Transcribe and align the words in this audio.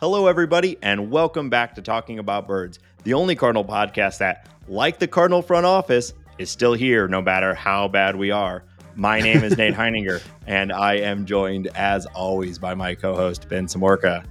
Hello, 0.00 0.26
everybody, 0.26 0.76
and 0.82 1.08
welcome 1.08 1.48
back 1.48 1.76
to 1.76 1.80
Talking 1.80 2.18
About 2.18 2.48
Birds, 2.48 2.80
the 3.04 3.14
only 3.14 3.36
Cardinal 3.36 3.64
podcast 3.64 4.18
that, 4.18 4.48
like 4.66 4.98
the 4.98 5.06
Cardinal 5.06 5.40
front 5.40 5.66
office, 5.66 6.12
is 6.36 6.50
still 6.50 6.72
here 6.72 7.06
no 7.06 7.22
matter 7.22 7.54
how 7.54 7.86
bad 7.86 8.16
we 8.16 8.32
are. 8.32 8.64
My 8.96 9.20
name 9.20 9.44
is 9.44 9.56
Nate 9.56 9.74
Heininger, 9.76 10.20
and 10.48 10.72
I 10.72 10.94
am 10.94 11.24
joined, 11.24 11.68
as 11.76 12.06
always, 12.06 12.58
by 12.58 12.74
my 12.74 12.96
co 12.96 13.14
host, 13.14 13.48
Ben 13.48 13.66
Samorka. 13.66 14.24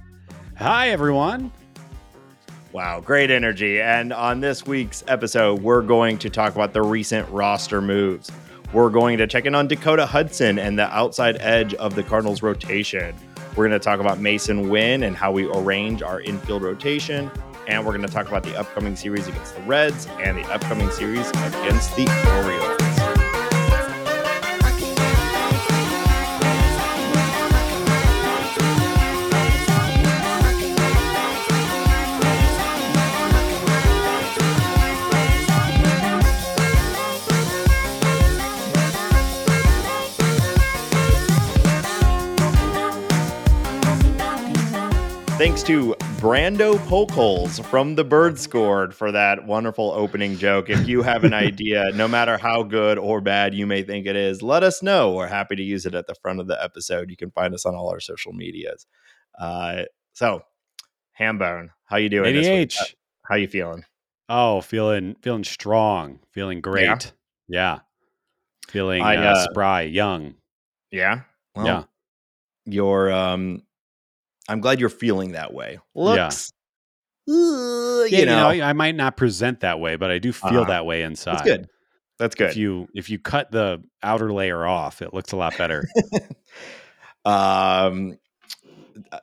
Hi, 0.58 0.90
everyone. 0.90 1.50
Wow, 2.72 3.00
great 3.00 3.30
energy. 3.30 3.80
And 3.80 4.12
on 4.12 4.40
this 4.40 4.66
week's 4.66 5.02
episode, 5.08 5.62
we're 5.62 5.82
going 5.82 6.18
to 6.18 6.28
talk 6.28 6.54
about 6.54 6.74
the 6.74 6.82
recent 6.82 7.26
roster 7.30 7.80
moves. 7.80 8.30
We're 8.74 8.90
going 8.90 9.16
to 9.16 9.26
check 9.26 9.46
in 9.46 9.54
on 9.54 9.68
Dakota 9.68 10.04
Hudson 10.04 10.58
and 10.58 10.78
the 10.78 10.94
outside 10.94 11.38
edge 11.40 11.72
of 11.74 11.94
the 11.94 12.02
Cardinals 12.02 12.42
rotation. 12.42 13.14
We're 13.56 13.68
going 13.68 13.78
to 13.78 13.84
talk 13.84 14.00
about 14.00 14.18
Masyn 14.18 14.68
Winn 14.68 15.04
and 15.04 15.16
how 15.16 15.30
we 15.30 15.46
arrange 15.46 16.02
our 16.02 16.20
infield 16.20 16.62
rotation. 16.62 17.30
And 17.68 17.86
we're 17.86 17.96
going 17.96 18.06
to 18.06 18.12
talk 18.12 18.26
about 18.26 18.42
the 18.42 18.58
upcoming 18.58 18.96
series 18.96 19.28
against 19.28 19.54
the 19.54 19.62
Reds 19.62 20.06
and 20.20 20.36
the 20.36 20.44
upcoming 20.52 20.90
series 20.90 21.30
against 21.30 21.94
the 21.96 22.06
Orioles. 22.42 22.93
Thanks 45.44 45.62
to 45.64 45.94
Brando 46.22 46.78
Pokeholes 46.88 47.62
from 47.66 47.96
the 47.96 48.02
Bird 48.02 48.38
Scored 48.38 48.94
for 48.94 49.12
that 49.12 49.44
wonderful 49.44 49.90
opening 49.90 50.38
joke. 50.38 50.70
If 50.70 50.88
you 50.88 51.02
have 51.02 51.22
an 51.22 51.34
idea, 51.34 51.90
no 51.92 52.08
matter 52.08 52.38
how 52.38 52.62
good 52.62 52.96
or 52.96 53.20
bad 53.20 53.52
you 53.52 53.66
may 53.66 53.82
think 53.82 54.06
it 54.06 54.16
is, 54.16 54.40
let 54.40 54.62
us 54.62 54.82
know. 54.82 55.12
We're 55.12 55.26
happy 55.26 55.54
to 55.56 55.62
use 55.62 55.84
it 55.84 55.94
at 55.94 56.06
the 56.06 56.14
front 56.14 56.40
of 56.40 56.46
the 56.46 56.56
episode. 56.64 57.10
You 57.10 57.18
can 57.18 57.30
find 57.30 57.52
us 57.52 57.66
on 57.66 57.74
all 57.74 57.90
our 57.90 58.00
social 58.00 58.32
medias. 58.32 58.86
Uh, 59.38 59.82
so, 60.14 60.40
Hambone, 61.20 61.68
how 61.84 61.98
you 61.98 62.08
doing? 62.08 62.34
ADH. 62.34 62.94
How 63.28 63.34
you 63.34 63.46
feeling? 63.46 63.84
Oh, 64.30 64.62
feeling 64.62 65.14
feeling 65.20 65.44
strong, 65.44 66.20
feeling 66.32 66.62
great. 66.62 66.84
Yeah, 66.86 67.00
yeah. 67.48 67.78
feeling 68.68 69.02
I, 69.02 69.16
uh, 69.16 69.32
uh, 69.32 69.44
spry, 69.50 69.82
young. 69.82 70.36
Yeah, 70.90 71.24
well, 71.54 71.66
yeah. 71.66 71.82
Your 72.64 73.12
um 73.12 73.60
I'm 74.48 74.60
glad 74.60 74.80
you're 74.80 74.88
feeling 74.88 75.32
that 75.32 75.52
way. 75.52 75.78
Looks, 75.94 76.52
yeah. 77.26 77.34
Uh, 77.34 78.04
you, 78.04 78.26
know. 78.26 78.50
you, 78.50 78.60
know. 78.60 78.66
I 78.66 78.72
might 78.74 78.94
not 78.94 79.16
present 79.16 79.60
that 79.60 79.80
way, 79.80 79.96
but 79.96 80.10
I 80.10 80.18
do 80.18 80.32
feel 80.32 80.60
uh, 80.60 80.64
that 80.64 80.84
way 80.84 81.02
inside. 81.02 81.38
That's 81.38 81.42
good. 81.42 81.68
That's 82.18 82.34
good. 82.34 82.50
If 82.50 82.56
you 82.56 82.88
if 82.94 83.10
you 83.10 83.18
cut 83.18 83.50
the 83.50 83.82
outer 84.02 84.32
layer 84.32 84.66
off, 84.66 85.02
it 85.02 85.14
looks 85.14 85.32
a 85.32 85.36
lot 85.36 85.56
better. 85.56 85.84
um, 87.24 88.18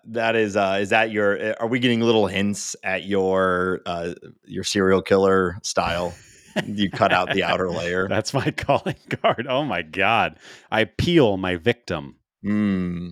that 0.05 0.35
is 0.35 0.57
uh, 0.57 0.79
is 0.81 0.89
that 0.89 1.11
your? 1.11 1.37
Eh, 1.37 1.53
are 1.59 1.67
we 1.67 1.79
getting 1.79 2.01
little 2.01 2.27
hints 2.27 2.75
at 2.83 3.05
your 3.05 3.81
uh, 3.85 4.13
your 4.45 4.63
serial 4.63 5.01
killer 5.01 5.57
style? 5.63 6.13
you 6.65 6.89
cut 6.89 7.13
out 7.13 7.31
the 7.33 7.43
outer 7.43 7.69
layer. 7.71 8.07
That's 8.07 8.33
my 8.33 8.51
calling 8.57 8.95
card. 9.21 9.47
Oh 9.47 9.63
my 9.63 9.81
god! 9.81 10.37
I 10.69 10.85
peel 10.85 11.37
my 11.37 11.55
victim. 11.55 12.17
Hmm. 12.43 13.09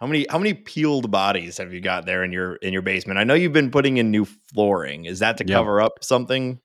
How 0.00 0.06
many 0.06 0.26
how 0.28 0.38
many 0.38 0.54
peeled 0.54 1.10
bodies 1.10 1.58
have 1.58 1.72
you 1.72 1.80
got 1.80 2.06
there 2.06 2.24
in 2.24 2.32
your 2.32 2.56
in 2.56 2.72
your 2.72 2.82
basement? 2.82 3.18
I 3.18 3.24
know 3.24 3.34
you've 3.34 3.52
been 3.52 3.70
putting 3.70 3.96
in 3.96 4.10
new 4.10 4.24
flooring. 4.24 5.04
Is 5.04 5.20
that 5.20 5.38
to 5.38 5.46
yep. 5.46 5.58
cover 5.58 5.80
up 5.80 6.02
something? 6.02 6.60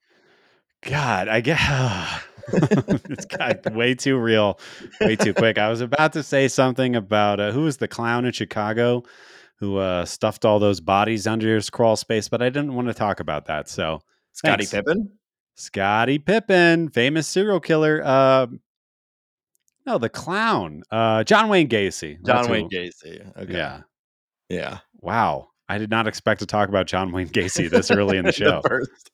God, 0.82 1.28
I 1.28 1.42
guess 1.42 2.24
it's 2.54 3.26
got 3.26 3.74
way 3.74 3.96
too 3.96 4.18
real, 4.18 4.60
way 5.02 5.16
too 5.16 5.34
quick. 5.34 5.58
I 5.58 5.70
was 5.70 5.82
about 5.82 6.14
to 6.14 6.24
say 6.24 6.48
something 6.48 6.96
about 6.96 7.40
uh, 7.40 7.52
who 7.52 7.62
was 7.62 7.78
the 7.78 7.88
clown 7.88 8.26
in 8.26 8.32
Chicago 8.32 9.04
who 9.60 9.78
uh, 9.78 10.06
stuffed 10.06 10.46
all 10.46 10.60
those 10.60 10.80
bodies 10.80 11.28
under 11.28 11.54
his 11.54 11.70
crawl 11.70 11.98
space, 11.98 12.30
but 12.30 12.42
I 12.42 12.50
didn't 12.50 12.74
want 12.74 12.88
to 12.88 12.94
talk 12.94 13.20
about 13.20 13.46
that. 13.48 13.68
So, 13.68 14.02
Scottie 14.32 14.66
Pippen, 14.66 15.12
Scottie 15.56 16.20
Pippen, 16.20 16.90
famous 16.90 17.28
serial 17.28 17.60
killer. 17.60 18.02
Uh, 18.04 18.48
no, 19.90 19.98
the 19.98 20.10
clown. 20.10 20.84
Uh, 20.92 21.24
John 21.24 21.50
Wayne 21.50 21.68
Gacy. 21.68 22.24
John 22.26 22.50
Wayne 22.50 22.70
who, 22.72 22.78
Gacy. 22.78 23.38
Okay. 23.38 23.54
Yeah. 23.54 23.82
Yeah. 24.48 24.80
Wow. 25.02 25.50
I 25.68 25.78
did 25.78 25.90
not 25.90 26.08
expect 26.08 26.42
to 26.42 26.46
talk 26.46 26.70
about 26.70 26.88
John 26.88 27.12
Wayne 27.12 27.28
Gacy 27.30 27.70
this 27.70 27.90
early 27.92 28.18
in 28.18 28.26
the 28.26 28.32
show. 28.32 28.62
the 28.62 28.70
first. 28.70 29.12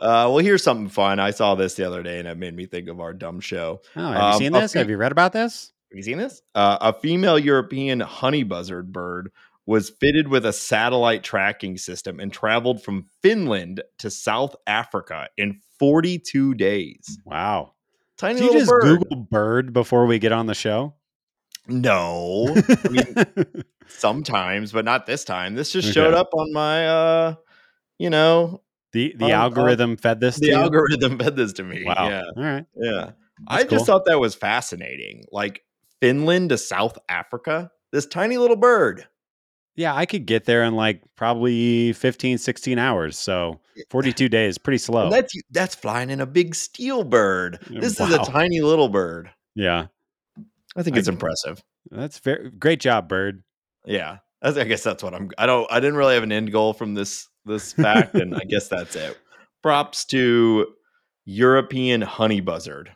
Uh, 0.00 0.28
well, 0.28 0.38
here's 0.38 0.62
something 0.62 0.88
fun. 0.88 1.18
I 1.18 1.30
saw 1.30 1.54
this 1.54 1.74
the 1.74 1.86
other 1.86 2.02
day 2.02 2.18
and 2.18 2.28
it 2.28 2.36
made 2.36 2.54
me 2.54 2.66
think 2.66 2.88
of 2.88 3.00
our 3.00 3.12
dumb 3.12 3.40
show. 3.40 3.80
Oh, 3.96 4.12
have 4.12 4.16
um, 4.16 4.32
you 4.32 4.38
seen 4.38 4.52
this? 4.52 4.72
Fe- 4.72 4.78
have 4.78 4.90
you 4.90 4.96
read 4.96 5.12
about 5.12 5.32
this? 5.32 5.72
Have 5.90 5.96
you 5.96 6.02
seen 6.02 6.18
this? 6.18 6.40
Uh, 6.54 6.78
a 6.80 6.92
female 6.92 7.38
European 7.38 8.00
honey 8.00 8.42
buzzard 8.42 8.92
bird 8.92 9.30
was 9.66 9.90
fitted 9.90 10.28
with 10.28 10.46
a 10.46 10.52
satellite 10.52 11.22
tracking 11.22 11.76
system 11.76 12.18
and 12.18 12.32
traveled 12.32 12.82
from 12.82 13.06
Finland 13.22 13.82
to 13.98 14.10
South 14.10 14.56
Africa 14.66 15.28
in 15.36 15.60
42 15.78 16.54
days. 16.54 17.18
Wow. 17.24 17.72
Tiny 18.20 18.34
Did 18.34 18.42
little 18.42 18.54
you 18.54 18.60
just 18.60 18.70
bird. 18.70 18.82
Google 18.82 19.16
bird 19.16 19.72
before 19.72 20.04
we 20.04 20.18
get 20.18 20.30
on 20.30 20.44
the 20.44 20.54
show? 20.54 20.92
No. 21.66 22.54
I 22.54 22.88
mean, 22.90 23.64
sometimes, 23.88 24.72
but 24.72 24.84
not 24.84 25.06
this 25.06 25.24
time. 25.24 25.54
This 25.54 25.72
just 25.72 25.90
showed 25.90 26.12
up 26.12 26.28
on 26.34 26.52
my 26.52 26.86
uh 26.86 27.34
you 27.98 28.10
know 28.10 28.60
the 28.92 29.14
the 29.16 29.32
algorithm 29.32 29.96
fed 29.96 30.20
this 30.20 30.36
the 30.38 30.52
algorithm 30.52 31.18
fed 31.18 31.34
this 31.34 31.54
to 31.54 31.62
me. 31.62 31.82
Wow. 31.82 32.08
Yeah. 32.10 32.22
All 32.36 32.42
right. 32.42 32.66
Yeah. 32.76 32.92
That's 33.00 33.14
I 33.48 33.64
cool. 33.64 33.78
just 33.78 33.86
thought 33.86 34.04
that 34.04 34.20
was 34.20 34.34
fascinating. 34.34 35.24
Like 35.32 35.62
Finland 36.02 36.50
to 36.50 36.58
South 36.58 36.98
Africa, 37.08 37.70
this 37.90 38.04
tiny 38.04 38.36
little 38.36 38.56
bird. 38.56 39.08
Yeah, 39.80 39.94
I 39.94 40.04
could 40.04 40.26
get 40.26 40.44
there 40.44 40.62
in 40.64 40.74
like 40.74 41.00
probably 41.16 41.94
15, 41.94 42.36
16 42.36 42.78
hours. 42.78 43.16
So 43.16 43.60
42 43.88 44.28
days, 44.28 44.58
pretty 44.58 44.76
slow. 44.76 45.08
That's 45.08 45.32
that's 45.50 45.74
flying 45.74 46.10
in 46.10 46.20
a 46.20 46.26
big 46.26 46.54
steel 46.54 47.02
bird. 47.02 47.58
This 47.70 47.98
wow. 47.98 48.08
is 48.08 48.12
a 48.12 48.18
tiny 48.18 48.60
little 48.60 48.90
bird. 48.90 49.30
Yeah. 49.54 49.86
I 50.76 50.82
think 50.82 50.98
it's 50.98 51.08
I, 51.08 51.12
impressive. 51.12 51.62
That's 51.90 52.18
very 52.18 52.50
great 52.50 52.80
job, 52.80 53.08
bird. 53.08 53.42
Yeah. 53.86 54.18
I 54.42 54.64
guess 54.64 54.82
that's 54.82 55.02
what 55.02 55.14
I'm 55.14 55.30
I 55.38 55.46
don't 55.46 55.66
I 55.72 55.80
didn't 55.80 55.96
really 55.96 56.12
have 56.12 56.24
an 56.24 56.32
end 56.32 56.52
goal 56.52 56.74
from 56.74 56.92
this 56.92 57.26
this 57.46 57.72
fact, 57.72 58.14
and 58.16 58.34
I 58.34 58.44
guess 58.44 58.68
that's 58.68 58.94
it. 58.96 59.18
Props 59.62 60.04
to 60.06 60.74
European 61.24 62.02
honey 62.02 62.40
buzzard. 62.40 62.92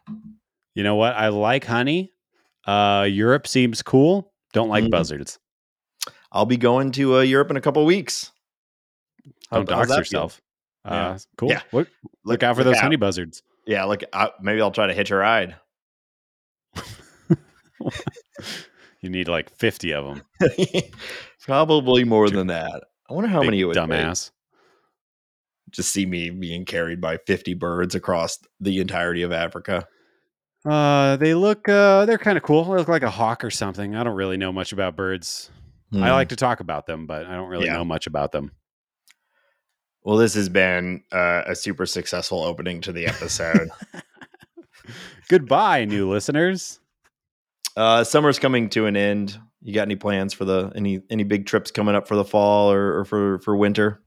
You 0.75 0.83
know 0.83 0.97
what? 0.97 1.15
I 1.15 1.28
like 1.28 1.65
honey. 1.65 2.12
Uh 2.67 3.06
Europe 3.11 3.47
seems 3.47 3.81
cool. 3.81 4.34
Don't 4.53 4.69
like 4.69 4.84
mm-hmm. 4.84 4.91
buzzards. 4.91 5.39
I'll 6.34 6.47
be 6.47 6.56
going 6.56 6.91
to 6.93 7.19
uh, 7.19 7.21
Europe 7.21 7.50
in 7.50 7.56
a 7.56 7.61
couple 7.61 7.84
weeks. 7.84 8.33
Don't 9.53 9.69
dox 9.69 9.89
yourself. 9.89 10.43
Uh, 10.84 10.91
yeah. 10.91 11.19
Cool. 11.39 11.49
Yeah. 11.49 11.61
Look, 11.72 11.89
look, 12.25 12.43
out 12.43 12.56
for 12.56 12.65
those 12.65 12.77
out. 12.77 12.83
honey 12.83 12.97
buzzards. 12.97 13.43
Yeah. 13.67 13.84
Look, 13.84 14.03
I, 14.12 14.31
maybe 14.43 14.61
I'll 14.61 14.73
try 14.73 14.89
to 14.89 14.94
hitch 14.94 15.12
a 15.12 15.17
ride. 15.17 15.55
you 19.00 19.11
need 19.11 19.28
like 19.28 19.49
50 19.56 19.94
of 19.94 20.05
them. 20.06 20.23
Probably 21.41 22.03
more 22.03 22.28
than 22.28 22.49
that. 22.49 22.83
I 23.09 23.15
wonder 23.15 23.31
how 23.31 23.43
many 23.43 23.61
it 23.61 23.65
would 23.65 23.77
dumbass. 23.77 24.33
Just 25.71 25.93
see 25.93 26.05
me 26.05 26.31
being 26.31 26.65
carried 26.65 27.00
by 27.00 27.19
50 27.19 27.55
birds 27.55 27.94
across 27.94 28.39
the 28.61 28.81
entirety 28.81 29.23
of 29.23 29.31
Africa. 29.31 29.87
Uh, 30.65 31.17
they 31.17 31.34
look, 31.34 31.69
uh, 31.69 32.06
they're 32.06 32.19
kind 32.19 32.37
of 32.37 32.43
cool. 32.43 32.65
They 32.65 32.78
look 32.78 32.89
like 32.89 33.03
a 33.03 33.11
hawk 33.11 33.44
or 33.44 33.50
something. 33.50 33.94
I 33.94 34.03
don't 34.03 34.17
really 34.17 34.37
know 34.37 34.53
much 34.53 34.73
about 34.73 34.97
birds. 34.97 35.50
Hmm. 35.94 36.03
I 36.03 36.10
like 36.10 36.31
to 36.31 36.37
talk 36.37 36.59
about 36.59 36.87
them, 36.87 37.06
but 37.06 37.25
I 37.26 37.37
don't 37.37 37.49
really 37.49 37.67
yeah. 37.67 37.75
know 37.75 37.85
much 37.85 38.08
about 38.08 38.32
them. 38.32 38.50
Well, 40.02 40.17
this 40.17 40.35
has 40.35 40.49
been 40.49 41.05
uh, 41.12 41.43
a 41.46 41.55
super 41.55 41.87
successful 41.87 42.43
opening 42.43 42.81
to 42.81 42.93
the 42.93 43.06
episode. 43.06 43.70
Goodbye, 45.29 45.85
new 45.85 46.11
listeners. 46.11 46.81
Uh, 47.76 48.02
summer's 48.02 48.41
coming 48.41 48.70
to 48.70 48.87
an 48.87 48.96
end. 48.96 49.38
You 49.62 49.73
got 49.73 49.82
any 49.82 49.94
plans 49.94 50.35
for 50.35 50.44
the 50.44 50.73
any 50.75 51.00
any 51.11 51.23
big 51.23 51.46
trips 51.46 51.70
coming 51.70 51.94
up 51.94 52.08
for 52.08 52.17
the 52.17 52.25
fall 52.25 52.73
or, 52.73 52.99
or 52.99 53.05
for 53.05 53.38
for 53.38 53.56
winter? 53.56 54.02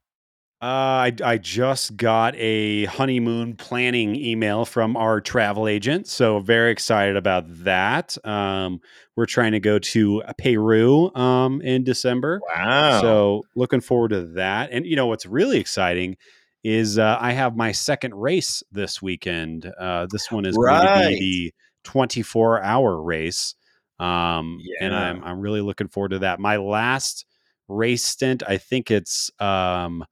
Uh, 0.59 0.65
I, 0.65 1.13
I 1.23 1.37
just 1.37 1.97
got 1.97 2.33
a 2.35 2.85
honeymoon 2.85 3.55
planning 3.57 4.15
email 4.15 4.65
from 4.65 4.97
our 4.97 5.21
travel 5.21 5.67
agent, 5.67 6.07
so 6.07 6.39
very 6.39 6.71
excited 6.71 7.15
about 7.15 7.43
that. 7.63 8.17
Um, 8.25 8.81
we're 9.15 9.27
trying 9.27 9.51
to 9.51 9.59
go 9.59 9.77
to 9.77 10.23
Peru 10.41 11.13
um, 11.13 11.61
in 11.61 11.83
December. 11.83 12.41
Wow! 12.55 13.01
So 13.01 13.43
looking 13.55 13.81
forward 13.81 14.09
to 14.09 14.21
that. 14.33 14.71
And 14.71 14.83
you 14.87 14.95
know 14.95 15.05
what's 15.05 15.27
really 15.27 15.59
exciting 15.59 16.17
is 16.63 16.97
uh, 16.97 17.17
I 17.21 17.33
have 17.33 17.55
my 17.55 17.71
second 17.71 18.15
race 18.15 18.63
this 18.71 18.99
weekend. 18.99 19.71
Uh, 19.79 20.07
this 20.09 20.31
one 20.31 20.43
is 20.45 20.55
right. 20.57 20.83
going 20.83 21.13
to 21.13 21.19
be 21.19 21.19
the 21.19 21.53
24 21.83 22.63
hour 22.63 22.99
race, 22.99 23.53
um, 23.99 24.57
yeah. 24.59 24.87
and 24.87 24.95
I'm 24.95 25.23
I'm 25.23 25.39
really 25.39 25.61
looking 25.61 25.87
forward 25.87 26.09
to 26.09 26.19
that. 26.19 26.39
My 26.39 26.57
last 26.57 27.27
race 27.67 28.03
stint. 28.03 28.41
I 28.47 28.57
think 28.57 28.89
it's 28.89 29.29
um, 29.39 30.03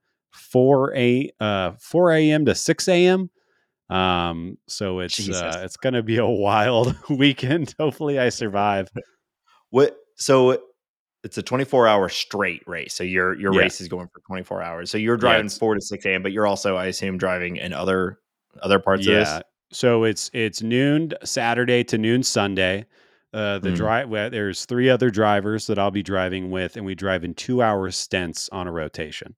four 0.56 0.94
a 0.96 1.30
uh, 1.38 1.72
four 1.78 2.12
a.m. 2.12 2.46
to 2.46 2.54
six 2.54 2.88
a.m. 2.88 3.28
Um, 3.90 4.56
so 4.66 5.00
it's 5.00 5.28
uh, 5.28 5.60
it's 5.64 5.76
going 5.76 5.92
to 5.92 6.02
be 6.02 6.16
a 6.16 6.26
wild 6.26 6.96
weekend. 7.10 7.74
Hopefully, 7.78 8.18
I 8.18 8.30
survive. 8.30 8.88
What? 9.70 9.96
So 10.16 10.62
it's 11.24 11.36
a 11.38 11.42
24 11.42 11.88
hour 11.88 12.08
straight 12.08 12.62
race. 12.66 12.94
So 12.94 13.02
your 13.04 13.34
your 13.38 13.52
Yeah. 13.52 13.62
race 13.62 13.80
is 13.80 13.88
going 13.88 14.06
for 14.06 14.20
24 14.28 14.62
hours. 14.62 14.90
So 14.90 14.96
you're 14.96 15.16
driving 15.16 15.46
it's- 15.46 15.58
4 15.58 15.74
to 15.74 15.80
6 15.80 16.06
a.m., 16.06 16.22
but 16.22 16.30
you're 16.32 16.46
also, 16.46 16.76
I 16.76 16.86
assume, 16.86 17.18
driving 17.18 17.56
in 17.56 17.72
other 17.72 18.18
other 18.62 18.78
parts 18.78 19.06
of 19.06 19.12
yeah. 19.12 19.18
this. 19.18 19.42
So 19.72 20.04
it's 20.04 20.30
it's 20.32 20.62
noon 20.62 21.12
Saturday 21.24 21.82
to 21.84 21.98
noon 21.98 22.22
Sunday. 22.22 22.86
Uh, 23.34 23.58
the 23.58 23.70
Mm. 23.70 23.76
drive 23.76 24.08
well, 24.08 24.30
there's 24.30 24.64
three 24.64 24.88
other 24.88 25.10
drivers 25.10 25.66
that 25.66 25.78
I'll 25.78 25.90
be 25.90 26.02
driving 26.04 26.50
with, 26.50 26.76
and 26.76 26.86
we 26.86 26.94
drive 26.94 27.24
in 27.24 27.34
two 27.34 27.60
hour 27.60 27.90
stints 27.90 28.48
on 28.50 28.66
a 28.68 28.72
rotation. 28.72 29.34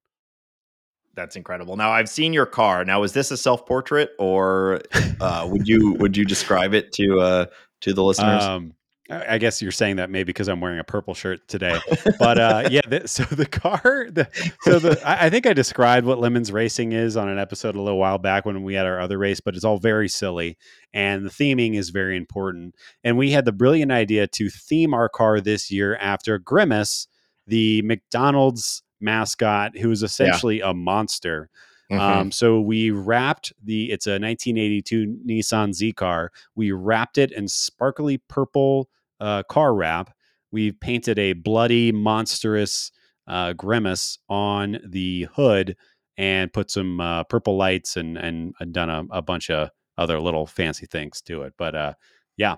That's 1.19 1.35
incredible. 1.35 1.77
Now 1.77 1.91
I've 1.91 2.09
seen 2.09 2.33
your 2.33 2.47
car. 2.47 2.85
Now 2.85 3.03
is 3.03 3.13
this 3.13 3.33
a 3.33 3.37
self 3.37 3.67
portrait 3.67 4.11
or 4.21 4.81
uh, 5.21 5.49
would 5.51 5.67
you 5.67 5.95
would 5.95 6.17
you 6.17 6.25
describe 6.25 6.75
it 6.75 6.93
to 6.93 7.19
uh, 7.19 7.47
to 7.81 7.93
the 7.93 8.05
listeners? 8.05 8.45
Um, 8.45 8.75
I 9.11 9.39
guess 9.39 9.61
you're 9.61 9.73
saying 9.73 9.97
that 9.97 10.11
maybe 10.11 10.27
because 10.27 10.47
I'm 10.49 10.61
wearing 10.61 10.79
a 10.79 10.85
purple 10.85 11.15
shirt 11.15 11.49
today, 11.49 11.77
but 12.21 12.39
uh, 12.39 12.69
yeah. 12.71 12.83
So 13.07 13.25
the 13.25 13.47
car, 13.47 14.07
the, 14.11 14.29
so 14.61 14.79
the 14.79 15.01
I, 15.05 15.27
I 15.27 15.31
think 15.31 15.47
I 15.47 15.55
described 15.55 16.07
what 16.07 16.21
Lemons 16.21 16.53
Racing 16.53 16.93
is 16.93 17.17
on 17.17 17.29
an 17.29 17.39
episode 17.39 17.75
a 17.75 17.83
little 17.83 17.99
while 17.99 18.19
back 18.19 18.45
when 18.45 18.63
we 18.63 18.75
had 18.75 18.87
our 18.87 19.01
other 19.01 19.19
race, 19.19 19.41
but 19.41 19.57
it's 19.57 19.65
all 19.65 19.79
very 19.79 20.09
silly, 20.09 20.57
and 20.93 21.27
the 21.27 21.31
theming 21.31 21.75
is 21.75 21.91
very 21.91 22.17
important. 22.17 22.77
And 23.03 23.19
we 23.19 23.33
had 23.33 23.45
the 23.45 23.53
brilliant 23.53 23.91
idea 23.91 24.29
to 24.29 24.51
theme 24.51 24.95
our 24.95 25.09
car 25.09 25.41
this 25.41 25.69
year 25.69 25.97
after 25.97 26.39
Grimace, 26.39 27.09
the 27.47 27.83
McDonald's 27.83 28.85
mascot, 29.01 29.77
who 29.79 29.91
is 29.91 30.03
essentially 30.03 30.61
a 30.61 30.75
monster. 30.75 31.51
Mhm. 31.91 31.99
Um, 31.99 32.33
so 32.33 32.61
we 32.61 32.91
wrapped 32.91 33.53
the 33.63 33.91
it's 33.91 34.07
a 34.07 34.19
1982 34.19 35.21
Nissan 35.27 35.73
Z 35.73 35.93
car. 35.95 36.33
We 36.55 36.73
wrapped 36.73 37.17
it 37.19 37.33
in 37.33 37.49
sparkly 37.49 38.19
purple 38.29 38.91
uh, 39.21 39.43
car 39.45 39.75
wrap. 39.75 40.15
We've 40.51 40.79
painted 40.79 41.19
a 41.19 41.33
bloody, 41.33 41.93
monstrous 41.93 42.93
uh, 43.27 43.53
grimace 43.55 44.19
on 44.29 44.79
the 44.87 45.29
hood 45.35 45.77
and 46.17 46.53
put 46.53 46.71
some 46.71 47.01
uh, 47.01 47.25
purple 47.25 47.57
lights 47.57 47.97
and 47.97 48.19
and 48.19 48.55
done 48.73 48.91
a, 48.91 49.05
a 49.11 49.23
bunch 49.23 49.51
of 49.51 49.71
other 49.97 50.21
little 50.21 50.47
fancy 50.47 50.87
things 50.87 51.21
to 51.23 51.43
it. 51.43 51.55
But 51.59 51.75
uh, 51.75 51.95
yeah. 52.37 52.57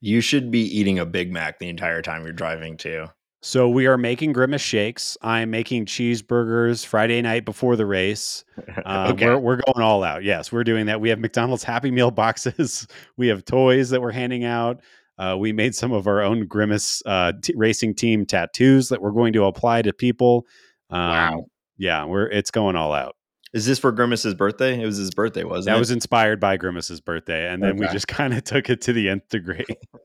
you 0.00 0.20
should 0.20 0.50
be 0.50 0.60
eating 0.60 0.98
a 0.98 1.06
Big 1.06 1.32
Mac 1.32 1.58
the 1.58 1.68
entire 1.68 2.02
time 2.02 2.24
you're 2.24 2.32
driving 2.32 2.76
too. 2.76 3.06
So 3.40 3.68
we 3.68 3.86
are 3.86 3.96
making 3.96 4.32
grimace 4.32 4.60
shakes. 4.60 5.16
I'm 5.22 5.50
making 5.50 5.86
cheeseburgers 5.86 6.84
Friday 6.84 7.22
night 7.22 7.44
before 7.44 7.76
the 7.76 7.86
race. 7.86 8.44
Uh, 8.84 9.10
okay. 9.12 9.26
we're, 9.26 9.38
we're 9.38 9.56
going 9.56 9.82
all 9.82 10.02
out. 10.02 10.24
Yes, 10.24 10.50
we're 10.52 10.64
doing 10.64 10.86
that. 10.86 11.00
We 11.00 11.08
have 11.10 11.18
McDonald's 11.18 11.64
Happy 11.64 11.90
Meal 11.90 12.10
boxes. 12.10 12.86
we 13.16 13.28
have 13.28 13.44
toys 13.44 13.90
that 13.90 14.00
we're 14.00 14.12
handing 14.12 14.44
out. 14.44 14.80
Uh, 15.18 15.36
we 15.38 15.52
made 15.52 15.74
some 15.74 15.92
of 15.92 16.06
our 16.06 16.22
own 16.22 16.46
Grimace 16.46 17.02
uh, 17.04 17.32
t- 17.42 17.52
racing 17.56 17.94
team 17.94 18.24
tattoos 18.24 18.88
that 18.88 19.02
we're 19.02 19.10
going 19.10 19.32
to 19.34 19.44
apply 19.44 19.82
to 19.82 19.92
people. 19.92 20.46
Um, 20.90 21.10
Wow. 21.10 21.44
Yeah, 21.76 22.04
we're 22.04 22.26
it's 22.26 22.50
going 22.50 22.76
all 22.76 22.92
out. 22.92 23.14
Is 23.54 23.64
this 23.66 23.78
for 23.78 23.92
Grimace's 23.92 24.34
birthday? 24.34 24.80
It 24.80 24.84
was 24.84 24.98
his 24.98 25.10
birthday, 25.10 25.42
wasn't 25.44 25.66
That 25.72 25.76
it? 25.76 25.80
was 25.80 25.90
inspired 25.90 26.38
by 26.40 26.56
Grimace's 26.58 27.00
birthday, 27.00 27.50
and 27.52 27.62
then 27.62 27.76
we 27.78 27.86
just 27.88 28.06
kind 28.08 28.34
of 28.34 28.44
took 28.44 28.68
it 28.68 28.80
to 28.82 28.92
the 28.92 29.08
nth 29.08 29.28
degree. 29.30 29.64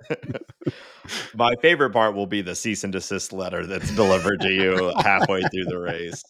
My 1.36 1.54
favorite 1.62 1.92
part 1.92 2.16
will 2.16 2.28
be 2.28 2.42
the 2.42 2.56
cease 2.56 2.84
and 2.86 2.94
desist 2.94 3.34
letter 3.34 3.66
that's 3.66 3.94
delivered 3.96 4.40
to 4.42 4.50
you 4.50 4.94
halfway 5.00 5.42
through 5.42 5.66
the 5.66 5.78
race. 5.78 6.24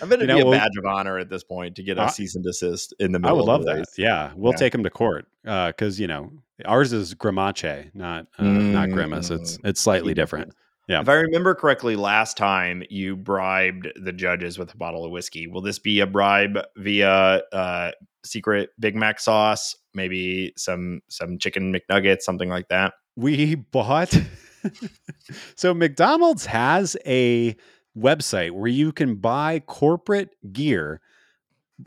I'm 0.00 0.08
going 0.08 0.20
to 0.20 0.26
You 0.26 0.26
know, 0.28 0.34
be 0.36 0.40
a 0.42 0.44
well- 0.46 0.58
badge 0.60 0.76
of 0.78 0.84
honor 0.86 1.18
at 1.18 1.28
this 1.28 1.42
point 1.42 1.74
to 1.76 1.82
get 1.82 1.98
a 1.98 2.02
I- 2.02 2.08
cease 2.08 2.36
and 2.36 2.44
desist 2.44 2.94
in 3.00 3.10
the 3.12 3.18
middle. 3.18 3.36
I 3.36 3.38
would 3.40 3.46
love 3.46 3.64
that. 3.64 3.86
Yeah, 3.96 4.30
we'll 4.36 4.52
Yeah. 4.52 4.58
take 4.58 4.74
him 4.74 4.84
to 4.84 4.90
court 4.90 5.26
because 5.42 5.98
you 5.98 6.06
know 6.06 6.30
ours 6.64 6.92
is 6.92 7.14
Grimace, 7.14 7.90
not 7.94 8.26
uh, 8.38 8.44
not 8.44 8.90
Grimace. 8.90 9.30
It's 9.30 9.58
Mm. 9.58 9.66
it's 9.68 9.80
slightly 9.80 10.14
different. 10.14 10.52
Yeah. 10.88 11.00
If 11.02 11.08
I 11.08 11.14
remember 11.14 11.54
correctly, 11.54 11.96
last 11.96 12.36
time 12.38 12.82
you 12.88 13.14
bribed 13.14 13.88
the 14.02 14.12
judges 14.12 14.58
with 14.58 14.72
a 14.72 14.76
bottle 14.76 15.04
of 15.04 15.10
whiskey. 15.10 15.46
Will 15.46 15.60
this 15.60 15.78
be 15.78 16.00
a 16.00 16.06
bribe 16.06 16.58
via 16.76 17.42
uh, 17.52 17.90
secret 18.24 18.70
Big 18.80 18.96
Mac 18.96 19.20
sauce? 19.20 19.76
Maybe 19.94 20.52
some 20.56 21.00
some 21.08 21.38
chicken 21.38 21.72
McNuggets, 21.74 22.22
something 22.22 22.48
like 22.48 22.68
that. 22.68 22.94
we 23.16 23.54
bought 23.56 24.18
so 25.56 25.74
McDonald's 25.74 26.46
has 26.46 26.96
a 27.06 27.54
website 27.96 28.52
where 28.52 28.68
you 28.68 28.92
can 28.92 29.16
buy 29.16 29.60
corporate 29.60 30.30
gear 30.52 31.00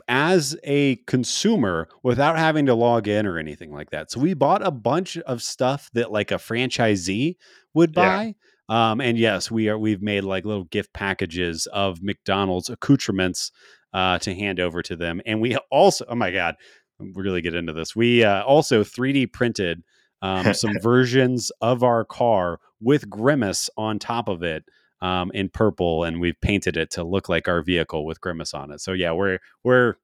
as 0.08 0.56
a 0.64 0.96
consumer 1.06 1.88
without 2.02 2.38
having 2.38 2.66
to 2.66 2.74
log 2.74 3.08
in 3.08 3.26
or 3.26 3.38
anything 3.38 3.72
like 3.72 3.90
that. 3.90 4.10
So 4.10 4.20
we 4.20 4.34
bought 4.34 4.66
a 4.66 4.70
bunch 4.70 5.18
of 5.18 5.42
stuff 5.42 5.90
that 5.94 6.10
like 6.12 6.30
a 6.30 6.36
franchisee 6.36 7.36
would 7.74 7.94
Yeah. 7.96 8.32
Um, 8.72 9.02
and 9.02 9.18
yes, 9.18 9.50
we 9.50 9.68
are 9.68 9.78
we've 9.78 10.00
made 10.00 10.24
like 10.24 10.46
little 10.46 10.64
gift 10.64 10.94
packages 10.94 11.66
of 11.66 12.02
McDonald's 12.02 12.70
accoutrements 12.70 13.52
uh, 13.92 14.18
to 14.20 14.34
hand 14.34 14.58
over 14.60 14.80
to 14.80 14.96
them. 14.96 15.20
And 15.26 15.42
we 15.42 15.56
also, 15.70 16.06
oh 16.08 16.14
my 16.14 16.30
God, 16.30 16.54
we 16.98 17.12
really 17.14 17.42
get 17.42 17.54
into 17.54 17.74
this. 17.74 17.94
We 17.94 18.24
uh, 18.24 18.42
also 18.44 18.82
3D 18.82 19.30
printed 19.30 19.82
um, 20.22 20.54
some 20.54 20.78
versions 20.80 21.52
of 21.60 21.82
our 21.82 22.06
car 22.06 22.60
with 22.80 23.10
Grimace 23.10 23.68
on 23.76 23.98
top 23.98 24.26
of 24.26 24.42
it 24.42 24.64
um, 25.02 25.30
in 25.34 25.50
purple, 25.50 26.04
and 26.04 26.18
we've 26.18 26.40
painted 26.40 26.78
it 26.78 26.90
to 26.92 27.04
look 27.04 27.28
like 27.28 27.48
our 27.48 27.60
vehicle 27.60 28.06
with 28.06 28.22
Grimace 28.22 28.54
on 28.54 28.70
it. 28.70 28.80
So 28.80 28.92
yeah, 28.92 29.12
we're 29.12 29.38
we're 29.62 29.96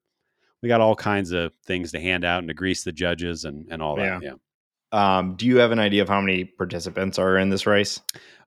we 0.62 0.68
got 0.68 0.82
all 0.82 0.94
kinds 0.94 1.32
of 1.32 1.52
things 1.64 1.92
to 1.92 2.00
hand 2.00 2.22
out 2.22 2.40
and 2.40 2.48
to 2.48 2.54
grease 2.54 2.84
the 2.84 2.92
judges 2.92 3.46
and 3.46 3.66
and 3.70 3.80
all 3.80 3.96
that. 3.96 4.22
Yeah, 4.22 4.34
Um, 4.92 5.34
do 5.36 5.46
you 5.46 5.58
have 5.58 5.70
an 5.70 5.78
idea 5.78 6.02
of 6.02 6.08
how 6.08 6.20
many 6.20 6.44
participants 6.44 7.18
are 7.18 7.36
in 7.36 7.50
this 7.50 7.66
race? 7.66 8.00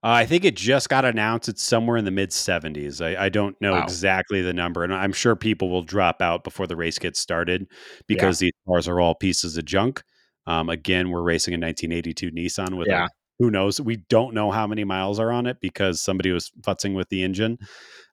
uh, 0.03 0.07
I 0.09 0.25
think 0.25 0.43
it 0.45 0.55
just 0.55 0.89
got 0.89 1.05
announced. 1.05 1.47
It's 1.49 1.61
somewhere 1.61 1.97
in 1.97 2.05
the 2.05 2.11
mid 2.11 2.33
seventies. 2.33 3.01
I, 3.01 3.25
I 3.25 3.29
don't 3.29 3.59
know 3.61 3.73
Wow. 3.73 3.83
exactly 3.83 4.41
the 4.41 4.53
number, 4.53 4.83
and 4.83 4.93
I'm 4.93 5.13
sure 5.13 5.35
people 5.35 5.69
will 5.69 5.83
drop 5.83 6.21
out 6.21 6.43
before 6.43 6.65
the 6.65 6.75
race 6.75 6.97
gets 6.97 7.19
started 7.19 7.67
because 8.07 8.39
these 8.39 8.53
cars 8.67 8.87
are 8.87 8.99
all 8.99 9.13
pieces 9.13 9.57
of 9.57 9.65
junk. 9.65 10.03
Um, 10.47 10.69
again, 10.69 11.11
we're 11.11 11.21
racing 11.21 11.53
a 11.53 11.57
1982 11.57 12.31
Nissan 12.31 12.77
with 12.77 12.87
a 13.05 13.09
who 13.37 13.49
knows? 13.49 13.81
We 13.81 13.97
don't 14.09 14.35
know 14.35 14.51
how 14.51 14.67
many 14.67 14.83
miles 14.83 15.19
are 15.19 15.31
on 15.31 15.47
it 15.47 15.57
because 15.61 15.99
somebody 15.99 16.31
was 16.31 16.51
futzing 16.61 16.95
with 16.95 17.09
the 17.09 17.23
engine. 17.23 17.57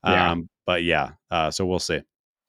Yeah. 0.04 0.30
Um, 0.32 0.48
but 0.66 0.84
yeah, 0.84 1.12
uh, 1.30 1.50
so 1.50 1.66
we'll 1.66 1.78
see. 1.78 2.00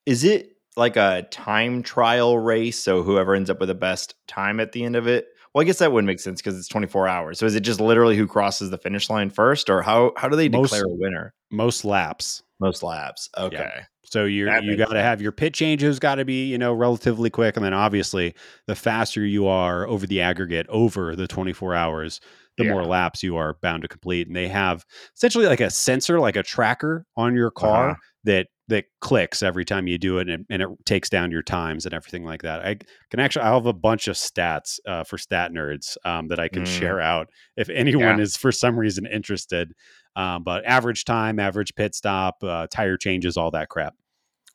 Is 0.06 0.24
it 0.24 0.52
like 0.78 0.96
a 0.96 1.28
time 1.30 1.84
trial 1.84 2.38
race? 2.40 2.80
So 2.80 3.04
whoever 3.04 3.36
ends 3.36 3.50
up 3.50 3.60
with 3.60 3.68
the 3.68 3.76
best 3.76 4.16
time 4.28 4.60
at 4.62 4.72
the 4.72 4.86
end 4.86 4.96
of 4.96 5.08
it? 5.08 5.28
Well, 5.54 5.62
I 5.64 5.66
guess 5.66 5.80
that 5.80 5.92
wouldn't 5.92 6.08
make 6.08 6.20
sense 6.20 6.42
because 6.42 6.58
it's 6.58 6.68
24 6.68 7.08
hours. 7.08 7.40
So 7.40 7.46
is 7.46 7.56
it 7.56 7.62
just 7.62 7.80
literally 7.82 8.16
who 8.16 8.28
crosses 8.28 8.70
the 8.70 8.78
finish 8.78 9.10
line 9.10 9.30
first, 9.30 9.70
or 9.70 9.82
how 9.82 10.14
how 10.18 10.28
do 10.30 10.36
they 10.36 10.50
Most- 10.50 10.72
declare 10.72 10.84
a 10.86 10.96
winner? 10.96 11.34
Most 11.52 11.84
laps. 11.86 12.44
Most 12.60 12.84
laps. 12.84 13.30
Okay. 13.38 13.82
So 14.04 14.26
you 14.26 14.50
you 14.62 14.76
got 14.76 14.90
to 14.92 15.02
have 15.02 15.22
your 15.22 15.32
pit 15.32 15.54
changes 15.54 15.98
got 16.00 16.16
to 16.16 16.26
be 16.26 16.46
you 16.46 16.58
know 16.58 16.74
relatively 16.74 17.30
quick, 17.30 17.56
and 17.56 17.66
then 17.66 17.74
obviously 17.74 18.34
the 18.68 18.76
faster 18.76 19.26
you 19.26 19.48
are 19.48 19.88
over 19.88 20.06
the 20.08 20.20
aggregate 20.22 20.66
over 20.70 21.16
the 21.16 21.28
24 21.28 21.74
hours, 21.76 22.20
the 22.58 22.66
more 22.66 22.84
laps 22.86 23.24
you 23.24 23.38
are 23.38 23.56
bound 23.62 23.82
to 23.84 23.88
complete. 23.88 24.28
And 24.28 24.36
they 24.36 24.48
have 24.50 24.84
essentially 25.16 25.46
like 25.46 25.62
a 25.62 25.70
sensor, 25.70 26.20
like 26.20 26.36
a 26.36 26.44
tracker 26.44 27.06
on 27.16 27.34
your 27.36 27.50
car 27.52 27.92
Uh-huh. 27.92 28.00
that 28.26 28.48
that 28.70 28.86
clicks 29.02 29.44
every 29.44 29.66
time 29.66 29.86
you 29.88 29.98
do 29.98 30.18
it, 30.18 30.30
and, 30.30 30.46
and 30.50 30.62
it 30.62 30.70
takes 30.86 31.10
down 31.10 31.30
your 31.30 31.44
times 31.44 31.86
and 31.86 31.94
everything 31.94 32.24
like 32.24 32.42
that. 32.44 32.66
I 32.66 32.78
can 33.12 33.20
actually 33.20 33.44
I 33.44 33.54
have 33.54 33.66
a 33.66 33.74
bunch 33.74 34.08
of 34.08 34.16
stats 34.16 34.80
uh, 34.88 35.04
for 35.04 35.18
stat 35.18 35.52
nerds 35.52 35.98
um, 36.06 36.28
that 36.30 36.40
I 36.40 36.48
can 36.48 36.64
Mm. 36.64 36.68
share 36.80 37.00
out 37.00 37.30
if 37.58 37.70
anyone 37.70 38.18
Yeah. 38.18 38.24
is 38.24 38.36
for 38.38 38.52
some 38.52 38.80
reason 38.80 39.06
interested. 39.06 39.74
Um, 40.16 40.44
but 40.44 40.66
average 40.66 41.06
time, 41.06 41.40
average 41.40 41.76
pit 41.76 41.94
stop, 41.94 42.44
uh, 42.44 42.68
tire 42.72 42.98
changes, 42.98 43.38
all 43.38 43.52
that 43.52 43.70
crap. 43.70 43.94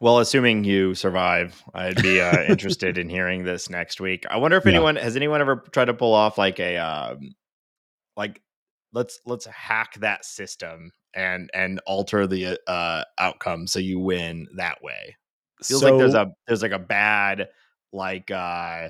Well, 0.01 0.19
assuming 0.19 0.65
you 0.65 0.95
survive, 0.95 1.63
I'd 1.73 2.03
be 2.03 2.21
uh, 2.21 2.43
interested 2.43 2.99
in 2.99 3.09
hearing 3.09 3.45
this 3.45 3.71
next 3.71 4.01
week. 4.01 4.25
I 4.29 4.39
wonder 4.39 4.57
if 4.57 4.65
Yeah. 4.65 4.71
anyone 4.73 4.97
has 4.97 5.15
anyone 5.17 5.41
ever 5.41 5.57
tried 5.71 5.87
to 5.87 5.95
pull 5.95 6.13
off 6.13 6.37
like 6.37 6.59
a 6.61 6.77
um, 6.79 7.35
like 8.17 8.43
let's 8.95 9.19
let's 9.27 9.45
hack 9.47 9.95
that 10.01 10.25
system 10.25 10.91
and 11.15 11.51
and 11.53 11.81
alter 11.87 12.27
the 12.27 12.59
uh 12.67 13.05
outcome 13.19 13.67
so 13.67 13.79
you 13.79 13.99
win 13.99 14.47
that 14.57 14.83
way. 14.83 15.17
Feels 15.63 15.83
like 15.83 15.99
there's 15.99 16.15
a 16.15 16.33
there's 16.47 16.63
like 16.63 16.73
a 16.73 16.79
bad 16.79 17.49
like 17.93 18.31
uh 18.31 18.89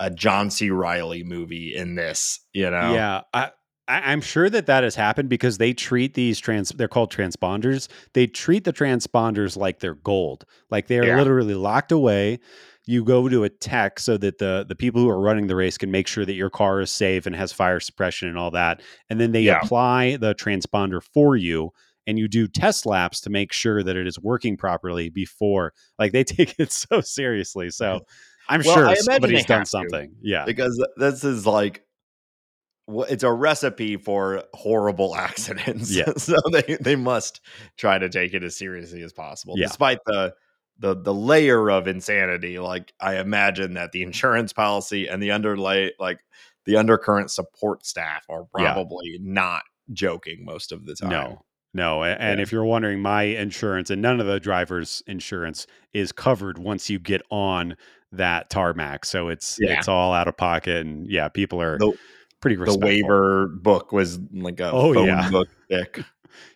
a 0.00 0.10
John 0.10 0.50
C. 0.50 0.70
Reilly 0.70 1.22
movie 1.22 1.74
in 1.74 1.94
this, 1.94 2.40
you 2.52 2.70
know. 2.70 2.94
Yeah, 2.94 3.22
I, 3.32 3.50
I'm 3.88 4.20
sure 4.20 4.48
that 4.50 4.66
that 4.66 4.82
has 4.82 4.94
happened 4.94 5.28
because 5.28 5.58
they 5.58 5.72
treat 5.72 6.14
these 6.14 6.38
trans. 6.38 6.70
They're 6.70 6.88
called 6.88 7.12
transponders. 7.12 7.88
They 8.14 8.26
treat 8.26 8.64
the 8.64 8.72
transponders 8.72 9.56
like 9.56 9.80
they're 9.80 9.94
gold, 9.94 10.44
like 10.70 10.88
they 10.88 10.98
are 10.98 11.06
Yeah. 11.06 11.18
literally 11.18 11.54
locked 11.54 11.92
away. 11.92 12.40
You 12.86 13.02
go 13.04 13.28
to 13.28 13.44
a 13.44 13.48
tech 13.48 13.98
so 13.98 14.16
that 14.18 14.38
the 14.38 14.64
the 14.68 14.74
people 14.74 15.00
who 15.00 15.08
are 15.08 15.20
running 15.20 15.46
the 15.46 15.56
race 15.56 15.78
can 15.78 15.90
make 15.90 16.06
sure 16.06 16.24
that 16.26 16.34
your 16.34 16.50
car 16.50 16.80
is 16.80 16.90
safe 16.90 17.24
and 17.26 17.34
has 17.34 17.52
fire 17.52 17.80
suppression 17.80 18.28
and 18.28 18.36
all 18.38 18.50
that, 18.50 18.82
and 19.08 19.18
then 19.20 19.32
they 19.32 19.40
Yeah. 19.42 19.60
apply 19.62 20.16
the 20.16 20.34
transponder 20.34 21.02
for 21.02 21.36
you. 21.36 21.70
and 22.06 22.18
you 22.18 22.28
do 22.28 22.46
test 22.46 22.84
laps 22.84 23.18
to 23.22 23.30
make 23.30 23.50
sure 23.50 23.82
that 23.82 23.96
it 23.96 24.06
is 24.06 24.20
working 24.20 24.58
properly 24.58 25.08
before. 25.08 25.72
Like 25.98 26.12
they 26.12 26.22
take 26.36 26.54
it 26.58 26.70
so 26.70 27.00
seriously. 27.00 27.70
So 27.70 27.86
mm-hmm. 27.86 28.04
I'm 28.54 28.60
Well, 28.62 28.74
sure 28.74 28.96
somebody's 28.96 29.46
done 29.46 29.60
have 29.60 29.64
to. 29.68 29.70
something. 29.70 30.14
Yeah. 30.20 30.44
because 30.44 30.76
this 30.98 31.24
is 31.24 31.46
like 31.46 31.82
it's 33.08 33.22
a 33.22 33.32
recipe 33.32 33.96
for 33.96 34.44
horrible 34.52 35.16
accidents. 35.28 35.90
Yeah. 35.90 36.12
so 36.18 36.36
they 36.52 36.76
they 36.78 36.96
must 36.96 37.40
try 37.78 37.98
to 37.98 38.10
take 38.10 38.34
it 38.34 38.44
as 38.44 38.54
seriously 38.54 39.00
as 39.02 39.14
possible, 39.14 39.54
Yeah. 39.56 39.68
despite 39.68 39.98
the 40.04 40.34
the 40.78 40.94
the 40.94 41.14
layer 41.14 41.70
of 41.70 41.86
insanity. 41.86 42.58
Like 42.58 42.92
I 43.00 43.16
imagine 43.18 43.74
that 43.74 43.92
the 43.92 44.02
insurance 44.02 44.52
policy 44.52 45.06
and 45.08 45.22
the 45.22 45.30
underlay 45.30 45.92
like 45.98 46.18
the 46.66 46.76
undercurrent 46.76 47.30
support 47.30 47.84
staff 47.86 48.24
are 48.28 48.46
Yeah. 48.58 48.72
probably 48.72 49.18
not 49.20 49.62
joking 49.92 50.44
most 50.44 50.72
of 50.72 50.86
the 50.86 50.94
time. 50.94 51.10
No, 51.10 51.44
no. 51.74 52.02
And 52.02 52.38
Yeah. 52.38 52.42
if 52.42 52.50
you're 52.50 52.64
wondering, 52.64 53.00
my 53.00 53.22
insurance 53.22 53.90
and 53.90 54.00
none 54.00 54.18
of 54.20 54.26
the 54.26 54.40
driver's 54.40 55.02
insurance 55.06 55.66
is 55.92 56.10
covered 56.10 56.58
once 56.58 56.88
you 56.88 56.98
get 56.98 57.20
on 57.30 57.76
that 58.12 58.48
tarmac. 58.50 59.04
So 59.04 59.28
it's 59.28 59.58
Yeah. 59.60 59.78
it's 59.78 59.88
all 59.88 60.12
out 60.14 60.26
of 60.28 60.36
pocket, 60.36 60.78
and 60.86 61.06
yeah, 61.10 61.28
people 61.28 61.60
are 61.60 61.78
The, 61.78 61.92
pretty 62.40 62.56
the 62.56 62.78
waiver 62.78 63.46
book 63.48 63.92
was 63.92 64.18
like 64.32 64.60
a 64.60 64.70
Oh, 64.72 64.94
phone 64.94 65.06
yeah. 65.06 65.30
book 65.30 65.48
thick. 65.68 66.00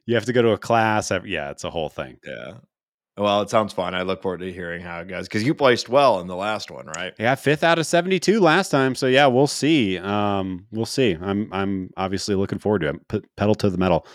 You 0.06 0.14
have 0.14 0.24
to 0.24 0.32
go 0.32 0.40
to 0.42 0.50
a 0.50 0.58
class. 0.58 1.12
Yeah, 1.24 1.50
it's 1.50 1.64
a 1.64 1.70
whole 1.70 1.88
thing. 1.88 2.18
Yeah. 2.26 2.54
Well, 3.18 3.42
it 3.42 3.50
sounds 3.50 3.72
fun. 3.72 3.94
I 3.94 4.02
look 4.02 4.22
forward 4.22 4.38
to 4.40 4.52
hearing 4.52 4.80
how 4.80 5.00
it 5.00 5.08
goes 5.08 5.26
because 5.26 5.42
you 5.42 5.52
placed 5.54 5.88
well 5.88 6.20
in 6.20 6.28
the 6.28 6.36
last 6.36 6.70
one, 6.70 6.86
right? 6.86 7.12
Yeah, 7.18 7.34
fifth 7.34 7.64
out 7.64 7.78
of 7.78 7.86
seventy-two 7.86 8.40
last 8.40 8.68
time. 8.70 8.94
So 8.94 9.06
yeah, 9.06 9.26
we'll 9.26 9.48
see. 9.48 9.98
Um, 9.98 10.66
we'll 10.70 10.86
see. 10.86 11.16
I'm 11.20 11.52
I'm 11.52 11.90
obviously 11.96 12.36
looking 12.36 12.58
forward 12.58 12.80
to 12.80 12.88
it. 12.90 13.08
P- 13.08 13.28
pedal 13.36 13.56
to 13.56 13.70
the 13.70 13.78
metal. 13.78 14.06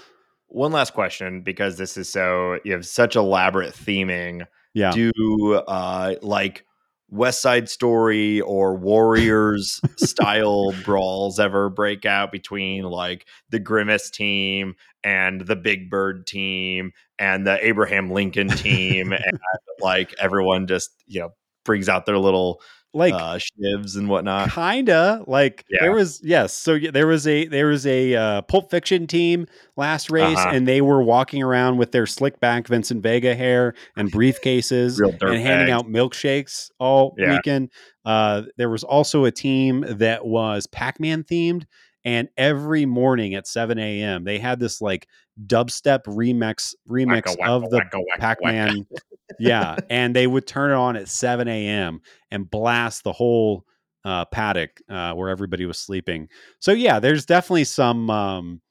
One 0.47 0.71
last 0.71 0.93
question 0.93 1.41
because 1.41 1.77
this 1.77 1.97
is 1.97 2.09
so 2.09 2.59
you 2.63 2.71
have 2.71 2.85
such 2.85 3.15
elaborate 3.15 3.73
theming. 3.73 4.47
Yeah. 4.73 4.91
Do 4.91 5.55
uh 5.67 6.15
like 6.21 6.65
West 7.09 7.41
Side 7.41 7.69
Story 7.69 8.41
or 8.41 8.75
Warriors 8.75 9.81
style 9.97 10.73
brawls 10.83 11.39
ever 11.39 11.69
break 11.69 12.05
out 12.05 12.31
between 12.31 12.83
like 12.83 13.27
the 13.49 13.59
Grimace 13.59 14.09
team 14.09 14.75
and 15.03 15.41
the 15.41 15.55
Big 15.55 15.89
Bird 15.89 16.25
team 16.27 16.91
and 17.19 17.45
the 17.45 17.63
Abraham 17.65 18.11
Lincoln 18.11 18.47
team 18.49 19.11
and 19.13 19.39
like 19.79 20.13
everyone 20.19 20.67
just 20.67 20.91
you 21.07 21.19
know 21.21 21.29
brings 21.65 21.87
out 21.89 22.05
their 22.05 22.17
little 22.17 22.61
like 22.95 23.13
uh 23.13 23.39
shivs 23.39 23.97
and 23.97 24.07
whatnot. 24.07 24.51
kinda 24.51 25.23
like 25.25 25.65
Yeah. 25.67 25.79
there 25.81 25.91
was 25.93 26.21
yes 26.23 26.53
so 26.53 26.77
there 26.77 27.07
was 27.07 27.25
a 27.25 27.47
there 27.47 27.65
was 27.67 27.87
a 27.87 28.13
uh, 28.15 28.41
pulp 28.43 28.69
fiction 28.69 29.07
team 29.07 29.47
last 29.75 30.11
race 30.11 30.37
Uh-huh. 30.37 30.51
and 30.53 30.67
they 30.67 30.79
were 30.79 31.01
walking 31.01 31.41
around 31.41 31.77
with 31.77 31.91
their 31.91 32.05
slick 32.05 32.39
back 32.39 32.67
vincent 32.67 33.01
vega 33.01 33.33
hair 33.33 33.73
and 33.97 34.11
briefcases 34.11 34.99
and 35.21 35.21
handing 35.39 35.67
bags. 35.67 35.71
out 35.71 35.87
milkshakes 35.87 36.69
all 36.79 37.15
Yeah. 37.17 37.31
weekend 37.31 37.71
uh, 38.05 38.43
there 38.57 38.69
was 38.69 38.83
also 38.83 39.25
a 39.25 39.31
team 39.31 39.83
that 39.87 40.25
was 40.25 40.67
pac-man 40.67 41.23
themed 41.23 41.63
and 42.05 42.29
every 42.37 42.85
morning 42.85 43.35
at 43.35 43.47
7 43.47 43.77
a.m 43.79 44.23
they 44.23 44.39
had 44.39 44.59
this 44.59 44.81
like 44.81 45.07
dubstep 45.47 46.03
remix 46.05 46.75
remix 46.89 47.23
Wacka, 47.23 47.37
wacka, 47.37 47.47
of 47.47 47.69
the 47.69 47.81
wacka, 47.81 48.03
pac-man 48.19 48.85
yeah 49.39 49.77
and 49.89 50.15
they 50.15 50.27
would 50.27 50.45
turn 50.45 50.71
it 50.71 50.75
on 50.75 50.95
at 50.95 51.07
7 51.09 51.47
a.m 51.47 52.01
and 52.31 52.49
blast 52.49 53.03
the 53.03 53.13
whole 53.13 53.65
uh, 54.05 54.25
paddock 54.25 54.81
uh, 54.89 55.13
where 55.13 55.29
everybody 55.29 55.65
was 55.65 55.79
sleeping. 55.79 56.27
So 56.59 56.73
yeah, 56.73 56.99
there's 56.99 57.25
definitely 57.25 57.63
some 57.63 58.09
um, 58.09 58.61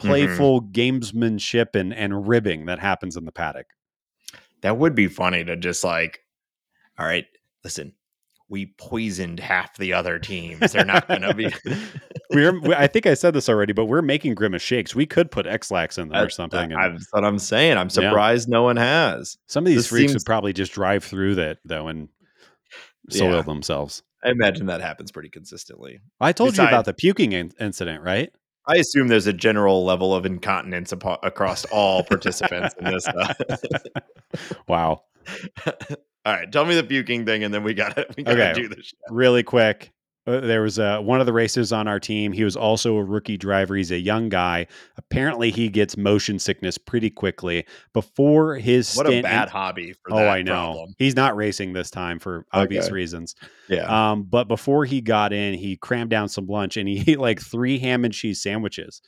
Mm-hmm. 0.00 0.08
playful 0.08 0.62
gamesmanship 0.62 1.76
and 1.76 1.94
and 1.94 2.26
ribbing 2.28 2.66
that 2.66 2.80
happens 2.80 3.16
in 3.16 3.24
the 3.24 3.32
paddock. 3.32 3.66
That 4.62 4.76
would 4.76 4.94
be 4.94 5.06
funny 5.06 5.44
to 5.44 5.56
just 5.56 5.84
like, 5.84 6.20
all 6.98 7.06
right, 7.06 7.26
listen, 7.62 7.94
we 8.48 8.66
poisoned 8.78 9.40
half 9.40 9.76
the 9.78 9.92
other 9.92 10.18
teams. 10.18 10.72
They're 10.72 10.84
not 10.84 11.08
going 11.08 11.22
to 11.22 11.34
be. 11.34 11.52
We're, 12.30 12.58
we- 12.60 12.74
I 12.74 12.86
think 12.86 13.06
I 13.06 13.14
said 13.14 13.32
this 13.34 13.48
already, 13.48 13.72
but 13.72 13.84
we're 13.86 14.02
making 14.02 14.34
grimace 14.34 14.62
shakes. 14.62 14.94
We 14.94 15.06
could 15.06 15.30
put 15.30 15.46
X-Lax 15.46 15.98
in 15.98 16.08
there 16.08 16.24
or 16.26 16.30
something. 16.30 16.72
and 16.72 16.96
That's 16.96 17.06
what 17.12 17.24
I'm 17.24 17.38
saying. 17.38 17.76
I'm 17.78 17.86
Yeah. 17.86 18.08
surprised 18.08 18.48
no 18.48 18.62
one 18.62 18.76
has. 18.76 19.36
some 19.46 19.64
of 19.64 19.68
these 19.68 19.76
this 19.78 19.86
freaks 19.88 20.12
seems- 20.12 20.22
would 20.22 20.26
probably 20.26 20.52
just 20.52 20.72
drive 20.72 21.04
through 21.04 21.36
that 21.36 21.58
though 21.64 21.88
and 21.88 22.08
soil 23.10 23.36
Yeah. 23.36 23.42
themselves. 23.42 24.02
I 24.24 24.30
imagine 24.30 24.66
that 24.66 24.80
happens 24.80 25.12
pretty 25.12 25.28
consistently. 25.28 26.00
I 26.20 26.32
told 26.32 26.56
you 26.56 26.64
about 26.64 26.86
the 26.86 26.94
puking 26.94 27.32
in- 27.32 27.52
incident, 27.60 28.02
right? 28.02 28.30
I 28.66 28.76
assume 28.76 29.08
there's 29.08 29.26
a 29.26 29.32
general 29.34 29.84
level 29.84 30.14
of 30.14 30.24
incontinence 30.24 30.92
apo- 30.92 31.18
across 31.22 31.66
all 31.66 32.02
participants 32.02 32.74
in 32.80 32.86
this. 32.86 33.06
Uh, 33.06 33.34
Wow. 34.68 35.02
all 36.24 36.32
right, 36.34 36.50
tell 36.50 36.64
me 36.64 36.74
the 36.74 36.84
puking 36.84 37.24
thing, 37.26 37.44
and 37.44 37.52
then 37.52 37.62
we 37.62 37.74
got 37.74 37.96
to 37.96 38.06
we 38.16 38.22
got 38.22 38.34
to 38.34 38.50
Okay. 38.50 38.62
do 38.62 38.68
this. 38.68 38.92
really 39.10 39.42
quick. 39.42 39.90
uh, 40.26 40.40
There 40.40 40.62
was 40.62 40.78
uh, 40.78 41.00
one 41.00 41.20
of 41.20 41.26
the 41.26 41.32
racers 41.34 41.70
on 41.72 41.86
our 41.86 42.00
team. 42.00 42.32
He 42.32 42.44
was 42.44 42.56
also 42.56 42.96
a 42.96 43.04
rookie 43.04 43.36
driver. 43.36 43.76
He's 43.76 43.90
a 43.90 43.98
young 43.98 44.30
guy. 44.30 44.66
Apparently, 44.96 45.50
he 45.50 45.68
gets 45.68 45.96
motion 45.98 46.38
sickness 46.38 46.78
pretty 46.78 47.10
quickly. 47.10 47.66
Before 47.92 48.56
his 48.56 48.94
What 48.94 49.04
a 49.06 49.10
stint 49.10 49.26
in- 49.26 49.30
bad 49.30 49.50
hobby 49.50 49.92
for 49.92 50.14
oh, 50.14 50.26
I 50.28 50.40
know. 50.42 50.52
problem. 50.52 50.94
He's 50.98 51.14
not 51.14 51.36
racing 51.36 51.74
this 51.74 51.90
time 51.90 52.18
for 52.18 52.46
obvious 52.52 52.86
Okay. 52.86 52.94
reasons. 52.94 53.34
Yeah. 53.68 53.82
Um, 54.12 54.22
but 54.22 54.48
before 54.48 54.86
he 54.86 55.02
got 55.02 55.32
in, 55.34 55.52
he 55.54 55.76
crammed 55.76 56.10
down 56.10 56.28
some 56.30 56.46
lunch 56.46 56.76
and 56.78 56.88
he 56.88 57.04
ate 57.12 57.20
like 57.20 57.40
three 57.40 57.78
ham 57.78 58.04
and 58.04 58.14
cheese 58.14 58.40
sandwiches. 58.42 59.02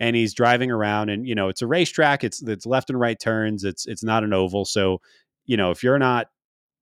And 0.00 0.16
he's 0.16 0.34
driving 0.34 0.70
around, 0.70 1.10
and 1.10 1.26
you 1.28 1.34
know 1.34 1.48
it's 1.48 1.62
a 1.62 1.66
racetrack. 1.66 2.24
It's 2.24 2.42
it's 2.42 2.66
left 2.66 2.88
and 2.90 2.98
right 2.98 3.18
turns. 3.20 3.62
It's 3.62 3.86
it's 3.86 4.02
not 4.02 4.24
an 4.24 4.32
oval. 4.32 4.64
So, 4.64 5.00
you 5.44 5.56
know 5.56 5.70
if 5.70 5.82
you're 5.84 5.98
not 5.98 6.26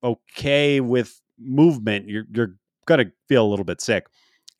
okay 0.02 0.80
with 0.80 1.20
movement, 1.38 2.08
you're 2.08 2.24
you're 2.32 2.54
gonna 2.86 3.12
feel 3.28 3.44
a 3.44 3.48
little 3.48 3.64
bit 3.64 3.80
sick. 3.80 4.06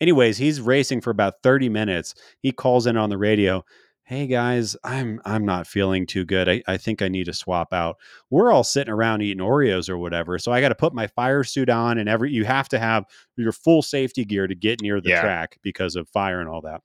Anyways, 0.01 0.39
he's 0.39 0.61
racing 0.61 1.01
for 1.03 1.11
about 1.11 1.35
30 1.43 1.69
minutes. 1.69 2.15
He 2.41 2.53
calls 2.53 2.87
in 2.87 2.97
on 2.97 3.11
the 3.11 3.19
radio. 3.19 3.65
Hey 4.05 4.27
guys, 4.27 4.77
I'm 4.83 5.21
I'm 5.25 5.45
not 5.45 5.67
feeling 5.69 6.05
too 6.07 6.25
good. 6.25 6.49
I, 6.49 6.63
I 6.67 6.79
think 6.79 7.01
I 7.01 7.09
need 7.09 7.27
to 7.27 7.33
swap 7.33 7.73
out. 7.73 7.97
We're 8.29 8.51
all 8.51 8.65
sitting 8.65 8.93
around 8.93 9.23
eating 9.23 9.45
Oreos 9.45 9.89
or 9.89 9.99
whatever. 9.99 10.37
So 10.39 10.51
I 10.51 10.61
got 10.61 10.71
to 10.71 10.75
put 10.75 10.93
my 10.95 11.07
fire 11.07 11.45
suit 11.45 11.69
on 11.71 11.97
and 11.99 12.09
every 12.09 12.33
you 12.33 12.45
have 12.45 12.69
to 12.71 12.79
have 12.81 13.05
your 13.37 13.53
full 13.53 13.83
safety 13.83 14.25
gear 14.25 14.49
to 14.49 14.55
get 14.55 14.81
near 14.81 15.01
the 15.01 15.11
Yeah. 15.11 15.21
track 15.21 15.59
because 15.63 15.95
of 15.95 16.09
fire 16.09 16.41
and 16.41 16.49
all 16.49 16.63
that. 16.63 16.81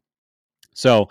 So 0.75 1.09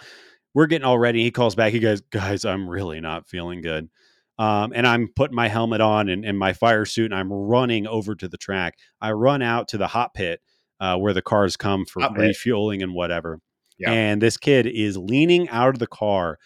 we're 0.53 0.67
getting 0.67 0.85
all 0.87 0.99
ready. 1.01 1.23
He 1.25 1.33
calls 1.33 1.57
back. 1.57 1.73
He 1.73 1.81
goes, 1.81 2.01
guys, 2.03 2.45
I'm 2.45 2.69
really 2.69 3.01
not 3.01 3.27
feeling 3.27 3.61
good. 3.61 3.89
Um, 4.39 4.73
and 4.75 4.87
I'm 4.87 5.09
putting 5.15 5.37
my 5.37 5.49
helmet 5.49 5.81
on 5.81 6.09
and, 6.09 6.25
and 6.25 6.39
my 6.39 6.53
fire 6.53 6.85
suit 6.85 7.13
and 7.13 7.15
I'm 7.15 7.33
running 7.33 7.87
over 7.87 8.15
to 8.17 8.27
the 8.29 8.37
track. 8.37 8.79
I 9.01 9.13
run 9.13 9.43
out 9.43 9.69
to 9.69 9.79
the 9.79 9.87
hot 9.87 10.13
pit 10.15 10.41
uh, 10.81 10.97
where 10.97 11.13
the 11.13 11.23
cars 11.23 11.57
come 11.57 11.85
for 11.85 12.01
Hot 12.03 12.15
pit. 12.15 12.21
refueling 12.23 12.83
and 12.83 12.95
whatever. 12.95 13.41
Yeah. 13.79 13.93
And 13.93 14.21
this 14.21 14.37
kid 14.37 14.67
is 14.67 14.97
leaning 14.97 15.49
out 15.51 15.71
of 15.71 15.79
the 15.79 15.87
car, 15.87 16.39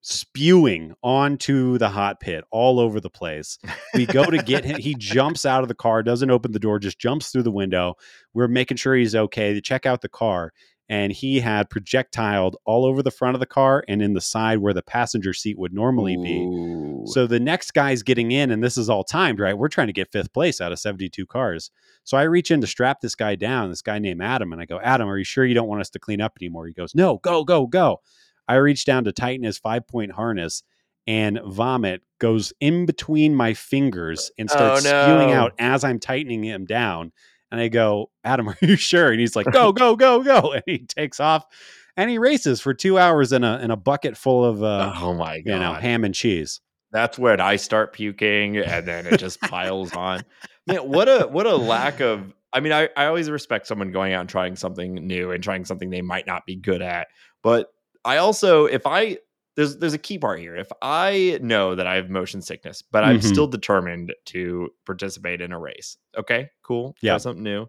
spewing 0.00 0.94
onto 1.02 1.78
the 1.78 1.88
hot 1.88 2.20
pit 2.20 2.44
all 2.50 2.80
over 2.80 3.00
the 3.00 3.10
place. 3.10 3.58
We 3.94 4.06
go 4.06 4.24
to 4.24 4.38
get 4.42 4.64
him. 4.64 4.80
He 4.80 4.94
jumps 4.98 5.44
out 5.44 5.62
of 5.62 5.68
the 5.68 5.74
car, 5.74 6.02
doesn't 6.02 6.30
open 6.30 6.52
the 6.52 6.58
door, 6.58 6.78
just 6.78 6.98
jumps 6.98 7.30
through 7.30 7.42
the 7.44 7.50
window. 7.50 7.94
We're 8.34 8.48
making 8.48 8.76
sure 8.76 8.94
he's 8.94 9.14
okay. 9.14 9.52
They 9.52 9.60
check 9.60 9.86
out 9.86 10.00
the 10.00 10.08
car, 10.08 10.52
and 10.88 11.12
he 11.12 11.40
had 11.40 11.68
projectiled 11.68 12.56
all 12.64 12.84
over 12.86 13.02
the 13.02 13.10
front 13.10 13.34
of 13.36 13.40
the 13.40 13.46
car 13.46 13.84
and 13.88 14.00
in 14.00 14.14
the 14.14 14.20
side 14.20 14.58
where 14.58 14.72
the 14.72 14.82
passenger 14.82 15.32
seat 15.34 15.58
would 15.58 15.72
normally 15.74 16.16
be. 16.16 16.38
So 17.06 17.26
the 17.26 17.38
next 17.40 17.72
guy's 17.74 18.02
getting 18.02 18.32
in, 18.32 18.50
and 18.50 18.62
this 18.64 18.78
is 18.78 18.88
all 18.88 19.04
timed, 19.04 19.38
right? 19.38 19.56
We're 19.56 19.68
trying 19.68 19.88
to 19.88 19.92
get 19.92 20.10
fifth 20.12 20.32
place 20.32 20.60
out 20.60 20.72
of 20.72 20.78
72 20.78 21.26
cars. 21.26 21.70
So 22.04 22.16
I 22.16 22.22
reach 22.22 22.50
in 22.50 22.60
to 22.62 22.66
strap 22.66 23.00
this 23.00 23.14
guy 23.14 23.34
down, 23.34 23.68
this 23.68 23.82
guy 23.82 23.98
named 23.98 24.22
Adam, 24.22 24.52
and 24.52 24.62
I 24.62 24.64
go, 24.64 24.80
Adam, 24.80 25.08
are 25.08 25.18
you 25.18 25.24
sure 25.24 25.44
you 25.44 25.54
don't 25.54 25.68
want 25.68 25.82
us 25.82 25.90
to 25.90 25.98
clean 25.98 26.20
up 26.22 26.38
anymore? 26.40 26.66
He 26.66 26.72
goes, 26.72 26.94
No, 26.94 27.18
go, 27.18 27.44
go, 27.44 27.66
go. 27.66 28.00
I 28.48 28.54
reach 28.54 28.86
down 28.86 29.04
to 29.04 29.12
tighten 29.12 29.44
his 29.44 29.58
five 29.58 29.86
point 29.86 30.12
harness, 30.12 30.62
and 31.06 31.38
vomit 31.46 32.02
goes 32.18 32.52
in 32.60 32.86
between 32.86 33.34
my 33.34 33.52
fingers 33.52 34.30
and 34.38 34.48
oh, 34.50 34.54
starts 34.54 34.86
Oh, 34.86 34.88
spewing 35.04 35.32
out 35.32 35.52
as 35.58 35.84
I'm 35.84 35.98
tightening 35.98 36.42
him 36.44 36.64
down. 36.64 37.12
And 37.50 37.60
I 37.60 37.68
go, 37.68 38.10
Adam, 38.24 38.48
are 38.48 38.56
you 38.60 38.76
sure? 38.76 39.10
And 39.10 39.20
he's 39.20 39.36
like, 39.36 39.50
Go, 39.50 39.72
go, 39.72 39.96
go, 39.96 40.22
go. 40.22 40.52
And 40.52 40.62
he 40.66 40.78
takes 40.78 41.20
off 41.20 41.46
and 41.96 42.08
he 42.08 42.18
races 42.18 42.60
for 42.60 42.72
two 42.72 42.98
hours 42.98 43.32
in 43.32 43.44
a 43.44 43.58
in 43.58 43.70
a 43.70 43.76
bucket 43.76 44.16
full 44.16 44.44
of 44.44 44.62
uh, 44.62 44.92
oh 44.98 45.14
my 45.14 45.40
god. 45.40 45.52
you 45.52 45.58
know 45.58 45.72
ham 45.74 46.04
and 46.04 46.14
cheese. 46.14 46.60
that's 46.92 47.18
when 47.18 47.40
I 47.40 47.56
start 47.56 47.92
puking 47.92 48.56
and 48.56 48.86
then 48.86 49.06
it 49.06 49.18
just 49.18 49.40
piles 49.42 49.92
on. 49.94 50.22
Man, 50.66 50.88
what 50.88 51.08
a 51.08 51.26
what 51.26 51.46
a 51.46 51.56
lack 51.56 52.00
of 52.00 52.32
I 52.52 52.60
mean, 52.60 52.72
I, 52.72 52.88
I 52.96 53.06
always 53.06 53.28
respect 53.28 53.66
someone 53.66 53.90
going 53.92 54.14
out 54.14 54.20
and 54.22 54.28
trying 54.28 54.56
something 54.56 54.94
new 54.94 55.32
and 55.32 55.42
trying 55.44 55.66
something 55.66 55.90
they 55.90 56.00
might 56.00 56.26
not 56.26 56.46
be 56.46 56.56
good 56.56 56.80
at. 56.80 57.08
But 57.42 57.70
I 58.04 58.18
also 58.18 58.64
if 58.66 58.86
I 58.86 59.18
there's 59.58 59.76
there's 59.78 59.92
a 59.92 59.98
key 59.98 60.18
part 60.18 60.38
here. 60.38 60.54
If 60.54 60.68
I 60.80 61.38
know 61.42 61.74
that 61.74 61.86
I 61.88 61.96
have 61.96 62.08
motion 62.08 62.40
sickness, 62.42 62.80
but 62.80 63.02
I'm 63.02 63.18
Mhm. 63.18 63.24
still 63.24 63.48
determined 63.48 64.14
to 64.26 64.70
participate 64.86 65.40
in 65.40 65.50
a 65.52 65.58
race. 65.58 65.96
Okay, 66.16 66.50
cool. 66.62 66.94
Yeah. 67.02 67.12
Try 67.14 67.18
something 67.18 67.42
new. 67.42 67.66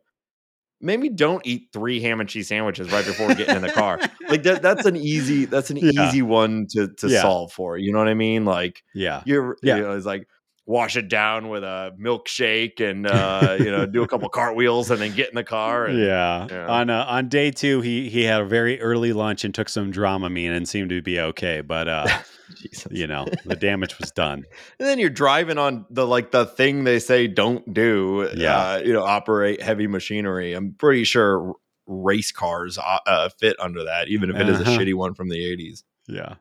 maybe 0.82 1.10
don't 1.10 1.46
eat 1.46 1.64
three 1.74 2.00
ham 2.00 2.22
and 2.22 2.30
cheese 2.30 2.48
sandwiches 2.48 2.90
right 2.90 3.06
before 3.06 3.28
getting 3.36 3.58
in 3.58 3.62
the 3.62 3.72
car. 3.72 4.00
Like 4.30 4.44
that, 4.44 4.62
that's 4.62 4.86
an 4.86 4.96
easy 4.96 5.44
that's 5.46 5.70
an 5.72 5.78
yeah. 5.78 6.08
easy 6.08 6.22
one 6.22 6.68
to 6.70 6.88
to 7.00 7.08
yeah. 7.10 7.22
solve 7.22 7.52
for. 7.52 7.78
You 7.78 7.92
know 7.92 7.98
what 7.98 8.08
I 8.08 8.14
mean? 8.14 8.46
Like 8.46 8.84
yeah, 8.94 9.22
you're 9.26 9.58
yeah. 9.64 9.78
You 9.78 9.82
know, 9.82 9.98
it's 9.98 10.06
like 10.06 10.28
wash 10.70 10.96
it 10.96 11.10
down 11.10 11.50
with 11.50 11.64
a 11.64 11.92
milkshake 12.00 12.80
and 12.80 13.08
uh, 13.08 13.58
you 13.58 13.72
know 13.72 13.88
do 13.88 14.04
a 14.04 14.08
couple 14.08 14.30
cartwheels 14.40 14.92
and 14.92 15.02
then 15.02 15.14
get 15.16 15.28
in 15.28 15.36
the 15.36 15.44
car. 15.44 15.86
And, 15.86 16.00
yeah. 16.00 16.48
Know. 16.50 16.68
On 16.70 16.90
uh, 16.92 17.06
on 17.10 17.28
day 17.28 17.50
two, 17.50 17.82
he 17.82 18.08
he 18.08 18.24
had 18.24 18.42
a 18.42 18.46
very 18.46 18.80
early 18.80 19.12
lunch 19.12 19.44
and 19.44 19.54
took 19.54 19.68
some 19.68 19.92
Dramamine 19.92 20.56
and 20.56 20.70
seemed 20.70 20.92
to 20.92 21.02
be 21.02 21.20
okay. 21.20 21.62
But 21.62 21.88
uh, 21.88 22.08
you 22.92 23.08
know 23.08 23.26
the 23.46 23.56
damage 23.56 23.98
was 23.98 24.12
done. 24.12 24.46
and 24.80 24.88
then 24.88 25.00
you're 25.00 25.10
driving 25.10 25.58
on 25.58 25.88
the 25.90 26.06
like 26.06 26.30
the 26.30 26.46
thing 26.46 26.84
they 26.84 27.00
say 27.00 27.28
don't 27.28 27.74
do. 27.74 28.30
Yeah. 28.36 28.58
Uh, 28.58 28.78
you 28.78 28.94
know, 28.94 29.04
operate 29.04 29.64
heavy 29.64 29.88
machinery. 29.88 30.54
I'm 30.54 30.74
pretty 30.74 31.04
sure 31.04 31.56
race 31.88 32.32
cars 32.32 32.78
uh, 32.78 33.00
uh 33.08 33.30
fit 33.40 33.60
under 33.60 33.86
that, 33.86 34.10
even 34.10 34.30
if 34.30 34.36
it 34.36 34.48
is 34.48 34.60
a 34.60 34.62
uh-huh. 34.62 34.78
shitty 34.78 34.94
one 34.94 35.16
from 35.16 35.30
the 35.30 35.38
80s. 35.38 35.84
Yeah. 36.08 36.36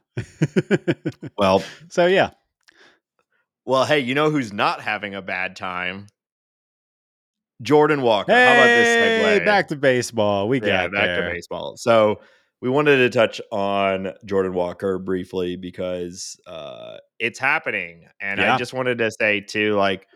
well, 1.39 1.63
so 1.89 2.07
yeah, 2.07 2.31
well, 3.69 3.85
hey, 3.85 3.99
you 3.99 4.15
know 4.15 4.31
who's 4.31 4.51
not 4.51 4.81
having 4.81 5.15
a 5.15 5.21
bad 5.21 5.55
time? 5.55 6.07
Jordan 7.61 8.01
Walker. 8.01 8.33
Hey, 8.33 8.47
How 8.47 8.55
about 8.55 8.65
this 8.65 9.41
segue? 9.43 9.45
Back 9.45 9.69
to 9.69 9.77
baseball. 9.77 10.49
We 10.49 10.59
yeah, 10.63 10.85
got 10.85 10.93
back 10.93 11.05
there. 11.05 11.29
to 11.29 11.35
baseball. 11.35 11.77
So 11.77 12.21
we 12.63 12.71
wanted 12.71 12.97
to 12.97 13.11
touch 13.11 13.43
on 13.53 14.15
Jordan 14.25 14.55
Walker 14.55 14.99
briefly 14.99 15.57
because 15.57 16.41
uh, 16.47 16.97
it's 17.19 17.39
happening, 17.39 18.07
and 18.23 18.41
yeah. 18.41 18.55
I 18.55 18.57
just 18.57 18.73
wanted 18.73 18.99
to 18.99 19.11
say 19.11 19.41
too, 19.43 19.75
like, 19.75 20.07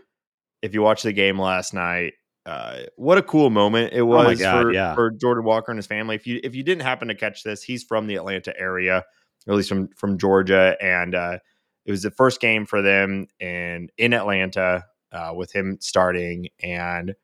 if 0.62 0.72
you 0.72 0.80
watched 0.80 1.02
the 1.02 1.12
game 1.12 1.38
last 1.38 1.74
night, 1.74 2.14
uh, 2.46 2.84
what 2.96 3.18
a 3.18 3.22
cool 3.22 3.50
moment 3.50 3.92
it 3.92 4.00
oh 4.00 4.06
was 4.06 4.40
oh 4.40 4.42
God, 4.42 4.62
for, 4.62 4.72
yeah. 4.72 4.94
for 4.94 5.10
Jordan 5.10 5.44
Walker 5.44 5.70
and 5.70 5.78
his 5.78 5.86
family. 5.86 6.16
If 6.16 6.26
you 6.26 6.40
if 6.42 6.54
you 6.54 6.62
didn't 6.62 6.84
happen 6.84 7.08
to 7.08 7.14
catch 7.14 7.42
this, 7.42 7.62
he's 7.62 7.84
from 7.84 8.06
the 8.06 8.14
Atlanta 8.14 8.58
area, 8.58 9.04
or 9.46 9.52
at 9.52 9.56
least 9.58 9.68
from 9.68 9.88
from 9.94 10.16
Georgia, 10.16 10.74
and 10.80 11.14
uh, 11.14 11.38
it 11.84 11.90
was 11.90 12.02
the 12.02 12.10
first 12.10 12.40
game 12.40 12.66
for 12.66 12.82
them 12.82 13.26
in 13.40 13.88
in 13.98 14.12
Atlanta 14.12 14.84
uh, 15.12 15.32
with 15.34 15.52
him 15.52 15.78
starting, 15.80 16.48
and 16.62 17.14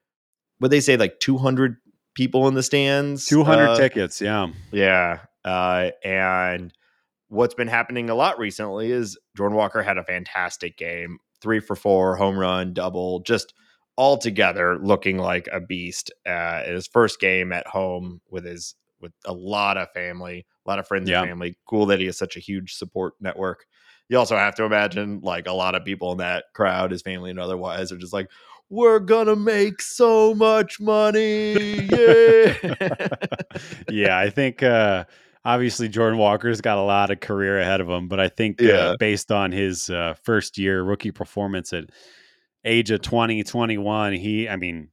what 0.59 0.71
they 0.71 0.81
say 0.81 0.97
like 0.97 1.21
200 1.21 1.77
people 2.15 2.49
in 2.49 2.55
the 2.55 2.63
stands, 2.63 3.27
200 3.27 3.65
uh, 3.65 3.77
tickets, 3.77 4.21
yeah, 4.21 4.49
yeah, 4.73 5.21
uh, 5.45 5.91
and 6.05 6.73
what's 7.29 7.55
been 7.55 7.69
happening 7.69 8.11
a 8.11 8.15
lot 8.15 8.39
recently 8.39 8.91
is 8.91 9.19
Jordan 9.37 9.57
Walker 9.57 9.83
had 9.83 9.99
a 9.99 10.05
fantastic 10.05 10.77
game, 10.77 11.19
three 11.41 11.61
for 11.61 11.77
four, 11.77 12.17
home 12.17 12.39
run, 12.39 12.73
double, 12.73 13.21
just 13.21 13.55
all 13.97 14.17
together 14.17 14.79
looking 14.79 15.19
like 15.19 15.49
a 15.53 15.61
beast. 15.61 16.13
Uh, 16.27 16.63
his 16.65 16.87
first 16.87 17.21
game 17.21 17.53
at 17.53 17.67
home 17.67 18.21
with 18.31 18.45
his 18.45 18.75
with 19.01 19.13
a 19.25 19.33
lot 19.33 19.77
of 19.77 19.91
family, 19.93 20.47
a 20.67 20.71
lot 20.71 20.79
of 20.79 20.87
friends 20.89 21.09
yeah. 21.09 21.21
and 21.21 21.29
family. 21.29 21.57
Cool 21.67 21.87
that 21.87 22.01
he 22.01 22.07
has 22.07 22.19
such 22.19 22.37
a 22.37 22.41
huge 22.41 22.75
support 22.75 23.15
network 23.21 23.67
you 24.09 24.19
also 24.19 24.37
have 24.37 24.55
to 24.57 24.65
imagine 24.65 25.21
like 25.23 25.47
a 25.47 25.53
lot 25.53 25.75
of 25.75 25.85
people 25.85 26.13
in 26.13 26.19
that 26.19 26.45
crowd, 26.55 26.91
his 26.91 27.03
family 27.03 27.31
and 27.31 27.39
otherwise, 27.39 27.93
are 27.93 27.99
just 27.99 28.13
like, 28.13 28.29
we're 28.71 28.99
gonna 28.99 29.37
make 29.37 29.81
so 29.81 30.35
much 30.35 30.81
money. 30.81 31.55
Yeah. 31.87 33.09
yeah, 33.91 34.19
I 34.19 34.31
think 34.31 34.63
uh 34.63 35.05
obviously 35.45 35.89
Jordan 35.89 36.19
Walker's 36.19 36.61
got 36.61 36.79
a 36.79 36.83
lot 36.83 37.11
of 37.11 37.21
career 37.21 37.59
ahead 37.59 37.81
of 37.81 37.89
him, 37.89 38.09
but 38.09 38.21
I 38.21 38.29
think 38.29 38.61
uh, 38.61 38.65
yeah. 38.65 38.75
uh, 38.75 38.97
based 38.99 39.33
on 39.33 39.53
his 39.53 39.89
uh, 39.89 40.15
first 40.23 40.59
year 40.59 40.83
rookie 40.83 41.11
performance 41.11 41.73
at 41.73 41.91
age 42.65 42.91
of 42.91 43.01
20, 43.01 43.43
21, 43.43 44.13
he 44.13 44.49
I 44.49 44.57
mean 44.57 44.89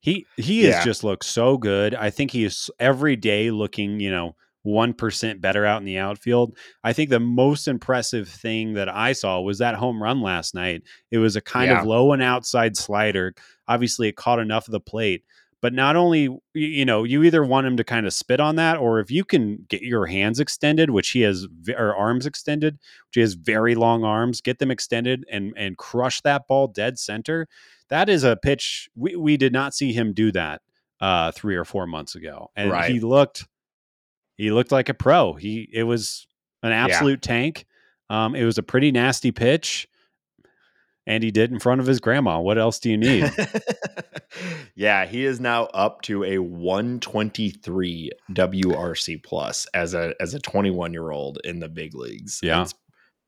he 0.00 0.26
he 0.36 0.66
yeah. 0.66 0.76
has 0.76 0.84
just 0.84 1.04
looked 1.04 1.24
so 1.24 1.56
good. 1.56 1.94
I 1.94 2.10
think 2.10 2.30
he 2.30 2.44
is 2.44 2.70
every 2.78 3.16
day 3.16 3.50
looking, 3.50 4.00
you 4.00 4.10
know, 4.10 4.36
1% 4.66 5.40
better 5.40 5.64
out 5.64 5.80
in 5.80 5.84
the 5.84 5.98
outfield. 5.98 6.56
I 6.84 6.92
think 6.92 7.10
the 7.10 7.20
most 7.20 7.66
impressive 7.66 8.28
thing 8.28 8.74
that 8.74 8.88
I 8.88 9.12
saw 9.12 9.40
was 9.40 9.58
that 9.58 9.74
home 9.74 10.02
run 10.02 10.20
last 10.20 10.54
night. 10.54 10.82
It 11.10 11.18
was 11.18 11.36
a 11.36 11.40
kind 11.40 11.70
yeah. 11.70 11.80
of 11.80 11.86
low 11.86 12.12
and 12.12 12.22
outside 12.22 12.76
slider. 12.76 13.34
Obviously, 13.66 14.08
it 14.08 14.16
caught 14.16 14.38
enough 14.38 14.68
of 14.68 14.72
the 14.72 14.80
plate. 14.80 15.24
But 15.60 15.72
not 15.72 15.94
only, 15.94 16.28
you 16.54 16.84
know, 16.84 17.04
you 17.04 17.22
either 17.22 17.44
want 17.44 17.68
him 17.68 17.76
to 17.76 17.84
kind 17.84 18.04
of 18.04 18.12
spit 18.12 18.40
on 18.40 18.56
that, 18.56 18.78
or 18.78 18.98
if 18.98 19.12
you 19.12 19.24
can 19.24 19.64
get 19.68 19.80
your 19.80 20.06
hands 20.06 20.40
extended, 20.40 20.90
which 20.90 21.10
he 21.10 21.20
has, 21.20 21.46
or 21.78 21.94
arms 21.94 22.26
extended, 22.26 22.74
which 22.74 23.14
he 23.14 23.20
has 23.20 23.34
very 23.34 23.76
long 23.76 24.02
arms, 24.02 24.40
get 24.40 24.58
them 24.58 24.72
extended 24.72 25.24
and 25.30 25.54
and 25.56 25.78
crush 25.78 26.20
that 26.22 26.48
ball 26.48 26.66
dead 26.66 26.98
center. 26.98 27.46
That 27.90 28.08
is 28.08 28.24
a 28.24 28.36
pitch 28.36 28.90
we, 28.96 29.14
we 29.14 29.36
did 29.36 29.52
not 29.52 29.72
see 29.72 29.92
him 29.92 30.12
do 30.12 30.32
that 30.32 30.62
uh, 31.00 31.30
three 31.30 31.54
or 31.54 31.64
four 31.64 31.86
months 31.86 32.16
ago, 32.16 32.50
and 32.56 32.72
right. 32.72 32.90
he 32.90 32.98
looked 32.98 33.46
he 34.36 34.50
looked 34.50 34.72
like 34.72 34.88
a 34.88 34.94
pro. 34.94 35.34
He 35.34 35.68
it 35.72 35.84
was 35.84 36.26
an 36.62 36.72
absolute 36.72 37.24
yeah. 37.24 37.28
tank. 37.34 37.66
Um, 38.10 38.34
it 38.34 38.44
was 38.44 38.58
a 38.58 38.62
pretty 38.62 38.92
nasty 38.92 39.32
pitch, 39.32 39.88
and 41.06 41.22
he 41.24 41.30
did 41.30 41.50
in 41.50 41.58
front 41.58 41.80
of 41.80 41.86
his 41.86 42.00
grandma. 42.00 42.40
What 42.40 42.58
else 42.58 42.78
do 42.78 42.90
you 42.90 42.96
need? 42.98 43.30
yeah, 44.74 45.06
he 45.06 45.24
is 45.24 45.40
now 45.40 45.64
up 45.66 46.02
to 46.02 46.24
a 46.24 46.38
123 46.38 48.10
WRC 48.32 49.22
plus 49.22 49.66
as 49.74 49.94
a 49.94 50.14
as 50.20 50.34
a 50.34 50.40
21 50.40 50.92
year 50.92 51.10
old 51.10 51.38
in 51.44 51.60
the 51.60 51.68
big 51.68 51.94
leagues. 51.94 52.40
Yeah, 52.42 52.62
it's 52.62 52.74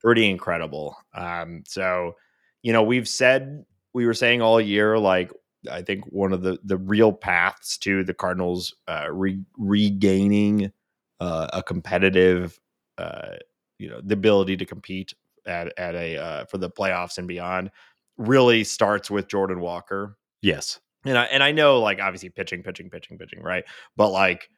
pretty 0.00 0.28
incredible. 0.28 0.96
Um, 1.14 1.64
so 1.66 2.14
you 2.62 2.72
know 2.72 2.82
we've 2.82 3.08
said 3.08 3.64
we 3.92 4.06
were 4.06 4.14
saying 4.14 4.42
all 4.42 4.60
year 4.60 4.98
like 4.98 5.30
I 5.70 5.82
think 5.82 6.04
one 6.06 6.32
of 6.32 6.42
the 6.42 6.58
the 6.64 6.76
real 6.76 7.12
paths 7.12 7.78
to 7.78 8.04
the 8.04 8.14
Cardinals 8.14 8.74
uh, 8.88 9.06
re- 9.10 9.44
regaining 9.56 10.72
uh, 11.24 11.48
a 11.54 11.62
competitive, 11.62 12.60
uh, 12.98 13.36
you 13.78 13.88
know, 13.88 14.00
the 14.04 14.12
ability 14.12 14.58
to 14.58 14.66
compete 14.66 15.14
at 15.46 15.72
at 15.78 15.94
a 15.94 16.16
uh, 16.18 16.44
for 16.44 16.58
the 16.58 16.70
playoffs 16.70 17.16
and 17.16 17.26
beyond 17.26 17.70
really 18.18 18.62
starts 18.62 19.10
with 19.10 19.26
Jordan 19.26 19.60
Walker. 19.60 20.18
Yes, 20.42 20.80
and 21.06 21.16
I 21.16 21.24
and 21.24 21.42
I 21.42 21.52
know 21.52 21.80
like 21.80 21.98
obviously 21.98 22.28
pitching, 22.28 22.62
pitching, 22.62 22.90
pitching, 22.90 23.16
pitching, 23.16 23.42
right? 23.42 23.64
But 23.96 24.10
like 24.10 24.50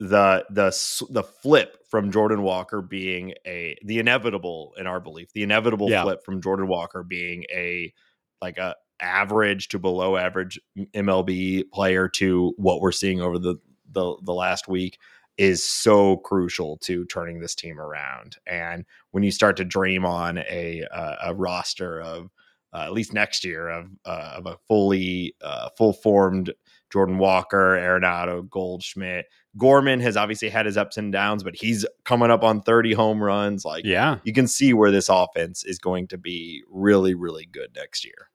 the 0.00 0.44
the 0.50 1.06
the 1.10 1.22
flip 1.22 1.78
from 1.88 2.10
Jordan 2.10 2.42
Walker 2.42 2.82
being 2.82 3.34
a 3.46 3.76
the 3.84 4.00
inevitable 4.00 4.74
in 4.76 4.88
our 4.88 4.98
belief, 4.98 5.32
the 5.32 5.44
inevitable 5.44 5.88
yeah. 5.88 6.02
flip 6.02 6.24
from 6.24 6.42
Jordan 6.42 6.66
Walker 6.66 7.04
being 7.04 7.44
a 7.52 7.94
like 8.40 8.58
a 8.58 8.74
average 9.00 9.68
to 9.68 9.78
below 9.78 10.16
average 10.16 10.58
MLB 10.94 11.70
player 11.72 12.08
to 12.08 12.54
what 12.56 12.80
we're 12.80 12.90
seeing 12.90 13.20
over 13.20 13.38
the 13.38 13.54
the, 13.92 14.16
the 14.22 14.32
last 14.32 14.66
week 14.66 14.98
is 15.38 15.64
so 15.64 16.18
crucial 16.18 16.76
to 16.78 17.04
turning 17.06 17.40
this 17.40 17.54
team 17.54 17.80
around. 17.80 18.36
And 18.46 18.84
when 19.10 19.22
you 19.22 19.30
start 19.30 19.56
to 19.58 19.64
dream 19.64 20.04
on 20.04 20.38
a 20.38 20.84
uh, 20.92 21.16
a 21.24 21.34
roster 21.34 22.00
of 22.00 22.30
uh, 22.74 22.84
at 22.84 22.92
least 22.92 23.12
next 23.12 23.44
year 23.44 23.68
of 23.68 23.86
uh, 24.04 24.34
of 24.36 24.46
a 24.46 24.56
fully 24.68 25.34
uh, 25.42 25.68
full 25.76 25.92
formed 25.92 26.52
Jordan 26.90 27.18
Walker, 27.18 27.76
Arenado, 27.76 28.48
Goldschmidt, 28.48 29.26
Gorman 29.56 30.00
has 30.00 30.16
obviously 30.16 30.48
had 30.48 30.66
his 30.66 30.76
ups 30.76 30.96
and 30.96 31.12
downs, 31.12 31.42
but 31.42 31.54
he's 31.54 31.86
coming 32.04 32.30
up 32.30 32.42
on 32.42 32.62
30 32.62 32.92
home 32.92 33.22
runs. 33.22 33.64
Like, 33.64 33.84
yeah, 33.84 34.18
you 34.24 34.32
can 34.32 34.46
see 34.46 34.72
where 34.72 34.90
this 34.90 35.08
offense 35.08 35.64
is 35.64 35.78
going 35.78 36.08
to 36.08 36.18
be 36.18 36.62
really, 36.70 37.14
really 37.14 37.46
good 37.46 37.70
next 37.74 38.04
year. 38.04 38.30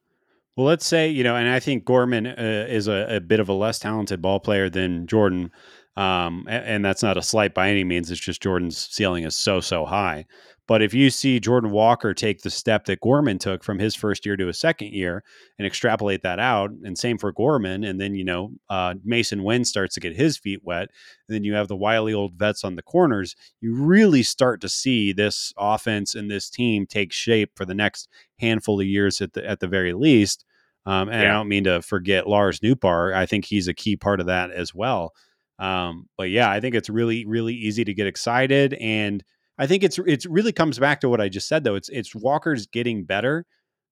Well, 0.55 0.65
let's 0.65 0.87
say, 0.87 1.07
you 1.07 1.23
know, 1.23 1.35
and 1.35 1.47
I 1.47 1.59
think 1.59 1.85
Gorman 1.85 2.25
uh, 2.25 2.65
is 2.67 2.87
a, 2.87 3.17
a, 3.17 3.19
bit 3.19 3.39
of 3.39 3.47
a 3.47 3.53
less 3.53 3.77
talented 3.77 4.23
ball 4.23 4.39
player 4.39 4.71
than 4.71 5.05
Jordan. 5.05 5.51
Um, 5.97 6.45
and, 6.47 6.65
and, 6.65 6.85
that's 6.85 7.01
not 7.01 7.17
a 7.17 7.23
slight 7.23 7.55
by 7.55 7.69
any 7.69 7.83
means. 7.83 8.11
It's 8.11 8.21
just 8.21 8.39
Jordan's 8.39 8.77
ceiling 8.77 9.23
is 9.23 9.35
so, 9.35 9.59
so 9.59 9.83
high. 9.83 10.27
But 10.67 10.83
if 10.83 10.93
you 10.93 11.09
see 11.09 11.39
Jordan 11.39 11.71
Walker 11.71 12.13
take 12.13 12.41
the 12.41 12.51
step 12.51 12.85
that 12.85 12.99
Gorman 12.99 13.39
took 13.39 13.63
from 13.63 13.79
his 13.79 13.95
first 13.95 14.25
year 14.25 14.35
to 14.35 14.47
his 14.47 14.59
second 14.59 14.93
year 14.93 15.23
and 15.57 15.65
extrapolate 15.65 16.21
that 16.23 16.39
out, 16.39 16.71
and 16.83 16.97
same 16.97 17.17
for 17.17 17.31
Gorman, 17.31 17.85
and 17.85 17.99
then, 17.99 18.13
you 18.13 18.25
know, 18.25 18.51
uh, 18.69 18.95
Masyn 19.07 19.43
Winn 19.43 19.63
starts 19.63 19.95
to 19.95 20.01
get 20.01 20.15
his 20.15 20.37
feet 20.37 20.59
wet, 20.63 20.89
and 21.27 21.35
then 21.35 21.43
you 21.45 21.53
have 21.53 21.69
the 21.69 21.75
wily 21.75 22.13
old 22.13 22.35
vets 22.35 22.65
on 22.65 22.75
the 22.75 22.81
corners, 22.83 23.35
you 23.61 23.73
really 23.73 24.23
start 24.23 24.59
to 24.61 24.69
see 24.69 25.13
this 25.13 25.53
offense 25.57 26.13
and 26.13 26.29
this 26.29 26.49
team 26.49 26.85
take 26.85 27.13
shape 27.13 27.51
for 27.55 27.65
the 27.65 27.73
next 27.73 28.09
handful 28.39 28.79
of 28.79 28.85
years 28.85 29.21
at 29.21 29.33
the, 29.33 29.49
at 29.49 29.61
the 29.61 29.67
very 29.67 29.93
least. 29.93 30.43
Um, 30.85 31.09
and 31.09 31.23
yeah. 31.23 31.29
I 31.29 31.33
don't 31.33 31.49
mean 31.49 31.63
to 31.63 31.81
forget 31.81 32.27
Lars 32.27 32.59
Nootbaar. 32.59 33.15
I 33.15 33.25
think 33.25 33.45
he's 33.45 33.67
a 33.67 33.73
key 33.73 33.95
part 33.95 34.19
of 34.19 34.27
that 34.27 34.51
as 34.51 34.75
well. 34.75 35.13
Um, 35.59 36.07
but 36.17 36.29
yeah, 36.29 36.49
I 36.49 36.59
think 36.59 36.75
it's 36.75 36.89
really, 36.89 37.25
really 37.25 37.53
easy 37.53 37.83
to 37.83 37.93
get 37.93 38.07
excited. 38.07 38.73
And 38.75 39.23
I 39.57 39.67
think 39.67 39.83
it's 39.83 39.99
it's 39.99 40.25
really 40.25 40.51
comes 40.51 40.77
back 40.77 41.01
to 41.01 41.09
what 41.09 41.21
I 41.21 41.29
just 41.29 41.47
said 41.47 41.63
though. 41.63 41.75
It's 41.75 41.89
it's 41.89 42.13
Walker's 42.13 42.67
getting 42.67 43.05
better 43.05 43.45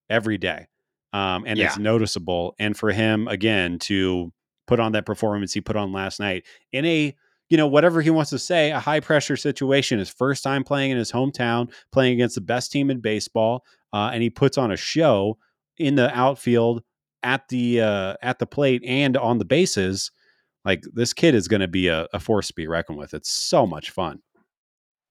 every 0.10 0.38
day. 0.38 0.68
Um, 1.14 1.46
and 1.48 1.58
yeah. 1.58 1.68
it's 1.68 1.78
noticeable. 1.78 2.56
And 2.60 2.78
for 2.78 2.92
him 2.92 3.28
again 3.28 3.80
to 3.80 4.32
put 4.68 4.80
on 4.80 4.94
that 4.94 5.06
performance 5.06 5.54
he 5.54 5.62
put 5.62 5.76
on 5.76 5.92
last 5.92 6.20
night 6.20 6.46
in 6.72 6.86
a 6.86 7.16
you 7.50 7.58
know 7.58 7.68
whatever 7.68 8.02
he 8.02 8.10
wants 8.10 8.32
to 8.32 8.40
say 8.40 8.72
a 8.72 8.80
high 8.80 9.00
pressure 9.00 9.38
situation 9.38 10.00
his 10.00 10.10
first 10.10 10.44
time 10.44 10.64
playing 10.64 10.92
in 10.92 10.98
his 10.98 11.12
hometown 11.12 11.72
playing 11.92 12.14
against 12.14 12.36
the 12.36 12.42
best 12.42 12.72
team 12.72 12.90
in 12.90 13.00
baseball 13.00 13.64
uh, 13.94 14.10
and 14.14 14.24
he 14.24 14.30
puts 14.30 14.58
on 14.58 14.72
a 14.72 14.78
show 14.78 15.38
in 15.78 15.96
the 15.96 16.16
outfield 16.18 16.84
at 17.24 17.48
the 17.50 17.82
uh, 17.82 18.16
at 18.22 18.40
the 18.40 18.46
plate 18.46 18.84
and 18.86 19.18
on 19.18 19.38
the 19.38 19.46
bases 19.46 20.12
Like 20.66 20.84
this 20.94 21.14
kid 21.14 21.36
is 21.36 21.48
going 21.48 21.62
to 21.62 21.68
be 21.68 21.88
a, 21.88 22.08
a 22.12 22.20
force 22.20 22.48
to 22.48 22.54
be 22.54 22.68
reckoned 22.68 22.98
with. 22.98 23.14
It's 23.14 23.30
so 23.30 23.66
much 23.66 23.92
fun. 23.92 24.20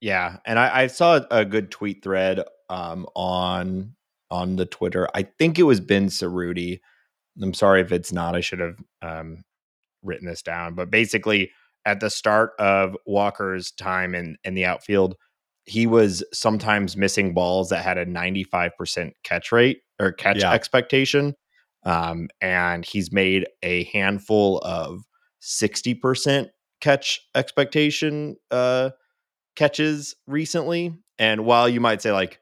Yeah, 0.01 0.37
and 0.45 0.59
I, 0.59 0.83
I 0.83 0.87
saw 0.87 1.21
a 1.31 1.45
good 1.45 1.71
tweet 1.71 2.03
thread 2.03 2.43
um, 2.69 3.07
on 3.15 3.95
on 4.29 4.57
the 4.57 4.65
Twitter. 4.65 5.07
I 5.15 5.23
think 5.23 5.57
it 5.57 5.63
was 5.63 5.79
Ben 5.79 6.07
Cerruti. 6.07 6.79
I'm 7.41 7.53
sorry 7.53 7.81
if 7.81 7.91
it's 7.91 8.11
not. 8.11 8.35
I 8.35 8.41
should 8.41 8.59
have 8.59 8.77
um, 9.01 9.43
written 10.03 10.27
this 10.27 10.41
down. 10.41 10.75
But 10.75 10.91
basically, 10.91 11.51
at 11.85 11.99
the 12.01 12.09
start 12.09 12.51
of 12.59 12.97
Walker's 13.05 13.71
time 13.71 14.13
in 14.13 14.37
in 14.43 14.53
the 14.53 14.65
outfield, 14.65 15.15
he 15.65 15.87
was 15.87 16.23
sometimes 16.33 16.95
missing 16.97 17.33
balls 17.33 17.69
that 17.69 17.83
had 17.83 17.97
a 17.97 18.05
95% 18.05 19.11
catch 19.23 19.51
rate 19.51 19.81
or 19.99 20.11
catch 20.11 20.41
yeah. 20.41 20.51
expectation. 20.51 21.35
Um, 21.83 22.29
and 22.41 22.83
he's 22.83 23.11
made 23.11 23.47
a 23.61 23.83
handful 23.85 24.59
of 24.59 25.01
60% 25.45 26.49
catch 26.81 27.21
expectation 27.35 28.35
uh, 28.51 28.89
catches 29.55 30.15
recently. 30.27 30.93
And 31.17 31.45
while 31.45 31.69
you 31.69 31.79
might 31.79 32.01
say, 32.01 32.11
like, 32.11 32.39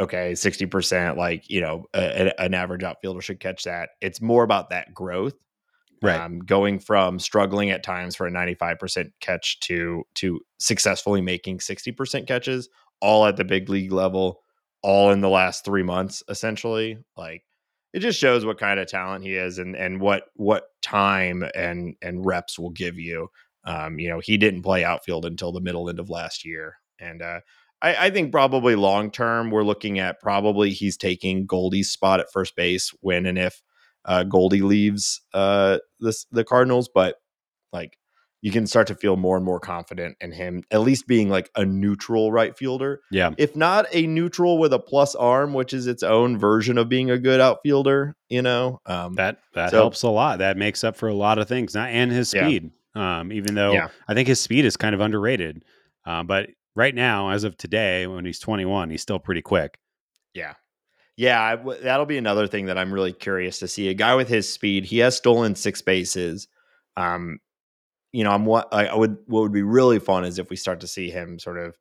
okay, 0.00 0.32
60%, 0.32 1.16
like, 1.16 1.48
you 1.48 1.60
know, 1.60 1.84
a, 1.94 2.28
a, 2.28 2.40
an 2.40 2.54
average 2.54 2.82
outfielder 2.82 3.20
should 3.20 3.40
catch 3.40 3.64
that, 3.64 3.90
it's 4.00 4.20
more 4.20 4.42
about 4.42 4.70
that 4.70 4.94
growth 4.94 5.34
right 6.02 6.20
um, 6.20 6.38
going 6.40 6.78
from 6.78 7.18
struggling 7.18 7.70
at 7.70 7.82
times 7.82 8.14
for 8.14 8.26
a 8.26 8.30
95% 8.30 9.10
catch 9.20 9.58
to 9.60 10.04
to 10.14 10.40
successfully 10.58 11.20
making 11.20 11.58
60% 11.58 12.26
catches 12.26 12.68
all 13.00 13.26
at 13.26 13.36
the 13.36 13.44
big 13.44 13.68
league 13.68 13.92
level 13.92 14.40
all 14.82 15.10
in 15.10 15.20
the 15.20 15.28
last 15.28 15.64
three 15.64 15.82
months 15.82 16.22
essentially 16.28 16.98
like 17.16 17.42
it 17.92 18.00
just 18.00 18.18
shows 18.18 18.44
what 18.44 18.58
kind 18.58 18.80
of 18.80 18.86
talent 18.86 19.24
he 19.24 19.34
is 19.34 19.58
and 19.58 19.76
and 19.76 20.00
what 20.00 20.24
what 20.34 20.64
time 20.82 21.44
and 21.54 21.96
and 22.02 22.24
reps 22.26 22.58
will 22.58 22.70
give 22.70 22.98
you. 22.98 23.28
Um 23.64 23.98
you 23.98 24.08
know 24.08 24.20
he 24.20 24.36
didn't 24.36 24.62
play 24.62 24.84
outfield 24.84 25.24
until 25.24 25.52
the 25.52 25.60
middle 25.60 25.88
end 25.88 26.00
of 26.00 26.10
last 26.10 26.44
year. 26.44 26.76
And 27.00 27.22
uh 27.22 27.40
I, 27.80 28.06
I 28.06 28.10
think 28.10 28.32
probably 28.32 28.74
long 28.74 29.10
term, 29.10 29.50
we're 29.50 29.62
looking 29.62 29.98
at 29.98 30.20
probably 30.20 30.70
he's 30.70 30.96
taking 30.96 31.46
Goldie's 31.46 31.90
spot 31.90 32.20
at 32.20 32.32
first 32.32 32.56
base 32.56 32.92
when 33.00 33.26
and 33.26 33.38
if 33.38 33.62
uh, 34.04 34.24
Goldie 34.24 34.62
leaves 34.62 35.20
uh, 35.34 35.78
this 36.00 36.26
the 36.32 36.44
Cardinals, 36.44 36.88
but 36.92 37.16
like 37.72 37.97
you 38.40 38.52
can 38.52 38.66
start 38.66 38.86
to 38.86 38.94
feel 38.94 39.16
more 39.16 39.36
and 39.36 39.44
more 39.44 39.58
confident 39.58 40.16
in 40.20 40.32
him 40.32 40.62
at 40.70 40.80
least 40.80 41.06
being 41.06 41.28
like 41.28 41.50
a 41.56 41.64
neutral 41.64 42.30
right 42.30 42.56
fielder. 42.56 43.00
Yeah. 43.10 43.32
If 43.36 43.56
not 43.56 43.86
a 43.92 44.06
neutral 44.06 44.58
with 44.58 44.72
a 44.72 44.78
plus 44.78 45.14
arm, 45.14 45.54
which 45.54 45.72
is 45.74 45.86
its 45.86 46.02
own 46.02 46.38
version 46.38 46.78
of 46.78 46.88
being 46.88 47.10
a 47.10 47.18
good 47.18 47.40
outfielder, 47.40 48.16
you 48.28 48.42
know. 48.42 48.80
Um, 48.86 49.14
that 49.14 49.38
that 49.54 49.70
so, 49.70 49.76
helps 49.76 50.02
a 50.02 50.08
lot. 50.08 50.38
That 50.38 50.56
makes 50.56 50.84
up 50.84 50.96
for 50.96 51.08
a 51.08 51.14
lot 51.14 51.38
of 51.38 51.48
things. 51.48 51.74
Not 51.74 51.90
and 51.90 52.12
his 52.12 52.30
speed. 52.30 52.70
Yeah. 52.94 53.20
Um, 53.20 53.32
even 53.32 53.54
though 53.54 53.72
yeah. 53.72 53.88
I 54.08 54.14
think 54.14 54.28
his 54.28 54.40
speed 54.40 54.64
is 54.64 54.76
kind 54.76 54.94
of 54.94 55.00
underrated. 55.00 55.64
Um, 56.04 56.26
but 56.26 56.50
right 56.74 56.94
now, 56.94 57.30
as 57.30 57.44
of 57.44 57.56
today, 57.56 58.06
when 58.06 58.24
he's 58.24 58.38
21, 58.38 58.90
he's 58.90 59.02
still 59.02 59.18
pretty 59.18 59.42
quick. 59.42 59.78
Yeah. 60.32 60.54
Yeah, 61.16 61.56
w- 61.56 61.82
that'll 61.82 62.06
be 62.06 62.16
another 62.16 62.46
thing 62.46 62.66
that 62.66 62.78
I'm 62.78 62.94
really 62.94 63.12
curious 63.12 63.58
to 63.58 63.68
see. 63.68 63.88
A 63.88 63.94
guy 63.94 64.14
with 64.14 64.28
his 64.28 64.48
speed, 64.48 64.84
he 64.84 64.98
has 64.98 65.16
stolen 65.16 65.56
six 65.56 65.82
bases. 65.82 66.46
Um, 66.96 67.40
you 68.12 68.24
know, 68.24 68.30
I'm 68.30 68.44
what 68.44 68.68
I 68.72 68.94
would 68.94 69.18
what 69.26 69.42
would 69.42 69.52
be 69.52 69.62
really 69.62 69.98
fun 69.98 70.24
is 70.24 70.38
if 70.38 70.50
we 70.50 70.56
start 70.56 70.80
to 70.80 70.86
see 70.86 71.10
him 71.10 71.38
sort 71.38 71.58
of 71.58 71.76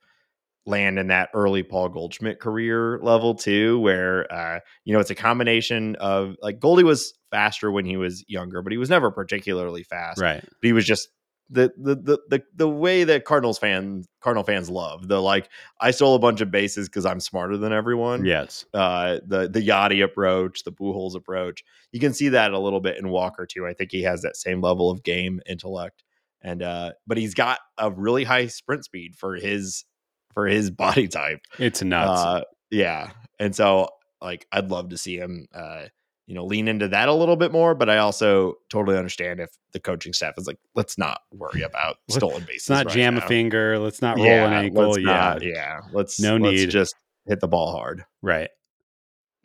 land 0.65 0.99
in 0.99 1.07
that 1.07 1.29
early 1.33 1.63
Paul 1.63 1.89
Goldschmidt 1.89 2.39
career 2.39 2.99
level 3.01 3.35
too, 3.35 3.79
where 3.79 4.31
uh, 4.31 4.59
you 4.83 4.93
know 4.93 4.99
it's 4.99 5.09
a 5.09 5.15
combination 5.15 5.95
of 5.95 6.35
like 6.41 6.59
Goldie 6.59 6.83
was 6.83 7.13
faster 7.31 7.71
when 7.71 7.85
he 7.85 7.97
was 7.97 8.23
younger, 8.27 8.61
but 8.61 8.71
he 8.71 8.77
was 8.77 8.89
never 8.89 9.11
particularly 9.11 9.83
fast. 9.83 10.21
Right. 10.21 10.41
But 10.41 10.67
he 10.67 10.73
was 10.73 10.85
just 10.85 11.09
the 11.49 11.71
the 11.77 11.95
the 11.95 12.19
the, 12.27 12.43
the 12.55 12.69
way 12.69 13.03
that 13.05 13.25
Cardinals 13.25 13.57
fans 13.57 14.07
Cardinal 14.21 14.43
fans 14.43 14.69
love 14.69 15.07
the 15.07 15.21
like 15.21 15.49
I 15.79 15.91
stole 15.91 16.15
a 16.15 16.19
bunch 16.19 16.41
of 16.41 16.51
bases 16.51 16.89
because 16.89 17.05
I'm 17.05 17.19
smarter 17.19 17.57
than 17.57 17.71
everyone. 17.71 18.25
Yes. 18.25 18.65
Uh, 18.73 19.19
the 19.25 19.47
the 19.47 19.65
Yadi 19.65 20.03
approach, 20.03 20.63
the 20.63 20.71
Pujols 20.71 21.15
approach, 21.15 21.63
you 21.91 21.99
can 21.99 22.13
see 22.13 22.29
that 22.29 22.51
a 22.51 22.59
little 22.59 22.81
bit 22.81 22.97
in 22.97 23.09
Walker 23.09 23.45
too. 23.45 23.65
I 23.65 23.73
think 23.73 23.91
he 23.91 24.03
has 24.03 24.21
that 24.21 24.35
same 24.35 24.61
level 24.61 24.91
of 24.91 25.03
game 25.03 25.39
intellect, 25.47 26.03
and 26.41 26.61
uh, 26.61 26.91
but 27.05 27.17
he's 27.17 27.33
got 27.33 27.59
a 27.77 27.91
really 27.91 28.23
high 28.23 28.47
sprint 28.47 28.85
speed 28.85 29.15
for 29.15 29.35
his 29.35 29.85
for 30.33 30.47
his 30.47 30.71
body 30.71 31.07
type. 31.07 31.39
It's 31.59 31.81
nuts. 31.81 32.21
Uh, 32.21 32.41
yeah, 32.71 33.11
and 33.39 33.55
so 33.55 33.89
like 34.21 34.45
I'd 34.51 34.69
love 34.69 34.89
to 34.89 34.97
see 34.97 35.17
him. 35.17 35.47
Uh, 35.53 35.85
you 36.27 36.35
know, 36.35 36.45
lean 36.45 36.67
into 36.67 36.89
that 36.89 37.07
a 37.07 37.13
little 37.13 37.37
bit 37.37 37.53
more. 37.53 37.73
But 37.73 37.89
I 37.89 37.99
also 37.99 38.55
totally 38.69 38.97
understand 38.97 39.39
if 39.39 39.49
the 39.71 39.79
coaching 39.79 40.11
staff 40.11 40.33
is 40.37 40.45
like, 40.45 40.59
let's 40.75 40.97
not 40.97 41.21
worry 41.31 41.61
about 41.61 41.97
stolen 42.09 42.43
bases. 42.43 42.69
Let's 42.69 42.79
not 42.79 42.85
right 42.87 42.95
jam 42.95 43.15
now. 43.15 43.23
a 43.23 43.27
finger. 43.27 43.79
Let's 43.79 44.01
not 44.01 44.17
roll 44.17 44.25
yeah, 44.25 44.45
an 44.45 44.53
ankle. 44.53 44.99
yeah, 44.99 45.05
not, 45.05 45.41
yeah. 45.41 45.79
Let's 45.93 46.19
no 46.19 46.35
let's 46.35 46.59
need. 46.59 46.69
Just 46.69 46.95
hit 47.25 47.39
the 47.39 47.47
ball 47.47 47.71
hard. 47.71 48.03
Right. 48.21 48.49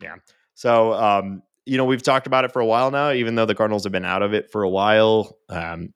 Yeah. 0.02 0.16
So, 0.54 0.92
um, 0.92 1.42
you 1.64 1.76
know, 1.76 1.84
we've 1.84 2.02
talked 2.02 2.26
about 2.26 2.44
it 2.44 2.52
for 2.52 2.60
a 2.60 2.66
while 2.66 2.90
now, 2.90 3.12
even 3.12 3.36
though 3.36 3.46
the 3.46 3.54
Cardinals 3.54 3.84
have 3.84 3.92
been 3.92 4.04
out 4.04 4.22
of 4.22 4.34
it 4.34 4.50
for 4.50 4.64
a 4.64 4.68
while. 4.68 5.36
Um, 5.48 5.94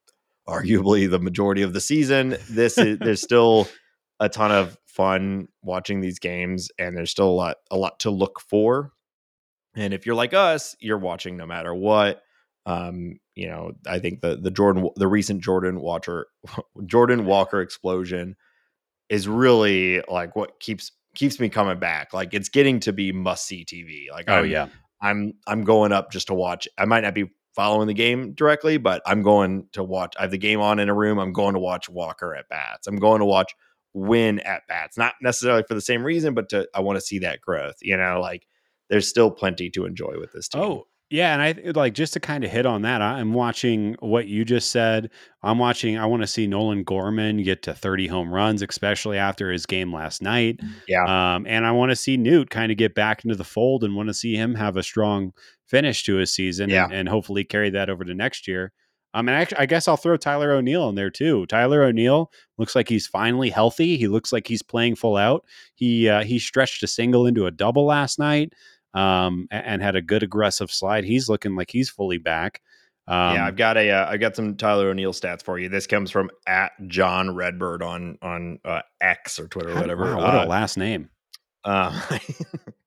arguably 0.48 1.10
the 1.10 1.18
majority 1.18 1.62
of 1.62 1.72
the 1.72 1.80
season. 1.80 2.36
This 2.50 2.78
is 2.78 2.98
there's 2.98 3.22
still 3.22 3.68
a 4.20 4.28
ton 4.28 4.52
of 4.52 4.76
fun 4.86 5.48
watching 5.62 6.00
these 6.00 6.18
games, 6.18 6.68
and 6.78 6.96
there's 6.96 7.10
still 7.10 7.28
a 7.28 7.32
lot 7.32 7.56
a 7.70 7.76
lot 7.76 8.00
to 8.00 8.10
look 8.10 8.40
for 8.40 8.92
and 9.76 9.92
if 9.92 10.06
you're 10.06 10.14
like 10.14 10.34
us, 10.34 10.74
you're 10.80 10.98
watching 10.98 11.36
no 11.36 11.46
matter 11.46 11.74
what. 11.74 12.22
Um, 12.64 13.20
you 13.36 13.48
know, 13.48 13.72
I 13.86 14.00
think 14.00 14.22
the 14.22 14.36
the 14.36 14.50
Jordan 14.50 14.88
the 14.96 15.06
recent 15.06 15.42
Jordan 15.42 15.80
Walker 15.80 16.28
Jordan 16.86 17.26
Walker 17.26 17.60
explosion 17.60 18.36
is 19.08 19.28
really 19.28 20.02
like 20.08 20.34
what 20.34 20.58
keeps 20.58 20.90
keeps 21.14 21.38
me 21.38 21.48
coming 21.48 21.78
back. 21.78 22.12
Like 22.12 22.34
it's 22.34 22.48
getting 22.48 22.80
to 22.80 22.92
be 22.92 23.12
must 23.12 23.46
see 23.46 23.64
TV. 23.64 24.10
Like 24.10 24.24
oh 24.28 24.38
I'm, 24.38 24.50
yeah, 24.50 24.68
I'm 25.00 25.34
I'm 25.46 25.62
going 25.62 25.92
up 25.92 26.10
just 26.10 26.28
to 26.28 26.34
watch. 26.34 26.66
I 26.78 26.86
might 26.86 27.02
not 27.02 27.14
be 27.14 27.30
following 27.56 27.88
the 27.88 27.94
game 27.94 28.32
directly, 28.34 28.76
but 28.76 29.02
I'm 29.06 29.22
going 29.22 29.66
to 29.72 29.82
watch. 29.82 30.14
I 30.18 30.22
have 30.22 30.30
the 30.30 30.38
game 30.38 30.60
on 30.60 30.78
in 30.78 30.88
a 30.88 30.94
room. 30.94 31.18
I'm 31.18 31.32
going 31.32 31.54
to 31.54 31.60
watch 31.60 31.88
Walker 31.88 32.34
at 32.36 32.48
bats. 32.48 32.86
I'm 32.86 32.96
going 32.96 33.20
to 33.20 33.24
watch 33.24 33.52
Winn 33.94 34.38
at 34.40 34.62
bats. 34.68 34.98
Not 34.98 35.14
necessarily 35.22 35.64
for 35.66 35.74
the 35.74 35.80
same 35.80 36.04
reason, 36.04 36.34
but 36.34 36.50
to 36.50 36.68
I 36.74 36.80
want 36.80 36.98
to 36.98 37.04
see 37.04 37.18
that 37.20 37.40
growth. 37.40 37.76
You 37.80 37.96
know, 37.96 38.20
like 38.20 38.46
there's 38.90 39.08
still 39.08 39.30
plenty 39.30 39.70
to 39.70 39.86
enjoy 39.86 40.20
with 40.20 40.32
this 40.32 40.48
team. 40.48 40.62
Oh, 40.62 40.86
yeah, 41.08 41.32
and 41.32 41.42
I 41.42 41.70
like 41.70 41.94
just 41.94 42.14
to 42.14 42.20
kind 42.20 42.42
of 42.42 42.50
hit 42.50 42.66
on 42.66 42.82
that. 42.82 43.00
I'm 43.00 43.32
watching 43.32 43.94
what 44.00 44.26
you 44.26 44.44
just 44.44 44.72
said. 44.72 45.10
I'm 45.40 45.58
watching. 45.58 45.96
I 45.96 46.06
want 46.06 46.22
to 46.24 46.26
see 46.26 46.48
Nolan 46.48 46.82
Gorman 46.82 47.44
get 47.44 47.62
to 47.62 47.74
30 47.74 48.08
home 48.08 48.34
runs, 48.34 48.60
especially 48.60 49.16
after 49.16 49.52
his 49.52 49.66
game 49.66 49.94
last 49.94 50.20
night. 50.20 50.58
Yeah, 50.88 51.04
um, 51.04 51.46
and 51.46 51.64
I 51.64 51.70
want 51.70 51.90
to 51.90 51.96
see 51.96 52.16
Noot 52.16 52.50
kind 52.50 52.72
of 52.72 52.78
get 52.78 52.96
back 52.96 53.24
into 53.24 53.36
the 53.36 53.44
fold 53.44 53.84
and 53.84 53.94
want 53.94 54.08
to 54.08 54.14
see 54.14 54.34
him 54.34 54.56
have 54.56 54.76
a 54.76 54.82
strong 54.82 55.32
finish 55.66 56.02
to 56.04 56.16
his 56.16 56.32
season, 56.32 56.70
yeah. 56.70 56.84
and, 56.84 56.92
and 56.92 57.08
hopefully 57.08 57.44
carry 57.44 57.70
that 57.70 57.90
over 57.90 58.04
to 58.04 58.14
next 58.14 58.48
year. 58.48 58.72
Um, 59.14 59.28
and 59.28 59.36
actually, 59.36 59.58
I 59.58 59.66
guess 59.66 59.88
I'll 59.88 59.96
throw 59.96 60.18
Tyler 60.18 60.52
O'Neill 60.52 60.90
in 60.90 60.94
there 60.94 61.10
too. 61.10 61.46
Tyler 61.46 61.82
O'Neill 61.84 62.30
looks 62.58 62.74
like 62.74 62.88
he's 62.88 63.06
finally 63.06 63.48
healthy. 63.48 63.96
He 63.96 64.08
looks 64.08 64.30
like 64.30 64.46
he's 64.46 64.62
playing 64.62 64.96
full 64.96 65.16
out. 65.16 65.44
He 65.74 66.08
uh, 66.08 66.22
he 66.22 66.38
stretched 66.38 66.82
a 66.82 66.86
single 66.86 67.26
into 67.26 67.46
a 67.46 67.50
double 67.50 67.86
last 67.86 68.18
night 68.18 68.52
um, 68.92 69.48
and, 69.50 69.66
and, 69.66 69.82
had 69.82 69.96
a 69.96 70.02
good 70.02 70.22
aggressive 70.22 70.70
slide. 70.70 71.04
He's 71.04 71.28
looking 71.28 71.56
like 71.56 71.70
he's 71.70 71.88
fully 71.88 72.18
back. 72.18 72.60
Um, 73.08 73.36
yeah, 73.36 73.46
I've 73.46 73.56
got 73.56 73.76
a 73.76 73.90
uh, 73.90 74.10
I 74.10 74.16
got 74.16 74.34
some 74.34 74.56
Tyler 74.56 74.90
O'Neill 74.90 75.12
stats 75.12 75.42
for 75.42 75.58
you. 75.58 75.68
This 75.68 75.86
comes 75.86 76.10
from 76.10 76.28
at 76.46 76.72
John 76.86 77.34
Redbird 77.34 77.82
on 77.82 78.18
on 78.20 78.58
uh, 78.64 78.82
X 79.00 79.38
or 79.38 79.48
Twitter 79.48 79.70
or 79.70 79.80
whatever. 79.80 80.16
Wow, 80.16 80.16
what 80.16 80.34
a 80.34 80.40
uh, 80.42 80.46
last 80.46 80.76
name. 80.76 81.08
Uh, 81.64 82.18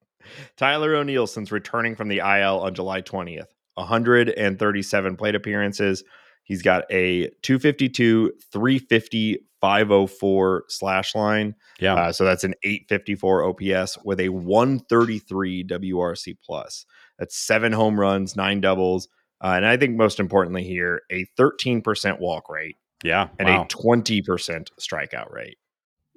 Tyler 0.58 0.96
O'Neill, 0.96 1.28
since 1.28 1.52
returning 1.52 1.96
from 1.96 2.08
the 2.08 2.20
IL 2.20 2.60
on 2.60 2.74
July 2.74 3.02
20th, 3.02 3.48
137 3.76 5.15
plate 5.15 5.36
appearances. 5.36 6.04
He's 6.44 6.62
got 6.62 6.86
a 6.92 7.30
252, 7.44 8.34
350, 8.52 9.46
504 9.62 10.65
slash 10.68 11.15
line. 11.15 11.56
Yeah. 11.80 11.96
Uh, 11.96 12.12
so 12.12 12.26
that's 12.26 12.44
an 12.44 12.56
854 12.63 13.44
OPS 13.44 13.98
with 14.04 14.20
a 14.20 14.30
133 14.30 15.63
WRC 15.65 16.38
plus. 16.44 16.86
That's 17.18 17.38
seven 17.38 17.72
home 17.72 18.00
runs, 18.00 18.36
nine 18.36 18.62
doubles. 18.62 19.08
Uh, 19.42 19.54
and 19.56 19.65
I 19.65 19.78
think 19.78 19.96
most 19.96 20.20
importantly 20.20 20.63
here, 20.63 21.02
a 21.12 21.26
13% 21.38 22.20
walk 22.20 22.50
rate. 22.50 22.78
Yeah. 23.04 23.30
And 23.38 23.48
wow. 23.48 23.63
a 23.63 23.65
20% 23.68 24.24
strikeout 24.80 25.32
rate. 25.32 25.58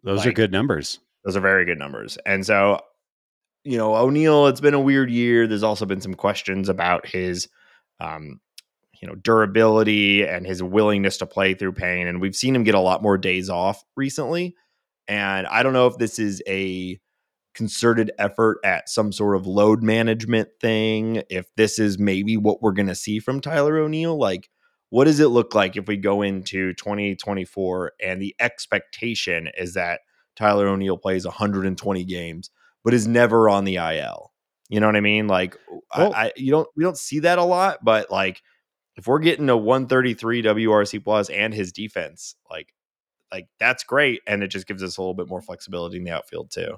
Those 0.03 0.21
like, 0.21 0.29
are 0.29 0.33
good 0.33 0.53
numbers. 0.53 0.99
Those 1.25 1.37
are 1.37 1.41
very 1.41 1.65
good 1.65 1.79
numbers. 1.79 2.19
And 2.27 2.45
so, 2.45 2.81
you 3.65 3.79
know, 3.79 3.95
O'Neill, 3.95 4.47
it's 4.47 4.61
been 4.61 4.75
a 4.75 4.81
weird 4.81 5.11
year. 5.11 5.47
There's 5.47 5.63
also 5.63 5.87
been 5.87 6.01
some 6.01 6.15
questions 6.15 6.69
about 6.69 7.07
his 7.07 7.49
um, 8.01 8.41
you 9.03 9.09
know 9.09 9.15
durability 9.17 10.25
and 10.25 10.47
his 10.47 10.63
willingness 10.63 11.19
to 11.19 11.27
play 11.27 11.55
through 11.55 11.73
pain 11.73 12.07
and 12.07 12.21
we've 12.21 12.37
seen 12.37 12.55
him 12.55 12.65
get 12.65 12.77
a 12.77 12.81
lot 12.81 13.03
more 13.03 13.19
days 13.19 13.51
off 13.51 13.83
recently. 13.97 14.55
And 15.09 15.49
i 15.49 15.65
don't 15.65 15.73
know 15.73 15.89
if 15.89 15.99
this 15.99 16.21
is 16.21 16.41
a 16.47 16.99
concerted 17.55 18.11
effort 18.19 18.59
at 18.65 18.89
some 18.89 19.13
sort 19.13 19.37
of 19.37 19.47
load 19.47 19.83
management 19.83 20.49
thing 20.61 21.23
if 21.29 21.47
this 21.57 21.79
is 21.79 21.99
maybe 21.99 22.37
what 22.37 22.63
we're 22.63 22.73
going 22.73 22.87
to 22.87 22.95
see 22.95 23.19
from 23.19 23.41
Tyler 23.41 23.77
O'Neill. 23.79 24.19
Like 24.19 24.49
what 24.89 25.05
does 25.05 25.21
it 25.21 25.29
look 25.29 25.55
like 25.55 25.77
if 25.77 25.87
we 25.87 25.97
go 25.97 26.23
into 26.23 26.73
2024 26.75 27.93
and 28.03 28.23
the 28.23 28.35
expectation 28.41 29.49
is 29.59 29.75
that 29.75 30.01
Tyler 30.37 30.69
O'Neill 30.69 30.97
plays 30.97 31.27
120 31.27 32.05
games, 32.05 32.51
but 32.85 32.95
is 32.95 33.07
never 33.07 33.49
on 33.49 33.65
the 33.65 33.77
IL? 33.77 34.33
You 34.69 34.81
know 34.81 34.87
what 34.87 34.97
I 34.97 35.01
mean? 35.01 35.27
Like, 35.29 35.57
well, 35.97 36.15
I, 36.15 36.27
I, 36.27 36.33
you 36.37 36.51
don't 36.51 36.69
we 36.77 36.83
don't 36.85 36.97
see 36.97 37.21
that 37.21 37.39
a 37.39 37.45
lot, 37.45 37.85
but 37.85 38.11
like 38.11 38.41
if 38.97 39.07
we're 39.07 39.19
getting 39.19 39.49
a 39.49 39.57
133 39.57 40.43
WRC 40.43 41.05
plus 41.05 41.29
and 41.31 41.53
his 41.53 41.73
defense, 41.73 42.35
like 42.51 42.73
like 43.31 43.49
that's 43.59 43.85
great, 43.85 44.21
and 44.27 44.43
it 44.43 44.49
just 44.49 44.67
gives 44.67 44.83
us 44.83 44.97
a 44.97 45.01
little 45.01 45.15
bit 45.15 45.29
more 45.29 45.43
flexibility 45.43 45.97
in 45.97 46.05
the 46.05 46.11
outfield 46.11 46.51
too. 46.51 46.77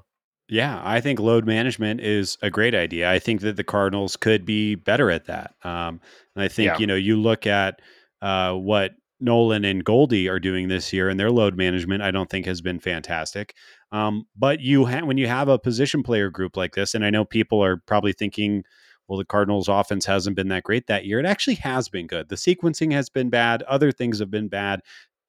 Yeah, 0.48 0.80
I 0.84 1.00
think 1.00 1.20
load 1.20 1.46
management 1.46 2.00
is 2.00 2.36
a 2.42 2.50
great 2.50 2.74
idea. 2.74 3.10
I 3.10 3.18
think 3.18 3.40
that 3.40 3.56
the 3.56 3.64
Cardinals 3.64 4.16
could 4.16 4.44
be 4.44 4.74
better 4.74 5.10
at 5.10 5.24
that. 5.26 5.54
Um, 5.64 6.00
and 6.36 6.44
I 6.44 6.48
think 6.48 6.66
yeah. 6.66 6.78
you 6.78 6.86
know 6.86 6.94
you 6.94 7.16
look 7.16 7.46
at 7.46 7.80
uh, 8.20 8.52
what 8.52 8.92
Nolan 9.20 9.64
and 9.64 9.84
Goldie 9.84 10.28
are 10.28 10.38
doing 10.38 10.68
this 10.68 10.92
year, 10.92 11.08
and 11.08 11.18
their 11.18 11.30
load 11.30 11.56
management 11.56 12.02
I 12.02 12.10
don't 12.10 12.28
think 12.28 12.46
has 12.46 12.60
been 12.60 12.78
fantastic. 12.78 13.54
Um, 13.94 14.26
but 14.36 14.58
you 14.60 14.86
ha- 14.86 15.04
when 15.04 15.18
you 15.18 15.28
have 15.28 15.46
a 15.46 15.56
position 15.56 16.02
player 16.02 16.28
group 16.28 16.56
like 16.56 16.74
this, 16.74 16.94
and 16.94 17.04
I 17.04 17.10
know 17.10 17.24
people 17.24 17.62
are 17.62 17.76
probably 17.76 18.12
thinking, 18.12 18.64
well, 19.06 19.20
the 19.20 19.24
Cardinals' 19.24 19.68
offense 19.68 20.04
hasn't 20.04 20.34
been 20.34 20.48
that 20.48 20.64
great 20.64 20.88
that 20.88 21.04
year. 21.04 21.20
It 21.20 21.26
actually 21.26 21.54
has 21.56 21.88
been 21.88 22.08
good. 22.08 22.28
The 22.28 22.34
sequencing 22.34 22.92
has 22.92 23.08
been 23.08 23.30
bad. 23.30 23.62
Other 23.62 23.92
things 23.92 24.18
have 24.18 24.32
been 24.32 24.48
bad. 24.48 24.80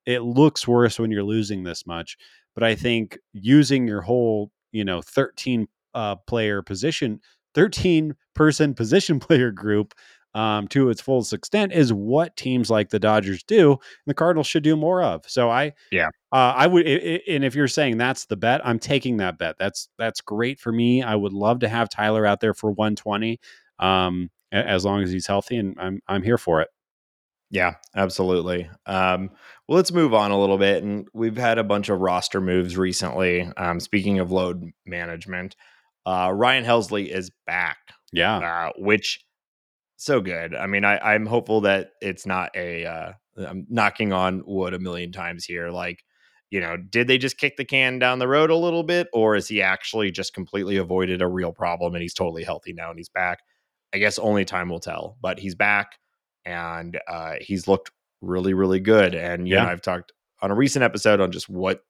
It 0.08 0.24
looks 0.24 0.68
worse 0.68 0.98
when 0.98 1.12
you're 1.12 1.22
losing 1.24 1.62
this 1.62 1.86
much. 1.86 2.18
But 2.56 2.64
I 2.64 2.74
think 2.74 3.20
using 3.34 3.88
your 3.88 4.02
whole, 4.02 4.50
you 4.72 4.84
know, 4.84 5.00
13 5.04 5.68
uh, 5.94 6.16
player 6.16 6.64
position, 6.64 7.20
13 7.54 8.16
person 8.34 8.74
position 8.74 9.20
player 9.20 9.52
group 9.52 9.94
um, 10.36 10.68
to 10.68 10.90
its 10.90 11.02
fullest 11.02 11.34
extent 11.34 11.72
is 11.72 11.94
what 11.94 12.36
teams 12.36 12.70
like 12.70 12.90
the 12.90 13.00
Dodgers 13.00 13.42
do, 13.42 13.72
and 13.72 13.80
the 14.06 14.14
Cardinals 14.14 14.46
should 14.46 14.64
do 14.64 14.76
more 14.76 15.02
of. 15.02 15.24
So 15.28 15.50
I, 15.50 15.74
yeah, 15.92 16.10
uh, 16.32 16.54
I 16.56 16.68
would. 16.68 16.86
It, 16.86 17.24
and 17.28 17.44
if 17.44 17.56
you're 17.56 17.70
saying 17.70 17.98
that's 17.98 18.26
the 18.26 18.36
bet, 18.36 18.62
I'm 18.66 18.78
taking 18.78 19.18
that 19.18 19.38
bet. 19.38 19.56
That's 19.58 19.88
that's 19.98 20.20
great 20.20 20.60
for 20.60 20.74
me. 20.74 21.02
I 21.02 21.16
would 21.16 21.34
love 21.34 21.60
to 21.60 21.70
have 21.70 21.90
Tyler 21.90 22.26
out 22.26 22.42
there 22.42 22.54
for 22.54 22.70
120 22.70 23.40
um, 23.80 24.30
as 24.52 24.84
long 24.84 25.02
as 25.02 25.12
he's 25.12 25.26
healthy, 25.26 25.56
and 25.56 25.78
I'm 25.80 26.02
I'm 26.08 26.22
here 26.22 26.38
for 26.38 26.62
it. 26.62 26.68
Yeah, 27.50 27.76
absolutely. 27.96 28.70
Um, 28.86 29.30
well, 29.68 29.78
let's 29.78 29.94
move 29.94 30.14
on 30.14 30.32
a 30.32 30.40
little 30.40 30.58
bit, 30.58 30.84
and 30.84 31.08
we've 31.14 31.38
had 31.38 31.58
a 31.58 31.64
bunch 31.64 31.88
of 31.88 32.02
roster 32.02 32.42
moves 32.42 32.76
recently. 32.76 33.50
Um, 33.56 33.80
speaking 33.80 34.20
of 34.20 34.32
load 34.32 34.72
management, 34.86 35.56
uh, 36.06 36.32
Ryan 36.34 36.66
Helsley 36.66 37.08
is 37.08 37.32
back. 37.48 37.78
Yeah, 38.12 38.38
uh, 38.38 38.72
which 38.78 39.26
so 40.06 40.22
good. 40.22 40.56
I 40.56 40.68
mean, 40.68 40.86
I, 40.86 40.98
I'm 41.00 41.26
hopeful 41.26 41.62
that 41.62 41.92
it's 42.02 42.26
not 42.26 42.52
a. 42.56 42.86
Uh, 42.86 43.12
I'm 43.38 43.66
knocking 43.70 44.14
on 44.14 44.44
wood 44.46 44.74
a 44.74 44.80
million 44.80 45.12
times 45.12 45.44
here. 45.44 45.70
Like, 45.70 46.04
you 46.50 46.62
know, 46.62 46.78
did 46.78 47.08
they 47.08 47.18
just 47.18 47.38
kick 47.38 47.58
the 47.58 47.66
can 47.66 48.00
down 48.00 48.20
the 48.20 48.28
road 48.28 48.50
a 48.50 48.56
little 48.56 48.84
bit, 48.84 49.08
or 49.14 49.36
is 49.36 49.48
he 49.48 49.62
actually 49.62 50.12
just 50.12 50.34
completely 50.34 50.78
avoided 50.78 51.22
a 51.22 51.28
real 51.28 51.52
problem 51.52 51.96
and 51.96 52.02
he's 52.02 52.14
totally 52.14 52.44
healthy 52.44 52.72
now 52.72 52.90
and 52.90 53.00
he's 53.00 53.10
back? 53.10 53.40
I 53.94 53.98
guess 53.98 54.20
only 54.20 54.46
time 54.46 54.70
will 54.70 54.80
tell, 54.80 55.18
but 55.22 55.40
he's 55.40 55.56
back 55.56 55.98
and 56.46 57.00
uh, 57.08 57.36
he's 57.42 57.68
looked 57.68 57.92
really, 58.22 58.54
really 58.54 58.80
good. 58.80 59.16
And 59.16 59.48
yeah, 59.48 59.64
know, 59.64 59.70
I've 59.70 59.82
talked 59.82 60.12
on 60.42 60.52
a 60.52 60.56
recent 60.56 60.84
episode 60.84 61.20
on 61.20 61.32
just 61.32 61.50
what 61.50 61.82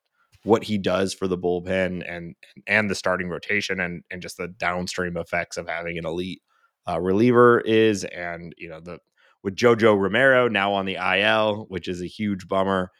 what 0.43 0.63
he 0.63 0.77
does 0.77 1.13
for 1.13 1.27
the 1.27 1.37
bullpen 1.37 2.03
and 2.07 2.35
and 2.67 2.89
the 2.89 2.95
starting 2.95 3.29
rotation 3.29 3.79
and 3.79 4.03
and 4.09 4.21
just 4.21 4.37
the 4.37 4.47
downstream 4.47 5.17
effects 5.17 5.57
of 5.57 5.67
having 5.67 5.97
an 5.97 6.05
elite 6.05 6.41
uh, 6.87 6.99
reliever 6.99 7.59
is. 7.59 8.03
And 8.03 8.53
you 8.57 8.69
know 8.69 8.79
the 8.79 8.99
with 9.43 9.55
JoJo 9.55 9.99
Romero 9.99 10.47
now 10.47 10.73
on 10.73 10.85
the 10.85 10.95
IL, 10.95 11.65
which 11.69 11.87
is 11.87 12.01
a 12.01 12.07
huge 12.07 12.47
bummer. 12.47 12.91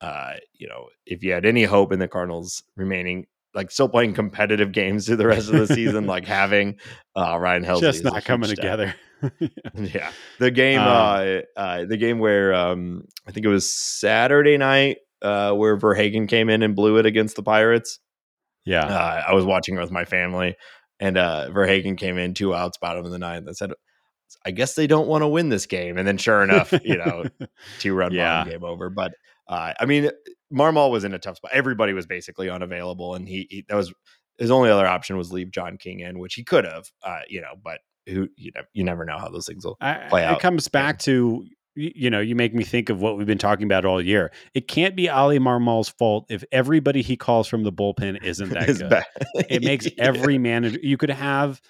Uh, 0.00 0.34
you 0.52 0.66
know, 0.66 0.88
if 1.06 1.22
you 1.22 1.32
had 1.32 1.46
any 1.46 1.62
hope 1.62 1.92
in 1.92 2.00
the 2.00 2.08
Cardinals 2.08 2.64
remaining 2.76 3.26
like 3.54 3.70
still 3.70 3.88
playing 3.88 4.14
competitive 4.14 4.72
games 4.72 5.06
through 5.06 5.16
the 5.16 5.26
rest 5.26 5.48
of 5.48 5.54
the 5.56 5.66
season, 5.74 6.06
like 6.06 6.26
having 6.26 6.78
uh, 7.16 7.38
Ryan 7.38 7.64
Helsley 7.64 7.80
just 7.80 8.04
not 8.04 8.24
coming 8.24 8.48
together. 8.48 8.94
yeah, 9.74 10.10
the 10.38 10.50
game, 10.50 10.80
um, 10.80 10.88
uh, 10.88 11.60
uh, 11.60 11.84
the 11.84 11.96
game 11.96 12.18
where 12.18 12.54
um, 12.54 13.04
I 13.26 13.32
think 13.32 13.46
it 13.46 13.50
was 13.50 13.72
Saturday 13.72 14.56
night 14.56 14.98
uh, 15.22 15.52
where 15.52 15.76
Verhagen 15.76 16.26
came 16.26 16.48
in 16.48 16.62
and 16.62 16.74
blew 16.74 16.98
it 16.98 17.06
against 17.06 17.36
the 17.36 17.42
Pirates. 17.42 18.00
Yeah, 18.64 18.84
uh, 18.84 19.22
I 19.28 19.34
was 19.34 19.44
watching 19.44 19.76
it 19.76 19.80
with 19.80 19.90
my 19.90 20.04
family, 20.04 20.56
and 21.02 21.18
uh, 21.18 21.50
Verhagen 21.50 21.96
came 21.96 22.16
in 22.16 22.32
two 22.32 22.54
outs, 22.54 22.78
bottom 22.78 23.04
of 23.04 23.10
the 23.10 23.18
ninth, 23.18 23.48
and 23.48 23.56
said, 23.56 23.72
"I 24.46 24.52
guess 24.52 24.76
they 24.76 24.86
don't 24.86 25.08
want 25.08 25.22
to 25.22 25.28
win 25.28 25.48
this 25.48 25.66
game." 25.66 25.98
And 25.98 26.06
then, 26.06 26.16
sure 26.16 26.44
enough, 26.44 26.72
you 26.84 26.96
know, 26.96 27.24
two 27.80 27.92
run 27.92 28.12
yeah. 28.12 28.44
game 28.44 28.62
over. 28.62 28.88
But 28.88 29.12
uh, 29.48 29.74
I 29.80 29.84
mean, 29.84 30.10
Marmol 30.54 30.92
was 30.92 31.02
in 31.02 31.12
a 31.12 31.18
tough 31.18 31.38
spot. 31.38 31.50
Everybody 31.52 31.92
was 31.92 32.06
basically 32.06 32.48
unavailable, 32.48 33.16
and 33.16 33.28
he, 33.28 33.48
he 33.50 33.64
that 33.68 33.74
was 33.74 33.92
his 34.38 34.52
only 34.52 34.70
other 34.70 34.86
option 34.86 35.16
was 35.16 35.32
leave 35.32 35.50
John 35.50 35.76
King 35.76 36.00
in, 36.00 36.20
which 36.20 36.34
he 36.34 36.44
could 36.44 36.64
have, 36.64 36.84
uh, 37.02 37.22
you 37.28 37.40
know, 37.40 37.54
but 37.60 37.80
who 38.06 38.28
you 38.36 38.52
know 38.54 38.62
you 38.72 38.84
never 38.84 39.04
know 39.04 39.18
how 39.18 39.28
those 39.28 39.46
things 39.46 39.64
will 39.64 39.74
play 39.74 40.22
I, 40.22 40.24
out. 40.26 40.36
It 40.36 40.40
comes 40.40 40.68
back 40.68 41.00
to 41.00 41.44
you 41.74 42.10
know 42.10 42.20
you 42.20 42.34
make 42.34 42.54
me 42.54 42.64
think 42.64 42.90
of 42.90 43.00
what 43.00 43.16
we've 43.16 43.26
been 43.26 43.38
talking 43.38 43.64
about 43.64 43.84
all 43.84 44.00
year. 44.00 44.32
It 44.54 44.68
can't 44.68 44.94
be 44.94 45.08
Oli 45.08 45.38
Marmol's 45.38 45.88
fault 45.88 46.26
if 46.28 46.44
everybody 46.52 47.02
he 47.02 47.16
calls 47.16 47.48
from 47.48 47.64
the 47.64 47.72
bullpen 47.72 48.22
isn't 48.22 48.48
that 48.52 48.66
good. 48.66 49.46
it 49.48 49.62
makes 49.64 49.88
every 49.98 50.38
manager. 50.38 50.78
You 50.82 50.96
could 50.96 51.10
have 51.10 51.60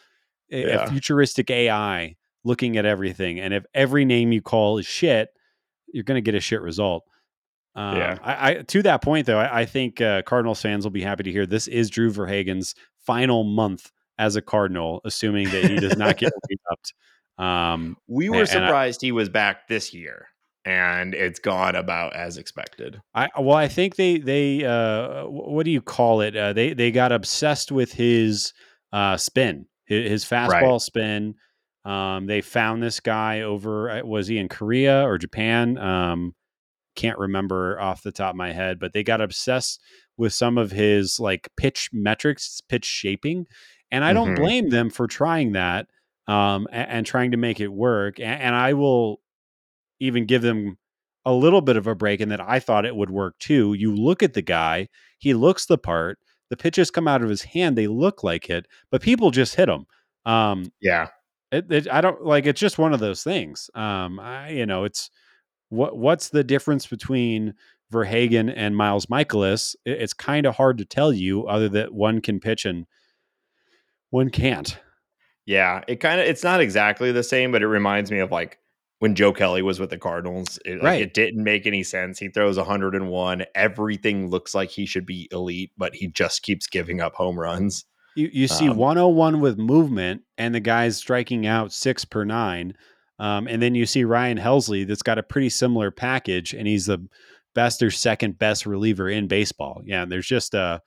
a, 0.51 0.61
yeah. 0.61 0.85
a 0.85 0.87
futuristic 0.89 1.51
AI 1.51 2.17
looking 2.45 2.77
at 2.77 2.85
everything, 2.85 3.41
and 3.41 3.55
if 3.55 3.65
every 3.75 4.05
name 4.05 4.33
you 4.33 4.43
call 4.43 4.79
is 4.79 4.87
shit, 4.87 5.31
you're 5.93 6.05
going 6.05 6.17
to 6.17 6.23
get 6.23 6.35
a 6.35 6.41
shit 6.41 6.61
result. 6.61 7.05
Um, 7.75 7.97
yeah. 7.97 8.19
I, 8.23 8.51
I, 8.51 8.55
to 8.63 8.83
that 8.83 9.03
point 9.03 9.27
though, 9.27 9.39
I, 9.39 9.61
I 9.61 9.65
think 9.65 10.01
uh, 10.01 10.23
Cardinals 10.23 10.61
fans 10.61 10.85
will 10.85 10.91
be 10.91 11.03
happy 11.03 11.23
to 11.23 11.33
hear 11.33 11.47
this 11.47 11.69
is 11.69 11.89
Drew 11.89 12.13
Verhagen's 12.13 12.75
final 12.99 13.45
month 13.45 13.91
as 14.19 14.37
a 14.37 14.43
Cardinal, 14.43 15.01
assuming 15.05 15.49
that 15.51 15.65
he 15.65 15.77
does 15.77 15.97
not 15.97 16.19
get 16.19 16.33
upped. 16.71 16.93
Um, 17.39 17.97
we 18.09 18.29
were 18.29 18.41
and, 18.41 18.49
surprised 18.49 19.03
and 19.03 19.07
I, 19.07 19.09
he 19.09 19.13
was 19.13 19.29
back 19.29 19.69
this 19.69 19.95
year, 19.95 20.27
and 20.65 21.15
it's 21.15 21.41
gone 21.41 21.75
about 21.75 22.15
as 22.15 22.37
expected. 22.37 23.01
I 23.15 23.29
well, 23.39 23.57
I 23.57 23.69
think 23.69 23.97
they 23.97 24.19
they 24.19 24.65
uh, 24.65 25.27
what 25.27 25.65
do 25.65 25.71
you 25.71 25.81
call 25.81 26.21
it? 26.21 26.37
Uh, 26.37 26.53
they 26.53 26.75
they 26.75 26.91
got 26.91 27.13
obsessed 27.13 27.73
with 27.73 27.93
his 27.93 28.53
uh, 28.93 29.17
spin, 29.17 29.67
his, 29.87 30.11
his 30.11 30.25
fastball 30.25 30.73
right. 30.73 30.81
spin. 30.81 31.35
Um, 31.85 32.27
they 32.27 32.43
found 32.43 32.83
this 32.83 33.01
guy 33.01 33.41
over. 33.41 33.91
Uh, 33.91 34.03
was 34.05 34.29
he 34.29 34.39
in 34.39 34.49
Korea 34.49 35.03
or 35.03 35.19
Japan? 35.19 35.79
Um, 35.79 36.35
can't 36.95 37.19
remember 37.19 37.81
off 37.81 38.03
the 38.03 38.13
top 38.13 38.31
of 38.31 38.37
my 38.37 38.53
head, 38.53 38.79
but 38.79 38.93
they 38.93 39.03
got 39.03 39.21
obsessed 39.21 39.81
with 40.17 40.33
some 40.33 40.59
of 40.59 40.71
his 40.71 41.19
like 41.19 41.49
pitch 41.57 41.89
metrics, 41.93 42.61
pitch 42.69 42.85
shaping. 42.85 43.47
And 43.91 44.05
I 44.05 44.13
don't 44.13 44.35
mm-hmm. 44.35 44.43
blame 44.43 44.69
them 44.71 44.91
for 44.91 45.07
trying 45.07 45.53
that 45.53 45.87
um, 46.27 46.69
and, 46.71 46.91
and, 46.91 47.07
trying 47.07 47.33
to 47.33 47.37
make 47.37 47.61
it 47.61 47.69
work. 47.69 48.21
And, 48.21 48.41
and, 48.41 48.55
I 48.55 48.75
will 48.75 49.21
even 49.99 50.25
give 50.27 50.43
them 50.43 50.79
a 51.25 51.33
little 51.33 51.61
bit 51.61 51.77
of 51.77 51.87
a 51.87 51.95
break 51.95 52.21
in 52.21 52.29
that 52.29 52.41
I 52.41 52.61
thought 52.61 52.87
it 52.87 52.95
would 52.95 53.11
work 53.11 53.39
too. 53.39 53.75
You 53.75 53.95
look 53.95 54.23
at 54.23 54.35
the 54.35 54.43
guy, 54.43 54.89
he 55.19 55.35
looks 55.35 55.67
the 55.67 55.79
part. 55.79 56.19
The 56.51 56.57
pitches 56.57 56.91
come 56.91 57.09
out 57.09 57.23
of 57.23 57.29
his 57.29 57.43
hand, 57.43 57.77
they 57.77 57.87
look 57.87 58.23
like 58.23 58.51
it, 58.51 58.67
but 58.91 59.03
people 59.03 59.31
just 59.31 59.55
hit 59.55 59.69
him. 59.69 59.87
Um, 60.27 60.71
yeah. 60.81 61.09
It, 61.51 61.71
it, 61.71 61.91
I 61.91 62.01
don't 62.01 62.25
like 62.25 62.47
it's 62.47 62.61
just 62.61 62.79
one 62.79 62.93
of 62.93 63.01
those 63.01 63.23
things. 63.23 63.71
Um, 63.75 64.21
I, 64.21 64.51
you 64.51 64.67
know, 64.67 64.85
it's 64.85 65.11
what 65.69 65.97
what's 65.97 66.29
the 66.29 66.45
difference 66.45 66.87
between 66.87 67.55
Verhagen 67.91 68.49
and 68.49 68.77
Miles 68.77 69.07
Mikolas? 69.07 69.75
It's 69.85 70.15
kind 70.15 70.47
of 70.47 70.57
hard 70.57 70.79
to 70.79 70.85
tell 70.85 71.13
you, 71.13 71.47
other 71.47 71.69
that 71.71 71.93
one 71.93 72.21
can 72.21 72.41
pitch 72.41 72.65
and 72.65 72.87
one 74.11 74.31
can't. 74.31 74.79
Yeah, 75.47 75.83
it 75.89 75.97
kind 75.97 76.21
of 76.21 76.27
it's 76.27 76.45
not 76.45 76.61
exactly 76.61 77.13
the 77.13 77.23
same, 77.23 77.53
but 77.53 77.63
it 77.63 77.69
reminds 77.69 78.11
me 78.11 78.21
of 78.21 78.31
like 78.31 78.59
when 79.01 79.17
Joe 79.17 79.33
Kelly 79.33 79.63
was 79.63 79.81
with 79.81 79.91
the 79.91 79.99
Cardinals. 79.99 80.61
It, 80.65 80.75
right. 80.75 80.83
Like, 80.83 81.01
it 81.01 81.15
didn't 81.15 81.43
make 81.43 81.67
any 81.67 81.83
sense. 81.83 82.21
He 82.21 82.29
throws 82.29 82.57
101. 82.57 83.45
Everything 83.57 84.31
looks 84.31 84.55
like 84.55 84.71
he 84.71 84.87
should 84.87 85.07
be 85.07 85.29
elite, 85.33 85.73
but 85.77 85.95
he 85.95 86.07
just 86.07 86.43
keeps 86.43 86.69
giving 86.69 87.01
up 87.01 87.15
home 87.15 87.39
runs. 87.39 87.85
You 88.15 88.31
you 88.33 88.47
see 88.47 88.69
um, 88.69 88.77
101 88.77 89.41
with 89.41 89.59
movement, 89.59 90.23
and 90.39 90.55
the 90.55 90.61
guy's 90.61 90.97
striking 90.97 91.47
out 91.47 91.73
six 91.73 92.05
per 92.05 92.25
nine. 92.25 92.75
Um, 93.19 93.47
and 93.47 93.63
then 93.63 93.75
you 93.75 93.87
see 93.87 94.05
Ryan 94.05 94.39
Helsley 94.39 94.87
that's 94.87 95.03
got 95.03 95.19
a 95.19 95.23
pretty 95.23 95.49
similar 95.49 95.91
package, 95.91 96.55
and 96.55 96.69
he's 96.69 96.87
the 96.87 97.07
best 97.55 97.83
or 97.83 97.91
second 97.91 98.39
best 98.39 98.67
reliever 98.67 99.09
in 99.09 99.29
baseball. 99.29 99.83
Yeah, 99.85 100.03
and 100.03 100.13
there's 100.13 100.27
just 100.27 100.55
a, 100.55 100.61
uh, 100.61 100.79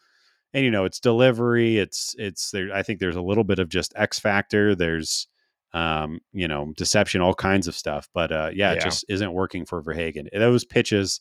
and 0.56 0.64
you 0.64 0.72
know, 0.72 0.86
it's 0.86 1.02
delivery. 1.02 1.78
It's 1.78 2.16
it's 2.18 2.50
there. 2.52 2.74
I 2.74 2.82
think 2.82 3.00
there's 3.00 3.18
a 3.18 3.22
little 3.22 3.44
bit 3.44 3.60
of 3.60 3.68
just 3.68 3.92
X 3.98 4.18
factor. 4.18 4.74
There's 4.74 5.28
um, 5.74 6.22
you 6.32 6.48
know, 6.48 6.74
deception, 6.78 7.20
all 7.20 7.34
kinds 7.34 7.68
of 7.68 7.76
stuff. 7.76 8.08
But 8.14 8.32
uh, 8.32 8.52
yeah, 8.54 8.72
yeah, 8.72 8.78
it 8.78 8.82
just 8.82 9.04
isn't 9.10 9.34
working 9.34 9.66
for 9.66 9.82
Verhagen. 9.82 10.30
Those 10.34 10.64
pitches 10.64 11.20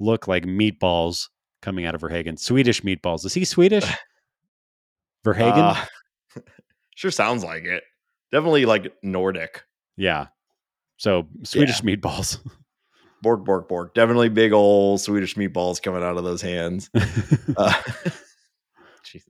look 0.00 0.26
like 0.26 0.44
meatballs 0.44 1.28
coming 1.60 1.84
out 1.84 1.94
of 1.94 2.00
Verhagen. 2.00 2.38
Swedish 2.38 2.80
meatballs. 2.80 3.26
Is 3.26 3.34
he 3.34 3.44
Swedish? 3.44 3.84
Verhagen? 5.24 5.60
Uh, 5.60 5.84
sure 6.94 7.10
sounds 7.10 7.44
like 7.44 7.64
it. 7.64 7.84
Definitely 8.32 8.64
like 8.64 8.94
Nordic. 9.02 9.62
Yeah. 9.98 10.28
So 10.96 11.28
Swedish 11.42 11.82
yeah. 11.84 11.94
meatballs. 11.94 12.38
Bork, 13.22 13.42
bork, 13.46 13.70
bork. 13.70 13.94
Definitely 13.94 14.28
big 14.28 14.52
old 14.52 15.00
Swedish 15.00 15.34
meatballs 15.34 15.80
coming 15.80 16.02
out 16.02 16.18
of 16.18 16.24
those 16.24 16.42
hands. 16.42 16.90
uh, 17.56 17.72
Jesus. 19.10 19.28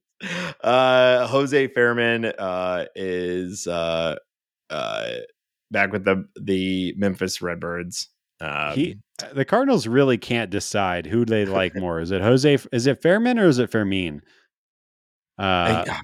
Uh, 0.63 1.27
Jose 1.27 1.69
Fairman 1.69 2.33
uh, 2.39 2.85
is 2.95 3.67
uh, 3.67 4.17
uh, 4.71 5.09
back 5.71 5.93
with 5.93 6.05
the 6.05 6.25
the 6.41 6.95
Memphis 6.97 7.43
Redbirds. 7.43 8.09
Um, 8.41 8.75
he, 8.75 8.97
the 9.33 9.45
Cardinals 9.45 9.87
really 9.87 10.19
can't 10.19 10.51
decide 10.51 11.07
who 11.07 11.25
they 11.25 11.45
like 11.47 11.75
more. 11.77 12.01
Is 12.01 12.11
it 12.11 12.21
Jose? 12.23 12.59
Is 12.73 12.87
it 12.87 13.03
Fairman 13.03 13.39
or 13.39 13.47
is 13.47 13.59
it 13.59 13.71
Fermin? 13.71 14.23
Uh, 15.39 15.85
I- 15.89 16.01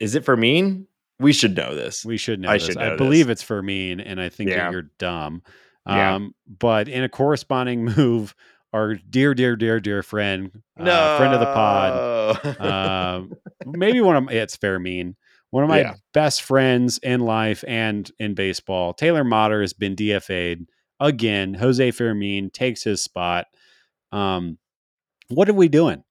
is 0.00 0.14
it 0.14 0.24
Fermin? 0.24 0.86
We 1.20 1.32
should 1.32 1.56
know 1.56 1.74
this. 1.74 2.04
we 2.04 2.16
should 2.16 2.40
know. 2.40 2.50
I 2.50 2.54
this. 2.58 2.66
should 2.66 2.76
I 2.78 2.90
know 2.90 2.96
believe 2.96 3.28
this. 3.28 3.34
it's 3.40 3.42
Fermin, 3.42 4.00
and 4.00 4.20
I 4.20 4.28
think 4.28 4.50
Yeah. 4.50 4.64
that 4.64 4.72
you're 4.72 4.90
dumb. 4.98 5.42
Yeah. 5.86 6.14
Um, 6.16 6.34
but 6.46 6.88
in 6.88 7.04
a 7.04 7.08
corresponding 7.08 7.84
move, 7.96 8.34
our 8.74 8.96
dear, 8.96 9.34
dear, 9.34 9.56
dear, 9.56 9.78
dear 9.80 10.02
friend, 10.02 10.50
no, 10.76 10.90
uh, 10.92 11.16
friend 11.16 11.32
of 11.32 11.40
the 11.40 11.46
pod, 11.46 12.60
um, 12.60 13.32
maybe 13.66 14.00
one 14.00 14.16
of 14.16 14.24
my, 14.24 14.32
it's 14.32 14.56
Fairmean, 14.56 15.14
one 15.50 15.62
of 15.62 15.68
my 15.70 15.80
Yeah. 15.80 15.94
best 16.12 16.42
friends 16.42 16.98
in 16.98 17.20
life 17.20 17.64
and 17.68 18.10
in 18.18 18.34
baseball. 18.34 18.92
Taylor 18.92 19.22
Motter 19.24 19.60
has 19.60 19.72
been 19.72 19.94
DFA'd 19.94 20.66
again. 21.00 21.54
Jose 21.54 21.90
Fermin 21.92 22.50
takes 22.50 22.82
his 22.82 23.00
spot. 23.02 23.46
Um, 24.12 24.58
what 25.28 25.48
are 25.48 25.54
we 25.54 25.68
doing? 25.68 26.02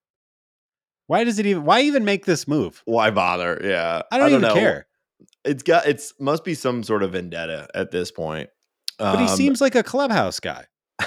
Why 1.08 1.26
does 1.26 1.38
it 1.40 1.46
even? 1.46 1.66
Why 1.66 1.82
even 1.82 2.06
make 2.06 2.26
this 2.26 2.48
move? 2.48 2.82
Why 2.86 3.12
bother? 3.12 3.60
Yeah, 3.62 4.04
I 4.12 4.18
don't, 4.18 4.30
even 4.30 4.42
know. 4.42 4.54
care. 4.54 4.88
It's 5.44 5.62
got 5.64 5.86
it's 5.86 6.14
must 6.20 6.46
be 6.46 6.54
some 6.56 6.82
sort 6.82 7.04
of 7.04 7.12
vendetta 7.12 7.68
at 7.76 7.92
this 7.92 8.10
point. 8.10 8.50
But 8.98 9.20
he 9.20 9.26
Um, 9.26 9.36
seems 9.36 9.60
like 9.60 9.76
a 9.76 9.84
clubhouse 9.84 10.40
guy. 10.40 10.66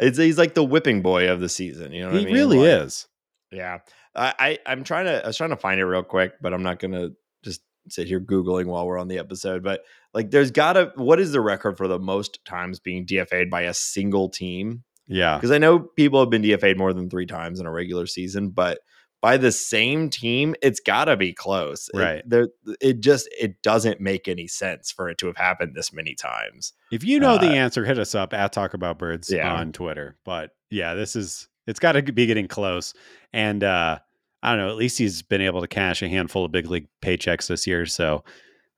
it's 0.00 0.18
he's 0.18 0.38
like 0.38 0.54
the 0.54 0.64
whipping 0.64 1.02
boy 1.02 1.30
of 1.30 1.40
the 1.40 1.48
season. 1.48 1.92
You 1.92 2.02
know 2.02 2.08
what 2.08 2.16
he 2.16 2.22
I 2.22 2.24
mean? 2.26 2.34
really 2.34 2.58
Like, 2.58 2.84
is. 2.84 3.08
Yeah, 3.52 3.78
I, 4.14 4.34
I 4.38 4.58
I'm 4.66 4.84
trying 4.84 5.06
to 5.06 5.22
I 5.22 5.26
was 5.26 5.36
trying 5.36 5.50
to 5.50 5.56
find 5.56 5.80
it 5.80 5.84
real 5.84 6.02
quick, 6.02 6.34
but 6.40 6.52
I'm 6.52 6.62
not 6.62 6.78
gonna 6.78 7.10
just 7.44 7.60
sit 7.88 8.06
here 8.06 8.20
googling 8.20 8.66
while 8.66 8.86
we're 8.86 8.98
on 8.98 9.08
the 9.08 9.18
episode. 9.18 9.62
But 9.62 9.82
like, 10.14 10.30
there's 10.30 10.50
gotta 10.50 10.92
what 10.96 11.20
is 11.20 11.32
the 11.32 11.40
record 11.40 11.76
for 11.76 11.88
the 11.88 11.98
most 11.98 12.44
times 12.44 12.80
being 12.80 13.06
DFA'd 13.06 13.50
by 13.50 13.62
a 13.62 13.74
single 13.74 14.28
team? 14.28 14.84
Yeah. 15.06 15.36
Because 15.36 15.50
I 15.50 15.58
know 15.58 15.80
people 15.80 16.20
have 16.20 16.30
been 16.30 16.42
DFA'd 16.42 16.78
more 16.78 16.92
than 16.92 17.10
three 17.10 17.26
times 17.26 17.58
in 17.58 17.66
a 17.66 17.70
regular 17.70 18.06
season, 18.06 18.50
but 18.50 18.78
by 19.22 19.36
the 19.36 19.52
same 19.52 20.08
team, 20.08 20.54
it's 20.62 20.80
got 20.80 21.04
to 21.06 21.16
be 21.16 21.32
close. 21.32 21.88
It- 21.92 21.98
Right. 21.98 22.22
there, 22.26 22.48
it 22.80 23.00
just 23.00 23.28
it 23.38 23.62
doesn't 23.62 24.00
make 24.00 24.28
any 24.28 24.46
sense 24.46 24.90
for 24.90 25.08
it 25.08 25.18
to 25.18 25.26
have 25.26 25.36
happened 25.36 25.74
this 25.74 25.92
many 25.92 26.14
times. 26.14 26.72
If 26.90 27.04
you 27.04 27.20
know 27.20 27.36
the 27.38 27.50
Uh, 27.50 27.54
answer, 27.54 27.84
hit 27.84 27.98
us 27.98 28.14
up 28.14 28.32
at 28.32 28.52
Talk 28.52 28.72
About 28.74 28.98
Birds 28.98 29.30
Yeah. 29.30 29.52
on 29.52 29.72
Twitter. 29.72 30.16
But 30.24 30.50
yeah, 30.70 30.94
this 30.94 31.16
is 31.16 31.48
it's 31.66 31.78
got 31.80 31.92
to 31.92 32.02
be 32.02 32.26
getting 32.26 32.48
close. 32.48 32.94
And 33.32 33.62
uh 33.62 33.98
I 34.42 34.50
don't 34.56 34.58
know. 34.58 34.70
At 34.70 34.76
least 34.76 34.96
he's 34.96 35.20
been 35.20 35.42
able 35.42 35.60
to 35.60 35.68
cash 35.68 36.02
a 36.02 36.08
handful 36.08 36.46
of 36.46 36.50
big 36.52 36.66
league 36.70 36.86
paychecks 37.02 37.46
this 37.48 37.66
year. 37.66 37.84
So 37.86 38.24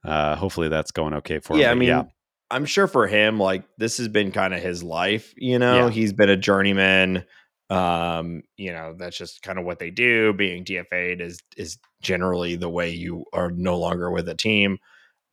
uh 0.05 0.35
hopefully 0.35 0.69
that's 0.69 0.91
going 0.91 1.15
okay 1.15 1.39
for 1.39 1.57
yeah, 1.57 1.69
I 1.69 1.73
him. 1.73 1.79
But 1.79 1.81
mean, 1.81 1.89
yeah, 1.89 2.03
I'm 2.51 2.65
sure 2.67 2.89
for 2.89 3.07
him, 3.07 3.39
like 3.39 3.63
this 3.79 3.97
has 3.99 4.09
been 4.09 4.33
kind 4.33 4.53
of 4.53 4.61
his 4.61 4.83
life. 4.83 5.33
You 5.37 5.59
know, 5.61 5.87
Yeah. 5.87 5.91
he's 5.91 6.13
been 6.13 6.29
a 6.31 6.37
journeyman. 6.37 7.25
Um, 7.73 8.43
you 8.57 8.73
know, 8.73 8.95
that's 8.99 9.17
just 9.17 9.43
kind 9.43 9.59
of 9.59 9.65
what 9.65 9.79
they 9.79 9.91
do. 9.91 10.33
Being 10.33 10.65
DFA'd 10.65 11.21
is 11.21 11.39
is 11.57 11.79
generally 12.01 12.57
the 12.57 12.69
way 12.69 12.91
you 12.91 13.25
are 13.33 13.51
no 13.51 13.79
longer 13.79 14.11
with 14.11 14.29
a 14.29 14.35
team. 14.35 14.79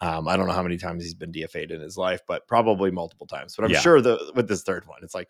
Um, 0.01 0.27
I 0.27 0.37
don't 0.37 0.47
know 0.47 0.53
how 0.53 0.63
many 0.63 0.77
times 0.77 1.03
he's 1.03 1.13
been 1.13 1.31
DFA'd 1.31 1.71
in 1.71 1.81
his 1.81 1.97
life, 1.97 2.21
but 2.27 2.47
probably 2.47 2.89
multiple 2.91 3.27
times. 3.27 3.55
But 3.55 3.65
I'm 3.65 3.71
Yeah. 3.71 3.79
sure 3.81 4.01
the 4.01 4.31
with 4.35 4.47
this 4.47 4.63
third 4.63 4.87
one, 4.87 4.99
it's 5.03 5.13
like 5.15 5.27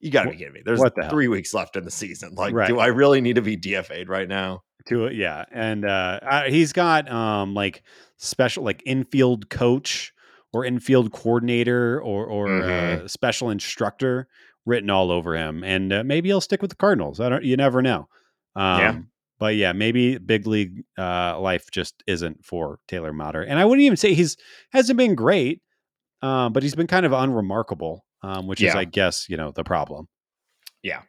you 0.00 0.10
got 0.10 0.24
to 0.24 0.30
be 0.30 0.36
kidding 0.36 0.52
me. 0.52 0.62
There's 0.64 0.80
what 0.80 0.96
the 0.96 1.02
hell? 1.02 1.10
three 1.10 1.28
weeks 1.28 1.54
left 1.54 1.76
in 1.76 1.84
the 1.84 1.90
season. 1.92 2.34
Like, 2.34 2.52
Right. 2.52 2.66
do 2.66 2.80
I 2.80 2.86
really 2.86 3.20
need 3.20 3.36
to 3.36 3.42
be 3.42 3.56
DFA'd 3.56 4.08
right 4.08 4.28
now? 4.28 4.62
to 4.86 5.04
it, 5.06 5.14
yeah. 5.14 5.44
And 5.52 5.84
uh 5.84 6.18
I- 6.22 6.48
he's 6.50 6.72
got 6.72 7.08
um 7.08 7.54
like 7.54 7.84
special 8.16 8.64
like 8.64 8.82
infield 8.84 9.48
coach 9.48 10.12
or 10.52 10.64
infield 10.64 11.12
coordinator 11.12 12.00
or 12.02 12.26
or 12.26 12.48
Mhm. 12.48 13.04
uh, 13.04 13.06
special 13.08 13.50
instructor 13.50 14.26
written 14.66 14.90
all 14.90 15.10
over 15.10 15.34
him. 15.36 15.64
And 15.64 15.92
uh, 15.92 16.04
maybe 16.04 16.28
he'll 16.28 16.40
stick 16.40 16.62
with 16.62 16.70
the 16.70 16.76
Cardinals. 16.76 17.20
I 17.20 17.28
don't 17.28 17.44
you 17.44 17.56
never 17.56 17.82
know. 17.82 18.08
Um 18.56 18.80
Yeah. 18.80 18.98
but 19.38 19.54
yeah, 19.56 19.72
maybe 19.72 20.18
big 20.18 20.46
league 20.46 20.84
uh 20.98 21.38
life 21.40 21.66
just 21.72 22.02
isn't 22.06 22.44
for 22.44 22.78
Taylor 22.88 23.12
Motter. 23.12 23.42
And 23.42 23.58
I 23.58 23.64
wouldn't 23.64 23.84
even 23.84 23.96
say 23.96 24.14
he's 24.14 24.36
hasn't 24.72 24.96
been 24.98 25.14
great. 25.14 25.60
Um, 26.22 26.52
but 26.52 26.62
he's 26.62 26.76
been 26.76 26.86
kind 26.86 27.04
of 27.04 27.12
unremarkable, 27.12 28.04
um, 28.22 28.46
which 28.46 28.62
is, 28.62 28.76
I 28.76 28.84
guess, 28.84 29.28
you 29.28 29.36
know, 29.36 29.50
the 29.50 29.64
problem. 29.64 30.06
Yeah. 30.80 31.02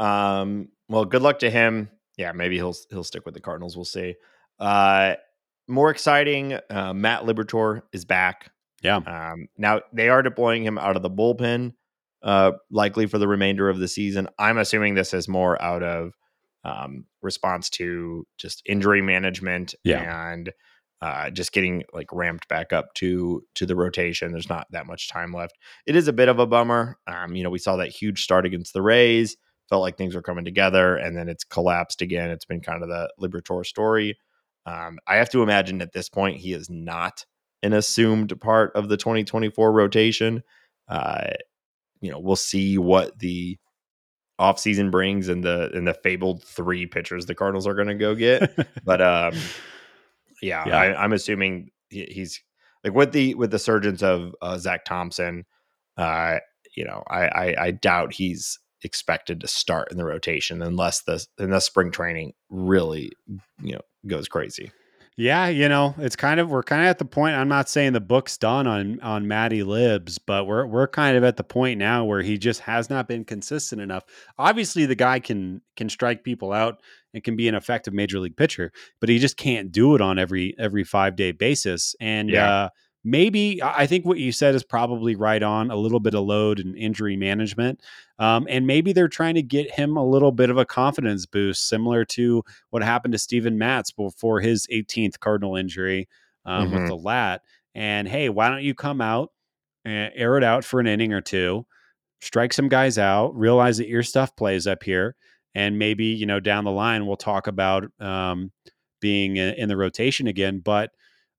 Um, 0.00 0.68
well, 0.88 1.04
good 1.04 1.22
luck 1.22 1.38
to 1.40 1.50
him. 1.50 1.88
Yeah, 2.16 2.32
maybe 2.32 2.56
he'll 2.56 2.74
he'll 2.90 3.04
stick 3.04 3.24
with 3.24 3.34
the 3.34 3.40
Cardinals. 3.40 3.76
We'll 3.76 3.84
see. 3.84 4.16
Uh, 4.58 5.14
more 5.68 5.90
exciting, 5.90 6.58
uh, 6.70 6.92
Matt 6.92 7.22
Liberatore 7.22 7.82
is 7.92 8.04
back. 8.04 8.50
Yeah. 8.82 8.96
Um, 8.96 9.46
now 9.56 9.82
they 9.92 10.08
are 10.08 10.22
deploying 10.22 10.64
him 10.64 10.76
out 10.76 10.96
of 10.96 11.02
the 11.02 11.10
bullpen, 11.10 11.74
uh, 12.22 12.52
likely 12.70 13.06
for 13.06 13.18
the 13.18 13.28
remainder 13.28 13.68
of 13.68 13.78
the 13.78 13.88
season. 13.88 14.28
I'm 14.38 14.58
assuming 14.58 14.94
this 14.94 15.14
is 15.14 15.28
more 15.28 15.60
out 15.62 15.82
of 15.82 16.12
um, 16.64 17.04
response 17.22 17.68
to 17.70 18.26
just 18.38 18.62
injury 18.66 19.02
management 19.02 19.74
Yeah. 19.84 20.30
and 20.32 20.52
uh, 21.00 21.30
just 21.30 21.52
getting 21.52 21.82
like 21.92 22.06
ramped 22.12 22.46
back 22.48 22.72
up 22.72 22.94
to 22.94 23.42
to 23.56 23.66
the 23.66 23.74
rotation. 23.74 24.30
There's 24.30 24.48
not 24.48 24.68
that 24.70 24.86
much 24.86 25.08
time 25.08 25.32
left. 25.32 25.56
It 25.84 25.96
is 25.96 26.06
a 26.06 26.12
bit 26.12 26.28
of 26.28 26.38
a 26.38 26.46
bummer. 26.46 26.96
Um, 27.08 27.34
you 27.34 27.42
know, 27.42 27.50
we 27.50 27.58
saw 27.58 27.74
that 27.76 27.88
huge 27.88 28.22
start 28.22 28.46
against 28.46 28.72
the 28.72 28.82
Rays. 28.82 29.36
Felt 29.68 29.82
like 29.82 29.96
things 29.96 30.14
were 30.14 30.22
coming 30.22 30.44
together, 30.44 30.96
and 30.96 31.16
then 31.16 31.28
it's 31.28 31.44
collapsed 31.44 32.02
again. 32.02 32.30
It's 32.30 32.44
been 32.44 32.60
kind 32.60 32.82
of 32.84 32.88
the 32.88 33.10
Liberatore 33.20 33.66
story. 33.66 34.16
Um, 34.66 34.98
I 35.08 35.16
have 35.16 35.30
to 35.30 35.42
imagine 35.42 35.82
at 35.82 35.92
this 35.92 36.08
point 36.08 36.36
he 36.36 36.52
is 36.52 36.70
not 36.70 37.24
an 37.64 37.72
assumed 37.72 38.38
part 38.40 38.70
of 38.76 38.88
the 38.88 38.96
2024 38.96 39.72
rotation. 39.72 40.42
Uh, 40.88 41.30
you 42.02 42.10
know, 42.10 42.18
we'll 42.18 42.36
see 42.36 42.76
what 42.76 43.18
the 43.20 43.56
offseason 44.38 44.90
brings 44.90 45.28
and 45.28 45.42
the 45.44 45.70
and 45.72 45.86
the 45.86 45.94
fabled 45.94 46.42
three 46.42 46.84
pitchers 46.84 47.26
the 47.26 47.34
Cardinals 47.34 47.66
are 47.66 47.74
going 47.74 47.88
to 47.88 47.94
go 47.94 48.14
get. 48.14 48.50
But 48.84 49.00
um, 49.00 49.34
yeah, 50.42 50.66
Yeah. 50.66 50.78
I, 50.78 51.04
I'm 51.04 51.12
assuming 51.12 51.70
he, 51.88 52.04
he's 52.04 52.42
like 52.84 52.92
with 52.92 53.12
the 53.12 53.34
with 53.34 53.52
the 53.52 53.58
surgeons 53.58 54.02
of 54.02 54.34
uh, 54.42 54.58
Zack 54.58 54.84
Thompson. 54.84 55.44
Uh, 55.96 56.38
you 56.76 56.84
know, 56.84 57.04
I, 57.08 57.26
I 57.28 57.54
I 57.66 57.70
doubt 57.70 58.12
he's 58.12 58.58
expected 58.84 59.40
to 59.40 59.46
start 59.46 59.92
in 59.92 59.96
the 59.96 60.04
rotation 60.04 60.60
unless 60.60 61.02
the 61.02 61.24
unless 61.38 61.66
spring 61.66 61.92
training 61.92 62.32
really 62.50 63.12
you 63.62 63.74
know 63.74 63.80
goes 64.06 64.26
crazy. 64.28 64.72
Yeah, 65.16 65.48
you 65.48 65.68
know, 65.68 65.94
it's 65.98 66.16
kind 66.16 66.40
of 66.40 66.50
we're 66.50 66.62
kind 66.62 66.80
of 66.80 66.88
at 66.88 66.98
the 66.98 67.04
point. 67.04 67.36
I'm 67.36 67.48
not 67.48 67.68
saying 67.68 67.92
the 67.92 68.00
book's 68.00 68.38
done 68.38 68.66
on 68.66 68.98
on 69.00 69.28
Matty 69.28 69.62
Libs, 69.62 70.18
but 70.18 70.46
we're 70.46 70.64
we're 70.64 70.88
kind 70.88 71.18
of 71.18 71.22
at 71.24 71.36
the 71.36 71.44
point 71.44 71.78
now 71.78 72.04
where 72.04 72.22
he 72.22 72.38
just 72.38 72.60
has 72.60 72.88
not 72.88 73.08
been 73.08 73.24
consistent 73.24 73.82
enough. 73.82 74.04
Obviously, 74.38 74.86
the 74.86 74.94
guy 74.94 75.20
can 75.20 75.60
can 75.76 75.90
strike 75.90 76.24
people 76.24 76.50
out 76.50 76.80
and 77.12 77.22
can 77.22 77.36
be 77.36 77.46
an 77.46 77.54
effective 77.54 77.92
major 77.92 78.18
league 78.20 78.38
pitcher, 78.38 78.72
but 79.00 79.10
he 79.10 79.18
just 79.18 79.36
can't 79.36 79.70
do 79.70 79.94
it 79.94 80.00
on 80.00 80.18
every 80.18 80.54
every 80.58 80.82
five 80.84 81.14
day 81.14 81.32
basis. 81.32 81.94
And 82.00 82.30
Yeah. 82.30 82.48
uh, 82.50 82.68
maybe 83.04 83.60
I 83.62 83.86
think 83.86 84.04
what 84.04 84.18
you 84.18 84.32
said 84.32 84.54
is 84.54 84.62
probably 84.62 85.14
right 85.16 85.42
on. 85.42 85.70
A 85.70 85.76
little 85.76 86.00
bit 86.00 86.14
of 86.14 86.24
load 86.24 86.58
and 86.60 86.76
injury 86.76 87.16
management, 87.16 87.80
um, 88.18 88.46
and 88.48 88.66
maybe 88.66 88.92
they're 88.92 89.08
trying 89.08 89.34
to 89.34 89.42
get 89.42 89.70
him 89.72 89.96
a 89.96 90.04
little 90.06 90.32
bit 90.32 90.50
of 90.50 90.58
a 90.58 90.64
confidence 90.64 91.26
boost, 91.26 91.68
similar 91.68 92.04
to 92.06 92.42
what 92.70 92.82
happened 92.82 93.12
to 93.12 93.18
Steven 93.18 93.58
Matz 93.58 93.90
before 93.90 94.40
his 94.40 94.66
18th 94.70 95.18
Cardinal 95.20 95.56
injury 95.56 96.08
um, 96.44 96.70
with 96.72 96.82
Mhm. 96.82 96.88
the 96.88 96.96
lat. 96.96 97.42
And 97.74 98.06
hey, 98.08 98.28
why 98.28 98.48
don't 98.48 98.62
you 98.62 98.74
come 98.74 99.00
out 99.00 99.30
and 99.84 100.12
air 100.14 100.36
it 100.36 100.44
out 100.44 100.64
for 100.64 100.78
an 100.80 100.86
inning 100.86 101.12
or 101.12 101.20
two, 101.20 101.66
strike 102.20 102.52
some 102.52 102.68
guys 102.68 102.98
out, 102.98 103.36
realize 103.36 103.78
that 103.78 103.88
your 103.88 104.02
stuff 104.02 104.36
plays 104.36 104.66
up 104.66 104.82
here, 104.84 105.16
and 105.54 105.78
maybe 105.78 106.04
you 106.04 106.26
know 106.26 106.40
down 106.40 106.64
the 106.64 106.70
line 106.70 107.06
we'll 107.06 107.16
talk 107.16 107.46
about 107.46 107.84
um, 108.00 108.52
being 109.00 109.36
in, 109.38 109.54
in 109.54 109.68
the 109.68 109.76
rotation 109.76 110.26
again. 110.28 110.60
But 110.60 110.90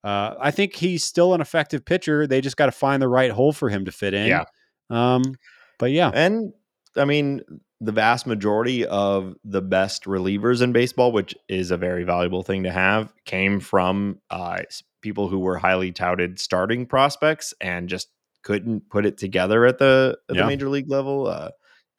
uh, 0.03 0.35
I 0.39 0.51
think 0.51 0.75
he's 0.75 1.03
still 1.03 1.33
an 1.33 1.41
effective 1.41 1.85
pitcher. 1.85 2.27
They 2.27 2.41
just 2.41 2.57
got 2.57 2.65
to 2.67 2.71
find 2.71 3.01
the 3.01 3.07
right 3.07 3.31
hole 3.31 3.53
for 3.53 3.69
him 3.69 3.85
to 3.85 3.91
fit 3.91 4.13
in. 4.13 4.27
Yeah. 4.27 4.45
Um, 4.89 5.23
but 5.79 5.91
yeah, 5.91 6.11
And 6.13 6.53
I 6.97 7.05
mean, 7.05 7.41
the 7.81 7.91
vast 7.91 8.27
majority 8.27 8.85
of 8.85 9.35
the 9.43 9.61
best 9.61 10.03
relievers 10.05 10.61
in 10.61 10.71
baseball, 10.71 11.11
which 11.11 11.35
is 11.49 11.71
a 11.71 11.77
very 11.77 12.03
valuable 12.03 12.43
thing 12.43 12.63
to 12.63 12.71
have, 12.71 13.13
came 13.25 13.59
from 13.59 14.19
uh, 14.29 14.61
people 15.01 15.27
who 15.27 15.39
were 15.39 15.57
highly 15.57 15.91
touted 15.91 16.39
starting 16.39 16.85
prospects 16.85 17.53
and 17.59 17.89
just 17.89 18.09
couldn't 18.43 18.89
put 18.89 19.05
it 19.05 19.17
together 19.17 19.65
at 19.65 19.77
the 19.79 20.17
at 20.29 20.35
Yeah. 20.35 20.41
the 20.43 20.47
major 20.47 20.69
league 20.69 20.89
level. 20.89 21.27
Uh, 21.27 21.49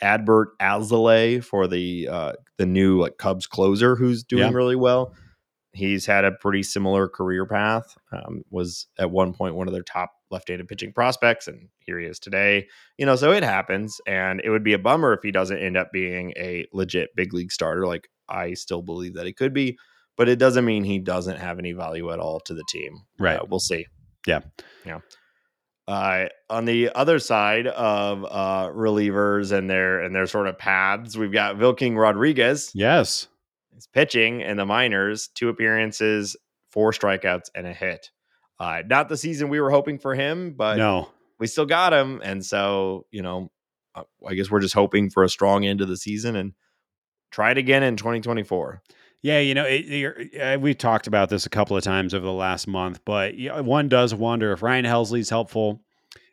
Adbert 0.03 0.49
Alzolay 0.61 1.43
for 1.43 1.67
the 1.67 2.09
uh, 2.11 2.33
the 2.59 2.67
new 2.67 3.01
like 3.01 3.17
Cubs 3.19 3.47
closer, 3.47 3.97
who's 3.97 4.23
doing 4.25 4.43
Yeah. 4.51 4.57
really 4.57 4.77
well. 4.77 5.15
He's 5.75 6.07
had 6.07 6.25
a 6.25 6.33
pretty 6.33 6.63
similar 6.63 7.09
career 7.09 7.47
path. 7.47 7.97
Um, 8.13 8.43
was 8.51 8.87
at 8.99 9.11
one 9.11 9.33
point 9.33 9.55
one 9.55 9.67
of 9.67 9.75
their 9.75 9.83
top 9.83 10.11
left-handed 10.31 10.69
pitching 10.69 10.93
prospects, 10.93 11.49
and 11.49 11.69
here 11.79 11.99
he 11.99 12.07
is 12.07 12.19
today. 12.19 12.67
You 12.99 13.07
know, 13.07 13.17
so 13.17 13.33
it 13.33 13.43
happens, 13.43 14.01
and 14.07 14.41
it 14.45 14.51
would 14.51 14.65
be 14.65 14.73
a 14.73 14.79
bummer 14.79 15.13
if 15.13 15.21
he 15.23 15.31
doesn't 15.31 15.59
end 15.59 15.77
up 15.77 15.91
being 15.93 16.33
a 16.37 16.67
legit 16.73 17.11
big 17.17 17.35
league 17.35 17.53
starter. 17.53 17.87
Like 17.87 18.09
I 18.29 18.55
still 18.55 18.83
believe 18.83 19.15
that 19.15 19.27
he 19.27 19.33
could 19.33 19.53
be, 19.53 19.77
but 20.17 20.29
it 20.29 20.39
doesn't 20.39 20.65
mean 20.65 20.85
he 20.85 20.99
doesn't 20.99 21.39
have 21.39 21.59
any 21.59 21.73
value 21.73 22.13
at 22.13 22.21
all 22.21 22.41
to 22.41 22.55
the 22.55 22.65
team. 22.69 23.03
Right. 23.19 23.39
Uh, 23.39 23.45
we'll 23.49 23.61
see. 23.61 23.87
Yeah. 24.27 24.41
Yeah. 24.87 25.01
Uh, 25.87 26.29
on 26.49 26.65
the 26.65 26.91
other 26.95 27.19
side 27.19 27.67
of 27.67 28.25
uh, 28.25 28.71
relievers 28.73 29.53
and 29.53 29.69
their 29.69 30.01
and 30.01 30.15
their 30.15 30.27
sort 30.27 30.47
of 30.47 30.59
paths, 30.59 31.17
we've 31.17 31.33
got 31.33 31.59
Wilking 31.59 31.97
Rodriguez. 31.97 32.71
Yes. 32.75 33.29
He's 33.75 33.89
pitching 33.89 34.41
in 34.41 34.57
the 34.57 34.65
minors, 34.65 35.29
two 35.29 35.49
appearances, 35.49 36.37
four 36.71 36.93
strikeouts, 36.93 37.51
and 37.55 37.67
a 37.67 37.73
hit. 37.73 38.11
Uh, 38.59 38.83
not 38.87 39.09
the 39.09 39.17
season 39.17 39.49
we 39.49 39.61
were 39.61 39.71
hoping 39.71 39.99
for 39.99 40.15
him, 40.15 40.55
but 40.57 40.77
no. 40.77 41.09
we 41.39 41.47
still 41.47 41.67
got 41.67 41.93
him. 41.93 42.21
And 42.25 42.45
so, 42.45 43.07
you 43.11 43.23
know, 43.23 43.51
uh, 43.95 44.05
I 44.27 44.35
guess 44.35 44.51
we're 44.51 44.61
just 44.61 44.75
hoping 44.75 45.11
for 45.11 45.25
a 45.25 45.29
strong 45.29 45.67
end 45.67 45.81
of 45.81 45.89
the 45.89 45.97
season 45.97 46.37
and 46.37 46.53
try 47.31 47.51
it 47.51 47.59
again 47.59 47.83
in 47.83 47.97
2024. 47.97 48.83
Yeah, 49.23 49.41
you 49.41 49.55
know, 49.55 49.65
it, 49.67 50.39
uh, 50.39 50.59
we 50.61 50.75
talked 50.75 51.07
about 51.07 51.31
this 51.31 51.47
a 51.47 51.51
couple 51.51 51.77
of 51.77 51.83
times 51.83 52.13
over 52.13 52.27
the 52.27 52.33
last 52.33 52.69
month, 52.69 53.01
but 53.07 53.35
one 53.65 53.89
does 53.89 54.15
wonder 54.15 54.53
if 54.53 54.63
Ryan 54.63 54.85
Helsley's 54.85 55.31
helpful, 55.31 55.81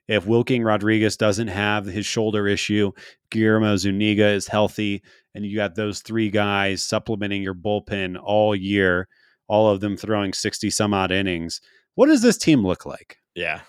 if 0.09 0.25
Wilking 0.25 0.61
Rodriguez 0.61 1.15
doesn't 1.15 1.47
have 1.47 1.85
his 1.85 2.05
shoulder 2.05 2.49
issue, 2.49 2.91
Guillermo 3.29 3.77
Zuniga 3.77 4.27
is 4.27 4.47
healthy, 4.47 5.03
and 5.33 5.45
you 5.45 5.55
got 5.55 5.75
those 5.75 6.01
three 6.01 6.29
guys 6.29 6.83
supplementing 6.83 7.41
your 7.41 7.53
bullpen 7.53 8.19
all 8.21 8.55
year, 8.55 9.07
all 9.47 9.69
of 9.69 9.79
them 9.79 9.95
throwing 9.97 10.33
60 10.33 10.69
some 10.69 10.93
odd 10.93 11.11
innings. 11.11 11.61
What 11.95 12.07
does 12.07 12.21
this 12.21 12.37
team 12.37 12.65
look 12.65 12.85
like? 12.85 13.20
Yeah, 13.33 13.61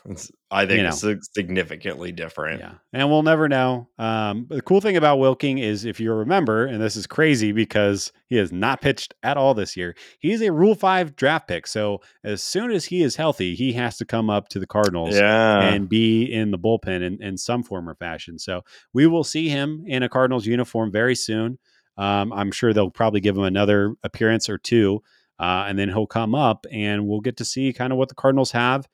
I 0.50 0.66
think 0.66 0.78
You 0.78 0.82
know. 0.82 0.88
it's 1.10 1.28
significantly 1.32 2.10
different. 2.10 2.58
Yeah, 2.58 2.74
and 2.92 3.08
we'll 3.08 3.22
never 3.22 3.48
know. 3.48 3.88
Um, 3.96 4.44
but 4.48 4.56
the 4.56 4.62
cool 4.62 4.80
thing 4.80 4.96
about 4.96 5.20
Wilking 5.20 5.58
is, 5.58 5.84
if 5.84 6.00
you 6.00 6.12
remember, 6.12 6.66
and 6.66 6.82
this 6.82 6.96
is 6.96 7.06
crazy 7.06 7.52
because 7.52 8.10
he 8.26 8.36
has 8.38 8.50
not 8.50 8.80
pitched 8.80 9.14
at 9.22 9.36
all 9.36 9.54
this 9.54 9.76
year. 9.76 9.94
He's 10.18 10.42
a 10.42 10.50
Rule 10.50 10.74
Five 10.74 11.14
draft 11.14 11.46
pick, 11.46 11.68
so 11.68 12.00
as 12.24 12.42
soon 12.42 12.72
as 12.72 12.86
he 12.86 13.04
is 13.04 13.14
healthy, 13.14 13.54
he 13.54 13.72
has 13.74 13.96
to 13.98 14.04
come 14.04 14.28
up 14.30 14.48
to 14.48 14.58
the 14.58 14.66
Cardinals 14.66 15.14
Yeah. 15.14 15.60
and 15.62 15.88
be 15.88 16.24
in 16.24 16.50
the 16.50 16.58
bullpen 16.58 17.00
in, 17.02 17.22
in 17.22 17.36
some 17.38 17.62
form 17.62 17.88
or 17.88 17.94
fashion. 17.94 18.40
So 18.40 18.62
we 18.92 19.06
will 19.06 19.22
see 19.24 19.48
him 19.48 19.84
in 19.86 20.02
a 20.02 20.08
Cardinals 20.08 20.44
uniform 20.44 20.90
very 20.90 21.14
soon. 21.14 21.60
Um, 21.96 22.32
I'm 22.32 22.50
sure 22.50 22.72
they'll 22.72 22.90
probably 22.90 23.20
give 23.20 23.36
him 23.36 23.44
another 23.44 23.94
appearance 24.02 24.48
or 24.48 24.58
two, 24.58 25.04
uh, 25.38 25.66
and 25.68 25.78
then 25.78 25.88
he'll 25.88 26.06
come 26.08 26.34
up, 26.34 26.66
and 26.72 27.06
we'll 27.06 27.20
get 27.20 27.36
to 27.36 27.44
see 27.44 27.72
kind 27.72 27.92
of 27.92 27.98
what 27.98 28.08
the 28.08 28.16
Cardinals 28.16 28.50
have 28.50 28.88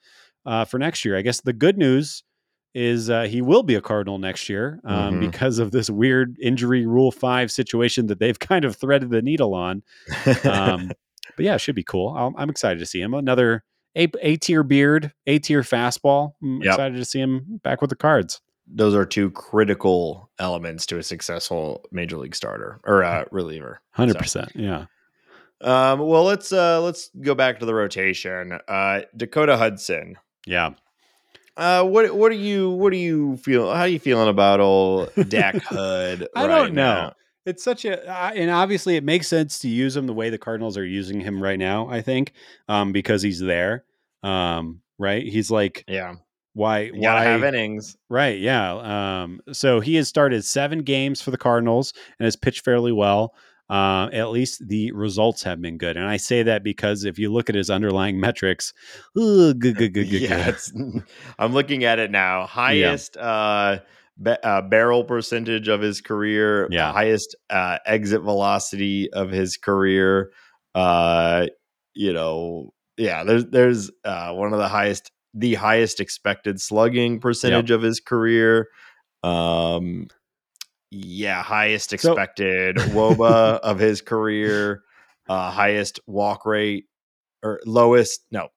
uh, 0.47 0.65
for 0.65 0.79
next 0.79 1.05
year. 1.05 1.17
I 1.17 1.23
guess 1.23 1.41
the 1.41 1.53
good 1.53 1.77
news 1.79 2.23
is 2.75 3.09
uh, 3.11 3.23
he 3.23 3.41
will 3.43 3.63
be 3.63 3.75
a 3.75 3.81
Cardinal 3.81 4.19
next 4.19 4.49
year 4.49 4.79
um, 4.85 5.15
Mhm. 5.15 5.21
because 5.21 5.59
of 5.59 5.71
this 5.73 5.89
weird 5.91 6.37
injury 6.41 6.87
Rule 6.87 7.11
Five 7.11 7.51
situation 7.51 8.07
that 8.09 8.19
they've 8.21 8.39
kind 8.51 8.65
of 8.65 8.77
threaded 8.77 9.11
the 9.11 9.23
needle 9.23 9.55
on. 9.55 9.83
Um, 10.45 10.89
but 11.37 11.45
yeah, 11.45 11.55
it 11.55 11.61
should 11.61 11.75
be 11.75 11.83
cool. 11.85 12.15
I'm, 12.17 12.35
I'm 12.37 12.51
excited 12.51 12.79
to 12.79 12.87
see 12.87 13.01
him. 13.01 13.15
Another 13.15 13.65
A, 13.97 14.07
A 14.21 14.37
tier 14.37 14.63
beard, 14.63 15.13
A 15.27 15.39
tier 15.39 15.63
fastball. 15.63 16.33
I'm 16.43 16.61
Yep. 16.63 16.73
excited 16.75 16.97
to 16.99 17.05
see 17.05 17.21
him 17.21 17.61
back 17.65 17.81
with 17.81 17.91
the 17.91 17.97
cards. 17.97 18.41
Those 18.71 18.95
are 18.95 19.07
two 19.07 19.31
critical 19.31 20.31
elements 20.39 20.85
to 20.87 20.99
a 20.99 21.03
successful 21.03 21.87
major 21.91 22.19
league 22.19 22.35
starter 22.37 22.81
or 22.85 23.03
uh, 23.03 23.25
reliever. 23.31 23.81
Hundred 23.93 24.13
So, 24.13 24.19
percent. 24.19 24.53
Yeah. 24.55 24.85
Um, 25.63 26.01
well, 26.01 26.23
let's 26.25 26.53
uh, 26.53 26.81
let's 26.83 27.11
go 27.21 27.35
back 27.35 27.59
to 27.61 27.67
the 27.67 27.75
rotation. 27.75 28.59
Uh, 28.69 29.01
Dakota 29.17 29.57
Hudson. 29.57 30.17
Yeah. 30.49 30.71
Uh, 31.57 31.85
what 31.85 32.15
what 32.15 32.31
are 32.33 32.37
you 32.37 32.71
what 32.71 32.91
do 32.91 32.97
you 32.99 33.37
feel? 33.39 33.73
How 33.73 33.83
are 33.83 33.89
you 33.89 33.99
feeling 33.99 34.29
about 34.29 34.61
old 34.61 35.11
Dak 35.29 35.57
Hud? 35.63 36.27
I 36.35 36.47
right 36.47 36.49
don't 36.49 36.75
know. 36.75 36.95
now? 36.95 37.13
It's 37.45 37.65
such 37.65 37.85
a, 37.85 38.07
uh, 38.07 38.33
and 38.35 38.51
obviously 38.51 38.97
it 38.97 39.05
makes 39.05 39.27
sense 39.27 39.59
to 39.61 39.69
use 39.69 39.97
him 39.97 40.07
the 40.07 40.13
way 40.13 40.29
the 40.31 40.39
Cardinals 40.39 40.77
are 40.77 40.85
using 40.85 41.21
him 41.21 41.43
right 41.43 41.59
now. 41.59 41.89
I 41.89 42.03
think, 42.03 42.33
um, 42.69 42.93
because 42.93 43.23
he's 43.23 43.41
there, 43.41 43.85
um, 44.23 44.83
right? 44.99 45.27
He's 45.27 45.51
like, 45.51 45.85
Yeah, 45.89 46.17
why, 46.53 46.81
you 46.81 47.01
why 47.01 47.25
have 47.25 47.45
innings. 47.45 47.97
Right. 48.11 48.39
Yeah. 48.39 49.23
Um, 49.23 49.41
so 49.53 49.81
he 49.81 49.95
has 49.95 50.09
started 50.09 50.45
seven 50.45 50.81
games 50.81 51.23
for 51.23 51.31
the 51.31 51.39
Cardinals 51.39 51.95
and 52.19 52.25
has 52.27 52.37
pitched 52.37 52.65
fairly 52.65 52.93
well. 52.93 53.35
Uh, 53.71 54.09
at 54.15 54.31
least 54.31 54.67
the 54.67 54.93
results 54.93 55.43
have 55.43 55.61
been 55.61 55.77
good. 55.77 55.97
And 55.97 56.07
I 56.07 56.17
say 56.17 56.43
that 56.43 56.65
because 56.65 57.05
if 57.05 57.19
you 57.19 57.31
look 57.31 57.51
at 57.51 57.55
his 57.55 57.69
underlying 57.69 58.19
metrics, 58.19 58.73
ooh, 59.19 59.53
good, 59.53 59.77
good, 59.77 59.93
good, 59.93 60.09
good, 60.09 60.23
yeah. 60.23 60.57
I'm 61.39 61.53
looking 61.53 61.85
at 61.85 61.99
it 61.99 62.11
now. 62.11 62.47
Highest 62.47 63.19
uh, 63.19 63.81
ba- 64.17 64.47
uh, 64.47 64.63
barrel 64.63 65.05
percentage 65.05 65.69
of 65.69 65.83
his 65.83 66.01
career. 66.01 66.67
Yeah. 66.71 66.93
Highest 66.93 67.37
uh, 67.51 67.79
exit 67.85 68.23
velocity 68.23 69.13
of 69.13 69.31
his 69.31 69.59
career. 69.59 70.33
Uh, 70.75 71.49
you 71.95 72.15
know, 72.15 72.73
yeah. 72.97 73.25
There's 73.25 73.45
there's 73.47 73.91
uh, 74.05 74.33
one 74.33 74.55
of 74.55 74.59
the 74.59 74.69
highest, 74.69 75.11
the 75.35 75.55
highest 75.55 76.01
expected 76.01 76.59
slugging 76.61 77.21
percentage 77.21 77.71
of 77.71 77.83
his 77.83 78.01
career. 78.01 78.69
Um, 79.23 80.07
yeah, 80.91 81.43
highest 81.43 81.91
So- 81.91 81.95
expected 82.13 82.77
woba 82.77 83.59
of 83.61 83.79
his 83.79 84.01
career. 84.03 84.83
Uh, 85.29 85.51
highest 85.51 86.01
walk 86.07 86.47
rate 86.47 86.87
or 87.43 87.61
lowest 87.67 88.23
no 88.31 88.49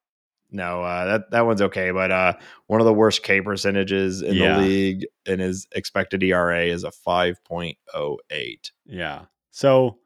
no 0.51 0.81
uh 0.81 1.03
that 1.05 1.31
that 1.31 1.45
one's 1.45 1.61
okay 1.61 1.91
but 1.91 2.11
uh 2.11 2.31
one 2.67 2.79
of 2.79 2.85
the 2.85 2.93
worst 2.93 3.23
k 3.23 3.41
percentages 3.41 4.21
in 4.21 4.35
Yeah. 4.35 4.55
the 4.55 4.61
league 4.61 5.05
and 5.25 5.41
his 5.41 5.67
expected 5.73 6.23
era 6.23 6.63
is 6.63 6.85
a 6.85 6.91
5.08 7.05 7.75
Yeah. 8.85 9.25
So, 9.51 9.97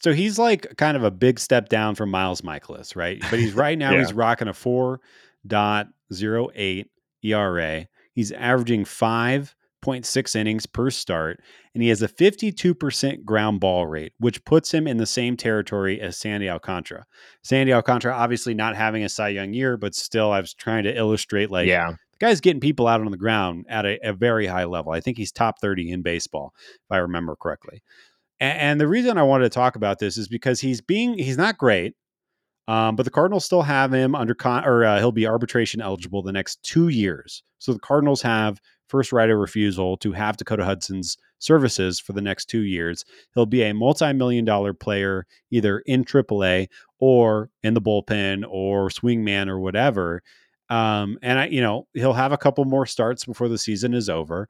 so 0.00 0.14
he's 0.14 0.38
like 0.38 0.74
kind 0.78 0.96
of 0.96 1.04
a 1.04 1.10
big 1.10 1.38
step 1.38 1.68
down 1.68 1.94
from 1.94 2.10
Miles 2.10 2.40
Mikolas, 2.40 2.96
right? 2.96 3.20
But 3.30 3.38
he's 3.38 3.52
right 3.52 3.76
now 3.76 3.90
Yeah. 3.92 3.98
he's 4.00 4.14
rocking 4.14 4.48
a 4.48 4.54
4.08 4.54 6.86
ERA. 7.22 7.80
E 7.80 7.86
He's 8.14 8.32
averaging 8.32 8.84
5.6 9.84 10.36
innings 10.36 10.66
per 10.66 10.90
start 10.90 11.40
and 11.74 11.82
he 11.82 11.88
has 11.88 12.02
a 12.02 12.08
52% 12.08 13.24
ground 13.24 13.60
ball 13.60 13.86
rate, 13.86 14.12
which 14.18 14.44
puts 14.44 14.72
him 14.72 14.86
in 14.86 14.96
the 14.96 15.06
same 15.06 15.36
territory 15.36 16.00
as 16.00 16.16
Sandy 16.16 16.48
Alcantara. 16.48 17.04
Sandy 17.42 17.72
Alcantara 17.72 18.14
obviously 18.14 18.54
not 18.54 18.76
having 18.76 19.04
a 19.04 19.08
Cy 19.08 19.28
Young 19.28 19.52
year, 19.52 19.76
but 19.76 19.94
still 19.94 20.32
I 20.32 20.40
was 20.40 20.54
trying 20.54 20.84
to 20.84 20.96
illustrate 20.96 21.50
like 21.50 21.66
yeah 21.66 21.94
the 22.14 22.26
guy's 22.26 22.40
getting 22.40 22.60
people 22.60 22.86
out 22.86 23.00
on 23.00 23.10
the 23.10 23.16
ground 23.16 23.66
at 23.68 23.84
a, 23.84 23.98
a 24.08 24.12
very 24.12 24.46
high 24.46 24.64
level. 24.64 24.92
I 24.92 25.00
think 25.00 25.16
he's 25.16 25.32
top 25.32 25.60
30 25.60 25.90
in 25.90 26.02
baseball, 26.02 26.52
if 26.56 26.92
I 26.92 26.98
remember 26.98 27.34
correctly. 27.36 27.82
And, 28.40 28.58
and 28.58 28.80
the 28.80 28.86
reason 28.86 29.18
I 29.18 29.24
wanted 29.24 29.44
to 29.44 29.50
talk 29.50 29.74
about 29.76 29.98
this 29.98 30.16
is 30.16 30.28
because 30.28 30.60
he's 30.60 30.80
being 30.80 31.18
he's 31.18 31.36
not 31.36 31.58
great, 31.58 31.94
um, 32.68 32.96
but 32.96 33.02
the 33.02 33.10
Cardinals 33.10 33.44
still 33.44 33.62
have 33.62 33.92
him 33.92 34.14
under 34.14 34.34
con 34.34 34.64
or 34.64 34.84
uh, 34.84 34.98
he'll 34.98 35.12
be 35.12 35.26
arbitration 35.26 35.80
eligible 35.80 36.22
the 36.22 36.32
next 36.32 36.62
two 36.62 36.88
years. 36.88 37.42
So 37.58 37.72
the 37.72 37.80
Cardinals 37.80 38.22
have 38.22 38.60
first 38.94 39.10
right 39.10 39.28
of 39.28 39.36
refusal 39.36 39.96
to 39.96 40.12
have 40.12 40.36
Dakota 40.36 40.64
Hudson's 40.64 41.18
services 41.40 41.98
for 41.98 42.12
the 42.12 42.20
next 42.20 42.44
two 42.44 42.60
years. 42.60 43.04
He'll 43.34 43.44
be 43.44 43.64
a 43.64 43.74
multi-million 43.74 44.44
dollar 44.44 44.72
player 44.72 45.26
either 45.50 45.80
in 45.80 46.04
AAA 46.04 46.68
or 47.00 47.50
in 47.64 47.74
the 47.74 47.82
bullpen 47.82 48.44
or 48.48 48.90
swingman 48.90 49.48
or 49.48 49.58
whatever. 49.58 50.22
Um, 50.70 51.18
and 51.22 51.40
I, 51.40 51.46
you 51.46 51.60
know, 51.60 51.88
he'll 51.94 52.12
have 52.12 52.30
a 52.30 52.38
couple 52.38 52.64
more 52.66 52.86
starts 52.86 53.24
before 53.24 53.48
the 53.48 53.58
season 53.58 53.94
is 53.94 54.08
over. 54.08 54.48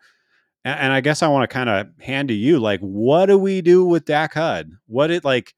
And, 0.62 0.78
and 0.78 0.92
I 0.92 1.01
guess 1.01 1.22
I 1.22 1.28
want 1.28 1.49
to 1.49 1.55
kind 1.55 1.70
of 1.70 1.86
hand 1.99 2.28
to 2.28 2.34
you, 2.34 2.59
like, 2.59 2.80
what 2.80 3.26
do 3.26 3.38
we 3.38 3.62
do 3.62 3.82
with 3.82 4.05
Dak 4.05 4.34
Hud? 4.34 4.72
What 4.86 5.11
it 5.11 5.24
like? 5.24 5.55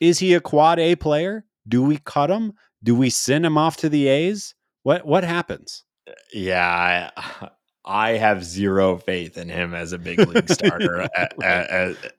Is 0.00 0.18
he 0.18 0.32
a 0.32 0.40
quad 0.40 0.78
A 0.78 0.96
player? 0.96 1.44
Do 1.68 1.82
we 1.82 1.98
cut 1.98 2.30
him? 2.30 2.54
Do 2.82 2.94
we 2.94 3.10
send 3.10 3.44
him 3.44 3.58
off 3.58 3.76
to 3.78 3.90
the 3.90 4.08
A's? 4.08 4.54
What 4.82 5.04
what 5.04 5.24
happens? 5.24 5.84
yeah 6.32 7.10
I, 7.16 7.48
I 7.84 8.12
have 8.12 8.44
zero 8.44 8.96
faith 8.96 9.36
in 9.36 9.48
him 9.48 9.74
as 9.74 9.92
a 9.92 9.98
big 9.98 10.18
league 10.20 10.50
starter 10.50 11.02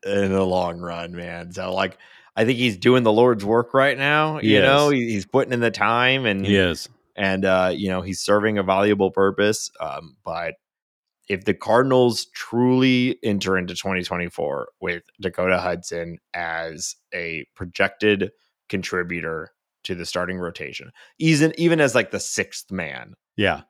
in 0.04 0.32
the 0.32 0.46
long 0.46 0.80
run 0.80 1.14
man 1.16 1.52
so 1.52 1.74
like 1.74 1.98
i 2.36 2.46
think 2.46 2.60
he's 2.60 2.78
doing 2.78 3.04
the 3.04 3.12
lord's 3.12 3.44
work 3.44 3.74
right 3.74 3.98
now 3.98 4.40
you 4.40 4.62
know 4.62 4.90
he, 4.90 5.10
he's 5.12 5.26
putting 5.26 5.54
in 5.54 5.62
the 5.62 5.72
time 5.72 6.26
and 6.26 6.46
is. 6.46 6.88
and 7.16 7.46
uh, 7.46 7.72
you 7.74 7.90
know 7.90 8.02
he's 8.02 8.20
serving 8.20 8.58
a 8.58 8.64
valuable 8.64 9.12
purpose. 9.12 9.72
Um, 9.80 10.16
but 10.24 10.56
if 11.28 11.46
the 11.46 11.54
Cardinals 11.54 12.28
truly 12.36 13.18
enter 13.24 13.58
into 13.58 13.74
2024 13.74 14.70
with 14.80 15.04
Dakota 15.20 15.58
Hudson 15.58 16.20
as 16.34 16.96
a 17.14 17.46
projected 17.56 18.32
contributor 18.70 19.52
to 19.84 19.96
the 19.96 20.06
starting 20.06 20.38
rotation, 20.38 20.92
even 21.18 21.54
even 21.58 21.80
as 21.80 21.96
like 21.96 22.12
the 22.12 22.20
sixth 22.20 22.72
man, 22.72 23.16
Yeah. 23.38 23.62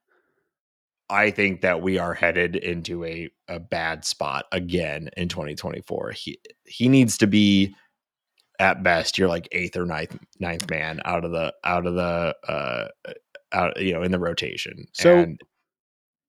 I 1.09 1.31
think 1.31 1.61
that 1.61 1.81
we 1.81 1.97
are 1.97 2.13
headed 2.13 2.55
into 2.55 3.03
a 3.05 3.29
a 3.47 3.59
bad 3.59 4.05
spot 4.05 4.45
again 4.51 5.09
in 5.15 5.29
2024. 5.29 6.11
He 6.11 6.39
he 6.65 6.89
needs 6.89 7.17
to 7.19 7.27
be 7.27 7.75
at 8.59 8.83
best 8.83 9.17
you're 9.17 9.27
like 9.27 9.47
eighth 9.51 9.75
or 9.75 9.85
ninth 9.85 10.17
ninth 10.39 10.69
man 10.69 11.01
out 11.05 11.25
of 11.25 11.31
the 11.31 11.53
out 11.63 11.85
of 11.85 11.95
the 11.95 12.35
uh 12.47 12.87
out 13.51 13.79
you 13.81 13.93
know 13.93 14.01
in 14.01 14.11
the 14.11 14.19
rotation. 14.19 14.85
So- 14.93 15.17
and 15.17 15.41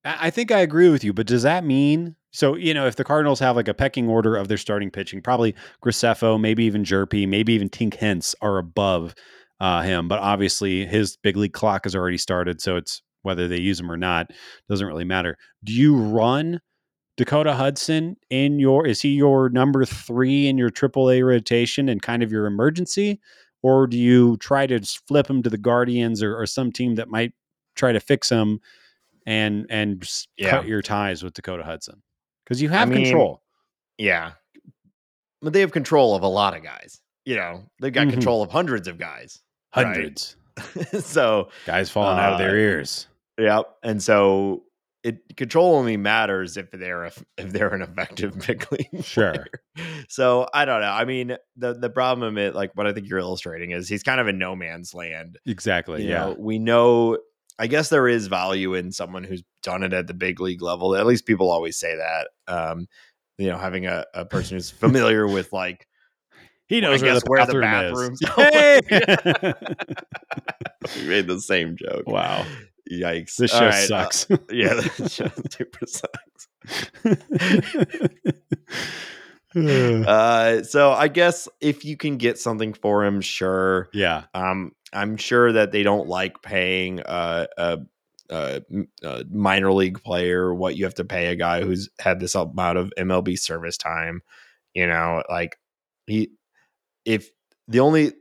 I 0.04 0.16
I 0.26 0.30
think 0.30 0.52
I 0.52 0.60
agree 0.60 0.88
with 0.88 1.04
you, 1.04 1.12
but 1.12 1.26
does 1.26 1.42
that 1.42 1.64
mean 1.64 2.16
so? 2.30 2.54
You 2.54 2.74
know, 2.74 2.86
if 2.86 2.96
the 2.96 3.04
Cardinals 3.04 3.40
have 3.40 3.56
like 3.56 3.68
a 3.68 3.74
pecking 3.74 4.08
order 4.08 4.36
of 4.36 4.48
their 4.48 4.58
starting 4.58 4.90
pitching, 4.90 5.20
probably 5.20 5.54
Graceffo, 5.84 6.40
maybe 6.40 6.64
even 6.64 6.84
Jerpy, 6.84 7.26
maybe 7.26 7.54
even 7.54 7.68
Tink 7.68 7.94
Hence 7.94 8.34
are 8.40 8.58
above 8.58 9.14
uh, 9.58 9.82
him. 9.82 10.06
But 10.06 10.20
obviously, 10.20 10.86
his 10.86 11.16
big 11.16 11.36
league 11.36 11.52
clock 11.54 11.84
has 11.84 11.96
already 11.96 12.18
started, 12.18 12.60
so 12.60 12.76
it's 12.76 13.02
whether 13.22 13.48
they 13.48 13.58
use 13.60 13.78
them 13.78 13.90
or 13.90 13.96
not 13.96 14.30
doesn't 14.68 14.86
really 14.86 15.04
matter. 15.04 15.36
Do 15.64 15.72
you 15.72 15.96
run 15.96 16.60
Dakota 17.16 17.54
Hudson 17.54 18.16
in 18.30 18.58
your? 18.58 18.86
Is 18.86 19.00
he 19.02 19.10
your 19.10 19.48
number 19.48 19.84
three 19.84 20.48
in 20.48 20.58
your 20.58 20.70
AAA 20.70 21.24
rotation 21.26 21.88
and 21.88 22.02
kind 22.02 22.22
of 22.22 22.30
your 22.30 22.46
emergency, 22.46 23.20
or 23.62 23.86
do 23.86 23.98
you 23.98 24.36
try 24.36 24.66
to 24.66 24.78
just 24.78 25.06
flip 25.08 25.28
him 25.28 25.42
to 25.42 25.50
the 25.50 25.58
Guardians 25.58 26.22
or, 26.22 26.36
or 26.38 26.46
some 26.46 26.70
team 26.72 26.94
that 26.96 27.08
might 27.08 27.32
try 27.74 27.92
to 27.92 28.00
fix 28.00 28.28
him? 28.30 28.60
and 29.28 29.66
and 29.70 30.08
Yeah. 30.36 30.50
cut 30.50 30.66
your 30.66 30.80
ties 30.82 31.24
with 31.24 31.34
Dakota 31.34 31.64
Hudson 31.64 32.00
because 32.44 32.62
you 32.62 32.68
have 32.68 32.88
mean, 32.88 33.02
control. 33.02 33.42
Yeah. 33.98 34.34
But 35.42 35.52
they 35.52 35.58
have 35.62 35.72
control 35.72 36.14
of 36.14 36.22
a 36.22 36.28
lot 36.28 36.56
of 36.56 36.62
guys. 36.62 37.00
You 37.24 37.34
know, 37.34 37.64
they've 37.80 37.92
got 37.92 38.06
Mhm. 38.06 38.12
control 38.12 38.42
of 38.44 38.52
hundreds 38.52 38.86
of 38.86 38.98
guys. 38.98 39.42
right. 39.76 40.36
So, 41.00 41.48
guys 41.66 41.90
falling 41.90 42.18
out 42.18 42.34
of 42.34 42.38
their 42.38 42.50
Uh, 42.50 42.60
ears. 42.60 43.06
yep. 43.38 43.66
And 43.82 44.02
so 44.02 44.62
it 45.02 45.36
control 45.36 45.76
only 45.76 45.96
matters 45.96 46.56
if 46.56 46.70
they're 46.72 47.04
a, 47.04 47.12
if 47.38 47.52
they're 47.52 47.72
an 47.74 47.82
effective 47.82 48.36
big 48.46 48.66
league. 48.72 49.04
Sure. 49.04 49.32
player. 49.32 49.46
So 50.08 50.48
I 50.52 50.64
don't 50.64 50.80
know. 50.80 50.90
I 50.90 51.04
mean, 51.04 51.36
the 51.56 51.74
the 51.74 51.90
problem 51.90 52.38
it 52.38 52.54
like 52.54 52.72
what 52.74 52.86
I 52.86 52.92
think 52.92 53.08
you're 53.08 53.18
illustrating 53.20 53.70
is 53.70 53.88
he's 53.88 54.02
kind 54.02 54.20
of 54.20 54.26
in 54.28 54.38
no 54.38 54.56
man's 54.56 54.94
land. 54.94 55.38
Exactly. 55.46 56.02
You 56.02 56.08
yeah. 56.10 56.18
know, 56.24 56.36
we 56.38 56.58
know 56.58 57.18
I 57.58 57.68
guess 57.68 57.88
there 57.88 58.08
is 58.08 58.26
value 58.26 58.74
in 58.74 58.92
someone 58.92 59.24
who's 59.24 59.42
done 59.62 59.82
it 59.82 59.92
at 59.92 60.06
the 60.08 60.14
big 60.14 60.40
league 60.40 60.60
level. 60.62 60.94
At 60.96 61.06
least 61.06 61.24
people 61.26 61.50
always 61.50 61.78
say 61.78 61.94
that. 61.96 62.28
Um, 62.48 62.86
you 63.38 63.48
know, 63.48 63.58
having 63.58 63.86
a, 63.86 64.04
a 64.14 64.24
person 64.24 64.56
who's 64.56 64.70
familiar 64.70 65.26
with 65.26 65.52
like 65.52 65.86
he 66.68 66.80
knows 66.80 67.02
where 67.02 67.14
guess 67.14 67.22
the 67.22 67.30
where 67.30 67.46
the 67.46 67.60
bathroom 67.60 68.16
bathrooms 68.20 69.54
is. 70.86 70.96
we 71.02 71.08
made 71.08 71.26
the 71.26 71.40
same 71.40 71.76
joke. 71.76 72.06
wow. 72.06 72.44
Yikes. 72.90 73.36
This 73.36 73.52
All 73.52 73.60
show 73.60 73.66
right, 73.66 73.90
uh, 73.90 74.10
sucks. 74.10 74.26
yeah, 74.50 74.74
this 74.74 75.14
show 75.14 75.30
super 75.50 75.86
sucks. 75.86 76.48
Uh, 79.56 80.62
so 80.62 80.92
I 80.92 81.08
guess 81.08 81.48
if 81.60 81.84
you 81.84 81.96
can 81.96 82.18
get 82.18 82.38
something 82.38 82.74
for 82.74 83.04
him, 83.04 83.20
sure. 83.20 83.88
yeah. 83.92 84.24
Um, 84.34 84.72
I'm 84.92 85.16
sure 85.16 85.52
that 85.52 85.72
they 85.72 85.82
don't 85.82 86.08
like 86.08 86.42
paying 86.42 87.00
uh, 87.00 87.46
a, 87.56 87.78
a, 88.30 88.62
a 89.02 89.24
minor 89.30 89.72
league 89.72 90.02
player 90.02 90.54
what 90.54 90.76
you 90.76 90.84
have 90.84 90.94
to 90.96 91.04
pay 91.04 91.28
a 91.28 91.36
guy 91.36 91.62
who's 91.62 91.88
had 91.98 92.20
this 92.20 92.34
amount 92.34 92.78
of 92.78 92.92
MLB 92.98 93.38
service 93.38 93.76
time. 93.78 94.20
You 94.74 94.86
know, 94.86 95.22
like 95.28 95.56
he, 96.06 96.30
if 97.06 97.30
the 97.68 97.80
only 97.80 98.12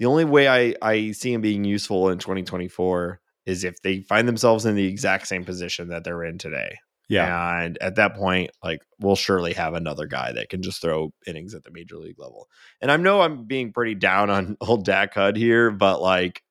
the 0.00 0.06
only 0.06 0.24
way 0.24 0.48
I 0.48 0.74
I 0.82 1.12
see 1.12 1.32
him 1.32 1.40
being 1.42 1.62
useful 1.62 2.08
in 2.08 2.18
2024 2.18 3.20
is 3.46 3.62
if 3.62 3.80
they 3.82 4.00
find 4.00 4.26
themselves 4.26 4.66
in 4.66 4.74
the 4.74 4.86
exact 4.86 5.28
same 5.28 5.44
position 5.44 5.88
that 5.88 6.02
they're 6.02 6.24
in 6.24 6.38
today. 6.38 6.78
Yeah. 7.08 7.60
And 7.62 7.76
at 7.80 7.96
that 7.96 8.14
point, 8.14 8.50
like 8.62 8.82
we'll 9.00 9.16
surely 9.16 9.52
have 9.54 9.74
another 9.74 10.06
guy 10.06 10.32
that 10.32 10.48
can 10.48 10.62
just 10.62 10.80
throw 10.80 11.12
innings 11.26 11.54
at 11.54 11.64
the 11.64 11.72
major 11.72 11.96
league 11.96 12.18
level. 12.18 12.48
And 12.80 12.90
I 12.90 12.96
know 12.96 13.20
I'm 13.20 13.44
being 13.44 13.72
pretty 13.72 13.96
down 13.96 14.30
on 14.30 14.56
old 14.60 14.84
Dak 14.84 15.14
Hud 15.14 15.36
here, 15.36 15.70
but 15.70 16.00
like 16.00 16.42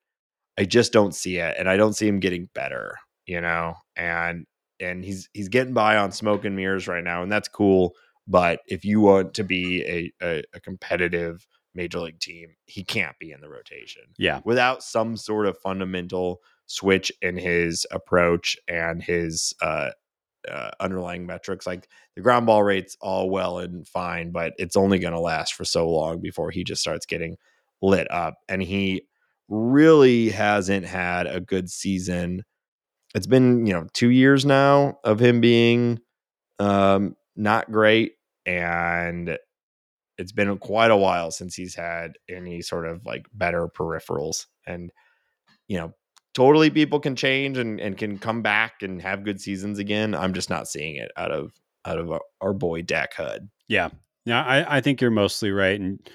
I 0.58 0.64
just 0.64 0.92
don't 0.92 1.14
see 1.14 1.38
it. 1.38 1.56
And 1.58 1.68
I 1.68 1.76
don't 1.76 1.94
see 1.94 2.06
him 2.06 2.20
getting 2.20 2.50
better, 2.54 2.96
you 3.26 3.40
know? 3.40 3.74
And 3.96 4.46
and 4.78 5.04
he's 5.04 5.28
he's 5.32 5.48
getting 5.48 5.74
by 5.74 5.96
on 5.96 6.12
smoke 6.12 6.44
and 6.44 6.56
mirrors 6.56 6.88
right 6.88 7.04
now, 7.04 7.22
and 7.22 7.32
that's 7.32 7.48
cool. 7.48 7.94
But 8.26 8.60
if 8.66 8.84
you 8.84 9.00
want 9.00 9.34
to 9.34 9.44
be 9.44 9.82
a, 9.82 10.12
a, 10.22 10.42
a 10.54 10.60
competitive 10.60 11.46
major 11.74 12.00
league 12.00 12.20
team, 12.20 12.56
he 12.66 12.82
can't 12.84 13.18
be 13.18 13.30
in 13.32 13.40
the 13.40 13.48
rotation 13.48 14.02
Yeah. 14.18 14.40
without 14.44 14.82
some 14.82 15.16
sort 15.16 15.46
of 15.46 15.58
fundamental 15.58 16.40
switch 16.66 17.12
in 17.22 17.36
his 17.36 17.86
approach 17.90 18.56
and 18.68 19.02
his 19.02 19.52
uh, 19.62 19.90
uh, 20.50 20.70
underlying 20.80 21.26
metrics. 21.26 21.66
Like 21.66 21.88
the 22.16 22.22
ground 22.22 22.46
ball 22.46 22.62
rate's 22.62 22.96
all 23.00 23.28
well 23.30 23.58
and 23.58 23.86
fine, 23.86 24.30
but 24.32 24.52
it's 24.58 24.76
only 24.76 24.98
going 24.98 25.12
to 25.14 25.20
last 25.20 25.54
for 25.54 25.64
so 25.64 25.88
long 25.88 26.20
before 26.20 26.50
he 26.50 26.64
just 26.64 26.80
starts 26.80 27.06
getting 27.06 27.36
lit 27.82 28.10
up. 28.10 28.34
And 28.48 28.62
he 28.62 29.02
really 29.48 30.30
hasn't 30.30 30.86
had 30.86 31.26
a 31.26 31.40
good 31.40 31.68
season. 31.70 32.44
It's 33.14 33.26
been, 33.26 33.66
you 33.66 33.72
know, 33.72 33.86
two 33.92 34.10
years 34.10 34.46
now 34.46 34.98
of 35.04 35.20
him 35.20 35.40
being 35.40 35.98
um, 36.58 37.16
not 37.36 37.70
great. 37.70 38.12
And 38.46 39.36
it's 40.20 40.32
been 40.32 40.58
quite 40.58 40.90
a 40.90 40.96
while 40.96 41.30
since 41.30 41.54
he's 41.54 41.74
had 41.74 42.12
any 42.28 42.60
sort 42.60 42.86
of 42.86 43.06
like 43.06 43.24
better 43.32 43.68
peripherals. 43.68 44.44
And, 44.66 44.92
you 45.66 45.78
know, 45.78 45.94
totally 46.34 46.68
people 46.68 47.00
can 47.00 47.16
change 47.16 47.56
and, 47.56 47.80
and 47.80 47.96
can 47.96 48.18
come 48.18 48.42
back 48.42 48.82
and 48.82 49.00
have 49.00 49.24
good 49.24 49.40
seasons 49.40 49.78
again. 49.78 50.14
I'm 50.14 50.34
just 50.34 50.50
not 50.50 50.68
seeing 50.68 50.96
it 50.96 51.10
out 51.16 51.32
of 51.32 51.52
out 51.86 51.98
of 51.98 52.10
our, 52.12 52.20
our 52.42 52.52
boy 52.52 52.82
Dak 52.82 53.14
Hud. 53.14 53.48
Yeah. 53.66 53.88
Yeah. 54.26 54.44
I, 54.44 54.76
I 54.76 54.80
think 54.82 55.00
you're 55.00 55.10
mostly 55.10 55.50
right. 55.50 55.80
And 55.80 56.10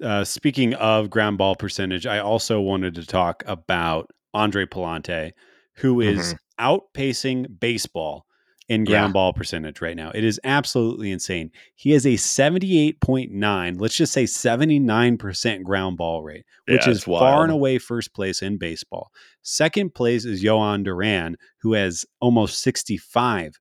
uh, 0.00 0.22
speaking 0.22 0.74
of 0.74 1.10
ground 1.10 1.36
ball 1.36 1.56
percentage, 1.56 2.06
I 2.06 2.20
also 2.20 2.60
wanted 2.60 2.94
to 2.94 3.04
talk 3.04 3.42
about 3.46 4.10
Andre 4.32 4.64
Pallante, 4.64 5.32
who 5.74 6.00
is 6.00 6.36
outpacing 6.60 7.58
baseball 7.58 8.26
in 8.70 8.84
ground 8.84 9.10
Yeah. 9.10 9.12
ball 9.12 9.32
percentage 9.32 9.80
right 9.82 9.96
now. 9.96 10.10
It 10.14 10.22
is 10.24 10.38
absolutely 10.44 11.10
insane. 11.10 11.50
He 11.74 11.90
has 11.90 12.06
a 12.06 12.16
78.9, 12.16 13.80
let's 13.80 13.96
just 13.96 14.12
say 14.12 14.24
79% 14.24 15.62
ground 15.64 15.96
ball 15.98 16.22
rate, 16.22 16.44
which 16.66 16.86
Yeah, 16.86 16.90
is 16.92 16.98
it's 16.98 17.04
far 17.04 17.42
and 17.42 17.52
away 17.52 17.78
first 17.78 18.14
place 18.14 18.40
in 18.42 18.58
baseball. 18.58 19.10
Second 19.42 19.94
place 19.94 20.24
is 20.24 20.42
Jhoan 20.42 20.84
Duran, 20.84 21.36
who 21.62 21.72
has 21.74 22.04
almost 22.20 22.64
65%. 22.64 23.52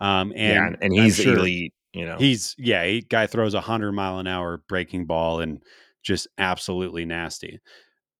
Um, 0.00 0.32
and 0.34 0.36
yeah, 0.36 0.70
and, 0.80 0.92
he's 0.94 1.16
sure- 1.16 1.38
elite. 1.38 1.74
You 1.94 2.06
know, 2.06 2.16
He's 2.16 2.54
yeah, 2.58 2.86
he 2.86 3.02
guy 3.02 3.26
throws 3.26 3.52
a 3.52 3.60
hundred 3.60 3.92
mile 3.92 4.18
an 4.18 4.26
hour 4.26 4.62
breaking 4.66 5.04
ball 5.04 5.40
and 5.40 5.62
just 6.02 6.26
absolutely 6.38 7.04
nasty. 7.04 7.60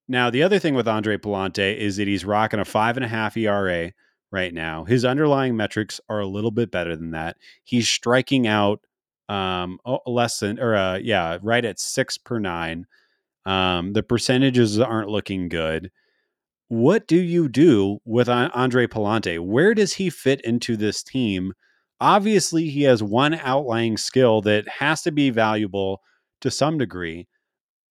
Now 0.09 0.29
the 0.29 0.43
other 0.43 0.59
thing 0.59 0.75
with 0.75 0.87
Andre 0.87 1.17
Pallante 1.17 1.75
is 1.75 1.97
that 1.97 2.07
he's 2.07 2.23
rocking 2.23 2.61
a 2.61 2.67
five 2.67 2.99
and 2.99 3.05
a 3.05 3.09
half 3.09 3.35
ERA 3.35 3.93
right 4.33 4.53
now. 4.53 4.85
His 4.85 5.05
underlying 5.05 5.57
metrics 5.57 6.01
are 6.09 6.21
a 6.21 6.27
little 6.27 6.51
bit 6.51 6.71
better 6.71 6.97
than 6.97 7.13
that. 7.13 7.37
He's 7.65 7.89
striking 7.89 8.47
out 8.47 8.81
um 9.29 9.79
less 10.07 10.39
than 10.39 10.59
or 10.59 10.75
uh 10.75 10.99
yeah, 10.99 11.39
right 11.43 11.65
at 11.65 11.79
six 11.79 12.19
per 12.19 12.39
nine. 12.39 12.87
Um 13.47 13.93
the 13.93 14.03
percentages 14.03 14.79
aren't 14.81 15.09
looking 15.09 15.49
good. 15.49 15.91
What 16.69 17.07
do 17.07 17.17
you 17.21 17.49
do 17.49 17.99
with 18.05 18.29
Andre 18.29 18.87
Pallante? 18.87 19.39
Where 19.39 19.75
does 19.75 19.95
he 19.95 20.11
fit 20.11 20.41
into 20.43 20.77
this 20.77 21.03
team? 21.03 21.53
obviously 22.03 22.69
he 22.69 22.83
has 22.83 23.03
one 23.03 23.35
outlying 23.35 23.97
skill 23.97 24.43
that 24.43 24.69
has 24.69 25.03
to 25.03 25.13
be 25.13 25.31
valuable 25.31 26.03
to 26.41 26.51
some 26.51 26.77
degree. 26.77 27.29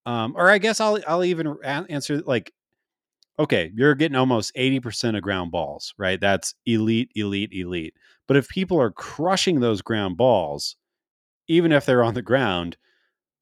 Um, 0.05 0.33
or 0.35 0.49
I 0.49 0.57
guess 0.57 0.81
I'll 0.81 0.99
I'll 1.07 1.23
even 1.23 1.55
answer 1.63 2.21
like, 2.21 2.51
okay, 3.41 3.71
you're 3.75 3.95
getting 3.95 4.15
almost 4.15 4.51
eighty 4.55 4.79
percent 4.79 5.17
of 5.17 5.23
ground 5.23 5.51
balls, 5.51 5.93
right? 5.97 6.19
That's 6.19 6.53
elite, 6.65 7.11
elite, 7.15 7.51
elite. 7.53 7.93
But 8.27 8.37
if 8.37 8.47
people 8.49 8.79
are 8.79 8.91
crushing 8.91 9.59
those 9.59 9.81
ground 9.81 10.17
balls, 10.17 10.75
even 11.47 11.71
if 11.71 11.85
they're 11.85 12.03
on 12.03 12.13
the 12.13 12.21
ground, 12.21 12.77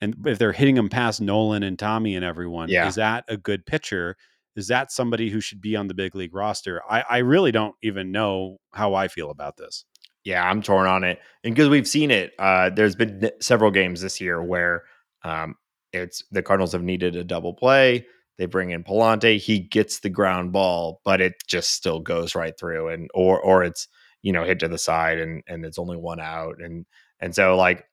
and 0.01 0.15
if 0.25 0.37
they're 0.39 0.51
hitting 0.53 0.75
them 0.75 0.89
past 0.89 1.21
Nolan 1.21 1.63
and 1.63 1.77
Tommy 1.77 2.15
and 2.15 2.25
everyone, 2.25 2.69
Yeah. 2.69 2.87
is 2.87 2.95
that 2.95 3.25
a 3.27 3.37
good 3.37 3.65
pitcher? 3.65 4.15
Is 4.55 4.67
that 4.67 4.91
somebody 4.91 5.29
who 5.29 5.39
should 5.41 5.61
be 5.61 5.75
on 5.75 5.87
the 5.87 5.93
big 5.93 6.15
league 6.15 6.33
roster? 6.33 6.81
I, 6.89 7.03
I 7.09 7.17
really 7.19 7.51
don't 7.51 7.75
even 7.83 8.11
know 8.11 8.57
how 8.73 8.93
I 8.95 9.07
feel 9.07 9.29
about 9.29 9.57
this. 9.57 9.85
yeah, 10.25 10.43
I'm 10.49 10.61
torn 10.61 10.87
on 10.87 11.03
it, 11.03 11.19
and 11.43 11.55
because 11.55 11.69
we've 11.69 11.87
seen 11.87 12.11
it, 12.11 12.33
uh, 12.39 12.69
there's 12.69 12.95
been 12.95 13.31
several 13.39 13.71
games 13.71 14.01
this 14.01 14.19
year 14.19 14.43
where 14.43 14.83
um, 15.23 15.55
it's 15.93 16.23
the 16.31 16.43
Cardinals 16.43 16.71
have 16.73 16.83
needed 16.83 17.15
a 17.15 17.23
double 17.23 17.53
play. 17.53 18.05
They 18.39 18.45
bring 18.45 18.71
in 18.71 18.85
Pallante, 18.85 19.37
he 19.37 19.59
gets 19.59 19.99
the 19.99 20.09
ground 20.09 20.53
ball, 20.53 21.01
but 21.03 21.19
it 21.19 21.33
just 21.45 21.71
still 21.71 21.99
goes 21.99 22.35
right 22.35 22.57
through, 22.57 22.87
and 22.87 23.09
or 23.13 23.39
or 23.39 23.63
it's 23.63 23.87
you 24.21 24.31
know 24.31 24.45
hit 24.45 24.59
to 24.59 24.69
the 24.69 24.77
side, 24.77 25.19
and 25.19 25.43
and 25.45 25.65
it's 25.65 25.77
only 25.77 25.97
one 25.97 26.21
out, 26.21 26.55
and 26.59 26.85
and 27.19 27.35
so 27.35 27.57
like 27.57 27.85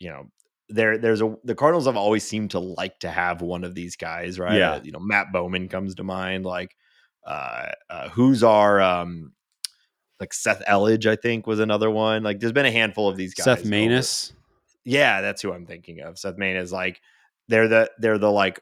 you 0.00 0.10
know 0.10 0.24
there 0.68 0.98
there's 0.98 1.22
a 1.22 1.34
the 1.44 1.54
Cardinals 1.54 1.86
have 1.86 1.96
always 1.96 2.24
seemed 2.24 2.50
to 2.50 2.58
like 2.58 2.98
to 2.98 3.10
have 3.10 3.42
one 3.42 3.62
of 3.62 3.76
these 3.76 3.94
guys, 3.94 4.40
right? 4.40 4.58
Yeah. 4.58 4.72
Uh, 4.72 4.80
you 4.82 4.90
know, 4.90 4.98
Matt 5.00 5.32
Bowman 5.32 5.68
comes 5.68 5.94
to 5.94 6.02
mind, 6.02 6.44
like 6.44 6.74
uh, 7.24 7.66
uh 7.88 8.08
who's 8.08 8.42
our 8.42 8.80
um 8.80 9.32
like 10.18 10.34
Seth 10.34 10.62
Elledge, 10.68 11.06
I 11.06 11.16
think, 11.16 11.46
was 11.46 11.58
another 11.58 11.90
one. 11.90 12.22
Like, 12.22 12.38
there's 12.38 12.52
been 12.52 12.64
a 12.64 12.70
handful 12.70 13.08
of 13.08 13.16
these 13.16 13.34
guys. 13.34 13.44
Seth 13.44 13.60
over- 13.60 13.68
Maness. 13.68 14.32
Yeah, 14.84 15.20
that's 15.20 15.42
who 15.42 15.52
I'm 15.52 15.66
thinking 15.66 16.00
of. 16.00 16.16
Seth 16.18 16.36
Maness, 16.36 16.70
like, 16.70 17.00
they're 17.48 17.68
the 17.68 17.90
they're 17.98 18.18
the 18.18 18.30
like 18.30 18.60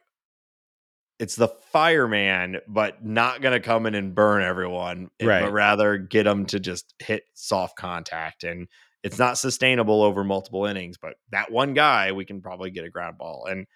it's 1.20 1.36
the 1.36 1.48
fireman, 1.48 2.58
but 2.66 3.04
not 3.04 3.42
going 3.42 3.52
to 3.52 3.60
come 3.60 3.84
in 3.84 3.94
and 3.94 4.14
burn 4.14 4.42
everyone, 4.42 5.10
eh, 5.20 5.26
Right. 5.26 5.42
but 5.42 5.52
rather 5.52 5.98
get 5.98 6.24
them 6.24 6.46
to 6.46 6.58
just 6.58 6.94
hit 6.98 7.24
soft 7.34 7.76
contact. 7.76 8.42
And 8.42 8.68
it's 9.02 9.18
not 9.18 9.36
sustainable 9.38 10.02
over 10.02 10.24
multiple 10.24 10.64
innings, 10.64 10.96
but 10.96 11.14
that 11.30 11.52
one 11.52 11.74
guy, 11.74 12.12
we 12.12 12.24
can 12.24 12.40
probably 12.40 12.70
get 12.70 12.84
a 12.84 12.90
ground 12.90 13.18
ball. 13.18 13.46
And 13.48 13.66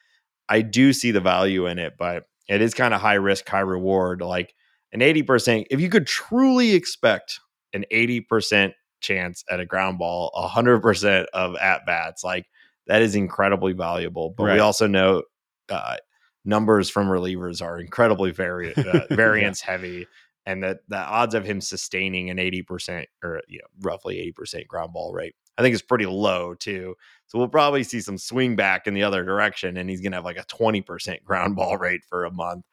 I 0.49 0.63
do 0.63 0.93
see 0.95 1.11
the 1.11 1.21
value 1.21 1.67
in 1.67 1.79
it, 1.79 1.95
but 1.99 2.25
it 2.49 2.63
is 2.63 2.73
kind 2.73 2.95
of 2.95 3.01
high 3.01 3.15
risk, 3.15 3.47
high 3.47 3.61
reward. 3.61 4.23
Like 4.23 4.55
an 4.93 5.01
80%, 5.01 5.67
if 5.71 5.81
you 5.81 5.91
could 5.91 6.07
truly 6.07 6.73
expect 6.73 7.41
an 7.75 7.85
80% 7.93 8.73
chance 9.01 9.45
at 9.51 9.61
a 9.61 9.67
ground 9.67 9.99
ball, 9.99 10.31
100% 10.35 11.27
of 11.35 11.57
at 11.57 11.85
bats, 11.85 12.25
like 12.25 12.47
that 12.87 13.03
is 13.03 13.15
incredibly 13.15 13.75
valuable. 13.75 14.31
But 14.37 14.45
we 14.45 14.59
also 14.61 14.87
know 14.87 15.25
uh, 15.69 15.97
numbers 16.45 16.91
from 16.91 17.09
relievers 17.09 17.63
are 17.63 17.79
incredibly 17.79 18.31
vari- 18.31 18.75
uh, 18.77 19.01
variance 19.11 19.61
heavy. 19.61 20.07
And 20.47 20.63
that 20.63 20.81
the 20.89 20.99
odds 20.99 21.35
of 21.35 21.45
him 21.45 21.63
sustaining 21.63 22.29
an 22.29 22.37
80% 22.37 23.07
or 23.23 23.41
you 23.49 23.61
know, 23.61 23.67
roughly 23.81 24.35
80% 24.39 24.67
ground 24.67 24.93
ball 24.93 25.15
rate, 25.15 25.35
I 25.57 25.63
think 25.63 25.75
is 25.75 25.81
pretty 25.81 26.05
low 26.05 26.55
too. 26.55 26.97
So 27.29 27.39
we'll 27.39 27.49
probably 27.49 27.83
see 27.83 28.01
some 28.01 28.19
swing 28.19 28.55
back 28.55 28.87
in 28.87 28.93
the 28.93 29.05
other 29.05 29.25
direction, 29.25 29.79
and 29.79 29.89
he's 29.89 30.03
going 30.03 30.13
to 30.13 30.19
have 30.19 30.25
like 30.25 30.37
a 30.37 30.45
20% 30.45 31.25
ground 31.25 31.57
ball 31.57 31.79
rate 31.79 32.03
for 32.09 32.25
a 32.27 32.31
month 32.31 32.65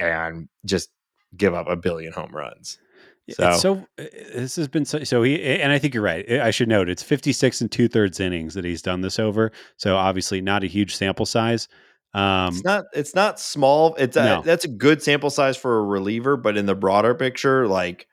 and 0.00 0.48
just 0.64 0.90
give 1.36 1.54
up 1.54 1.68
a 1.68 1.76
billion 1.76 2.12
home 2.12 2.34
runs. 2.34 2.78
So, 3.30 3.48
It's 3.48 3.62
so 3.62 3.74
uh, 3.98 4.04
this 4.34 4.56
has 4.56 4.66
been 4.66 4.84
so, 4.84 5.04
so 5.04 5.22
he 5.22 5.40
and 5.40 5.70
I 5.70 5.78
think 5.78 5.94
you're 5.94 6.02
right. 6.02 6.28
I 6.28 6.50
should 6.50 6.68
note 6.68 6.88
it's 6.88 7.02
56 7.02 7.60
and 7.60 7.70
two 7.70 7.86
thirds 7.86 8.18
innings 8.18 8.54
that 8.54 8.64
he's 8.64 8.82
done 8.82 9.02
this 9.02 9.20
over. 9.20 9.52
So 9.76 9.96
obviously 9.96 10.40
not 10.40 10.64
a 10.64 10.66
huge 10.66 10.96
sample 10.96 11.26
size. 11.26 11.68
Um, 12.12 12.54
it's 12.54 12.64
not 12.64 12.84
it's 12.92 13.14
not 13.14 13.38
small. 13.40 13.94
It's 13.96 14.16
a, 14.16 14.24
No. 14.24 14.42
that's 14.44 14.64
a 14.64 14.68
good 14.68 15.02
sample 15.02 15.30
size 15.30 15.56
for 15.56 15.78
a 15.78 15.84
reliever, 15.84 16.36
but 16.36 16.56
in 16.56 16.66
the 16.66 16.74
broader 16.74 17.14
picture, 17.14 17.66
like 17.68 18.06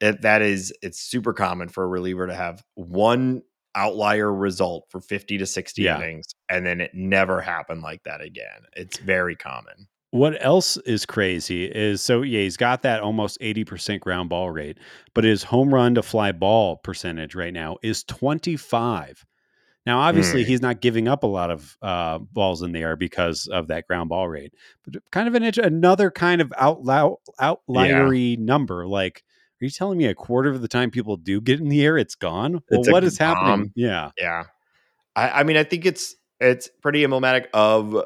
it, 0.00 0.22
that 0.22 0.42
is 0.42 0.72
it's 0.82 1.00
super 1.00 1.32
common 1.32 1.68
for 1.68 1.84
a 1.84 1.88
reliever 1.88 2.26
to 2.26 2.34
have 2.34 2.62
one 2.74 3.42
outlier 3.74 4.32
result 4.32 4.84
for 4.90 5.00
50 5.00 5.38
to 5.38 5.46
60 5.46 5.82
Yeah. 5.82 5.96
innings 5.96 6.26
and 6.50 6.66
then 6.66 6.80
it 6.80 6.90
never 6.94 7.40
happened 7.40 7.82
like 7.82 8.02
that 8.04 8.20
again. 8.20 8.62
It's 8.76 8.98
very 8.98 9.34
common. 9.34 9.88
What 10.10 10.36
else 10.44 10.76
is 10.78 11.06
crazy 11.06 11.64
is 11.64 12.02
so 12.02 12.20
yeah, 12.20 12.40
he's 12.40 12.58
got 12.58 12.82
that 12.82 13.00
almost 13.00 13.40
80% 13.40 14.00
ground 14.00 14.28
ball 14.28 14.50
rate, 14.50 14.76
but 15.14 15.24
his 15.24 15.42
home 15.42 15.72
run 15.72 15.94
to 15.94 16.02
fly 16.02 16.32
ball 16.32 16.76
percentage 16.76 17.34
right 17.34 17.52
now 17.54 17.78
is 17.82 18.04
25. 18.04 19.24
Now, 19.84 19.98
obviously, 20.00 20.42
Hmm. 20.42 20.48
he's 20.48 20.62
not 20.62 20.80
giving 20.80 21.08
up 21.08 21.24
a 21.24 21.26
lot 21.26 21.50
of 21.50 21.76
uh, 21.82 22.18
balls 22.18 22.62
in 22.62 22.72
the 22.72 22.80
air 22.80 22.94
because 22.96 23.48
of 23.48 23.66
that 23.68 23.86
ground 23.88 24.08
ball 24.10 24.28
rate, 24.28 24.54
but 24.84 25.02
kind 25.10 25.26
of 25.28 25.34
an 25.34 25.42
another 25.64 26.10
kind 26.10 26.40
of 26.40 26.52
outlier 26.56 27.14
outliery 27.40 28.36
number. 28.36 28.86
Like, 28.86 29.24
are 29.60 29.64
you 29.64 29.70
telling 29.70 29.98
me 29.98 30.06
a 30.06 30.14
quarter 30.14 30.50
of 30.50 30.60
the 30.62 30.68
time 30.68 30.90
people 30.90 31.16
do 31.16 31.40
get 31.40 31.58
in 31.60 31.68
the 31.68 31.84
air, 31.84 31.98
it's 31.98 32.14
gone? 32.14 32.62
Well, 32.70 32.80
It's 32.80 32.90
what 32.90 33.02
is 33.04 33.18
happening? 33.18 33.72
Yeah, 33.74 34.10
Yeah. 34.18 34.44
I, 35.16 35.40
I 35.40 35.42
mean, 35.42 35.56
I 35.56 35.64
think 35.64 35.84
it's 35.84 36.14
it's 36.40 36.68
pretty 36.80 37.02
emblematic 37.04 37.48
of 37.52 38.04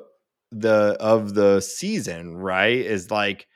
the 0.50 0.96
of 0.98 1.34
the 1.34 1.60
season, 1.60 2.36
right? 2.36 2.76
Is 2.78 3.10
like 3.10 3.46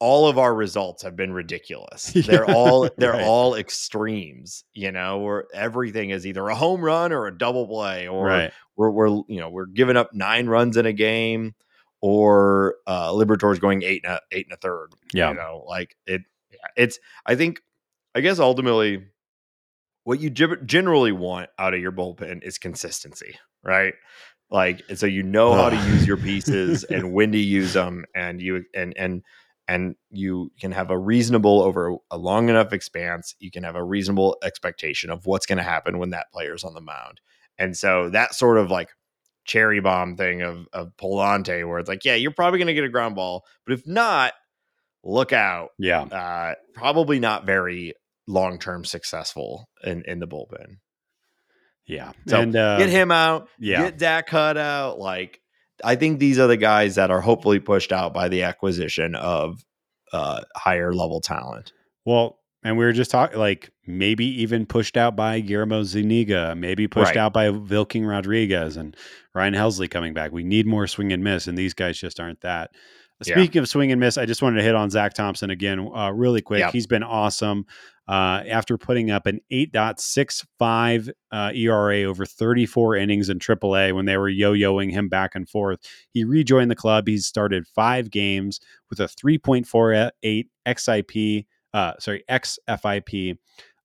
all 0.00 0.26
of 0.26 0.38
our 0.38 0.52
results 0.54 1.02
have 1.02 1.14
been 1.14 1.32
ridiculous. 1.32 2.12
They're 2.26 2.50
all 2.50 2.88
they're 2.96 3.12
right. 3.12 3.22
all 3.22 3.54
extremes, 3.54 4.64
you 4.72 4.90
know, 4.90 5.18
where 5.18 5.44
everything 5.54 6.10
is 6.10 6.26
either 6.26 6.48
a 6.48 6.54
home 6.54 6.82
run 6.82 7.12
or 7.12 7.26
a 7.26 7.36
double 7.36 7.68
play, 7.68 8.08
or 8.08 8.24
right. 8.26 8.52
we're 8.76 8.90
we're 8.90 9.08
you 9.28 9.40
know 9.40 9.50
we're 9.50 9.66
giving 9.66 9.96
up 9.96 10.14
nine 10.14 10.46
runs 10.46 10.76
in 10.76 10.86
a 10.86 10.92
game, 10.92 11.54
or 12.00 12.76
uh 12.86 13.10
Liberatore's 13.10 13.58
going 13.58 13.82
eight 13.82 14.02
and 14.04 14.14
a 14.14 14.20
eight 14.32 14.46
and 14.46 14.54
a 14.54 14.56
third. 14.56 14.88
Yeah. 15.12 15.30
You 15.30 15.36
know, 15.36 15.64
like 15.68 15.96
it 16.06 16.22
it's 16.76 16.98
I 17.26 17.36
think 17.36 17.60
I 18.14 18.20
guess 18.20 18.38
ultimately 18.38 19.04
what 20.04 20.18
you 20.18 20.30
generally 20.30 21.12
want 21.12 21.50
out 21.58 21.74
of 21.74 21.80
your 21.80 21.92
bullpen 21.92 22.42
is 22.42 22.58
consistency, 22.58 23.36
right? 23.62 23.94
Like 24.50 24.82
and 24.88 24.98
so 24.98 25.06
you 25.06 25.22
know 25.22 25.52
how 25.52 25.68
to 25.68 25.76
use 25.76 26.06
your 26.06 26.16
pieces 26.16 26.84
and 26.90 27.12
when 27.12 27.32
to 27.32 27.38
use 27.38 27.74
them 27.74 28.06
and 28.14 28.40
you 28.40 28.64
and 28.74 28.94
and 28.96 29.22
and 29.70 29.94
you 30.10 30.50
can 30.60 30.72
have 30.72 30.90
a 30.90 30.98
reasonable 30.98 31.62
over 31.62 31.94
a 32.10 32.18
long 32.18 32.48
enough 32.48 32.72
expanse, 32.72 33.36
you 33.38 33.52
can 33.52 33.62
have 33.62 33.76
a 33.76 33.84
reasonable 33.84 34.36
expectation 34.42 35.10
of 35.10 35.26
what's 35.26 35.46
going 35.46 35.58
to 35.58 35.62
happen 35.62 35.98
when 35.98 36.10
that 36.10 36.26
player's 36.32 36.64
on 36.64 36.74
the 36.74 36.80
mound. 36.80 37.20
And 37.56 37.76
so 37.76 38.10
that 38.10 38.34
sort 38.34 38.58
of 38.58 38.68
like 38.68 38.88
cherry 39.44 39.78
bomb 39.78 40.16
thing 40.16 40.42
of 40.42 40.66
of 40.72 40.90
Pallante 40.96 41.66
where 41.68 41.78
it's 41.78 41.88
like, 41.88 42.04
yeah, 42.04 42.16
you're 42.16 42.32
probably 42.32 42.58
going 42.58 42.66
to 42.66 42.74
get 42.74 42.82
a 42.82 42.88
ground 42.88 43.14
ball, 43.14 43.44
but 43.64 43.72
if 43.72 43.86
not, 43.86 44.32
look 45.04 45.32
out 45.32 45.70
Yeah. 45.78 46.02
uh, 46.02 46.54
probably 46.74 47.20
not 47.20 47.46
very 47.46 47.94
long 48.26 48.58
term 48.58 48.84
successful 48.84 49.68
in 49.84 50.02
in 50.04 50.18
the 50.18 50.26
bullpen. 50.26 50.78
Yeah. 51.86 52.10
So 52.26 52.40
and 52.40 52.56
uh, 52.56 52.78
get 52.78 52.88
him 52.88 53.12
out, 53.12 53.48
yeah. 53.60 53.82
get 53.82 53.98
Dak 53.98 54.28
Hud 54.30 54.56
out. 54.58 54.98
Like 54.98 55.39
I 55.84 55.96
think 55.96 56.18
these 56.18 56.38
are 56.38 56.46
the 56.46 56.56
guys 56.56 56.94
that 56.96 57.10
are 57.10 57.20
hopefully 57.20 57.58
pushed 57.60 57.92
out 57.92 58.12
by 58.14 58.28
the 58.28 58.42
acquisition 58.42 59.14
of 59.14 59.64
uh, 60.12 60.42
higher 60.56 60.92
level 60.92 61.20
talent. 61.20 61.72
Well, 62.04 62.38
and 62.62 62.76
we 62.76 62.84
were 62.84 62.92
just 62.92 63.10
talking 63.10 63.38
like 63.38 63.70
maybe 63.86 64.26
even 64.42 64.66
pushed 64.66 64.96
out 64.96 65.16
by 65.16 65.40
Guillermo 65.40 65.82
Zuniga, 65.82 66.54
maybe 66.54 66.86
pushed 66.88 67.10
Right. 67.10 67.16
out 67.16 67.32
by 67.32 67.48
Wilking 67.50 68.04
Rodriguez 68.04 68.76
and 68.76 68.96
Ryan 69.34 69.54
Helsley 69.54 69.90
coming 69.90 70.12
back. 70.12 70.32
We 70.32 70.42
need 70.44 70.66
more 70.66 70.86
swing 70.86 71.12
and 71.12 71.24
miss, 71.24 71.46
and 71.46 71.56
these 71.56 71.72
guys 71.74 71.98
just 71.98 72.20
aren't 72.20 72.42
that. 72.42 72.70
Yeah. 73.24 73.34
Speaking 73.34 73.60
of 73.60 73.68
swing 73.68 73.92
and 73.92 74.00
miss, 74.00 74.16
I 74.16 74.26
just 74.26 74.42
wanted 74.42 74.58
to 74.58 74.62
hit 74.62 74.74
on 74.74 74.90
Zack 74.90 75.14
Thompson 75.14 75.50
again, 75.50 75.90
uh, 75.94 76.10
really 76.10 76.40
quick. 76.40 76.60
Yep. 76.60 76.72
He's 76.72 76.86
been 76.86 77.02
awesome. 77.02 77.66
Uh, 78.08 78.42
after 78.48 78.76
putting 78.76 79.10
up 79.10 79.26
an 79.26 79.40
8.65 79.52 81.10
uh, 81.30 81.52
ERA 81.54 82.02
over 82.02 82.26
34 82.26 82.96
innings 82.96 83.28
in 83.28 83.38
AAA 83.38 83.94
when 83.94 84.06
they 84.06 84.16
were 84.16 84.28
yo-yoing 84.28 84.90
him 84.90 85.08
back 85.08 85.36
and 85.36 85.48
forth, 85.48 85.78
he 86.12 86.24
rejoined 86.24 86.70
the 86.72 86.76
club. 86.76 87.06
He's 87.06 87.26
started 87.26 87.68
five 87.68 88.10
games 88.10 88.58
with 88.88 88.98
a 88.98 89.04
3.48 89.04 90.48
XIP, 90.66 91.46
uh, 91.72 91.92
sorry, 92.00 92.24
XFIP, 92.28 93.38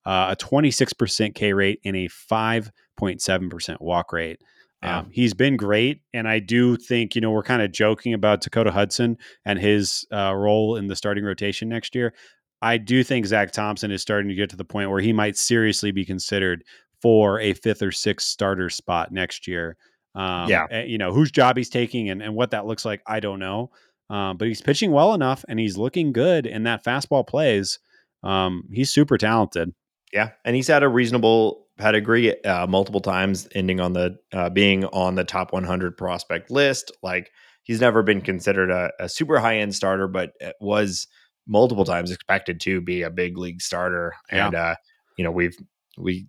uh, 0.06 0.28
a 0.32 0.36
26% 0.36 1.36
K 1.36 1.54
rate, 1.54 1.80
and 1.86 1.96
a 1.96 2.08
5.7% 2.08 3.82
walk 3.82 4.12
rate. 4.12 4.42
Yeah. 4.84 5.00
Um, 5.00 5.10
he's 5.12 5.34
been 5.34 5.58
great, 5.58 6.02
and 6.14 6.28
I 6.28 6.40
do 6.40 6.76
think 6.78 7.16
you 7.16 7.22
know 7.22 7.32
we're 7.32 7.44
kind 7.44 7.62
of 7.62 7.72
joking 7.72 8.14
about 8.14 8.42
Dakota 8.42 8.72
Hudson 8.72 9.18
and 9.46 9.58
his 9.60 10.06
uh, 10.12 10.34
role 10.36 10.76
in 10.76 10.88
the 10.88 10.96
starting 10.96 11.24
rotation 11.24 11.70
next 11.70 11.96
year. 11.96 12.14
I 12.62 12.78
do 12.78 13.04
think 13.04 13.26
Zack 13.26 13.52
Thompson 13.52 13.92
is 13.92 14.02
starting 14.02 14.30
to 14.30 14.36
get 14.36 14.50
to 14.52 14.56
the 14.56 14.66
point 14.66 14.90
where 14.90 15.02
he 15.02 15.14
might 15.14 15.38
seriously 15.38 15.92
be 15.92 16.06
considered 16.06 16.64
for 17.02 17.40
a 17.40 17.54
fifth 17.54 17.82
or 17.82 17.92
sixth 17.92 18.28
starter 18.28 18.70
spot 18.70 19.12
next 19.12 19.48
year. 19.48 19.76
Um, 20.16 20.50
Yeah. 20.50 20.66
eh, 20.72 20.84
you 20.86 20.98
know 20.98 21.14
whose 21.14 21.32
job 21.32 21.58
he's 21.58 21.70
taking 21.70 22.10
and, 22.10 22.22
and 22.22 22.34
what 22.36 22.52
that 22.52 22.66
looks 22.66 22.86
like, 22.86 23.02
I 23.08 23.20
don't 23.20 23.40
know. 23.40 23.72
Um, 24.10 24.38
but 24.38 24.48
he's 24.48 24.62
pitching 24.62 24.92
well 24.92 25.14
enough, 25.16 25.44
and 25.50 25.60
he's 25.60 25.78
looking 25.78 26.12
good, 26.14 26.46
and 26.46 26.66
that 26.68 26.84
fastball 26.84 27.26
plays. 27.28 27.80
Um, 28.24 28.64
he's 28.72 28.92
super 28.92 29.18
talented. 29.18 29.74
Yeah, 30.14 30.32
and 30.46 30.56
he's 30.56 30.68
had 30.68 30.84
a 30.84 30.88
reasonable 30.88 31.64
pedigree 31.78 32.44
uh, 32.46 32.68
multiple 32.68 33.02
times, 33.02 33.48
ending 33.54 33.80
on 33.80 33.94
the 33.94 34.18
uh, 34.34 34.50
being 34.50 34.86
on 34.86 35.16
the 35.16 35.24
top 35.24 35.54
100 35.54 35.98
prospect 35.98 36.50
list. 36.50 36.92
Like 37.04 37.32
he's 37.64 37.82
never 37.82 38.04
been 38.04 38.22
considered 38.22 38.72
a, 38.72 38.92
a 39.00 39.10
super 39.10 39.40
high 39.40 39.58
end 39.58 39.76
starter, 39.76 40.08
but 40.08 40.32
it 40.40 40.56
was 40.60 41.08
multiple 41.48 41.86
times 41.86 42.12
expected 42.12 42.60
to 42.62 42.82
be 42.82 43.02
a 43.02 43.10
big 43.10 43.38
league 43.38 43.62
starter. 43.62 44.14
Yeah. 44.32 44.48
And 44.48 44.56
uh, 44.56 44.76
you 45.18 45.24
know 45.24 45.32
we've 45.32 45.58
we 45.98 46.28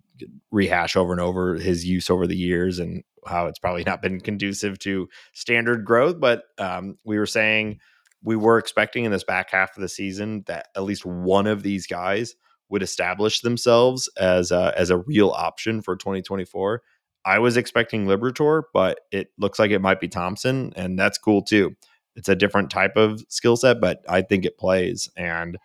rehash 0.51 0.95
over 0.95 1.11
and 1.11 1.21
over 1.21 1.55
his 1.55 1.85
use 1.85 2.09
over 2.09 2.25
the 2.25 2.37
years 2.37 2.79
and 2.79 3.03
how 3.25 3.47
it's 3.47 3.59
probably 3.59 3.83
not 3.83 4.01
been 4.01 4.19
conducive 4.19 4.79
to 4.79 5.07
standard 5.33 5.85
growth. 5.85 6.19
But 6.19 6.43
um, 6.57 6.97
we 7.03 7.17
were 7.17 7.25
saying 7.25 7.79
we 8.23 8.35
were 8.35 8.57
expecting 8.57 9.05
in 9.05 9.11
this 9.11 9.23
back 9.23 9.51
half 9.51 9.75
of 9.75 9.81
the 9.81 9.89
season 9.89 10.43
that 10.47 10.67
at 10.75 10.83
least 10.83 11.05
one 11.05 11.47
of 11.47 11.63
these 11.63 11.87
guys 11.87 12.35
would 12.69 12.83
establish 12.83 13.41
themselves 13.41 14.09
as 14.17 14.51
a, 14.51 14.73
as 14.77 14.89
a 14.89 14.97
real 14.97 15.29
option 15.29 15.81
for 15.81 15.95
2024. 15.95 16.81
I 17.25 17.39
was 17.39 17.57
expecting 17.57 18.05
Liberatore, 18.05 18.63
but 18.73 19.01
it 19.11 19.31
looks 19.37 19.59
like 19.59 19.71
it 19.71 19.81
might 19.81 19.99
be 19.99 20.07
Thompson, 20.07 20.71
and 20.75 20.97
that's 20.97 21.17
cool 21.17 21.41
too. 21.41 21.75
It's 22.15 22.29
a 22.29 22.35
different 22.35 22.71
type 22.71 22.95
of 22.95 23.21
skill 23.29 23.57
set, 23.57 23.79
but 23.81 24.03
I 24.07 24.21
think 24.21 24.45
it 24.45 24.57
plays, 24.57 25.09
and 25.17 25.57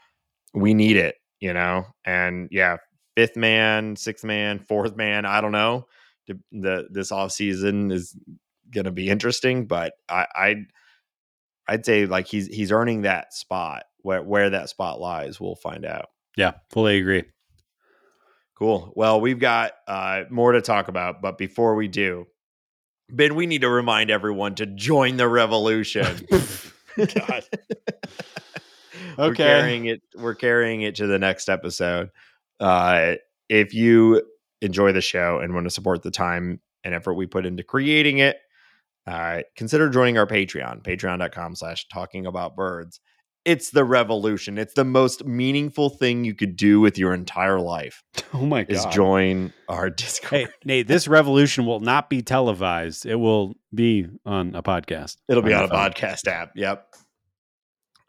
we 0.55 0.75
need 0.75 0.97
it, 0.97 1.17
you 1.41 1.53
know. 1.53 1.87
And 2.05 2.49
yeah, 2.51 2.79
fifth 3.17 3.37
man, 3.37 3.97
sixth 3.97 4.25
man, 4.25 4.59
fourth 4.59 4.97
man, 4.97 5.25
I 5.25 5.41
don't 5.41 5.53
know. 5.53 5.87
The, 6.27 6.39
the 6.53 6.89
this 6.91 7.13
off 7.13 7.33
season 7.33 7.91
is 7.91 8.17
going 8.71 8.85
to 8.85 8.91
be 8.91 9.09
interesting, 9.09 9.67
but 9.67 9.95
I, 10.09 10.27
I'd 10.35 10.65
I'd 11.69 11.87
say 11.87 12.07
like 12.07 12.27
he's 12.27 12.49
he's 12.49 12.73
earning 12.73 13.03
that 13.03 13.33
spot. 13.33 13.85
Where 13.99 14.23
where 14.23 14.51
that 14.51 14.69
spot 14.69 15.01
lies, 15.01 15.41
we'll 15.41 15.55
find 15.55 15.85
out. 15.85 16.07
Yeah, 16.37 16.53
fully 16.71 16.99
agree. 16.99 17.25
Cool. 18.59 18.93
Well, 18.95 19.21
we've 19.21 19.39
got 19.41 19.73
uh, 19.89 20.23
more 20.31 20.53
to 20.53 20.61
talk 20.61 20.89
about, 20.89 21.21
but 21.21 21.37
before 21.39 21.75
we 21.75 21.89
do, 21.89 22.27
Ben, 23.11 23.35
we 23.35 23.47
need 23.47 23.63
to 23.63 23.69
remind 23.69 24.11
everyone 24.11 24.55
to 24.57 24.67
join 24.67 25.17
the 25.17 25.29
revolution. 25.29 26.27
God. 26.97 27.45
We're 29.19 29.25
Okay. 29.25 29.35
carrying 29.45 29.87
it. 29.87 30.01
We're 30.17 30.35
carrying 30.35 30.83
it 30.83 30.95
to 30.97 31.07
the 31.07 31.19
next 31.19 31.49
episode. 31.49 32.11
Uh, 32.61 33.17
if 33.49 33.75
you 33.75 34.23
enjoy 34.61 34.93
the 34.93 35.01
show 35.01 35.39
and 35.41 35.53
want 35.55 35.65
to 35.67 35.71
support 35.71 36.03
the 36.03 36.11
time 36.11 36.61
and 36.85 36.95
effort 36.95 37.15
we 37.15 37.27
put 37.27 37.45
into 37.45 37.63
creating 37.63 38.19
it, 38.19 38.37
uh, 39.07 39.41
consider 39.57 39.91
joining 39.91 40.17
our 40.17 40.27
Patreon, 40.27 40.83
patreon.com 40.83 41.57
slash 41.57 41.89
talking 41.89 42.25
about 42.27 42.55
birds. 42.57 43.01
It's 43.45 43.71
the 43.71 43.85
revolution. 43.85 44.57
It's 44.57 44.75
the 44.75 44.85
most 44.85 45.25
meaningful 45.25 45.91
thing 45.91 46.25
you 46.25 46.35
could 46.35 46.55
do 46.57 46.81
with 46.81 46.97
your 46.97 47.13
entire 47.13 47.59
life 47.59 48.05
Oh 48.35 48.47
my 48.47 48.63
god. 48.63 48.71
is 48.73 48.85
join 48.95 49.53
our 49.69 49.91
Discord. 49.91 50.31
Hey, 50.43 50.47
Nate, 50.65 50.87
this 50.87 51.09
revolution 51.09 51.67
will 51.67 51.81
not 51.81 52.09
be 52.09 52.23
televised. 52.23 53.05
It 53.05 53.17
will 53.17 53.55
be 53.75 54.07
on 54.25 54.55
a 54.55 54.63
podcast. 54.63 55.17
It'll 55.29 55.43
be 55.43 55.53
on 55.53 55.65
on 55.65 55.65
a 55.65 55.69
phone. 55.71 55.91
podcast 55.91 56.29
app. 56.29 56.53
Yep. 56.55 56.87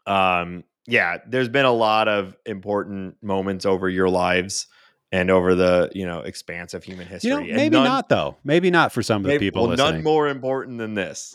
Um, 0.06 0.64
yeah, 0.86 1.18
there's 1.26 1.48
been 1.48 1.64
a 1.64 1.72
lot 1.72 2.08
of 2.08 2.36
important 2.46 3.16
moments 3.22 3.64
over 3.66 3.88
your 3.88 4.08
lives 4.08 4.66
and 5.10 5.30
over 5.30 5.54
the, 5.54 5.90
you 5.94 6.06
know, 6.06 6.20
expanse 6.20 6.74
of 6.74 6.84
human 6.84 7.06
history. 7.06 7.30
You 7.30 7.36
know, 7.40 7.54
maybe 7.56 7.76
none- 7.76 7.84
not 7.86 8.08
though. 8.08 8.36
Maybe 8.44 8.70
not 8.70 8.92
for 8.92 9.02
some 9.02 9.24
of 9.24 9.30
the 9.30 9.38
people 9.38 9.62
well, 9.62 9.70
listening. 9.70 9.94
none 9.94 10.04
more 10.04 10.28
important 10.28 10.78
than 10.78 10.94
this. 10.94 11.34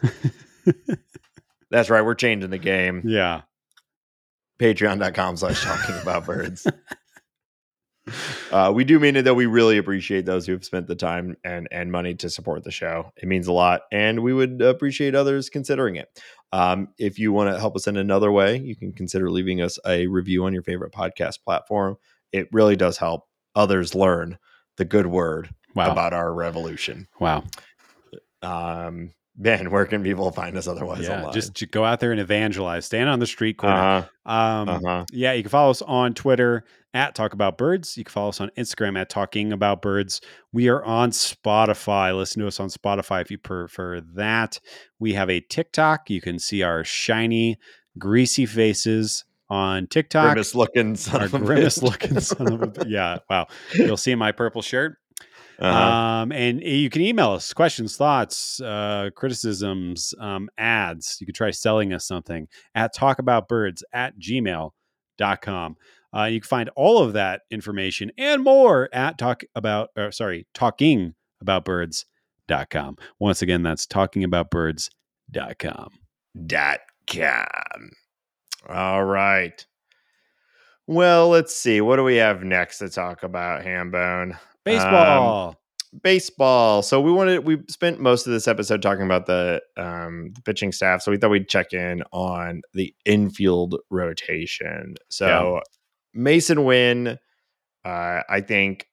That's 1.72 1.90
right. 1.90 2.02
We're 2.02 2.16
changing 2.16 2.50
the 2.50 2.58
game. 2.58 3.02
yeah. 3.06 3.42
Patreon.com 4.60 5.38
slash 5.38 5.64
talking 5.64 5.96
about 6.02 6.26
birds. 6.26 6.68
Uh, 8.52 8.72
we 8.74 8.84
do 8.84 9.00
mean 9.00 9.16
it 9.16 9.22
though. 9.24 9.36
We 9.36 9.46
really 9.46 9.78
appreciate 9.78 10.26
those 10.26 10.48
who 10.48 10.54
have 10.54 10.66
spent 10.66 10.88
the 10.88 10.96
time 10.96 11.38
and 11.44 11.68
and 11.72 11.92
money 11.92 12.16
to 12.16 12.30
support 12.30 12.64
the 12.64 12.72
show. 12.72 13.12
It 13.16 13.28
means 13.28 13.46
a 13.48 13.54
lot, 13.54 13.82
and 13.92 14.24
we 14.24 14.34
would 14.34 14.62
appreciate 14.64 15.14
others 15.14 15.50
considering 15.50 15.96
it. 15.96 16.08
Um, 16.52 16.88
if 16.98 17.20
you 17.20 17.32
want 17.32 17.54
to 17.54 17.60
help 17.60 17.76
us 17.76 17.86
in 17.86 17.98
another 17.98 18.32
way, 18.32 18.58
you 18.58 18.76
can 18.76 18.94
consider 18.94 19.30
leaving 19.30 19.62
us 19.62 19.78
a 19.86 20.08
review 20.08 20.46
on 20.46 20.54
your 20.54 20.64
favorite 20.64 20.92
podcast 20.92 21.44
platform. 21.46 21.98
It 22.32 22.48
really 22.52 22.76
does 22.76 22.98
help 22.98 23.28
others 23.54 23.94
learn 23.94 24.40
the 24.78 24.86
good 24.86 25.06
word 25.06 25.50
Wow. 25.76 25.92
about 25.92 26.14
our 26.14 26.34
revolution. 26.34 27.08
wow. 27.20 27.44
Um, 28.42 29.12
Ben, 29.42 29.72
where 29.72 29.86
can 29.86 30.04
people 30.04 30.30
find 30.32 30.58
us 30.58 30.68
otherwise 30.68 31.02
Yeah. 31.08 31.20
online? 31.20 31.34
Just 31.34 31.72
go 31.72 31.86
out 31.86 32.02
there 32.02 32.12
and 32.12 32.20
evangelize. 32.20 32.86
Stand 32.86 33.10
on 33.10 33.20
the 33.20 33.26
street 33.26 33.58
corner. 33.58 33.76
uh-huh, 34.26 34.32
Um, 34.32 34.70
uh-huh. 34.70 35.06
Yeah, 35.12 35.32
you 35.32 35.44
can 35.44 35.50
follow 35.50 35.72
us 35.72 35.82
on 35.82 36.14
Twitter 36.14 36.66
at 36.94 37.16
Talk 37.16 37.34
About 37.34 37.58
Birds. 37.58 37.96
You 37.98 38.04
can 38.04 38.12
follow 38.12 38.30
us 38.30 38.42
on 38.42 38.52
Instagram 38.58 39.00
at 39.00 39.10
Talking 39.10 39.54
About 39.54 39.82
Birds. 39.82 40.20
We 40.52 40.68
are 40.68 40.84
on 40.84 41.12
Spotify. 41.12 42.16
Listen 42.16 42.42
to 42.42 42.48
us 42.48 42.60
on 42.60 42.68
Spotify 42.70 43.22
if 43.22 43.32
you 43.32 43.38
prefer 43.38 44.02
that. 44.16 44.60
We 45.00 45.14
have 45.14 45.30
a 45.30 45.40
TikTok. 45.40 46.10
You 46.10 46.20
can 46.20 46.38
see 46.38 46.62
our 46.62 46.84
shiny, 46.84 47.58
greasy 47.98 48.46
faces 48.46 49.24
on 49.50 49.88
TikTok. 49.88 50.34
grimace 50.34 50.54
looking 50.54 50.96
son 50.96 51.22
our 51.22 51.26
of 51.28 51.34
a 51.34 51.40
grimace 51.40 51.80
bitch. 51.80 51.84
looking 51.84 52.20
son 52.20 52.54
of 52.54 52.62
a 52.78 52.86
yeah. 52.88 53.20
Wow, 53.30 53.48
you'll 53.74 53.98
see 53.98 54.14
my 54.16 54.32
purple 54.32 54.62
shirt. 54.62 54.98
Uh-huh. 55.60 55.78
Um, 55.78 56.32
and 56.32 56.62
you 56.62 56.90
can 56.90 57.02
email 57.02 57.32
us 57.32 57.54
questions, 57.54 57.98
thoughts, 57.98 58.62
uh, 58.62 59.10
criticisms, 59.16 60.14
um, 60.20 60.50
ads. 60.58 61.18
You 61.20 61.26
could 61.26 61.36
try 61.36 61.52
selling 61.52 61.94
us 61.94 62.08
something 62.08 62.48
at 62.76 62.96
talkaboutbirds 62.96 63.82
at 63.92 64.18
gmail.com. 64.20 65.76
Uh, 66.16 66.24
you 66.24 66.40
can 66.42 66.48
find 66.48 66.70
all 66.76 67.04
of 67.04 67.14
that 67.14 67.42
information 67.52 68.12
and 68.18 68.44
more 68.44 68.90
at 68.94 69.18
talk 69.18 69.44
about, 69.54 69.90
or 69.96 70.12
sorry, 70.12 70.48
talking 70.54 71.14
about 71.42 71.66
birds.com. 71.66 72.98
Once 73.20 73.42
again, 73.42 73.62
that's 73.62 73.86
talking 73.86 74.24
about 74.24 74.50
birds.com. 74.50 75.90
dot 76.46 76.80
com. 77.08 77.92
All 78.68 79.04
right. 79.04 79.66
Well, 80.88 81.30
let's 81.30 81.56
see. 81.56 81.82
What 81.82 81.98
do 81.98 82.04
we 82.04 82.16
have 82.16 82.44
next 82.44 82.80
to 82.80 82.90
talk 82.90 83.22
about, 83.24 83.64
Hambone? 83.64 84.38
Baseball. 84.74 85.56
Baseball. 86.04 86.82
So 86.84 87.02
we 87.02 87.12
wanted 87.12 87.46
we 87.46 87.62
spent 87.68 88.00
most 88.00 88.28
of 88.28 88.34
this 88.34 88.48
episode 88.48 88.82
talking 88.82 89.06
about 89.06 89.26
the 89.26 89.62
um 89.76 90.32
the 90.36 90.42
pitching 90.42 90.72
staff. 90.72 91.02
So 91.02 91.12
we 91.12 91.18
thought 91.18 91.32
we'd 91.32 91.50
check 91.50 91.74
in 91.74 92.04
on 92.12 92.62
the 92.74 92.94
infield 93.06 93.76
rotation. 93.90 94.96
So 95.10 95.62
Masyn 96.16 96.64
Winn, 96.66 97.18
uh, 97.86 98.22
I 98.30 98.42
think 98.42 98.88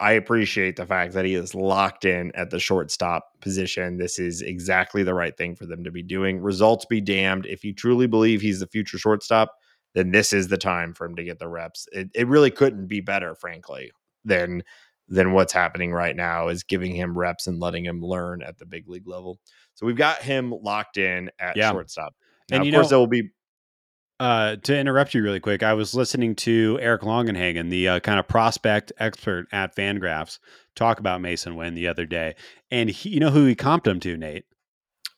I 0.00 0.12
appreciate 0.12 0.76
the 0.76 0.86
fact 0.86 1.12
that 1.12 1.26
he 1.26 1.34
is 1.34 1.54
locked 1.54 2.04
in 2.04 2.32
at 2.34 2.50
the 2.50 2.58
shortstop 2.58 3.24
position. 3.40 3.98
This 3.98 4.18
is 4.18 4.40
exactly 4.40 5.02
the 5.02 5.14
right 5.14 5.36
thing 5.36 5.54
for 5.54 5.66
them 5.66 5.84
to 5.84 5.90
be 5.90 6.02
doing. 6.02 6.40
Results 6.40 6.86
be 6.86 7.00
damned. 7.00 7.44
If 7.46 7.62
you 7.62 7.74
truly 7.74 8.06
believe 8.06 8.40
he's 8.40 8.60
the 8.60 8.66
future 8.66 8.98
shortstop, 8.98 9.52
then 9.94 10.12
this 10.12 10.32
is 10.32 10.48
the 10.48 10.56
time 10.56 10.94
for 10.94 11.04
him 11.06 11.16
to 11.16 11.24
get 11.24 11.38
the 11.38 11.48
reps. 11.48 11.86
It, 11.92 12.08
it 12.14 12.26
really 12.26 12.50
couldn't 12.50 12.86
be 12.86 13.00
better, 13.00 13.34
frankly, 13.34 13.92
than 14.26 14.62
than 15.08 15.32
what's 15.32 15.52
happening 15.52 15.92
right 15.92 16.16
now 16.16 16.48
is 16.48 16.64
giving 16.64 16.92
him 16.94 17.16
reps 17.16 17.46
and 17.46 17.60
letting 17.60 17.84
him 17.84 18.02
learn 18.02 18.42
at 18.42 18.58
the 18.58 18.66
big 18.66 18.88
league 18.88 19.06
level. 19.06 19.38
So 19.74 19.86
we've 19.86 19.96
got 19.96 20.18
him 20.20 20.50
locked 20.50 20.96
in 20.98 21.30
at 21.38 21.56
Yeah. 21.56 21.70
shortstop. 21.70 22.12
Now, 22.50 22.56
And 22.58 22.66
of 22.68 22.74
course, 22.74 22.86
know- 22.86 22.88
there 22.90 22.98
will 22.98 23.06
be 23.06 23.30
Uh, 24.18 24.56
to 24.56 24.74
interrupt 24.76 25.12
you 25.12 25.22
really 25.22 25.38
quick, 25.40 25.62
I 25.62 25.74
was 25.74 25.94
listening 25.94 26.34
to 26.36 26.78
Eric 26.80 27.02
Longenhagen, 27.02 27.68
the 27.68 27.86
uh, 27.86 28.00
kind 28.00 28.18
of 28.18 28.26
prospect 28.26 28.90
expert 28.98 29.46
at 29.52 29.76
Fangraphs, 29.76 30.38
talk 30.74 30.98
about 30.98 31.20
Masyn 31.20 31.54
Winn 31.54 31.74
the 31.74 31.86
other 31.86 32.06
day, 32.06 32.34
and 32.70 32.88
he, 32.88 33.10
you 33.10 33.20
know 33.20 33.28
who 33.30 33.44
he 33.44 33.54
comped 33.54 33.86
him 33.86 34.00
to, 34.00 34.16
Nate? 34.16 34.46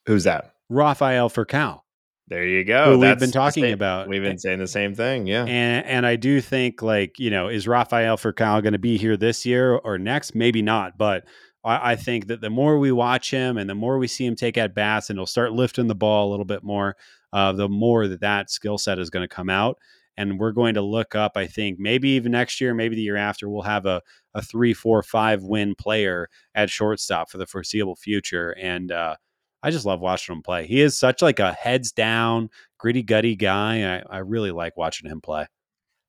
who's 0.06 0.24
that? 0.24 0.52
Rafael 0.68 1.30
Furcal, 1.30 1.82
There 2.28 2.44
you 2.44 2.62
go. 2.64 2.92
who 2.92 2.98
we've 2.98 3.18
been 3.18 3.30
talking 3.30 3.64
same- 3.64 3.74
about. 3.74 4.08
We've 4.08 4.22
been 4.22 4.38
saying 4.38 4.58
the 4.58 4.66
same 4.66 4.94
thing. 4.94 5.26
Yeah. 5.26 5.44
and 5.44 5.86
and 5.86 6.06
I 6.06 6.16
do 6.16 6.40
think 6.40 6.82
like 6.82 7.18
you 7.18 7.30
know 7.30 7.48
is 7.48 7.66
Rafael 7.66 8.16
Furcal 8.18 8.62
going 8.62 8.72
to 8.74 8.78
be 8.78 8.98
here 8.98 9.16
this 9.16 9.46
year 9.46 9.74
or 9.74 9.98
next? 9.98 10.34
Maybe 10.34 10.60
not, 10.62 10.98
but 10.98 11.24
I, 11.64 11.92
I 11.92 11.96
think 11.96 12.26
that 12.28 12.40
the 12.40 12.50
more 12.50 12.78
we 12.78 12.92
watch 12.92 13.30
him 13.30 13.56
and 13.56 13.68
the 13.68 13.74
more 13.74 13.98
we 13.98 14.06
see 14.08 14.26
him 14.26 14.36
take 14.36 14.58
at 14.58 14.74
bats 14.74 15.10
and 15.10 15.18
he'll 15.18 15.26
start 15.26 15.52
lifting 15.52 15.86
the 15.86 15.94
ball 15.94 16.28
a 16.28 16.30
little 16.30 16.44
bit 16.44 16.62
more, 16.62 16.96
uh, 17.32 17.52
the 17.52 17.68
more 17.68 18.06
that 18.08 18.20
that 18.20 18.50
skill 18.50 18.78
set 18.78 18.98
is 18.98 19.10
going 19.10 19.26
to 19.26 19.34
come 19.34 19.50
out. 19.50 19.78
And 20.16 20.38
we're 20.40 20.50
going 20.52 20.74
to 20.74 20.82
look 20.82 21.14
up. 21.14 21.36
I 21.36 21.46
think 21.46 21.78
maybe 21.78 22.08
even 22.10 22.32
next 22.32 22.60
year, 22.60 22.74
maybe 22.74 22.96
the 22.96 23.02
year 23.02 23.16
after, 23.16 23.48
we'll 23.48 23.62
have 23.62 23.86
a 23.86 24.02
a 24.34 24.42
three, 24.42 24.74
four, 24.74 25.02
five 25.02 25.44
win 25.44 25.74
player 25.76 26.28
at 26.56 26.70
shortstop 26.70 27.30
for 27.30 27.38
the 27.38 27.46
foreseeable 27.46 27.94
future. 27.96 28.50
And 28.60 28.90
uh, 28.92 29.14
I 29.62 29.70
just 29.70 29.86
love 29.86 30.00
watching 30.00 30.34
him 30.34 30.42
play. 30.42 30.66
He 30.66 30.80
is 30.80 30.98
such 30.98 31.22
like 31.22 31.40
a 31.40 31.52
heads 31.52 31.92
down, 31.92 32.50
gritty 32.78 33.02
gutty 33.02 33.36
guy. 33.36 33.96
I, 33.96 34.16
I 34.16 34.18
really 34.18 34.50
like 34.50 34.76
watching 34.76 35.10
him 35.10 35.20
play. 35.20 35.46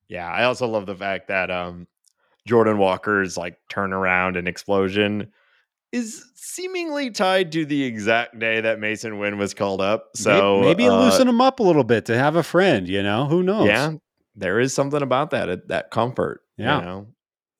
Yeah, 0.08 0.30
I 0.30 0.43
also 0.43 0.68
love 0.68 0.86
the 0.86 0.95
fact 0.95 1.28
that 1.28 1.52
um 1.52 1.88
Jordan 2.47 2.78
Walker's 2.78 3.38
like 3.38 3.58
turnaround 3.70 4.38
and 4.38 4.47
explosion 4.47 5.32
is 5.91 6.26
seemingly 6.36 7.12
tied 7.12 7.52
to 7.52 7.66
the 7.66 7.84
exact 7.84 8.38
day 8.38 8.62
that 8.62 8.80
Masyn 8.80 9.20
Winn 9.20 9.38
was 9.38 9.54
called 9.54 9.82
up. 9.82 10.10
So 10.16 10.62
maybe, 10.62 10.84
maybe 10.84 10.88
uh, 10.88 11.00
loosen 11.00 11.28
him 11.28 11.41
up 11.41 11.60
a 11.60 11.64
little 11.64 11.84
bit 11.84 12.06
to 12.06 12.18
have 12.18 12.36
a 12.36 12.43
friend. 12.43 12.88
You 12.88 13.04
know, 13.04 13.26
who 13.26 13.43
knows? 13.43 13.68
Yeah, 13.68 13.93
there 14.36 14.60
is 14.60 14.74
something 14.74 15.02
about 15.02 15.32
that 15.32 15.50
uh, 15.50 15.58
that 15.68 15.91
comfort. 15.91 16.41
Yeah. 16.58 16.80
you 16.80 16.86
know? 16.86 17.08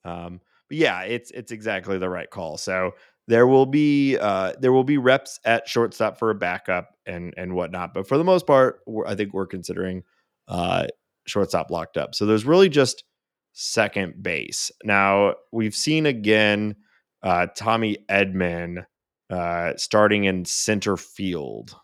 Um, 0.04 0.40
but 0.68 0.78
yeah, 0.78 1.02
it's 1.02 1.30
it's 1.30 1.52
exactly 1.52 1.98
the 1.98 2.08
right 2.08 2.30
call. 2.30 2.56
So 2.56 2.92
there 3.30 3.46
will 3.46 3.66
be 3.66 4.18
uh 4.18 4.52
there 4.60 4.72
will 4.72 4.84
be 4.84 4.98
reps 4.98 5.38
at 5.44 5.68
shortstop 5.68 6.18
for 6.18 6.30
a 6.30 6.34
backup 6.34 6.90
and 7.06 7.32
and 7.36 7.54
whatnot. 7.54 7.94
But 7.94 8.08
for 8.08 8.18
the 8.18 8.24
most 8.24 8.44
part, 8.44 8.80
we're, 8.86 9.06
I 9.06 9.14
think 9.14 9.32
we're 9.32 9.46
considering 9.46 10.02
uh 10.48 10.88
shortstop 11.28 11.70
locked 11.70 11.96
up. 11.96 12.16
So 12.16 12.26
there's 12.26 12.44
really 12.44 12.68
just 12.68 13.04
second 13.52 14.20
base. 14.20 14.72
Now 14.82 15.34
we've 15.52 15.76
seen 15.76 16.06
again 16.06 16.74
uh 17.22 17.46
Tommy 17.56 17.98
Edman 18.10 18.84
uh 19.30 19.74
starting 19.76 20.24
in 20.24 20.44
center 20.44 20.96
field. 20.96 21.76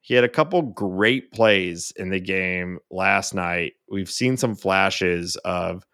He 0.00 0.14
had 0.14 0.24
a 0.24 0.28
couple 0.28 0.62
great 0.62 1.32
plays 1.32 1.92
in 1.96 2.08
the 2.08 2.18
game 2.18 2.78
last 2.90 3.34
night. 3.34 3.74
We've 3.90 4.10
seen 4.10 4.38
some 4.38 4.56
flashes 4.56 5.36
of 5.44 5.84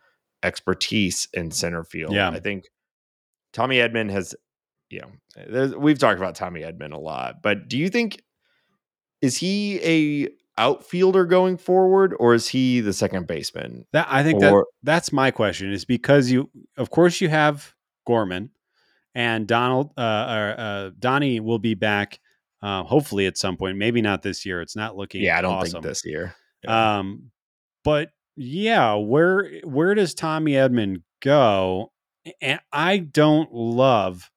expertise 0.44 1.28
in 1.34 1.50
center 1.50 1.82
field. 1.82 2.14
Yeah. 2.14 2.30
I 2.30 2.38
think 2.38 2.64
Tommy 3.52 3.78
Edman 3.78 4.10
has, 4.10 4.34
you 4.90 5.00
know, 5.00 5.74
we've 5.78 5.98
talked 5.98 6.18
about 6.18 6.34
Tommy 6.34 6.60
Edman 6.62 6.92
a 6.92 6.98
lot, 6.98 7.42
but 7.42 7.68
do 7.68 7.76
you 7.78 7.88
think 7.88 8.22
is 9.20 9.36
he 9.36 9.80
a 9.82 10.28
outfielder 10.58 11.24
going 11.24 11.56
forward 11.56 12.14
or 12.18 12.34
is 12.34 12.48
he 12.48 12.80
the 12.80 12.92
second 12.92 13.26
baseman? 13.26 13.86
That 13.92 14.06
I 14.10 14.22
think 14.22 14.40
that 14.40 14.64
that's 14.82 15.12
my 15.12 15.30
question 15.30 15.72
is 15.72 15.84
because 15.84 16.30
you, 16.30 16.50
of 16.76 16.90
course, 16.90 17.20
you 17.20 17.28
have 17.28 17.74
Gorman 18.06 18.50
and 19.14 19.46
Donald. 19.46 19.92
Uh, 19.96 20.00
uh, 20.00 20.54
uh, 20.58 20.90
Donnie 20.98 21.40
will 21.40 21.58
be 21.58 21.74
back. 21.74 22.20
Uh, 22.60 22.82
hopefully 22.82 23.26
at 23.26 23.38
some 23.38 23.56
point. 23.56 23.78
Maybe 23.78 24.02
not 24.02 24.22
this 24.22 24.44
year. 24.44 24.60
It's 24.60 24.74
not 24.74 24.96
looking. 24.96 25.22
Yeah, 25.22 25.38
I 25.38 25.42
don't 25.42 25.54
awesome. 25.54 25.72
think 25.74 25.84
this 25.84 26.04
year. 26.04 26.34
Yeah. 26.64 26.98
Um, 26.98 27.30
but 27.84 28.10
yeah, 28.36 28.94
where 28.94 29.60
where 29.62 29.94
does 29.94 30.14
Tommy 30.14 30.52
Edman 30.52 31.02
go? 31.20 31.92
And 32.40 32.60
I 32.72 32.98
don't 32.98 33.52
love 33.52 34.28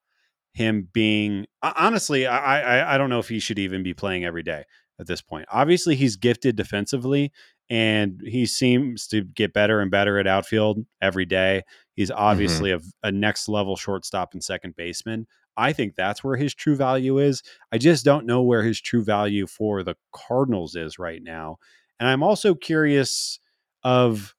him 0.54 0.90
being 0.94 1.46
honestly. 1.62 2.28
I 2.28 2.80
I, 2.80 2.96
I 2.96 2.98
don't 2.98 3.10
know 3.10 3.20
if 3.20 3.30
he 3.30 3.40
should 3.40 3.60
even 3.60 3.84
be 3.84 3.94
playing 3.94 4.26
every 4.26 4.44
day. 4.44 4.66
at 5.02 5.08
this 5.08 5.22
point. 5.22 5.48
Obviously, 5.52 5.96
he's 5.96 6.16
gifted 6.16 6.56
defensively, 6.56 7.32
and 7.70 8.22
he 8.24 8.46
seems 8.46 9.08
to 9.08 9.24
get 9.24 9.52
better 9.52 9.82
and 9.82 9.92
better 9.92 10.18
at 10.20 10.28
outfield 10.28 10.86
every 11.02 11.26
day. 11.26 11.64
He's 11.96 12.12
mm-hmm. 12.12 12.22
obviously 12.22 12.72
a, 12.72 12.80
a 13.04 13.12
next 13.12 13.50
level 13.50 13.76
shortstop 13.76 14.34
and 14.34 14.44
second 14.44 14.76
baseman. 14.78 15.28
I 15.58 15.74
think 15.74 15.96
that's 15.96 16.24
where 16.24 16.38
his 16.38 16.54
true 16.54 16.78
value 16.78 17.18
is. 17.18 17.44
I 17.74 17.78
just 17.78 18.06
don't 18.06 18.26
know 18.26 18.42
where 18.42 18.64
his 18.64 18.80
true 18.80 19.04
value 19.04 19.48
for 19.48 19.84
the 19.84 19.96
Cardinals 20.16 20.76
is 20.76 20.98
right 20.98 21.22
now. 21.22 21.58
And 22.00 22.08
I'm 22.08 22.24
also 22.24 22.56
curious 22.56 23.40
of 23.84 24.34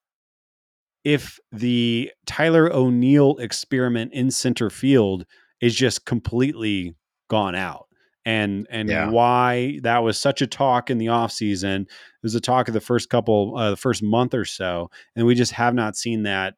if 1.05 1.39
the 1.51 2.11
Tyler 2.27 2.73
O'Neill 2.73 3.37
experiment 3.39 4.13
in 4.15 4.31
center 4.31 4.71
field 4.71 5.27
is 5.63 5.75
just 5.75 6.05
completely 6.05 6.95
gone 7.29 7.55
out 7.55 7.87
and 8.27 8.67
and 8.71 8.91
Yeah. 8.91 9.09
why 9.09 9.81
that 9.83 9.99
was 10.01 10.19
such 10.19 10.43
a 10.43 10.47
talk 10.47 10.91
in 10.91 10.99
the 10.99 11.07
offseason. 11.07 11.83
It 11.83 11.89
was 12.23 12.35
a 12.35 12.41
talk 12.41 12.69
of 12.69 12.75
the 12.75 12.81
first 12.81 13.09
couple 13.09 13.57
uh, 13.57 13.71
the 13.71 13.77
first 13.77 14.03
month 14.03 14.35
or 14.35 14.45
so 14.45 14.91
and 15.17 15.25
we 15.27 15.35
just 15.35 15.53
have 15.53 15.75
not 15.75 15.97
seen 15.97 16.25
that 16.25 16.55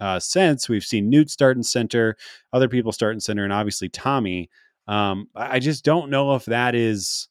uh, 0.00 0.18
since 0.20 0.68
we've 0.68 0.84
seen 0.84 1.08
Noot 1.08 1.30
start 1.30 1.56
in 1.56 1.62
center, 1.62 2.16
other 2.52 2.68
people 2.68 2.92
start 2.92 3.14
in 3.14 3.20
center 3.20 3.44
and 3.44 3.52
obviously 3.52 3.88
Tommy. 3.88 4.50
Um, 4.88 5.28
I 5.34 5.56
I 5.56 5.58
just 5.58 5.84
don't 5.84 6.10
know 6.10 6.34
if 6.34 6.44
that 6.46 6.74
is 6.74 7.28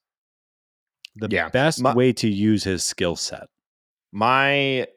the 1.15 1.28
Yeah. 1.30 1.49
best 1.49 1.82
My- 1.82 1.93
way 1.93 2.11
to 2.13 2.28
use 2.28 2.63
his 2.63 2.84
skill 2.84 3.15
set. 3.15 3.47
My 4.11 4.88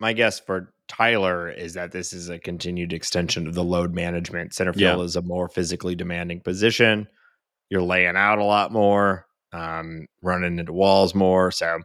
my 0.00 0.12
guess 0.12 0.38
for 0.40 0.73
Tyler 0.88 1.50
is 1.50 1.74
that 1.74 1.92
this 1.92 2.12
is 2.12 2.28
a 2.28 2.38
continued 2.38 2.92
extension 2.92 3.46
of 3.46 3.54
the 3.54 3.64
load 3.64 3.94
management. 3.94 4.54
Center 4.54 4.72
field 4.72 4.98
Yeah. 4.98 5.04
is 5.04 5.16
a 5.16 5.22
more 5.22 5.48
physically 5.48 5.94
demanding 5.94 6.40
position. 6.40 7.08
You're 7.70 7.82
laying 7.82 8.16
out 8.16 8.38
a 8.38 8.44
lot 8.44 8.70
more, 8.72 9.26
um, 9.52 10.06
running 10.22 10.58
into 10.58 10.72
walls 10.72 11.14
more. 11.14 11.50
So 11.50 11.78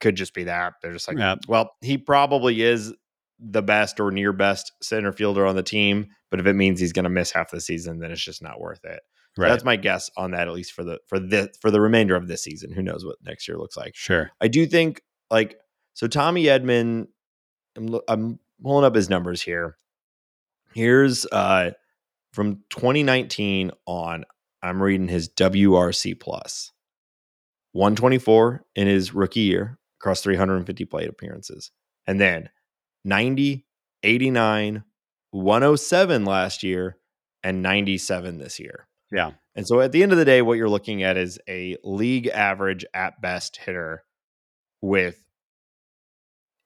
could 0.00 0.16
just 0.16 0.34
be 0.34 0.44
that. 0.44 0.74
They're 0.82 0.92
just 0.92 1.08
like, 1.08 1.16
Yeah. 1.16 1.36
well, 1.48 1.70
he 1.80 1.96
probably 1.96 2.60
is 2.62 2.92
the 3.38 3.62
best 3.62 3.98
or 4.00 4.10
near 4.10 4.32
best 4.32 4.70
center 4.82 5.12
fielder 5.12 5.46
on 5.46 5.56
the 5.56 5.62
team. 5.62 6.08
But 6.30 6.40
if 6.40 6.46
it 6.46 6.54
means 6.54 6.80
he's 6.80 6.92
going 6.92 7.04
to 7.04 7.10
miss 7.10 7.30
half 7.32 7.50
the 7.50 7.60
season, 7.60 8.00
then 8.00 8.10
it's 8.10 8.22
just 8.24 8.42
not 8.42 8.60
worth 8.60 8.84
it. 8.84 9.00
So 9.36 9.42
Right. 9.42 9.48
That's 9.48 9.64
my 9.64 9.76
guess 9.76 10.10
on 10.16 10.30
that, 10.32 10.46
at 10.46 10.54
least 10.54 10.72
for 10.72 10.84
the 10.84 10.98
for 11.08 11.18
the 11.18 11.50
for 11.60 11.70
the 11.70 11.80
remainder 11.80 12.14
of 12.14 12.28
this 12.28 12.42
season. 12.44 12.70
Who 12.72 12.82
knows 12.82 13.04
what 13.04 13.16
next 13.24 13.48
year 13.48 13.56
looks 13.56 13.76
like? 13.76 13.96
Sure. 13.96 14.30
I 14.40 14.46
do 14.48 14.64
think 14.66 15.02
like 15.30 15.56
so 15.94 16.06
Tommy 16.06 16.44
Edman 16.44 17.06
I'm, 17.76 18.00
I'm 18.08 18.38
pulling 18.62 18.84
up 18.84 18.94
his 18.94 19.10
numbers 19.10 19.42
here. 19.42 19.76
Here's 20.74 21.26
uh 21.26 21.72
from 22.32 22.64
2019 22.70 23.70
on 23.86 24.24
I'm 24.62 24.82
reading 24.82 25.08
his 25.08 25.28
WRC 25.28 26.18
124 27.72 28.64
in 28.74 28.86
his 28.86 29.14
rookie 29.14 29.40
year 29.40 29.78
across 30.00 30.22
350 30.22 30.84
plate 30.86 31.08
appearances. 31.08 31.70
And 32.06 32.20
then 32.20 32.48
90, 33.04 33.66
89, 34.02 34.84
107 35.30 36.24
last 36.24 36.62
year 36.62 36.96
and 37.42 37.62
97 37.62 38.38
this 38.38 38.58
year. 38.58 38.88
Yeah. 39.12 39.32
And 39.54 39.66
so 39.66 39.80
at 39.80 39.92
the 39.92 40.02
end 40.02 40.12
of 40.12 40.18
the 40.18 40.24
day, 40.24 40.42
what 40.42 40.58
you're 40.58 40.68
looking 40.68 41.02
at 41.02 41.16
is 41.16 41.38
a 41.48 41.76
league 41.84 42.28
average 42.28 42.84
at 42.94 43.20
best 43.20 43.56
hitter 43.56 44.02
with 44.80 45.22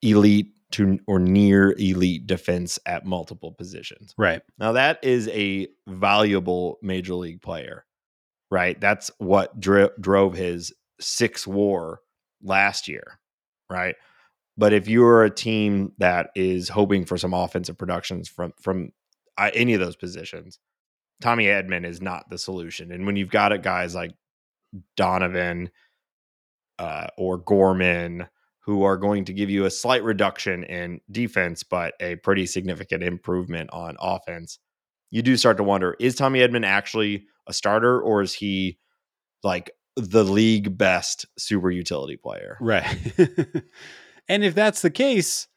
elite 0.03 0.53
to 0.73 0.99
or 1.07 1.19
near 1.19 1.75
elite 1.79 2.27
defense 2.27 2.79
at 2.87 3.07
multiple 3.07 3.53
positions. 3.53 4.14
Right. 4.19 4.43
Now 4.59 4.73
that 4.73 4.99
is 5.03 5.29
a 5.29 5.69
valuable 5.87 6.79
major 6.83 7.14
league 7.14 7.43
player, 7.43 7.85
right? 8.51 8.79
That's 8.81 9.11
what 9.19 9.59
dri- 9.59 9.91
drove 10.01 10.35
his 10.35 10.73
six 11.01 11.47
WAR 11.47 12.01
last 12.43 12.89
year, 12.89 13.19
right? 13.71 13.97
But 14.57 14.73
if 14.73 14.89
you're 14.89 15.25
a 15.25 15.31
team 15.31 15.93
that 15.99 16.31
is 16.35 16.69
hoping 16.69 17.05
for 17.05 17.16
some 17.16 17.33
offensive 17.33 17.79
productions 17.79 18.29
from 18.29 18.53
from 18.61 18.91
uh, 19.39 19.51
any 19.55 19.73
of 19.75 19.81
those 19.81 19.97
positions, 19.97 20.59
Tommy 21.21 21.45
Edman 21.45 21.87
is 21.87 22.03
not 22.03 22.29
the 22.29 22.39
solution. 22.39 22.93
And 22.93 23.07
when 23.07 23.16
you've 23.16 23.31
got 23.31 23.53
it, 23.53 23.62
guys 23.62 23.95
like 23.95 24.12
Donovan 24.97 25.71
uh, 26.79 27.07
or 27.16 27.39
Gorman 27.39 28.29
who 28.69 28.83
are 28.83 28.99
going 28.99 29.25
to 29.25 29.33
give 29.33 29.49
you 29.49 29.64
a 29.64 29.71
slight 29.71 30.05
reduction 30.05 30.62
in 30.62 31.01
defense, 31.11 31.62
but 31.62 31.95
a 32.01 32.16
pretty 32.16 32.45
significant 32.45 33.03
improvement 33.03 33.71
on 33.73 33.97
offense, 33.99 34.59
you 35.11 35.23
do 35.23 35.39
start 35.39 35.57
to 35.57 35.62
wonder 35.62 35.97
is 35.99 36.14
Tommy 36.14 36.41
Edman 36.41 36.66
actually 36.66 37.25
a 37.47 37.55
starter 37.55 37.99
or 37.99 38.21
is 38.21 38.35
he 38.35 38.79
like 39.43 39.71
the 39.97 40.23
league 40.23 40.77
best 40.77 41.25
super 41.39 41.71
utility 41.71 42.19
player? 42.19 42.59
Right. 42.61 42.85
and 44.29 44.45
if 44.45 44.55
that's 44.55 44.83
the 44.83 44.91
case, 44.91 45.49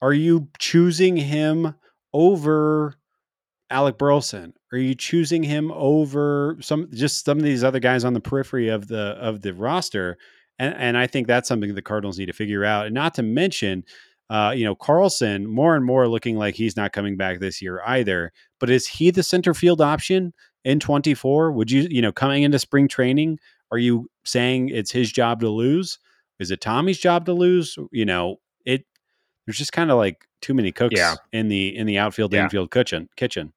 are 0.00 0.14
you 0.14 0.48
choosing 0.58 1.18
him 1.18 1.74
over 2.14 2.94
Alec 3.68 3.98
Burleson? 3.98 4.54
Are 4.72 4.78
you 4.78 4.94
choosing 4.94 5.42
him 5.42 5.70
over 5.72 6.56
some 6.62 6.88
just 6.90 7.26
some 7.26 7.36
of 7.36 7.44
these 7.44 7.62
other 7.62 7.80
guys 7.80 8.02
on 8.02 8.14
the 8.14 8.20
periphery 8.20 8.70
of 8.70 8.88
the 8.88 9.18
of 9.20 9.42
the 9.42 9.52
roster? 9.52 10.16
And 10.58 10.74
and 10.74 10.96
I 10.98 11.06
think 11.06 11.26
that's 11.26 11.48
something 11.48 11.74
the 11.74 11.82
Cardinals 11.82 12.18
need 12.18 12.26
to 12.26 12.32
figure 12.32 12.64
out. 12.64 12.86
And 12.86 12.94
not 12.94 13.14
to 13.14 13.22
mention, 13.22 13.84
uh, 14.30 14.52
you 14.56 14.64
know, 14.64 14.74
Carlson 14.74 15.46
more 15.46 15.76
and 15.76 15.84
more 15.84 16.08
looking 16.08 16.36
like 16.36 16.54
he's 16.54 16.76
not 16.76 16.92
coming 16.92 17.16
back 17.16 17.40
this 17.40 17.60
year 17.62 17.80
either. 17.86 18.32
But 18.58 18.70
is 18.70 18.86
he 18.86 19.10
the 19.10 19.22
center 19.22 19.54
field 19.54 19.80
option 19.80 20.32
in 20.64 20.80
24? 20.80 21.52
Would 21.52 21.70
you, 21.70 21.86
you 21.90 22.02
know, 22.02 22.12
coming 22.12 22.42
into 22.42 22.58
spring 22.58 22.88
training, 22.88 23.38
are 23.70 23.78
you 23.78 24.08
saying 24.24 24.70
it's 24.70 24.90
his 24.90 25.12
job 25.12 25.40
to 25.40 25.48
lose? 25.48 25.98
Is 26.40 26.50
it 26.50 26.60
Tommy's 26.60 26.98
job 26.98 27.26
to 27.26 27.32
lose? 27.32 27.76
You 27.92 28.04
know, 28.04 28.36
it 28.64 28.84
there's 29.46 29.58
just 29.58 29.72
kind 29.72 29.90
of 29.90 29.98
like 29.98 30.26
too 30.42 30.54
many 30.54 30.72
cooks 30.72 30.96
Yeah. 30.98 31.14
in 31.32 31.48
the 31.48 31.76
in 31.76 31.86
the 31.86 31.98
outfield 31.98 32.32
Yeah. 32.32 32.44
infield 32.44 32.70
kitchen 32.70 33.08
kitchen. 33.16 33.52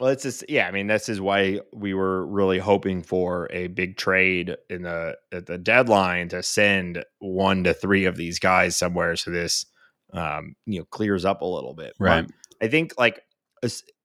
Well, 0.00 0.10
it's 0.10 0.22
just 0.22 0.44
yeah. 0.48 0.68
I 0.68 0.70
mean, 0.70 0.86
this 0.86 1.08
is 1.08 1.20
why 1.20 1.60
we 1.72 1.92
were 1.92 2.24
really 2.26 2.58
hoping 2.58 3.02
for 3.02 3.48
a 3.50 3.66
big 3.66 3.96
trade 3.96 4.56
in 4.70 4.82
the 4.82 5.16
at 5.32 5.46
the 5.46 5.58
deadline 5.58 6.28
to 6.28 6.42
send 6.42 7.04
one 7.18 7.64
to 7.64 7.74
three 7.74 8.04
of 8.04 8.16
these 8.16 8.38
guys 8.38 8.76
somewhere, 8.76 9.16
so 9.16 9.32
this 9.32 9.66
um, 10.12 10.54
you 10.66 10.78
know 10.78 10.84
clears 10.84 11.24
up 11.24 11.42
a 11.42 11.46
little 11.46 11.74
bit. 11.74 11.94
But 11.98 12.04
Right. 12.04 12.30
I 12.62 12.68
think 12.68 12.94
like 12.96 13.20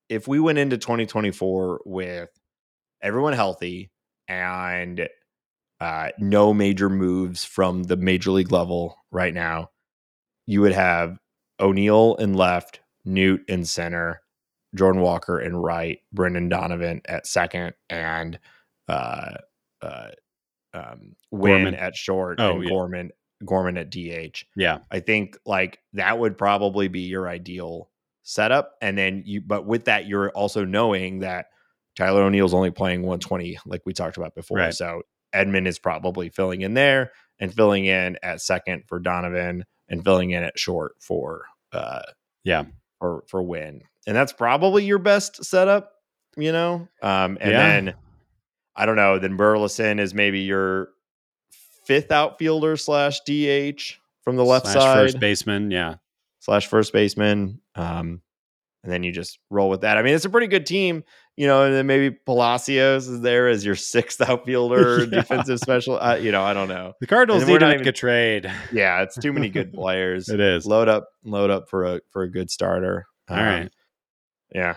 if 0.10 0.28
we 0.28 0.40
went 0.40 0.58
into 0.58 0.78
2024 0.78 1.82
with 1.86 2.30
everyone 3.02 3.34
healthy 3.34 3.92
and 4.28 5.08
uh, 5.80 6.10
no 6.18 6.54
major 6.54 6.90
moves 6.90 7.46
from 7.46 7.84
the 7.84 7.98
major 7.98 8.32
league 8.32 8.52
level 8.52 8.98
right 9.12 9.34
now, 9.34 9.70
you 10.48 10.62
would 10.62 10.72
have 10.72 11.20
O'Neill 11.60 12.16
in 12.16 12.34
left, 12.34 12.80
Noot 13.06 13.42
in 13.48 13.66
center, 13.66 14.23
Jordan 14.76 15.02
Walker 15.02 15.40
and 15.40 15.62
right, 15.64 16.00
Brendan 16.12 16.50
Donovan 16.50 17.02
at 17.06 17.28
second, 17.28 17.74
and 17.90 18.40
uh, 18.88 19.36
uh, 19.82 20.08
um, 20.74 21.16
Winn 21.32 21.76
at 21.76 21.96
short, 21.96 22.40
Oh, 22.40 22.56
and 22.56 22.64
yeah. 22.64 22.70
Gorman 22.70 23.12
Gorman 23.46 23.78
at 23.78 23.90
DH. 23.90 24.46
Yeah. 24.56 24.80
I 24.90 25.00
think 25.02 25.38
like 25.46 25.80
that 25.94 26.18
would 26.18 26.38
probably 26.38 26.88
be 26.88 27.02
your 27.02 27.28
ideal 27.28 27.90
setup. 28.24 28.72
And 28.82 28.98
then 28.98 29.24
you, 29.26 29.42
but 29.42 29.66
with 29.66 29.86
that, 29.86 30.08
you're 30.08 30.30
also 30.32 30.64
knowing 30.64 31.20
that 31.20 31.48
Tyler 31.98 32.24
O'Neill's 32.24 32.54
only 32.54 32.72
playing 32.72 33.02
120, 33.02 33.60
like 33.66 33.82
we 33.86 33.92
talked 33.94 34.16
about 34.18 34.34
before. 34.34 34.58
Right. 34.60 34.74
So 34.74 35.02
Edman 35.36 35.68
is 35.68 35.78
probably 35.78 36.30
filling 36.30 36.62
in 36.62 36.74
there 36.74 37.12
and 37.40 37.54
filling 37.54 37.86
in 37.86 38.18
at 38.24 38.42
second 38.42 38.84
for 38.88 39.00
Donovan 39.00 39.66
and 39.90 40.04
filling 40.04 40.32
in 40.32 40.44
at 40.44 40.58
short 40.58 40.94
for, 41.02 41.46
uh, 41.74 42.04
Yeah. 42.46 42.64
For, 43.04 43.22
for 43.28 43.44
Winn. 43.44 43.82
And 44.08 44.16
that's 44.16 44.32
probably 44.32 44.86
your 44.86 44.98
best 44.98 45.44
setup, 45.44 45.92
you 46.38 46.54
know? 46.54 46.88
Um, 47.02 47.38
and 47.42 47.52
Yeah. 47.52 47.58
then 47.58 47.94
I 48.78 48.86
don't 48.86 48.96
know, 48.96 49.20
then 49.20 49.36
Burleson 49.36 50.00
is 50.00 50.14
maybe 50.14 50.40
your 50.40 50.88
fifth 51.86 52.14
outfielder 52.14 52.78
slash 52.78 53.20
DH 53.26 54.00
from 54.24 54.38
the 54.38 54.46
left 54.46 54.68
Slash 54.68 54.76
side 54.76 54.94
first 54.96 55.20
baseman. 55.20 55.70
Yeah. 55.70 55.96
slash 56.40 56.68
first 56.68 56.94
baseman. 56.94 57.60
Um, 57.76 58.22
and 58.84 58.92
then 58.92 59.04
you 59.04 59.12
just 59.12 59.40
roll 59.50 59.70
with 59.70 59.82
that. 59.82 59.98
I 59.98 60.02
mean, 60.04 60.14
it's 60.14 60.26
a 60.26 60.30
pretty 60.30 60.48
good 60.48 60.66
team, 60.66 61.04
you 61.38 61.48
know. 61.48 61.64
And 61.64 61.74
then 61.74 61.88
maybe 61.88 62.12
Palacios 62.26 63.08
is 63.08 63.22
there 63.22 63.48
as 63.48 63.64
your 63.66 63.76
sixth 63.94 64.22
outfielder, 64.28 65.00
Yeah. 65.06 65.06
defensive 65.22 65.60
special. 65.60 66.00
Uh, 66.00 66.16
you 66.16 66.32
know, 66.32 66.44
I 66.44 66.54
don't 66.54 66.68
know. 66.68 66.94
The 67.00 67.08
Cardinals 67.08 67.46
need 67.48 67.60
to 67.62 67.68
make 67.68 67.76
even- 67.76 67.88
a 67.88 67.92
trade. 67.92 68.52
Yeah, 68.72 69.02
it's 69.04 69.16
too 69.18 69.34
many 69.34 69.50
good 69.50 69.72
players. 69.74 70.30
It 70.30 70.40
is. 70.40 70.66
Load 70.66 70.90
up, 70.90 71.08
load 71.24 71.50
up 71.50 71.70
for 71.70 71.84
a 71.86 72.02
for 72.12 72.24
a 72.24 72.30
good 72.32 72.50
starter. 72.52 73.06
All 73.30 73.38
right. 73.38 73.70
Yeah. 74.54 74.76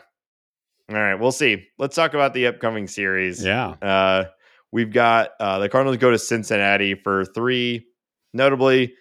All 0.89 0.97
right. 0.97 1.17
We'll 1.17 1.33
see. 1.33 1.65
Let's 1.79 1.97
talk 1.97 2.15
about 2.15 2.33
the 2.33 2.47
upcoming 2.47 2.87
series. 2.87 3.45
Yeah. 3.45 3.71
Uh, 3.83 4.25
we've 4.71 4.93
got 4.93 5.31
uh, 5.41 5.59
the 5.59 5.69
Cardinals 5.69 5.97
go 5.97 6.11
to 6.13 6.19
Cincinnati 6.19 6.95
for 6.95 7.25
three. 7.25 7.87
Notably, 8.33 8.95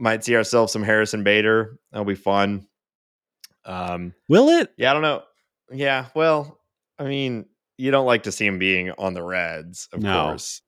might 0.00 0.24
see 0.24 0.34
ourselves 0.34 0.72
some 0.72 0.82
Harrison 0.82 1.22
Bader. 1.22 1.78
That'll 1.92 2.04
be 2.04 2.14
fun. 2.16 2.66
Um, 3.64 4.14
Will 4.28 4.48
it? 4.48 4.72
yeah, 4.76 4.90
I 4.90 4.92
don't 4.94 5.02
know. 5.02 5.22
Yeah, 5.72 6.06
well, 6.14 6.60
I 6.98 7.04
mean, 7.04 7.46
you 7.78 7.90
don't 7.90 8.06
like 8.06 8.24
to 8.24 8.32
see 8.32 8.46
him 8.46 8.58
being 8.58 8.90
on 8.98 9.14
the 9.14 9.22
Reds, 9.22 9.88
of 9.92 10.00
No. 10.02 10.28
course. 10.28 10.62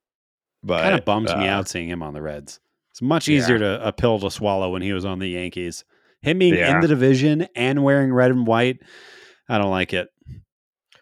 But 0.62 0.82
kind 0.82 0.99
of 0.99 1.05
bums 1.05 1.34
me 1.34 1.49
uh, 1.49 1.59
out 1.59 1.68
seeing 1.68 1.88
him 1.88 2.03
on 2.03 2.14
the 2.14 2.22
Reds. 2.22 2.61
It's 2.93 3.03
much 3.03 3.26
Yeah. 3.28 3.38
easier 3.38 3.59
to 3.59 3.86
a 3.86 3.93
pill 3.93 4.20
to 4.20 4.30
swallow 4.30 4.70
when 4.70 4.82
he 4.82 4.93
was 4.93 5.05
on 5.05 5.18
the 5.18 5.28
Yankees. 5.28 5.84
Him 6.20 6.38
being 6.38 6.55
Yeah. 6.55 6.76
in 6.76 6.80
the 6.80 6.88
division 6.88 7.49
and 7.57 7.82
wearing 7.82 8.12
red 8.12 8.30
and 8.30 8.47
white, 8.47 8.78
I 9.49 9.59
don't 9.59 9.70
like 9.70 9.93
it. 9.93 10.09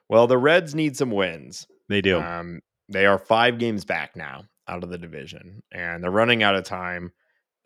Well, 0.09 0.27
the 0.27 0.39
Reds 0.39 0.75
need 0.75 0.97
some 0.97 1.11
wins. 1.11 1.67
They 1.89 2.01
do. 2.01 2.21
Um, 2.21 2.61
they 2.89 3.07
are 3.07 3.19
five 3.19 3.59
games 3.59 3.85
back 3.85 4.17
now 4.17 4.45
out 4.67 4.83
of 4.83 4.91
the 4.91 4.99
division, 4.99 5.63
and 5.73 6.03
they're 6.03 6.11
running 6.11 6.43
out 6.43 6.55
of 6.57 6.65
time. 6.65 7.13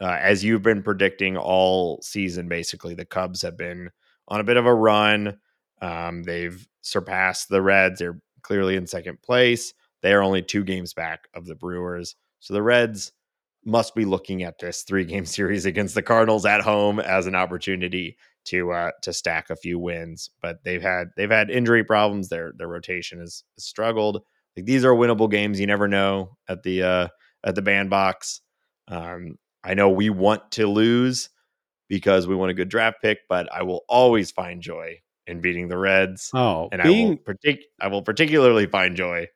Uh, 0.00 0.18
as 0.20 0.42
you've 0.42 0.62
been 0.62 0.82
predicting 0.82 1.36
all 1.36 2.02
season, 2.02 2.48
basically, 2.48 2.94
the 2.94 3.04
Cubs 3.06 3.40
have 3.42 3.56
been 3.56 3.90
on 4.28 4.40
a 4.40 4.44
bit 4.44 4.56
of 4.56 4.66
a 4.66 4.74
run. 4.74 5.38
Um, 5.80 6.22
they've 6.22 6.66
surpassed 6.82 7.48
the 7.48 7.62
Reds. 7.62 7.98
They're 7.98 8.20
clearly 8.42 8.76
in 8.76 8.86
second 8.86 9.22
place. 9.22 9.74
They 10.02 10.12
are 10.12 10.22
only 10.22 10.42
two 10.42 10.64
games 10.64 10.92
back 10.92 11.28
of 11.34 11.46
the 11.46 11.54
Brewers. 11.54 12.16
So 12.40 12.54
the 12.54 12.62
Reds 12.62 13.12
must 13.64 13.94
be 13.94 14.04
looking 14.04 14.42
at 14.42 14.58
this 14.58 14.82
three 14.82 15.04
game 15.04 15.26
series 15.26 15.66
against 15.66 15.94
the 15.94 16.02
Cardinals 16.02 16.46
at 16.46 16.60
home 16.60 17.00
as 17.00 17.26
an 17.26 17.34
opportunity 17.34 18.16
to 18.46 18.72
uh, 18.72 18.90
to 19.02 19.12
stack 19.12 19.50
a 19.50 19.56
few 19.56 19.78
wins. 19.78 20.30
But 20.42 20.62
they've 20.64 20.82
had 20.82 21.08
they've 21.16 21.30
had 21.30 21.50
injury 21.50 21.84
problems. 21.84 22.28
Their 22.28 22.52
their 22.56 22.68
rotation 22.68 23.20
has, 23.20 23.44
struggled. 23.58 24.22
Like 24.56 24.66
these 24.66 24.84
are 24.84 24.92
winnable 24.92 25.30
games. 25.30 25.58
You 25.58 25.66
never 25.66 25.88
know 25.88 26.36
at 26.48 26.62
the 26.62 26.82
uh, 26.82 27.08
at 27.44 27.54
the 27.54 27.62
bandbox. 27.62 28.40
Um, 28.88 29.38
I 29.64 29.74
know 29.74 29.88
we 29.88 30.10
want 30.10 30.52
to 30.52 30.66
lose 30.66 31.30
because 31.88 32.26
we 32.26 32.34
want 32.34 32.50
a 32.50 32.54
good 32.54 32.68
draft 32.68 32.98
pick, 33.02 33.18
but 33.28 33.52
I 33.52 33.62
will 33.62 33.84
always 33.88 34.30
find 34.30 34.60
joy 34.62 35.00
in 35.26 35.40
beating 35.40 35.68
the 35.68 35.78
Reds, 35.78 36.30
oh, 36.34 36.68
and 36.70 36.82
I 36.82 36.88
will 36.88 37.16
partic- 37.16 37.62
I 37.80 37.88
will 37.88 38.02
particularly 38.02 38.66
find 38.66 38.96
joy 38.96 39.28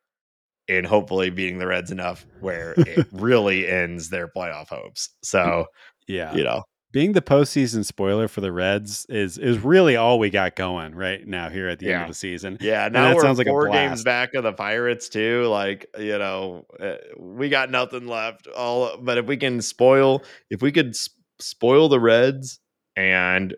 in 0.66 0.84
hopefully 0.84 1.30
beating 1.30 1.58
the 1.58 1.66
Reds 1.66 1.90
enough 1.90 2.26
where 2.40 2.74
it 2.76 3.06
really 3.12 3.66
ends 3.66 4.10
their 4.10 4.28
playoff 4.28 4.68
hopes. 4.68 5.10
So 5.22 5.66
yeah, 6.06 6.34
you 6.34 6.44
know, 6.44 6.64
being 6.92 7.12
the 7.12 7.22
postseason 7.22 7.84
spoiler 7.84 8.28
for 8.28 8.40
the 8.40 8.52
Reds 8.52 9.06
is 9.08 9.38
is 9.38 9.58
really 9.58 9.96
all 9.96 10.18
we 10.18 10.30
got 10.30 10.56
going 10.56 10.94
right 10.94 11.26
now 11.26 11.48
here 11.48 11.68
at 11.68 11.78
the 11.78 11.92
end 11.92 12.02
of 12.02 12.08
the 12.08 12.14
season. 12.14 12.58
Yeah, 12.60 12.88
now 12.88 13.08
that 13.08 13.16
we're 13.16 13.22
sounds 13.22 13.38
like 13.38 13.46
four 13.46 13.68
games 13.68 14.04
back 14.04 14.34
of 14.34 14.42
the 14.42 14.52
Pirates 14.52 15.08
too. 15.08 15.46
Like 15.46 15.86
you 15.98 16.18
know, 16.18 16.66
uh, 16.80 16.94
we 17.18 17.48
got 17.48 17.70
nothing 17.70 18.06
left. 18.06 18.46
All, 18.46 18.96
but 18.98 19.18
if 19.18 19.26
we 19.26 19.36
can 19.36 19.60
spoil, 19.60 20.22
if 20.50 20.62
we 20.62 20.72
could 20.72 20.94
spoil 21.40 21.88
the 21.88 22.00
Reds, 22.00 22.60
and 22.96 23.54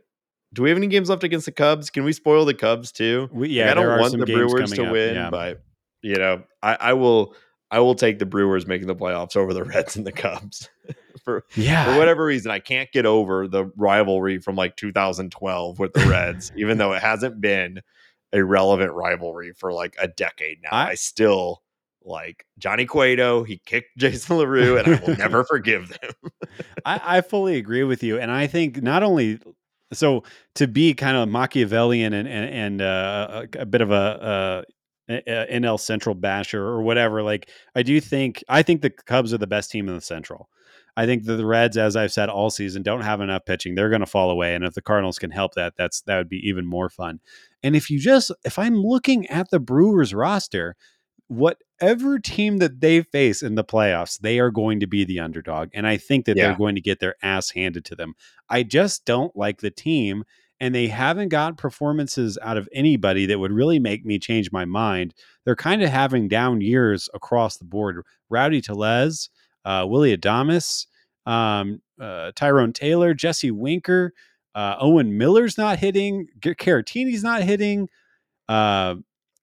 do 0.52 0.62
we 0.62 0.68
have 0.68 0.78
any 0.78 0.86
games 0.88 1.08
left 1.08 1.24
against 1.24 1.46
the 1.46 1.52
Cubs? 1.52 1.90
Can 1.90 2.04
we 2.04 2.12
spoil 2.12 2.44
the 2.44 2.54
Cubs 2.54 2.92
too? 2.92 3.28
We, 3.32 3.48
Like, 3.48 3.54
yeah, 3.54 3.70
I 3.70 3.74
don't 3.74 4.00
want 4.00 4.18
the 4.18 4.26
Brewers 4.26 4.72
to 4.72 4.86
up, 4.86 4.92
win, 4.92 5.14
yeah. 5.14 5.30
but 5.30 5.62
you 6.02 6.16
know, 6.16 6.42
I, 6.62 6.76
I 6.80 6.92
will. 6.94 7.34
I 7.72 7.78
will 7.78 7.94
take 7.94 8.18
the 8.18 8.26
Brewers 8.26 8.66
making 8.66 8.88
the 8.88 8.96
playoffs 8.96 9.36
over 9.36 9.54
the 9.54 9.62
Reds 9.64 9.94
and 9.94 10.04
the 10.04 10.10
Cubs. 10.10 10.68
for 11.24 11.44
yeah, 11.54 11.84
for 11.84 11.98
whatever 11.98 12.24
reason, 12.24 12.50
I 12.50 12.58
can't 12.58 12.90
get 12.90 13.06
over 13.06 13.46
the 13.46 13.66
rivalry 13.76 14.38
from 14.38 14.56
like 14.56 14.74
2012 14.76 15.78
with 15.78 15.92
the 15.92 16.04
Reds, 16.06 16.50
even 16.56 16.78
though 16.78 16.92
it 16.94 17.00
hasn't 17.02 17.40
been 17.40 17.80
a 18.32 18.42
relevant 18.42 18.92
rivalry 18.92 19.52
for 19.52 19.72
like 19.72 19.94
a 20.00 20.08
decade 20.08 20.58
now. 20.62 20.70
I- 20.72 20.90
I, 20.90 20.94
still 20.94 21.62
like 22.04 22.44
Johnny 22.58 22.86
Cueto. 22.86 23.44
He 23.44 23.60
kicked 23.64 23.90
Jason 23.98 24.36
LaRue, 24.36 24.78
and 24.78 24.94
I 24.94 25.00
will 25.00 25.16
never 25.16 25.44
forgive 25.48 25.88
them. 25.88 26.32
I, 26.84 27.00
I 27.18 27.20
fully 27.20 27.56
agree 27.56 27.84
with 27.84 28.02
you, 28.02 28.18
and 28.18 28.30
I 28.30 28.46
think 28.46 28.82
not 28.82 29.02
only 29.02 29.38
so 29.92 30.22
to 30.54 30.68
be 30.68 30.94
kind 30.94 31.16
of 31.16 31.28
Machiavellian 31.28 32.12
and 32.12 32.28
and, 32.28 32.54
and 32.54 32.82
uh, 32.82 33.46
a, 33.54 33.60
a 33.60 33.66
bit 33.66 33.80
of 33.80 33.90
a, 33.90 34.64
a, 35.08 35.14
a 35.26 35.60
NL 35.60 35.80
Central 35.80 36.14
basher 36.14 36.62
or 36.62 36.82
whatever. 36.82 37.22
Like 37.22 37.50
I 37.74 37.82
do 37.82 38.00
think 38.00 38.44
I 38.48 38.62
think 38.62 38.82
the 38.82 38.90
Cubs 38.90 39.32
are 39.32 39.38
the 39.38 39.46
best 39.46 39.70
team 39.70 39.88
in 39.88 39.94
the 39.94 40.00
Central. 40.00 40.48
I 40.96 41.06
think 41.06 41.24
that 41.24 41.36
the 41.36 41.46
Reds, 41.46 41.76
as 41.76 41.96
I've 41.96 42.12
said 42.12 42.28
all 42.28 42.50
season, 42.50 42.82
don't 42.82 43.02
have 43.02 43.20
enough 43.20 43.44
pitching. 43.44 43.74
They're 43.74 43.88
going 43.88 44.00
to 44.00 44.06
fall 44.06 44.30
away, 44.30 44.54
and 44.54 44.64
if 44.64 44.74
the 44.74 44.82
Cardinals 44.82 45.18
can 45.18 45.30
help 45.30 45.54
that, 45.54 45.74
that's 45.76 46.02
that 46.02 46.18
would 46.18 46.28
be 46.28 46.46
even 46.46 46.66
more 46.66 46.88
fun. 46.88 47.20
And 47.62 47.76
if 47.76 47.90
you 47.90 47.98
just 47.98 48.30
if 48.44 48.58
I'm 48.58 48.74
looking 48.74 49.26
at 49.28 49.50
the 49.50 49.60
Brewers 49.60 50.12
roster, 50.12 50.76
whatever 51.30 52.18
team 52.18 52.58
that 52.58 52.80
they 52.80 53.02
face 53.02 53.40
in 53.40 53.54
the 53.54 53.62
playoffs, 53.64 54.18
they 54.18 54.40
are 54.40 54.50
going 54.50 54.80
to 54.80 54.86
be 54.88 55.04
the 55.04 55.20
underdog. 55.20 55.68
And 55.72 55.86
I 55.86 55.96
think 55.96 56.24
that 56.26 56.36
Yeah. 56.36 56.48
they're 56.48 56.56
going 56.58 56.74
to 56.74 56.80
get 56.80 56.98
their 56.98 57.14
ass 57.22 57.50
handed 57.50 57.84
to 57.86 57.94
them. 57.94 58.14
I 58.48 58.64
just 58.64 59.04
don't 59.04 59.34
like 59.36 59.60
the 59.60 59.70
team. 59.70 60.24
And 60.58 60.74
they 60.74 60.88
haven't 60.88 61.28
got 61.28 61.56
performances 61.56 62.36
out 62.42 62.58
of 62.58 62.68
anybody 62.74 63.24
that 63.26 63.38
would 63.38 63.52
really 63.52 63.78
make 63.78 64.04
me 64.04 64.18
change 64.18 64.52
my 64.52 64.64
mind. 64.66 65.14
They're 65.44 65.56
kind 65.56 65.82
of 65.82 65.88
having 65.88 66.28
down 66.28 66.60
years 66.60 67.08
across 67.14 67.56
the 67.56 67.64
board. 67.64 68.02
Rowdy 68.28 68.60
Tellez, 68.60 69.30
uh, 69.64 69.86
Willy 69.88 70.14
Adames, 70.14 70.86
um, 71.24 71.80
uh, 71.98 72.32
Tyrone 72.34 72.74
Taylor, 72.74 73.14
Jesse 73.14 73.50
Winker, 73.52 74.12
uh, 74.54 74.76
Owen 74.80 75.16
Miller's 75.16 75.56
not 75.56 75.78
hitting, 75.78 76.26
Caratini's 76.40 77.22
not 77.22 77.42
hitting. 77.42 77.88
Uh, 78.48 78.96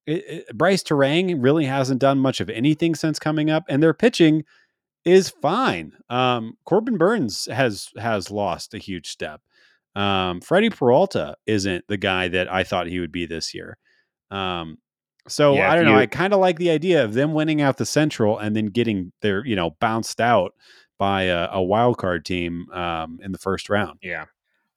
it, 0.08 0.24
it- 0.48 0.58
Brice 0.58 0.82
Turang 0.84 1.36
really 1.40 1.66
hasn't 1.66 2.00
done 2.02 2.18
much 2.20 2.40
of 2.42 2.50
anything 2.50 2.96
since 2.96 3.20
coming 3.20 3.50
up, 3.52 3.66
and 3.70 3.84
their 3.84 3.94
pitching 3.94 4.44
is 5.06 5.30
fine. 5.30 5.94
Um, 6.10 6.58
Corbin 6.66 6.98
Burnes 6.98 7.48
has 7.52 7.90
has 7.98 8.32
lost 8.32 8.74
a 8.74 8.78
huge 8.80 9.08
step. 9.10 9.42
Um, 9.96 10.42
Freddie 10.42 10.70
Peralta 10.70 11.36
isn't 11.46 11.86
the 11.88 11.98
guy 11.98 12.28
that 12.28 12.52
I 12.52 12.64
thought 12.64 12.88
he 12.88 13.00
would 13.00 13.12
be 13.12 13.26
this 13.26 13.54
year. 13.54 13.78
Um, 14.32 14.78
so 15.28 15.56
Yeah, 15.56 15.72
I 15.72 15.76
don't 15.76 15.86
know. 15.86 15.96
I 15.96 16.06
kind 16.06 16.34
of 16.34 16.40
like 16.40 16.58
the 16.58 16.70
idea 16.70 17.04
of 17.04 17.14
them 17.14 17.34
winning 17.34 17.62
out 17.62 17.78
the 17.78 17.86
Central 17.86 18.38
and 18.38 18.56
then 18.56 18.68
getting 18.68 19.12
their 19.22 19.46
you 19.46 19.56
know 19.56 19.72
bounced 19.80 20.22
out 20.22 20.54
by 21.00 21.24
a, 21.24 21.50
a 21.52 21.62
wild 21.64 21.98
card 21.98 22.26
team 22.26 22.68
um, 22.72 23.20
in 23.24 23.32
the 23.32 23.38
first 23.38 23.70
round. 23.70 24.00
Yeah. 24.02 24.26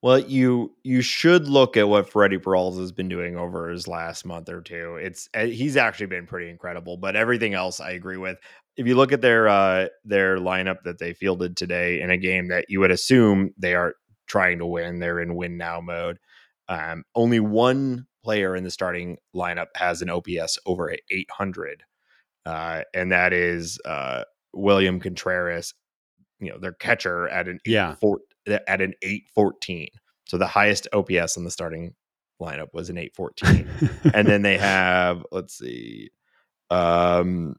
Well, 0.02 0.18
you 0.20 0.74
you 0.82 1.02
should 1.02 1.46
look 1.48 1.76
at 1.76 1.88
what 1.88 2.08
Freddie 2.08 2.38
Peralta 2.38 2.78
has 2.80 2.92
been 2.92 3.08
doing 3.08 3.36
over 3.36 3.68
his 3.68 3.86
last 3.86 4.24
month 4.24 4.48
or 4.48 4.62
two. 4.62 4.96
It's 4.96 5.28
uh, 5.34 5.44
he's 5.44 5.76
actually 5.76 6.06
been 6.06 6.26
pretty 6.26 6.48
incredible, 6.48 6.96
but 6.96 7.16
everything 7.16 7.52
else 7.52 7.80
I 7.80 7.90
agree 7.90 8.16
with. 8.16 8.38
If 8.76 8.86
you 8.86 8.94
look 8.96 9.12
at 9.12 9.20
their 9.20 9.46
uh 9.48 9.88
their 10.04 10.38
lineup 10.38 10.82
that 10.84 10.98
they 10.98 11.12
fielded 11.12 11.56
today 11.56 12.00
in 12.00 12.10
a 12.10 12.16
game 12.16 12.48
that 12.48 12.66
you 12.70 12.80
would 12.80 12.90
assume 12.90 13.52
they 13.58 13.74
are 13.74 13.94
trying 14.26 14.58
to 14.58 14.66
win, 14.66 15.00
they're 15.00 15.20
in 15.20 15.34
win 15.34 15.58
now 15.58 15.80
mode. 15.82 16.18
Um, 16.68 17.04
only 17.14 17.40
one 17.40 18.06
player 18.24 18.56
in 18.56 18.64
the 18.64 18.70
starting 18.70 19.18
lineup 19.34 19.66
has 19.74 20.00
an 20.02 20.08
OPS 20.08 20.58
over 20.66 20.94
800, 21.10 21.82
uh, 22.46 22.82
and 22.94 23.12
that 23.12 23.32
is 23.34 23.78
uh, 23.84 24.24
William 24.54 25.00
Contreras. 25.00 25.74
You 26.40 26.50
know, 26.50 26.58
their 26.58 26.72
catcher 26.72 27.28
at 27.28 27.48
an 27.48 27.60
Yeah. 27.66 27.96
four, 28.00 28.20
at 28.46 28.80
an 28.80 28.94
814. 29.02 29.88
So 30.26 30.38
the 30.38 30.46
highest 30.46 30.88
OPS 30.92 31.36
in 31.36 31.44
the 31.44 31.50
starting 31.50 31.94
lineup 32.40 32.68
was 32.72 32.90
an 32.90 32.98
814. 32.98 34.12
and 34.14 34.26
then 34.26 34.42
they 34.42 34.58
have, 34.58 35.24
let's 35.32 35.58
see, 35.58 36.10
um 36.70 37.56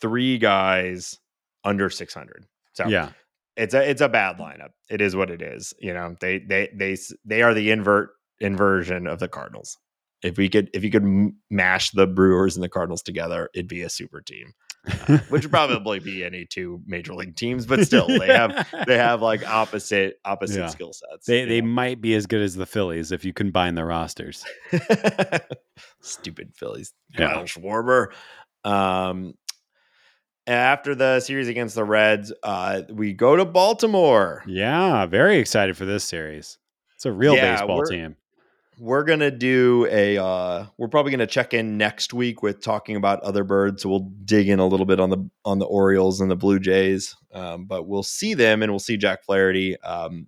three 0.00 0.38
guys 0.38 1.18
under 1.64 1.88
600. 1.90 2.44
So 2.74 2.88
yeah, 2.88 3.10
it's 3.56 3.74
a 3.74 3.88
it's 3.88 4.00
a 4.00 4.08
bad 4.08 4.38
lineup. 4.38 4.70
It 4.90 5.00
is 5.00 5.14
what 5.16 5.30
it 5.30 5.42
is. 5.42 5.74
You 5.78 5.94
know, 5.94 6.16
they 6.20 6.38
they 6.38 6.68
they 6.74 6.96
they 7.24 7.42
are 7.42 7.54
the 7.54 7.70
invert 7.70 8.10
inversion 8.40 9.06
of 9.06 9.18
the 9.18 9.28
Cardinals. 9.28 9.78
If 10.22 10.36
we 10.38 10.48
could 10.48 10.70
if 10.74 10.84
you 10.84 10.90
could 10.90 11.32
mash 11.50 11.90
the 11.90 12.06
Brewers 12.06 12.56
and 12.56 12.62
the 12.62 12.68
Cardinals 12.68 13.02
together, 13.02 13.48
it'd 13.54 13.68
be 13.68 13.82
a 13.82 13.90
super 13.90 14.20
team. 14.20 14.52
Uh, 14.84 15.18
which 15.28 15.44
would 15.44 15.50
probably 15.52 16.00
be 16.00 16.24
any 16.24 16.44
two 16.44 16.82
major 16.86 17.14
league 17.14 17.36
teams, 17.36 17.66
but 17.66 17.84
still 17.86 18.06
they 18.08 18.26
have 18.26 18.66
they 18.86 18.98
have 18.98 19.22
like 19.22 19.46
opposite 19.48 20.18
opposite 20.24 20.58
Yeah. 20.58 20.66
skill 20.66 20.92
sets. 20.92 21.24
they 21.26 21.44
they 21.44 21.60
know? 21.60 21.68
might 21.68 22.00
be 22.00 22.14
as 22.14 22.26
good 22.26 22.42
as 22.42 22.56
the 22.56 22.66
Phillies 22.66 23.12
if 23.12 23.24
you 23.24 23.32
combine 23.32 23.76
the 23.76 23.84
rosters. 23.84 24.44
Stupid 26.00 26.52
Phillies. 26.56 26.92
Yeah. 27.16 27.32
Kyle 27.32 27.44
Schwarber. 27.44 28.08
Um, 28.64 29.34
after 30.46 30.94
the 30.94 31.20
series 31.20 31.48
against 31.48 31.74
the 31.76 31.84
Reds, 31.84 32.32
uh, 32.42 32.82
we 32.90 33.12
go 33.12 33.36
to 33.36 33.44
Baltimore. 33.44 34.42
Yeah, 34.46 35.06
very 35.06 35.38
excited 35.38 35.76
for 35.76 35.84
this 35.84 36.02
series. 36.04 36.58
It's 36.96 37.06
a 37.06 37.12
real 37.12 37.36
Yeah, 37.36 37.52
baseball 37.56 37.84
team. 37.84 38.16
We're 38.82 39.04
gonna 39.04 39.30
do 39.30 39.86
a. 39.88 40.18
Uh, 40.18 40.66
we're 40.76 40.88
probably 40.88 41.12
gonna 41.12 41.28
check 41.28 41.54
in 41.54 41.78
next 41.78 42.12
week 42.12 42.42
with 42.42 42.60
talking 42.60 42.96
about 42.96 43.20
other 43.20 43.44
birds. 43.44 43.82
So 43.84 43.88
we'll 43.88 44.10
dig 44.24 44.48
in 44.48 44.58
a 44.58 44.66
little 44.66 44.86
bit 44.86 44.98
on 44.98 45.08
the 45.08 45.30
on 45.44 45.60
the 45.60 45.66
Orioles 45.66 46.20
and 46.20 46.28
the 46.28 46.34
Blue 46.34 46.58
Jays. 46.58 47.14
Um, 47.32 47.66
but 47.66 47.86
we'll 47.86 48.02
see 48.02 48.34
them, 48.34 48.60
and 48.60 48.72
we'll 48.72 48.80
see 48.80 48.96
Jack 48.96 49.22
Flaherty. 49.24 49.80
Um, 49.82 50.26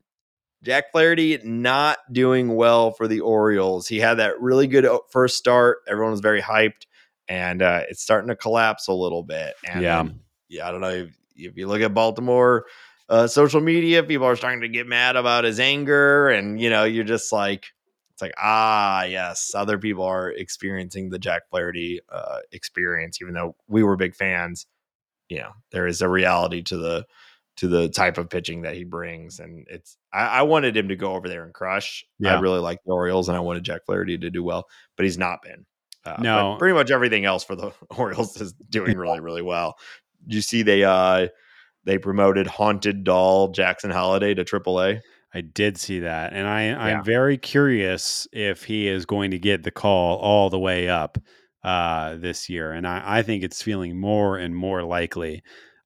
Jack 0.63 0.93
Flaherty 0.93 1.37
not 1.43 1.99
doing 2.13 2.55
well 2.55 2.93
for 2.93 3.09
the 3.09 3.21
Orioles. 3.23 3.89
He 3.89 3.99
had 3.99 4.15
that 4.15 4.41
really 4.41 4.69
good 4.69 4.87
first 5.11 5.37
start. 5.37 5.79
Everyone 5.89 6.13
was 6.13 6.21
very 6.21 6.41
hyped, 6.41 6.87
and 7.27 7.61
uh, 7.61 7.83
it's 7.89 8.03
starting 8.03 8.29
to 8.29 8.37
collapse 8.37 8.87
a 8.87 8.93
little 8.93 9.25
bit. 9.25 9.55
And 9.69 9.83
Yeah. 9.83 10.03
then, 10.05 10.21
yeah. 10.49 10.69
I 10.69 10.71
don't 10.71 10.81
know 10.81 10.91
if, 10.91 11.09
if 11.35 11.57
you 11.57 11.67
look 11.67 11.83
at 11.83 11.93
Baltimore 11.93 12.67
uh, 13.09 13.27
social 13.27 13.61
media, 13.61 14.05
people 14.05 14.27
are 14.27 14.37
starting 14.37 14.61
to 14.61 14.69
get 14.69 14.87
mad 14.87 15.17
about 15.17 15.43
his 15.43 15.59
anger, 15.59 16.29
and 16.29 16.61
you 16.61 16.71
know, 16.71 16.85
you're 16.85 17.03
just 17.03 17.33
like, 17.33 17.67
it's 18.15 18.23
like, 18.23 18.33
ah, 18.41 19.03
yes, 19.05 19.53
other 19.55 19.77
people 19.77 20.05
are 20.05 20.31
experiencing 20.31 21.11
the 21.11 21.19
Jack 21.19 21.49
Flaherty 21.51 22.01
uh, 22.11 22.39
experience, 22.53 23.21
even 23.21 23.35
though 23.35 23.57
we 23.69 23.83
were 23.83 23.97
big 23.97 24.15
fans. 24.15 24.67
you 25.29 25.39
know 25.39 25.51
there 25.73 25.87
is 25.87 26.01
a 26.03 26.09
reality 26.09 26.63
to 26.63 26.77
the 26.77 27.05
to 27.57 27.69
the 27.69 27.89
type 27.89 28.19
of 28.19 28.29
pitching 28.31 28.63
that 28.63 28.75
he 28.75 28.85
brings, 28.85 29.39
and 29.41 29.67
it's 29.71 29.97
I, 30.13 30.27
I 30.39 30.43
wanted 30.43 30.77
him 30.77 30.89
to 30.89 30.97
go 30.97 31.15
over 31.15 31.29
there 31.29 31.45
and 31.45 31.53
crush. 31.55 32.05
Yeah. 32.19 32.37
I 32.37 32.41
really 32.41 32.61
like 32.61 32.79
the 32.85 32.93
Orioles, 32.93 33.29
and 33.29 33.37
I 33.37 33.41
wanted 33.41 33.65
Jack 33.65 33.85
Flaherty 33.87 34.17
to 34.19 34.31
do 34.31 34.43
well, 34.43 34.67
but 34.97 35.05
he's 35.05 35.19
not 35.19 35.43
been. 35.43 35.65
Uh, 36.05 36.17
No. 36.21 36.57
pretty 36.59 36.75
much 36.75 36.91
everything 36.91 37.25
else 37.25 37.43
for 37.45 37.57
the 37.57 37.73
Orioles 37.97 38.41
is 38.41 38.53
doing 38.71 38.97
really 38.97 39.21
really 39.21 39.43
well. 39.43 39.77
You 40.27 40.41
see, 40.41 40.63
they 40.63 40.85
uh 40.85 41.29
they 41.85 41.99
promoted 41.99 42.47
haunted 42.47 43.05
doll 43.05 43.49
Jackson 43.49 43.91
Holliday 43.91 44.35
to 44.35 44.45
AAA. 44.45 45.01
I 45.35 45.41
did 45.41 45.77
see 45.79 45.99
that, 46.01 46.33
and 46.33 46.47
I 46.47 46.67
Yeah. 46.67 46.79
I'm 46.99 47.05
very 47.05 47.37
curious 47.37 48.29
if 48.33 48.65
he 48.65 48.87
is 48.89 49.05
going 49.05 49.33
to 49.33 49.39
get 49.39 49.65
the 49.65 49.71
call 49.73 50.17
all 50.19 50.49
the 50.49 50.59
way 50.59 50.89
up 50.89 51.19
uh, 51.65 52.15
this 52.17 52.49
year, 52.49 52.71
and 52.73 52.87
I, 52.87 53.03
I 53.19 53.23
think 53.23 53.43
it's 53.43 53.63
feeling 53.63 53.99
more 53.99 54.37
and 54.39 54.55
more 54.55 54.83
likely, 54.85 55.43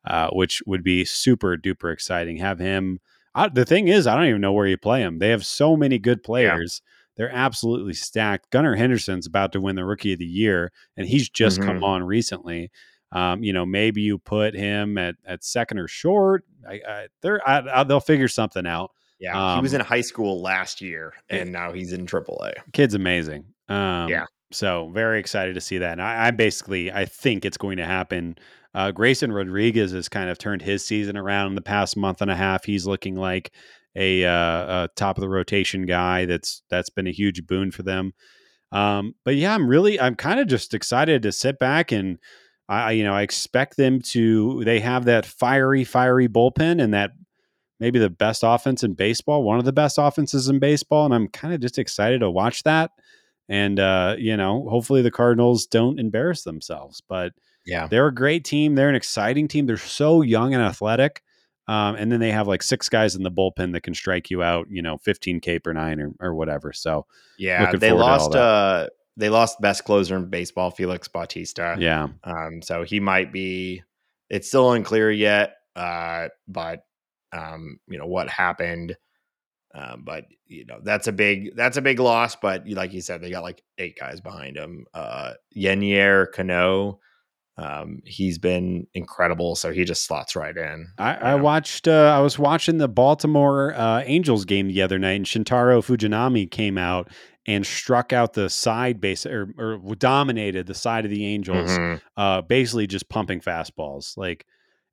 uh, 0.07 0.28
which 0.32 0.61
would 0.66 0.82
be 0.84 1.05
super 1.05 1.57
duper 1.57 1.92
exciting. 1.92 2.36
Have 2.38 2.59
him. 2.59 2.99
I, 3.34 3.49
the 3.49 3.64
thing 3.64 3.88
is, 3.88 4.07
I 4.07 4.14
don't 4.16 4.26
even 4.26 4.40
know 4.40 4.53
where 4.53 4.66
you 4.66 4.76
play 4.76 5.01
him. 5.01 5.18
They 5.18 5.30
have 5.30 5.46
so 5.46 5.76
many 5.76 5.99
good 5.99 6.22
players. 6.22 6.82
They're 7.16 7.32
absolutely 7.32 7.94
stacked. 7.94 8.51
Gunnar 8.51 8.74
Henderson's 8.76 9.26
about 9.26 9.53
to 9.53 9.61
win 9.61 9.76
the 9.76 9.84
Rookie 9.84 10.12
of 10.12 10.18
the 10.18 10.24
Year, 10.24 10.72
and 10.96 11.07
he's 11.07 11.28
just 11.28 11.61
come 11.62 11.78
Mhm. 11.80 11.84
on 11.84 12.05
recently. 12.05 12.70
Um, 13.12 13.42
you 13.42 13.53
know, 13.53 13.64
maybe 13.64 14.03
you 14.03 14.18
put 14.18 14.55
him 14.55 14.99
at, 14.99 15.14
at 15.26 15.42
second 15.42 15.78
or 15.78 15.88
short. 15.88 16.44
I, 16.68 16.80
I, 16.86 17.07
they're 17.22 17.49
I, 17.49 17.80
I, 17.80 17.84
they'll 17.84 18.01
figure 18.01 18.28
something 18.28 18.66
out. 18.66 18.90
Yeah, 19.20 19.56
he 19.56 19.62
was 19.62 19.74
Um, 19.74 19.80
in 19.80 19.86
high 19.86 20.00
school 20.00 20.40
last 20.40 20.80
year, 20.80 21.12
and 21.28 21.50
now 21.52 21.72
he's 21.72 21.92
in 21.92 22.06
AAA. 22.06 22.52
kid's 22.72 22.94
amazing. 22.94 23.44
Um, 23.68 24.08
Yeah. 24.08 24.26
So 24.50 24.90
very 24.94 25.20
excited 25.20 25.54
to 25.54 25.60
see 25.60 25.76
that. 25.78 25.92
And 25.92 26.02
I, 26.02 26.28
I 26.28 26.30
basically 26.30 26.90
I 26.90 27.04
think 27.04 27.44
it's 27.44 27.58
going 27.58 27.76
to 27.76 27.84
happen. 27.84 28.36
Uh, 28.74 28.90
Grayson 28.92 29.30
Rodriguez 29.32 29.92
has 29.92 30.08
kind 30.08 30.30
of 30.30 30.38
turned 30.38 30.62
his 30.62 30.84
season 30.84 31.16
around 31.16 31.48
in 31.48 31.54
the 31.54 31.60
past 31.60 31.96
month 31.96 32.22
and 32.22 32.30
a 32.30 32.36
half. 32.36 32.64
He's 32.64 32.86
looking 32.86 33.16
like 33.16 33.52
a, 33.96 34.24
uh, 34.24 34.84
a 34.84 34.88
top 34.96 35.18
of 35.18 35.22
the 35.22 35.28
rotation 35.28 35.84
guy. 35.84 36.24
That's 36.24 36.62
that's 36.70 36.88
been 36.90 37.06
a 37.06 37.12
huge 37.12 37.46
boon 37.46 37.70
for 37.70 37.82
them. 37.82 38.12
Um, 38.72 39.14
but 39.24 39.34
yeah, 39.36 39.54
I'm 39.54 39.68
really 39.68 40.00
I'm 40.00 40.14
kind 40.14 40.40
of 40.40 40.46
just 40.46 40.72
excited 40.74 41.22
to 41.22 41.32
sit 41.32 41.58
back 41.58 41.90
and 41.92 42.18
I 42.68 42.92
you 42.92 43.04
know 43.04 43.14
I 43.14 43.22
expect 43.22 43.76
them 43.76 44.00
to. 44.12 44.62
They 44.64 44.80
have 44.80 45.06
that 45.06 45.26
fiery 45.26 45.84
fiery 45.84 46.28
bullpen 46.28 46.82
and 46.82 46.94
that 46.94 47.10
maybe 47.80 47.98
the 47.98 48.10
best 48.10 48.42
offense 48.44 48.82
in 48.82 48.94
baseball, 48.94 49.42
one 49.42 49.58
of 49.58 49.64
the 49.64 49.72
best 49.72 49.98
offenses 49.98 50.48
in 50.48 50.58
baseball, 50.58 51.04
and 51.04 51.14
I'm 51.14 51.28
kind 51.28 51.54
of 51.54 51.60
just 51.60 51.78
excited 51.78 52.20
to 52.20 52.30
watch 52.30 52.62
that. 52.64 52.90
And 53.48 53.80
uh, 53.80 54.16
you 54.18 54.36
know, 54.36 54.68
hopefully 54.68 55.02
the 55.02 55.10
Cardinals 55.10 55.66
don't 55.66 55.98
embarrass 55.98 56.42
themselves. 56.42 57.02
But 57.08 57.32
Yeah, 57.64 57.86
they're 57.86 58.08
a 58.08 58.14
great 58.14 58.44
team. 58.44 58.74
They're 58.74 58.88
an 58.88 58.94
exciting 58.94 59.48
team. 59.48 59.66
They're 59.66 59.76
so 59.76 60.22
young 60.22 60.54
and 60.54 60.62
athletic. 60.62 61.22
Um, 61.68 61.96
and 61.96 62.10
then 62.10 62.18
they 62.18 62.32
have 62.32 62.48
like 62.48 62.62
six 62.62 62.88
guys 62.88 63.14
in 63.14 63.22
the 63.22 63.30
bullpen 63.30 63.72
that 63.72 63.82
can 63.82 63.92
strike 63.92 64.30
you 64.30 64.42
out, 64.42 64.68
you 64.70 64.80
know, 64.80 64.96
15 64.96 65.40
K 65.40 65.58
per 65.58 65.74
nine 65.74 66.00
or, 66.00 66.12
or 66.18 66.34
whatever. 66.34 66.72
So 66.72 67.04
yeah. 67.38 67.70
They 67.72 67.90
forward 67.90 68.02
to 68.02 68.10
all 68.10 68.18
lost. 68.18 68.34
Uh, 68.34 68.88
they 69.18 69.28
lost 69.28 69.60
best 69.60 69.84
closer 69.84 70.16
in 70.16 70.30
baseball, 70.30 70.70
Felix 70.70 71.08
Bautista. 71.08 71.76
yeah, 71.78 72.08
Um, 72.24 72.62
so 72.62 72.84
he 72.84 73.00
might 73.00 73.32
be. 73.32 73.82
It's 74.30 74.48
still 74.48 74.72
unclear 74.72 75.10
yet. 75.10 75.56
Uh, 75.76 76.28
but 76.46 76.84
um, 77.32 77.78
you 77.88 77.98
know 77.98 78.06
what 78.06 78.28
happened. 78.28 78.96
Um, 79.74 80.02
but 80.04 80.24
you 80.46 80.64
know 80.64 80.78
that's 80.82 81.06
a 81.08 81.12
big 81.12 81.54
that's 81.54 81.76
a 81.76 81.82
big 81.82 82.00
loss. 82.00 82.36
But 82.36 82.66
like 82.68 82.92
you 82.92 83.00
said, 83.02 83.20
they 83.20 83.30
got 83.30 83.42
like 83.42 83.62
eight 83.76 83.98
guys 83.98 84.20
behind 84.20 84.56
him. 84.56 84.86
Uh, 84.94 85.34
Yennier 85.54 86.32
Cano, 86.32 87.00
um, 87.58 88.00
he's 88.06 88.38
been 88.38 88.86
incredible. 88.94 89.56
So 89.56 89.70
he 89.70 89.84
just 89.84 90.04
slots 90.06 90.34
right 90.34 90.56
in. 90.56 90.88
I, 90.96 91.14
I 91.16 91.34
watched. 91.34 91.86
Uh, 91.86 92.14
I 92.16 92.20
was 92.20 92.38
watching 92.38 92.78
the 92.78 92.88
Baltimore 92.88 93.74
uh, 93.74 94.02
Angels 94.06 94.44
game 94.46 94.68
the 94.68 94.80
other 94.82 94.98
night, 94.98 95.12
and 95.16 95.26
Shintaro 95.26 95.84
Fujinami 95.84 96.50
came 96.50 96.78
out 96.78 97.10
and 97.46 97.66
struck 97.66 98.12
out 98.12 98.34
the 98.34 98.48
side 98.50 99.00
base 99.00 99.24
or, 99.26 99.54
or 99.58 99.78
dominated 99.96 100.66
the 100.66 100.74
side 100.74 101.04
of 101.06 101.10
the 101.10 101.24
Angels, 101.26 101.70
Mhm. 101.70 102.00
uh, 102.16 102.42
basically 102.42 102.86
just 102.86 103.08
pumping 103.08 103.40
fastballs. 103.40 104.16
Like, 104.18 104.44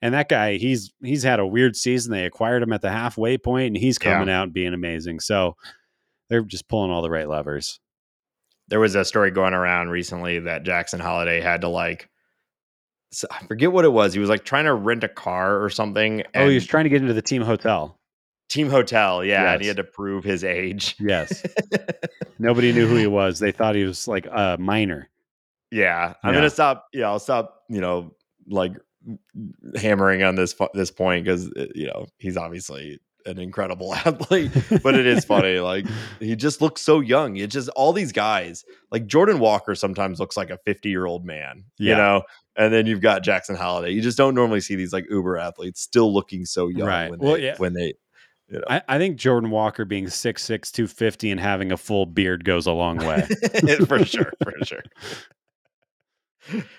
and 0.05 0.13
that 0.13 0.29
guy, 0.29 0.57
he's 0.57 0.93
he's 1.03 1.23
had 1.23 1.39
a 1.39 1.45
weird 1.47 1.75
season. 1.75 2.11
They 2.11 2.25
acquired 2.25 2.63
him 2.63 2.71
at 2.73 2.81
the 2.81 2.91
halfway 2.91 3.37
point, 3.37 3.67
and 3.67 3.77
he's 3.77 3.97
Yeah. 4.01 4.13
coming 4.13 4.29
out 4.29 4.43
and 4.43 4.53
being 4.53 4.73
amazing. 4.73 5.19
So 5.19 5.55
they're 6.29 6.41
just 6.43 6.67
pulling 6.67 6.91
all 6.91 7.01
the 7.01 7.09
right 7.09 7.27
levers. 7.29 7.79
there 8.67 8.79
was 8.79 8.95
a 8.95 9.05
story 9.05 9.29
going 9.29 9.53
around 9.53 9.89
recently 9.89 10.39
that 10.39 10.63
Jackson 10.63 10.99
Holliday 10.99 11.39
had 11.41 11.61
to 11.61 11.67
like 11.67 12.09
I 13.31 13.45
forget 13.47 13.71
what 13.71 13.85
it 13.85 13.93
was. 13.93 14.13
He 14.13 14.19
was 14.19 14.27
like 14.29 14.43
trying 14.43 14.65
to 14.65 14.73
rent 14.73 15.03
a 15.03 15.07
car 15.07 15.63
or 15.63 15.69
something. 15.69 16.23
oh, 16.33 16.47
he 16.49 16.55
was 16.55 16.65
trying 16.65 16.83
to 16.85 16.89
get 16.89 17.01
into 17.01 17.13
the 17.13 17.21
team 17.21 17.41
hotel. 17.43 17.99
team 18.49 18.69
hotel, 18.69 19.23
yeah, 19.23 19.53
and 19.53 19.61
he 19.61 19.67
had 19.67 19.77
to 19.77 19.83
prove 19.83 20.23
his 20.23 20.43
age. 20.43 20.95
Yes, 20.99 21.43
nobody 22.39 22.73
knew 22.73 22.87
who 22.87 22.95
he 22.95 23.07
was. 23.07 23.39
They 23.39 23.51
thought 23.51 23.75
he 23.75 23.83
was 23.85 24.07
like 24.07 24.25
a 24.31 24.57
minor. 24.59 25.09
yeah, 25.71 26.13
I'm 26.23 26.33
Yeah. 26.33 26.39
gonna 26.39 26.49
stop. 26.49 26.87
Yeah, 26.93 27.07
I'll 27.07 27.19
stop. 27.19 27.61
You 27.69 27.81
know, 27.81 28.15
like 28.47 28.73
hammering 29.75 30.23
on 30.23 30.35
this 30.35 30.55
this 30.73 30.91
point 30.91 31.25
because 31.25 31.49
uh, 31.57 31.65
you 31.75 31.87
know 31.87 32.07
he's 32.17 32.37
obviously 32.37 32.99
an 33.25 33.39
incredible 33.39 33.93
athlete, 34.05 34.51
but 34.83 34.95
it 34.95 35.07
is 35.07 35.25
funny. 35.25 35.59
Like 35.59 35.85
he 36.19 36.35
just 36.35 36.61
looks 36.61 36.81
so 36.81 36.99
young. 36.99 37.37
It's 37.37 37.53
just 37.53 37.69
all 37.69 37.91
these 37.93 38.11
guys. 38.11 38.63
Like 38.91 39.07
Jordan 39.07 39.39
Walker 39.39 39.73
sometimes 39.75 40.19
looks 40.19 40.37
like 40.37 40.49
a 40.51 40.59
50 40.65 40.89
year 40.89 41.05
old 41.05 41.25
man. 41.25 41.65
You 41.77 41.95
know. 41.95 42.23
And 42.57 42.73
then 42.73 42.85
you've 42.85 43.01
got 43.01 43.21
Jackson 43.21 43.55
Holliday. 43.55 43.91
You 43.91 44.01
just 44.01 44.17
don't 44.17 44.33
normally 44.33 44.61
see 44.61 44.75
these 44.75 44.93
like 44.93 45.05
uber 45.09 45.37
athletes 45.37 45.81
still 45.81 46.13
looking 46.13 46.45
so 46.45 46.69
young 46.69 46.87
Right. 46.87 47.09
when 47.09 47.19
Well, 47.19 47.33
they 47.33 47.43
yeah. 47.43 47.55
when 47.57 47.73
they 47.73 47.95
I, 48.69 48.81
I 48.87 48.97
think 48.99 49.17
Jordan 49.17 49.49
Walker 49.49 49.85
being 49.85 50.05
6'6", 50.05 50.71
250 50.71 51.31
and 51.31 51.39
having 51.39 51.71
a 51.71 51.77
full 51.77 52.05
beard 52.05 52.45
goes 52.45 52.67
a 52.67 52.71
long 52.71 52.97
way. 52.97 53.23
for 53.87 54.05
sure, 54.05 54.31
for 54.43 54.53
sure. 54.63 54.83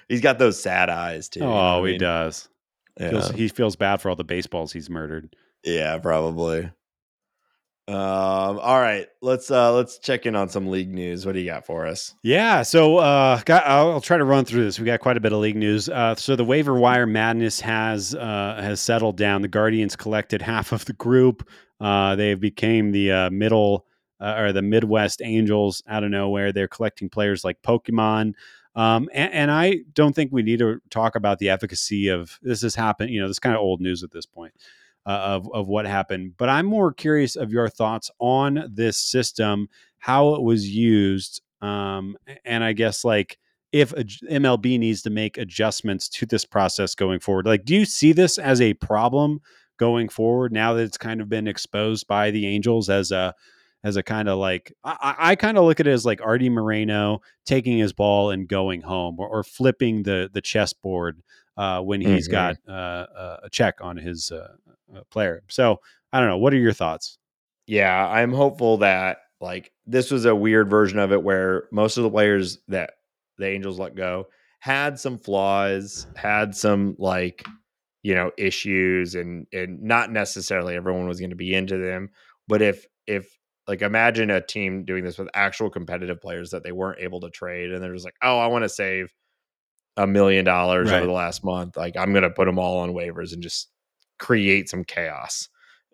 He's 0.09 0.21
got 0.21 0.39
those 0.39 0.61
sad 0.61 0.91
eyes 0.91 1.29
too. 1.29 1.41
you 1.41 1.47
know 1.47 1.53
oh, 1.53 1.83
I 1.83 1.87
he 1.87 1.93
mean? 1.93 2.01
does. 2.01 2.49
Yeah. 2.99 3.11
Feels, 3.11 3.31
he 3.31 3.49
feels 3.49 3.77
bad 3.77 4.01
for 4.01 4.09
all 4.09 4.17
the 4.17 4.25
baseballs 4.25 4.73
he's 4.73 4.89
murdered. 4.89 5.35
Yeah, 5.65 5.99
probably. 5.99 6.71
Um, 7.89 8.59
all 8.59 8.81
right, 8.81 9.07
let's 9.23 9.49
uh 9.49 9.73
let's 9.73 9.99
check 9.99 10.27
in 10.27 10.35
on 10.35 10.49
some 10.49 10.67
league 10.67 10.93
news. 10.93 11.25
What 11.25 11.35
do 11.35 11.39
you 11.39 11.47
got 11.47 11.65
for 11.65 11.87
us? 11.87 12.17
Yeah, 12.25 12.63
so 12.63 12.97
uh, 12.97 13.41
got, 13.45 13.65
I'll, 13.65 13.93
I'll 13.93 14.01
try 14.01 14.19
to 14.19 14.25
run 14.25 14.45
through 14.45 14.65
this. 14.65 14.81
We 14.81 14.87
got 14.87 14.99
quite 14.99 15.17
a 15.17 15.21
bit 15.21 15.33
of 15.33 15.39
league 15.39 15.55
news. 15.55 15.89
Uh, 15.89 16.17
so 16.17 16.35
the 16.35 16.45
waiver 16.45 16.75
wire 16.75 17.07
madness 17.07 17.61
has 17.61 18.13
uh, 18.17 18.61
has 18.61 18.81
settled 18.81 19.17
down. 19.17 19.43
The 19.43 19.49
Guardians 19.49 19.95
collected 19.95 20.43
half 20.43 20.73
of 20.73 20.85
the 20.87 20.95
group. 20.95 21.49
Uh, 21.81 22.17
they 22.17 22.35
became 22.35 22.91
the 22.91 23.13
uh, 23.13 23.31
middle 23.31 23.87
uh, 24.21 24.35
or 24.37 24.53
the 24.53 24.63
Midwest 24.63 25.23
Angels 25.23 25.81
out 25.87 26.03
of 26.03 26.11
nowhere. 26.11 26.51
They're 26.51 26.67
collecting 26.67 27.09
players 27.09 27.45
like 27.45 27.63
Pokemon. 27.63 28.33
Um, 28.77 29.09
and, 29.13 29.33
and 29.33 29.51
I 29.51 29.79
don't 29.95 30.15
think 30.15 30.31
we 30.31 30.43
need 30.43 30.59
to 30.59 30.81
talk 30.91 31.17
about 31.17 31.39
the 31.39 31.49
efficacy 31.49 32.09
of 32.09 32.39
this 32.43 32.63
has 32.63 32.75
happened. 32.75 33.11
You 33.11 33.21
know, 33.21 33.27
this 33.27 33.37
is 33.37 33.41
kind 33.41 33.57
of 33.57 33.63
old 33.63 33.81
news 33.81 34.05
at 34.05 34.13
this 34.13 34.27
point 34.27 34.53
uh, 35.07 35.11
of 35.11 35.49
of 35.53 35.67
what 35.67 35.87
happened. 35.87 36.35
But 36.37 36.51
I'm 36.51 36.67
more 36.67 36.93
curious 36.93 37.37
of 37.37 37.51
your 37.51 37.69
thoughts 37.69 38.11
on 38.19 38.71
this 38.71 38.99
system, 38.99 39.69
how 39.99 40.35
it 40.35 40.43
was 40.43 40.69
used, 40.69 41.41
um, 41.63 42.17
and 42.45 42.63
I 42.63 42.75
guess 42.75 43.03
like 43.03 43.39
if 43.73 43.93
MLB 43.93 44.79
needs 44.79 45.03
to 45.03 45.11
make 45.11 45.39
adjustments 45.39 46.09
to 46.11 46.27
this 46.27 46.45
process 46.45 46.95
going 46.95 47.21
forward. 47.21 47.47
Like, 47.47 47.65
do 47.65 47.75
you 47.75 47.85
see 47.85 48.13
this 48.13 48.39
as 48.39 48.61
a 48.61 48.75
problem 48.75 49.41
going 49.77 50.09
forward 50.09 50.53
now 50.53 50.73
that 50.75 50.83
it's 50.83 50.99
kind 50.99 51.21
of 51.21 51.29
been 51.29 51.49
exposed 51.49 52.07
by 52.07 52.31
the 52.31 52.47
Angels 52.47 52.89
as 52.89 53.11
a 53.11 53.35
as 53.85 53.97
a 53.97 54.03
kind 54.03 54.29
of 54.29 54.39
like 54.39 54.73
I, 54.85 55.15
I 55.19 55.37
kind 55.37 55.59
of 55.59 55.65
look 55.65 55.81
at 55.81 55.87
it 55.87 55.93
as 55.93 56.05
like 56.05 56.21
Artie 56.21 56.51
Moreno 56.51 57.21
taking 57.45 57.79
his 57.79 57.93
ball 57.93 58.31
and 58.31 58.49
going 58.49 58.81
home, 58.83 59.17
or, 59.19 59.29
or 59.29 59.45
flipping 59.45 60.03
the 60.03 60.29
the 60.33 60.41
chessboard 60.41 61.23
uh, 61.57 61.81
when 61.81 62.01
he's 62.01 62.29
Mhm. 62.29 62.33
got 62.33 62.57
uh, 62.69 62.71
uh, 62.73 63.37
a 63.45 63.51
check 63.51 63.77
on 63.81 63.97
his 63.97 64.31
uh, 64.31 64.55
uh, 64.95 65.01
player. 65.11 65.43
So 65.49 65.81
I 66.13 66.21
don't 66.21 66.29
know. 66.29 66.39
What 66.39 66.53
are 66.53 66.59
your 66.59 66.73
thoughts? 66.73 67.19
Yeah, 67.67 68.07
I'm 68.09 68.33
hopeful 68.33 68.79
that 68.79 69.19
like 69.41 69.73
this 69.87 70.11
was 70.11 70.25
a 70.25 70.35
weird 70.35 70.71
version 70.71 70.99
of 70.99 71.13
it 71.13 71.23
where 71.23 71.65
most 71.73 71.97
of 71.97 72.05
the 72.05 72.11
players 72.11 72.59
that 72.69 72.95
the 73.39 73.47
Angels 73.47 73.79
let 73.79 73.95
go 73.95 74.27
had 74.61 74.99
some 74.99 75.19
flaws, 75.19 76.07
had 76.17 76.55
some 76.57 76.97
like 76.99 77.45
you 78.03 78.15
know 78.15 78.31
issues 78.39 79.15
and 79.15 79.47
and 79.53 79.83
not 79.83 80.11
necessarily 80.11 80.75
everyone 80.77 81.09
was 81.09 81.21
going 81.21 81.31
to 81.31 81.37
be 81.37 81.55
into 81.55 81.77
them, 81.79 82.11
but 82.49 82.63
if 82.63 82.87
if 83.07 83.36
like 83.69 83.83
imagine 83.83 84.31
a 84.31 84.41
team 84.41 84.85
doing 84.85 85.05
this 85.05 85.19
with 85.19 85.29
actual 85.35 85.71
competitive 85.71 86.21
players 86.21 86.51
that 86.51 86.63
they 86.63 86.73
weren't 86.73 87.01
able 87.01 87.21
to 87.21 87.31
trade 87.31 87.73
and 87.73 87.83
they're 87.83 87.95
just 87.95 88.05
like, 88.05 88.17
"Oh, 88.23 88.39
I 88.39 88.47
want 88.47 88.65
to 88.65 88.69
save 88.69 89.13
a 89.97 90.07
million 90.07 90.45
dollars 90.45 90.91
over 90.91 91.07
the 91.07 91.13
last 91.13 91.45
month. 91.45 91.77
Like 91.77 91.97
I'm 91.97 92.13
going 92.13 92.23
to 92.23 92.31
put 92.31 92.47
them 92.47 92.59
all 92.59 92.79
on 92.79 92.93
waivers 92.93 93.33
and 93.33 93.43
just 93.43 93.69
create 94.19 94.69
some 94.69 94.85
chaos." 94.85 95.49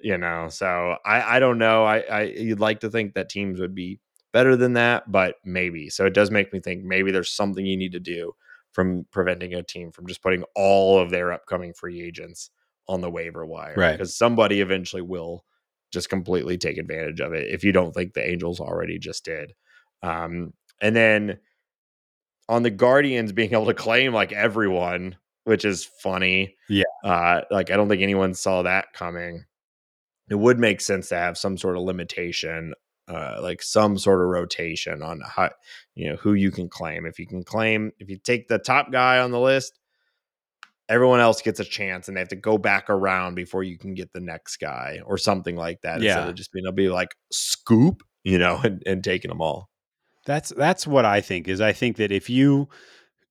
you 0.05 0.19
know 0.19 0.49
so 0.49 0.97
i 1.07 1.37
i 1.37 1.39
don't 1.39 1.59
know 1.59 1.85
i 1.85 2.01
i 2.11 2.23
you'd 2.23 2.59
like 2.59 2.81
to 2.81 2.91
think 2.91 3.15
that 3.15 3.29
teams 3.29 3.61
would 3.61 3.73
be 3.73 4.01
better 4.33 4.57
than 4.57 4.73
that 4.73 5.09
but 5.13 5.37
maybe 5.45 5.89
so 5.89 6.05
it 6.05 6.13
does 6.13 6.29
make 6.29 6.53
me 6.53 6.59
think 6.59 6.83
maybe 6.83 7.13
there's 7.13 7.31
something 7.31 7.65
you 7.65 7.77
need 7.77 7.93
to 7.93 8.01
do 8.01 8.35
from 8.73 9.07
preventing 9.11 9.55
a 9.55 9.63
team 9.63 9.93
from 9.93 10.07
just 10.07 10.23
putting 10.23 10.45
all 10.57 10.99
of 10.99 11.11
their 11.11 11.33
upcoming 11.33 11.73
free 11.73 12.03
agents 12.03 12.51
on 12.89 13.01
the 13.01 13.11
waiver 13.11 13.47
wire. 13.47 13.75
Right. 13.77 13.93
Because 13.93 14.17
somebody 14.17 14.61
eventually 14.61 15.03
will 15.03 15.45
just 15.93 16.09
completely 16.09 16.59
take 16.59 16.79
advantage 16.79 17.21
of 17.21 17.33
it 17.33 17.49
if 17.53 17.65
you 17.65 17.73
don't 17.73 17.93
think 17.93 18.15
the 18.15 18.29
Angels 18.29 18.61
already 18.61 18.99
just 18.99 19.25
did. 19.25 19.53
Um, 20.03 20.53
and 20.81 20.97
then 20.97 21.39
on 22.49 22.63
the 22.63 22.71
Guardians 22.71 23.33
being 23.33 23.53
able 23.53 23.67
to 23.67 23.75
claim 23.75 24.13
like 24.13 24.33
everyone, 24.33 25.17
which 25.45 25.65
is 25.65 25.85
funny. 25.85 26.57
Yeah. 26.69 26.85
Uh, 27.05 27.43
like 27.51 27.71
I 27.71 27.77
don't 27.77 27.89
think 27.89 28.03
anyone 28.03 28.35
saw 28.35 28.63
that 28.63 28.93
coming. 28.93 29.45
It 30.29 30.35
would 30.37 30.59
make 30.59 30.81
sense 30.81 31.09
to 31.09 31.17
have 31.17 31.37
some 31.37 31.59
sort 31.59 31.77
of 31.77 31.83
limitation, 31.83 32.75
uh, 33.09 33.39
like 33.43 33.63
some 33.63 33.99
sort 33.99 34.23
of 34.23 34.29
rotation 34.29 35.03
on 35.03 35.21
how 35.25 35.51
you 35.95 36.11
know 36.11 36.17
who 36.17 36.35
you 36.35 36.51
can 36.51 36.69
claim. 36.69 37.07
If 37.07 37.19
you 37.19 37.27
can 37.27 37.45
claim, 37.45 37.93
if 37.99 38.09
you 38.09 38.17
take 38.17 38.49
the 38.49 38.59
top 38.59 38.91
guy 38.91 39.19
on 39.19 39.31
the 39.31 39.41
list, 39.41 39.79
everyone 40.93 41.21
else 41.21 41.43
gets 41.43 41.59
a 41.61 41.65
chance, 41.65 42.07
and 42.09 42.17
they 42.17 42.21
have 42.21 42.29
to 42.29 42.37
go 42.37 42.59
back 42.59 42.89
around 42.91 43.35
before 43.35 43.63
you 43.63 43.79
can 43.79 43.95
get 43.95 44.13
the 44.13 44.21
next 44.21 44.59
guy 44.59 45.01
or 45.07 45.17
something 45.19 45.57
like 45.57 45.81
that. 45.83 45.97
Instead 45.97 46.25
Yeah. 46.25 46.29
of 46.29 46.35
just 46.35 46.53
being 46.53 46.65
able 46.67 46.73
to 46.73 46.77
be 46.77 46.89
like 46.89 47.15
scoop, 47.33 48.03
you 48.25 48.39
know, 48.39 48.61
and, 48.63 48.83
and 48.87 49.03
taking 49.03 49.31
them 49.31 49.41
all. 49.41 49.69
That's 50.27 50.51
that's 50.51 50.87
what 50.87 51.05
I 51.05 51.21
think 51.21 51.49
is 51.49 51.61
I 51.61 51.73
think 51.73 51.97
that 51.97 52.13
if 52.13 52.31
you 52.31 52.69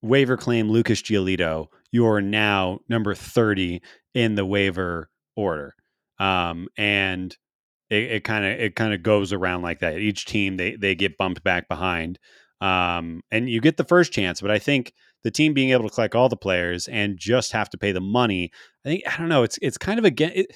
waiver 0.01 0.35
claim 0.35 0.69
Lucas 0.69 1.01
Giolito, 1.01 1.67
you 1.91 2.05
are 2.07 2.21
now 2.21 2.79
number 2.89 3.13
30 3.15 3.81
in 4.13 4.35
the 4.35 4.45
waiver 4.45 5.09
order. 5.37 5.73
Um, 6.19 6.67
and 6.77 7.35
it 7.89 8.23
kind 8.23 8.45
of 8.45 8.51
it 8.59 8.75
kind 8.75 8.93
of 8.93 9.03
goes 9.03 9.33
around 9.33 9.61
like 9.63 9.79
that. 9.79 9.97
Each 9.99 10.25
team 10.25 10.57
they 10.57 10.75
they 10.75 10.95
get 10.95 11.17
bumped 11.17 11.43
back 11.43 11.67
behind. 11.69 12.19
Um, 12.61 13.21
and 13.31 13.49
you 13.49 13.59
get 13.61 13.77
the 13.77 13.83
first 13.83 14.11
chance, 14.13 14.39
but 14.41 14.51
I 14.51 14.59
think 14.59 14.93
the 15.23 15.31
team 15.31 15.53
being 15.53 15.69
able 15.71 15.87
to 15.87 15.93
collect 15.93 16.15
all 16.15 16.29
the 16.29 16.37
players 16.37 16.87
and 16.87 17.17
just 17.17 17.51
have 17.51 17.69
to 17.71 17.77
pay 17.77 17.91
the 17.91 18.01
money, 18.01 18.51
I 18.85 18.89
think 18.89 19.03
I 19.07 19.17
don't 19.17 19.29
know, 19.29 19.43
it's 19.43 19.57
it's 19.61 19.77
kind 19.77 19.99
of 19.99 20.05
again 20.05 20.31
it, 20.35 20.55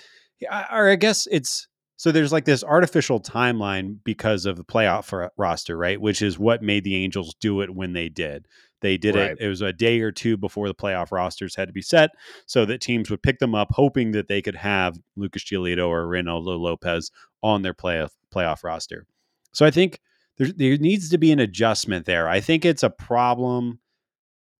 or 0.71 0.89
I 0.89 0.95
guess 0.95 1.27
it's 1.31 1.67
so 1.97 2.11
there's 2.11 2.33
like 2.33 2.45
this 2.45 2.63
artificial 2.63 3.21
timeline 3.21 3.97
because 4.03 4.45
of 4.45 4.57
the 4.57 4.65
playoff 4.65 5.29
roster, 5.37 5.77
right? 5.77 5.99
Which 5.99 6.21
is 6.21 6.37
what 6.37 6.61
made 6.61 6.83
the 6.83 6.95
Angels 6.95 7.33
do 7.39 7.61
it 7.61 7.73
when 7.73 7.93
they 7.93 8.09
did. 8.09 8.47
They 8.81 8.97
did 8.97 9.15
Right. 9.15 9.31
it. 9.31 9.37
It 9.39 9.47
was 9.47 9.61
a 9.61 9.71
day 9.71 10.01
or 10.01 10.11
two 10.11 10.35
before 10.35 10.67
the 10.67 10.75
playoff 10.75 11.11
rosters 11.11 11.55
had 11.55 11.69
to 11.69 11.73
be 11.73 11.81
set, 11.81 12.11
so 12.45 12.65
that 12.65 12.81
teams 12.81 13.09
would 13.09 13.23
pick 13.23 13.39
them 13.39 13.55
up, 13.55 13.69
hoping 13.71 14.11
that 14.11 14.27
they 14.27 14.41
could 14.41 14.57
have 14.57 14.97
Lucas 15.15 15.43
Giolito 15.45 15.87
or 15.87 16.05
Reynaldo 16.05 16.59
Lopez 16.59 17.11
on 17.41 17.61
their 17.61 17.73
playoff 17.73 18.11
playoff 18.33 18.63
roster. 18.63 19.07
So 19.53 19.65
I 19.65 19.71
think 19.71 20.01
there 20.37 20.49
there 20.53 20.77
needs 20.77 21.09
to 21.09 21.17
be 21.17 21.31
an 21.31 21.39
adjustment 21.39 22.05
there. 22.05 22.27
I 22.27 22.41
think 22.41 22.65
it's 22.65 22.83
a 22.83 22.89
problem. 22.89 23.79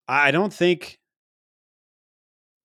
I 0.08 0.32
don't 0.32 0.54
think. 0.54 1.00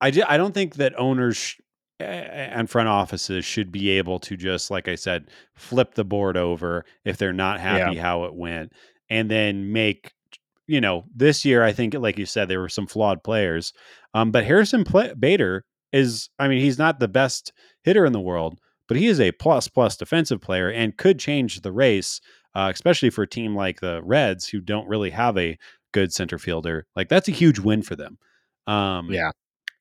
I, 0.01 0.11
ju- 0.11 0.25
I 0.27 0.37
don't 0.39 0.55
think 0.55 0.77
that 0.77 0.99
owners 0.99 1.37
sh- 1.37 1.61
and 2.01 2.71
front 2.71 2.89
offices 2.89 3.45
should 3.45 3.71
be 3.71 3.91
able 3.91 4.19
to 4.21 4.37
just 4.37 4.71
like 4.71 4.89
I 4.89 4.95
said 4.95 5.29
flip 5.55 5.95
the 5.95 6.05
board 6.05 6.37
over 6.37 6.85
if 7.05 7.19
they're 7.19 7.33
not 7.33 7.61
happy 7.61 7.97
how 8.01 8.25
it 8.25 8.35
went 8.35 8.73
and 9.11 9.31
then 9.31 9.73
make 9.73 10.13
you 10.67 10.81
know 10.81 11.05
this 11.15 11.45
year 11.45 11.63
I 11.63 11.73
think 11.73 11.93
like 11.93 12.19
you 12.19 12.25
said 12.25 12.49
there 12.49 12.61
were 12.61 12.71
some 12.71 12.87
flawed 12.87 13.23
players 13.23 13.75
um 14.15 14.31
but 14.31 14.45
Harrison 14.47 14.83
Pla 14.85 15.13
Bader 15.13 15.65
is 15.93 16.31
I 16.39 16.49
mean 16.49 16.61
he's 16.61 16.79
not 16.79 17.01
the 17.01 17.09
best 17.09 17.53
hitter 17.83 18.07
in 18.07 18.15
the 18.15 18.21
world 18.21 18.59
but 18.89 18.97
he 18.97 19.07
is 19.07 19.21
a 19.21 19.33
plus 19.33 19.69
plus 19.69 19.97
defensive 19.99 20.41
player 20.41 20.71
and 20.71 20.97
could 20.97 21.19
change 21.19 21.61
the 21.61 21.73
race 21.73 22.23
uh, 22.55 22.71
especially 22.73 23.11
for 23.11 23.23
a 23.23 23.29
team 23.29 23.55
like 23.55 23.81
the 23.81 24.01
Reds 24.03 24.49
who 24.49 24.61
don't 24.61 24.89
really 24.89 25.11
have 25.11 25.37
a 25.37 25.59
good 25.93 26.13
center 26.13 26.39
fielder 26.39 26.87
like 26.97 27.09
that's 27.09 27.29
a 27.29 27.33
huge 27.33 27.59
win 27.59 27.83
for 27.83 27.97
them 27.97 28.19
um 28.67 29.11
Yeah. 29.11 29.31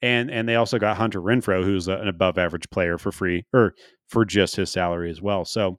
and 0.01 0.31
and 0.31 0.47
they 0.47 0.55
also 0.55 0.79
got 0.79 0.97
Hunter 0.97 1.21
Renfroe, 1.21 1.63
who's 1.63 1.87
an 1.87 2.07
above 2.07 2.37
average 2.37 2.69
player 2.69 2.97
for 2.97 3.11
free 3.11 3.45
or 3.53 3.75
for 4.07 4.25
just 4.25 4.55
his 4.55 4.71
salary 4.71 5.09
as 5.11 5.21
well. 5.21 5.43
So, 5.45 5.77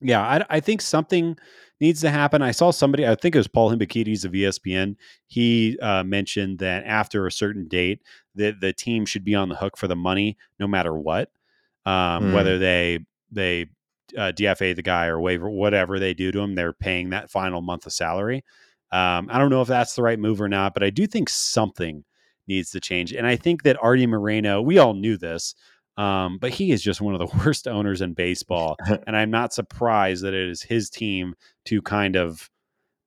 yeah, 0.00 0.20
I, 0.20 0.56
I 0.56 0.60
think 0.60 0.82
something 0.82 1.38
needs 1.80 2.00
to 2.02 2.10
happen. 2.10 2.42
I 2.42 2.50
saw 2.50 2.72
somebody, 2.72 3.06
I 3.06 3.14
think 3.14 3.34
it 3.34 3.38
was 3.38 3.48
Paul 3.48 3.70
Hembekides 3.70 4.24
of 4.24 4.32
ESPN. 4.32 4.96
He 5.28 5.78
uh, 5.80 6.02
mentioned 6.04 6.58
that 6.58 6.84
after 6.84 7.26
a 7.26 7.32
certain 7.32 7.68
date, 7.68 8.02
that 8.34 8.60
the 8.60 8.72
team 8.72 9.06
should 9.06 9.24
be 9.24 9.34
on 9.34 9.48
the 9.48 9.54
hook 9.56 9.76
for 9.76 9.86
the 9.88 9.96
money, 9.96 10.36
no 10.58 10.66
matter 10.66 10.92
what, 10.92 11.30
um, 11.86 12.24
Hmm. 12.24 12.34
whether 12.34 12.58
they 12.58 12.98
they 13.30 13.66
uh, 14.18 14.32
DFA 14.32 14.74
the 14.76 14.82
guy 14.82 15.06
or 15.06 15.18
waiver 15.20 15.48
whatever 15.48 15.98
they 15.98 16.12
do 16.12 16.30
to 16.32 16.40
him, 16.40 16.54
they're 16.54 16.72
paying 16.74 17.10
that 17.10 17.30
final 17.30 17.62
month 17.62 17.86
of 17.86 17.92
salary. 17.92 18.44
Um, 18.92 19.28
I 19.30 19.38
don't 19.38 19.50
know 19.50 19.62
if 19.62 19.68
that's 19.68 19.94
the 19.94 20.02
right 20.02 20.18
move 20.18 20.40
or 20.40 20.48
not, 20.48 20.74
but 20.74 20.82
I 20.82 20.90
do 20.90 21.06
think 21.06 21.28
something 21.28 22.04
needs 22.46 22.70
to 22.72 22.80
change. 22.80 23.12
And 23.12 23.26
I 23.26 23.36
think 23.36 23.62
that 23.64 23.82
Artie 23.82 24.06
Moreno, 24.06 24.60
we 24.62 24.78
all 24.78 24.94
knew 24.94 25.16
this, 25.16 25.54
um, 25.96 26.38
but 26.38 26.50
he 26.50 26.70
is 26.72 26.82
just 26.82 27.00
one 27.00 27.14
of 27.14 27.20
the 27.20 27.38
worst 27.44 27.66
owners 27.66 28.00
in 28.02 28.12
baseball. 28.14 28.76
and 29.06 29.16
I'm 29.16 29.30
not 29.30 29.52
surprised 29.54 30.22
that 30.24 30.34
it 30.34 30.48
is 30.48 30.62
his 30.62 30.90
team 30.90 31.34
to 31.66 31.80
kind 31.82 32.16
of 32.16 32.48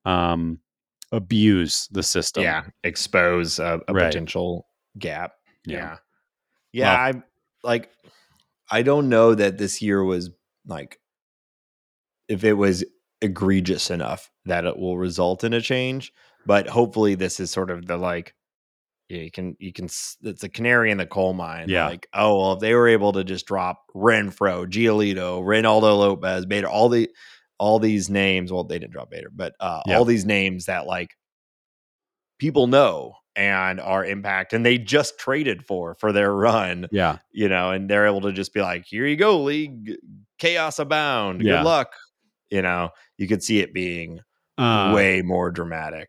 um, 0.04 0.58
abuse 1.12 1.88
the 1.90 2.02
system. 2.02 2.42
yeah 2.42 2.64
expose 2.84 3.58
a, 3.58 3.80
a 3.88 3.94
Right. 3.94 4.04
potential 4.06 4.66
gap 4.98 5.32
Yeah. 5.64 5.76
yeah 5.76 5.96
yeah, 6.72 7.08
Well- 7.12 7.22
i 7.22 7.22
like 7.66 7.90
i 8.70 8.82
don't 8.82 9.08
know 9.08 9.34
that 9.34 9.56
this 9.56 9.80
year 9.80 10.04
was 10.04 10.30
like 10.66 11.00
if 12.28 12.44
it 12.44 12.52
was 12.52 12.84
egregious 13.22 13.90
enough 13.90 14.30
that 14.44 14.64
it 14.64 14.78
will 14.78 14.96
result 14.98 15.42
in 15.44 15.52
a 15.52 15.60
change 15.60 16.12
but 16.46 16.68
hopefully 16.68 17.14
this 17.14 17.40
is 17.40 17.50
sort 17.50 17.70
of 17.70 17.86
the 17.86 17.96
like 17.96 18.34
yeah, 19.08 19.22
you 19.22 19.30
can 19.30 19.56
you 19.58 19.72
can 19.72 19.86
it's 19.86 20.44
a 20.44 20.48
canary 20.48 20.90
in 20.90 20.98
the 20.98 21.06
coal 21.06 21.32
mine 21.32 21.68
Yeah. 21.68 21.86
like 21.88 22.06
oh 22.14 22.38
well 22.38 22.52
if 22.52 22.60
they 22.60 22.74
were 22.74 22.88
able 22.88 23.12
to 23.14 23.24
just 23.24 23.46
drop 23.46 23.82
renfroe 23.94 24.66
giolito 24.66 25.42
reynaldo 25.42 25.98
lopez 25.98 26.46
bader 26.46 26.68
all 26.68 26.88
the 26.88 27.08
all 27.58 27.78
these 27.80 28.08
names 28.08 28.52
well 28.52 28.64
they 28.64 28.78
didn't 28.78 28.92
drop 28.92 29.10
bader 29.10 29.30
but 29.34 29.54
uh 29.60 29.80
Yeah. 29.86 29.98
all 29.98 30.04
these 30.04 30.24
names 30.24 30.66
that 30.66 30.86
like 30.86 31.10
people 32.38 32.66
know 32.66 33.14
and 33.34 33.80
are 33.80 34.04
impact 34.04 34.52
and 34.52 34.64
they 34.64 34.78
just 34.78 35.18
traded 35.18 35.64
for 35.64 35.94
for 35.96 36.12
their 36.12 36.32
run 36.32 36.86
Yeah. 36.92 37.18
you 37.32 37.48
know 37.48 37.70
and 37.70 37.88
they're 37.88 38.06
able 38.06 38.20
to 38.22 38.32
just 38.32 38.52
be 38.54 38.60
like 38.60 38.84
here 38.86 39.06
you 39.06 39.16
go 39.16 39.42
league 39.42 39.96
chaos 40.38 40.78
abound 40.78 41.40
Yeah. 41.42 41.58
good 41.58 41.64
luck 41.64 41.92
you 42.50 42.62
know 42.62 42.90
you 43.16 43.26
could 43.28 43.42
see 43.42 43.60
it 43.60 43.72
being 43.74 44.20
Uh, 44.56 44.92
way 44.94 45.22
more 45.22 45.50
dramatic 45.50 46.08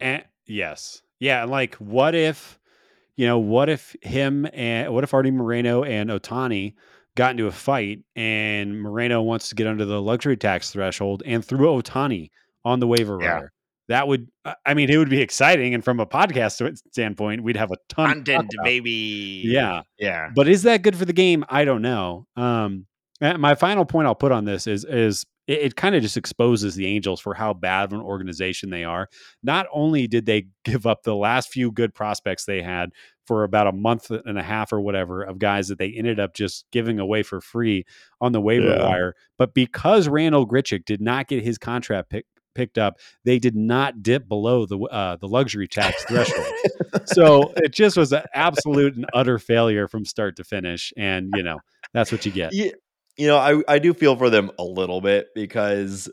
And, 0.00 0.24
yes. 0.46 1.00
Yeah. 1.20 1.44
Like, 1.44 1.76
what 1.76 2.14
if, 2.14 2.58
you 3.16 3.26
know, 3.26 3.38
what 3.38 3.68
if 3.68 3.94
him 4.02 4.46
and 4.52 4.92
what 4.92 5.04
if 5.04 5.14
Artie 5.14 5.30
Moreno 5.30 5.84
and 5.84 6.10
Ohtani 6.10 6.74
got 7.16 7.30
into 7.30 7.46
a 7.46 7.52
fight 7.52 8.00
and 8.16 8.82
Moreno 8.82 9.22
wants 9.22 9.48
to 9.50 9.54
get 9.54 9.66
under 9.68 9.84
the 9.84 10.02
luxury 10.02 10.36
tax 10.36 10.70
threshold 10.72 11.22
and 11.24 11.44
threw 11.44 11.68
Ohtani 11.80 12.30
on 12.64 12.80
the 12.80 12.86
waiver 12.88 13.18
Yeah. 13.22 13.38
wire? 13.38 13.52
That 13.88 14.08
would, 14.08 14.28
I- 14.44 14.56
I 14.66 14.74
mean, 14.74 14.90
it 14.90 14.96
would 14.96 15.08
be 15.10 15.20
exciting. 15.20 15.72
And 15.74 15.84
from 15.84 16.00
a 16.00 16.06
podcast 16.06 16.76
standpoint, 16.90 17.42
we'd 17.44 17.56
have 17.56 17.70
a 17.70 17.76
ton 17.88 18.08
to 18.08 18.14
content 18.14 18.50
about. 18.54 18.64
baby 18.64 19.42
Yeah. 19.46 19.82
yeah 19.98 20.30
But 20.34 20.48
is 20.48 20.64
that 20.64 20.82
good 20.82 20.96
for 20.96 21.04
the 21.04 21.12
game? 21.12 21.44
I 21.48 21.64
don't 21.64 21.82
know. 21.82 22.26
Um, 22.36 22.86
and 23.20 23.38
my 23.40 23.54
final 23.54 23.84
point 23.84 24.08
I'll 24.08 24.14
put 24.16 24.32
on 24.32 24.44
this 24.44 24.66
is 24.66 24.84
is 24.84 25.24
it, 25.46 25.58
it 25.60 25.76
kind 25.76 25.94
of 25.94 26.02
just 26.02 26.16
exposes 26.16 26.74
the 26.74 26.86
Angels 26.86 27.20
for 27.20 27.34
how 27.34 27.52
bad 27.54 27.84
of 27.84 27.92
an 27.92 28.00
organization 28.00 28.70
they 28.70 28.84
are. 28.84 29.08
Not 29.42 29.66
only 29.72 30.06
did 30.06 30.26
they 30.26 30.46
give 30.64 30.86
up 30.86 31.02
the 31.02 31.14
last 31.16 31.50
few 31.50 31.70
good 31.70 31.94
prospects 31.94 32.44
they 32.44 32.62
had 32.62 32.90
for 33.26 33.44
about 33.44 33.66
a 33.66 33.72
month 33.72 34.10
and 34.10 34.38
a 34.38 34.42
half 34.42 34.72
or 34.72 34.80
whatever 34.80 35.22
of 35.22 35.38
guys 35.38 35.68
that 35.68 35.78
they 35.78 35.90
ended 35.90 36.20
up 36.20 36.34
just 36.34 36.66
giving 36.72 36.98
away 36.98 37.22
for 37.22 37.40
free 37.40 37.84
on 38.20 38.32
the 38.32 38.40
waiver 38.40 38.66
Yeah. 38.68 38.84
wire, 38.86 39.14
but 39.38 39.54
because 39.54 40.08
Randal 40.08 40.46
Grichuk 40.46 40.84
did 40.84 41.00
not 41.00 41.28
get 41.28 41.42
his 41.42 41.56
contract 41.56 42.10
pick, 42.10 42.26
picked 42.54 42.76
up, 42.78 42.98
they 43.24 43.38
did 43.38 43.56
not 43.56 44.02
dip 44.02 44.28
below 44.28 44.64
the 44.66 44.78
uh, 44.78 45.16
the 45.16 45.26
luxury 45.26 45.66
tax 45.66 46.04
threshold 46.04 46.46
so 47.06 47.52
it 47.56 47.72
just 47.72 47.96
was 47.96 48.12
an 48.12 48.22
absolute 48.34 48.94
and 48.94 49.06
utter 49.14 49.38
failure 49.38 49.88
from 49.88 50.04
start 50.04 50.36
to 50.36 50.44
finish 50.44 50.92
and 50.96 51.30
you 51.34 51.42
know 51.42 51.58
that's 51.92 52.12
what 52.12 52.24
you 52.24 52.30
get 52.30 52.52
Yeah, 52.54 52.70
you 53.16 53.26
know, 53.26 53.36
I 53.36 53.62
I 53.68 53.78
do 53.78 53.94
feel 53.94 54.16
for 54.16 54.30
them 54.30 54.50
a 54.58 54.64
little 54.64 55.00
bit 55.00 55.28
because 55.34 56.10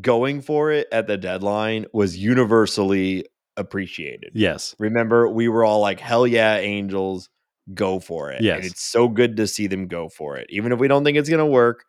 going 0.00 0.40
for 0.40 0.70
it 0.70 0.88
at 0.90 1.06
the 1.06 1.16
deadline 1.16 1.86
was 1.92 2.16
universally 2.16 3.26
appreciated. 3.56 4.30
yes 4.34 4.74
Remember, 4.78 5.28
we 5.28 5.48
were 5.48 5.64
all 5.64 5.80
like, 5.80 6.00
"Hell 6.00 6.26
yeah, 6.26 6.56
Angels, 6.56 7.28
go 7.74 8.00
for 8.00 8.30
it!" 8.30 8.42
Yes. 8.42 8.56
and 8.56 8.64
it's 8.66 8.82
so 8.82 9.08
good 9.08 9.36
to 9.36 9.46
see 9.46 9.66
them 9.66 9.88
go 9.88 10.08
for 10.08 10.36
it, 10.38 10.46
even 10.50 10.72
if 10.72 10.78
we 10.78 10.88
don't 10.88 11.04
think 11.04 11.18
it's 11.18 11.28
gonna 11.28 11.46
work. 11.46 11.84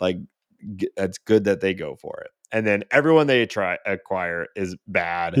Like, 0.00 0.16
g- 0.76 0.90
it's 0.96 1.18
good 1.18 1.44
that 1.44 1.60
they 1.60 1.74
go 1.74 1.94
for 1.94 2.20
it. 2.24 2.30
And 2.50 2.66
then 2.66 2.84
everyone 2.90 3.26
they 3.26 3.46
try 3.46 3.78
acquire 3.86 4.48
is 4.56 4.76
bad, 4.88 5.34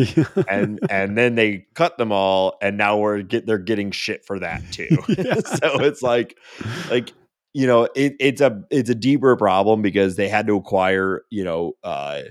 and 0.48 0.78
and 0.90 1.18
then 1.18 1.34
they 1.34 1.66
cut 1.74 1.98
them 1.98 2.12
all, 2.12 2.56
and 2.62 2.78
now 2.78 2.98
we're 2.98 3.22
get 3.22 3.46
they're 3.46 3.58
getting 3.58 3.90
shit 3.90 4.24
for 4.24 4.38
that 4.38 4.62
too. 4.70 4.96
Yeah. 5.08 5.34
so 5.44 5.80
it's 5.80 6.02
like 6.02 6.36
like 6.90 7.12
you 7.54 7.66
know 7.66 7.84
it, 7.96 8.14
it's 8.20 8.40
a 8.42 8.62
it's 8.70 8.90
a 8.90 8.94
deeper 8.94 9.36
problem 9.36 9.82
because 9.82 10.16
they 10.16 10.28
had 10.28 10.46
to 10.48 10.56
acquire 10.56 11.22
you 11.30 11.44
know 11.44 11.74
uh 11.84 12.22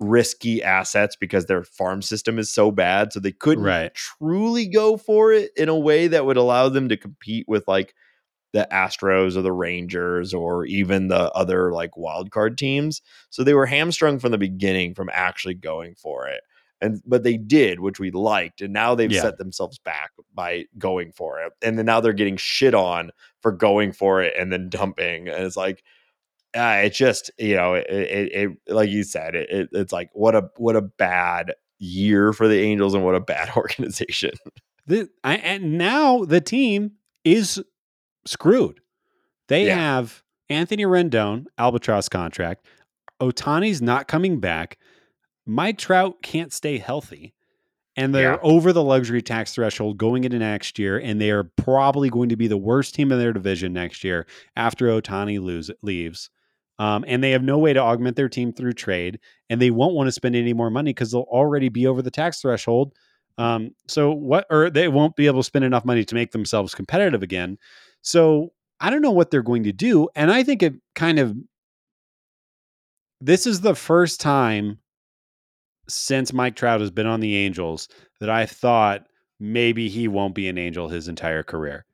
risky 0.00 0.62
assets 0.62 1.16
because 1.16 1.46
their 1.46 1.64
farm 1.64 2.02
system 2.02 2.38
is 2.38 2.52
so 2.52 2.70
bad. 2.70 3.12
So 3.12 3.20
they 3.20 3.32
couldn't 3.32 3.64
Right. 3.64 3.92
truly 3.94 4.66
go 4.68 4.96
for 4.96 5.32
it 5.32 5.50
in 5.56 5.68
a 5.68 5.78
way 5.78 6.08
that 6.08 6.26
would 6.26 6.36
allow 6.36 6.68
them 6.68 6.88
to 6.88 6.96
compete 6.96 7.46
with 7.48 7.64
like 7.68 7.94
the 8.52 8.68
Astros 8.72 9.36
or 9.36 9.42
the 9.42 9.52
Rangers 9.52 10.34
or 10.34 10.64
even 10.66 11.08
the 11.08 11.30
other 11.32 11.72
like 11.72 11.96
wild 11.96 12.30
card 12.30 12.58
teams. 12.58 13.02
So 13.30 13.44
they 13.44 13.54
were 13.54 13.66
hamstrung 13.66 14.18
from 14.18 14.32
the 14.32 14.38
beginning 14.38 14.94
from 14.94 15.10
actually 15.12 15.54
going 15.54 15.94
for 15.96 16.28
it. 16.28 16.42
And 16.80 17.00
but 17.04 17.24
they 17.24 17.36
did, 17.36 17.80
which 17.80 17.98
we 17.98 18.10
liked, 18.12 18.60
and 18.60 18.72
now 18.72 18.94
they've 18.94 19.10
Yeah. 19.10 19.22
set 19.22 19.38
themselves 19.38 19.78
back 19.78 20.10
by 20.34 20.66
going 20.78 21.10
for 21.12 21.40
it. 21.40 21.52
And 21.62 21.76
then 21.78 21.86
now 21.86 22.00
they're 22.00 22.12
getting 22.12 22.36
shit 22.36 22.74
on 22.74 23.10
for 23.42 23.50
going 23.50 23.92
for 23.92 24.22
it 24.22 24.34
and 24.38 24.52
then 24.52 24.68
dumping. 24.68 25.28
And 25.28 25.44
it's 25.44 25.56
like 25.56 25.82
uh, 26.56 26.80
it's 26.84 26.96
just 26.96 27.30
you 27.38 27.56
know 27.56 27.74
it, 27.74 27.86
it, 27.90 28.32
it 28.66 28.72
like 28.72 28.88
you 28.90 29.02
said 29.02 29.34
it, 29.34 29.50
it 29.50 29.68
it's 29.72 29.92
like 29.92 30.10
what 30.12 30.34
a 30.36 30.48
what 30.56 30.76
a 30.76 30.80
bad 30.82 31.52
year 31.78 32.32
for 32.32 32.46
the 32.48 32.58
Angels 32.60 32.94
and 32.94 33.04
what 33.04 33.14
a 33.14 33.20
bad 33.20 33.50
organization. 33.56 34.30
The, 34.86 35.08
I, 35.24 35.36
and 35.36 35.76
now 35.78 36.24
the 36.24 36.40
team 36.40 36.92
is 37.24 37.62
screwed. 38.24 38.80
They 39.48 39.66
Yeah. 39.66 39.76
have 39.76 40.22
Anthony 40.48 40.84
Rendon, 40.84 41.44
albatross 41.58 42.08
contract. 42.08 42.64
Ohtani's 43.20 43.82
not 43.82 44.08
coming 44.08 44.40
back. 44.40 44.78
Mike 45.48 45.78
Trout 45.78 46.22
can't 46.22 46.52
stay 46.52 46.78
healthy. 46.78 47.34
And 47.96 48.14
they're 48.14 48.34
Yeah. 48.34 48.38
over 48.42 48.72
the 48.72 48.84
luxury 48.84 49.22
tax 49.22 49.54
threshold 49.54 49.98
going 49.98 50.22
into 50.22 50.38
next 50.38 50.78
year. 50.78 50.98
And 50.98 51.20
they 51.20 51.32
are 51.32 51.42
probably 51.42 52.10
going 52.10 52.28
to 52.28 52.36
be 52.36 52.46
the 52.46 52.56
worst 52.56 52.94
team 52.94 53.10
in 53.10 53.18
their 53.18 53.32
division 53.32 53.72
next 53.72 54.04
year 54.04 54.24
after 54.54 54.86
Ohtani 54.86 55.40
lose, 55.40 55.68
leaves. 55.82 56.30
Um, 56.78 57.04
and 57.08 57.24
they 57.24 57.32
have 57.32 57.42
no 57.42 57.58
way 57.58 57.72
to 57.72 57.80
augment 57.80 58.14
their 58.14 58.28
team 58.28 58.52
through 58.52 58.74
trade. 58.74 59.18
And 59.50 59.60
they 59.60 59.72
won't 59.72 59.96
want 59.96 60.06
to 60.06 60.12
spend 60.12 60.36
any 60.36 60.52
more 60.52 60.70
money 60.70 60.90
because 60.90 61.10
they'll 61.10 61.22
already 61.22 61.70
be 61.70 61.88
over 61.88 62.00
the 62.00 62.10
tax 62.10 62.40
threshold. 62.40 62.92
Um, 63.36 63.70
so 63.88 64.12
what, 64.12 64.46
or 64.48 64.70
they 64.70 64.86
won't 64.86 65.16
be 65.16 65.26
able 65.26 65.40
to 65.40 65.44
spend 65.44 65.64
enough 65.64 65.84
money 65.84 66.04
to 66.04 66.14
make 66.14 66.30
themselves 66.30 66.76
competitive 66.76 67.24
again. 67.24 67.58
So 68.02 68.52
I 68.78 68.90
don't 68.90 69.02
know 69.02 69.10
what 69.10 69.32
they're 69.32 69.42
going 69.42 69.64
to 69.64 69.72
do. 69.72 70.08
And 70.14 70.30
I 70.30 70.44
think 70.44 70.62
it 70.62 70.74
kind 70.94 71.18
of, 71.18 71.36
this 73.20 73.44
is 73.44 73.60
the 73.62 73.74
first 73.74 74.20
time 74.20 74.78
since 75.88 76.32
Mike 76.32 76.56
Trout 76.56 76.80
has 76.80 76.90
been 76.90 77.06
on 77.06 77.20
the 77.20 77.36
Angels 77.36 77.88
that 78.20 78.30
I 78.30 78.46
thought 78.46 79.06
maybe 79.40 79.88
he 79.88 80.08
won't 80.08 80.34
be 80.34 80.48
an 80.48 80.58
Angel 80.58 80.88
his 80.88 81.08
entire 81.08 81.42
career. 81.42 81.84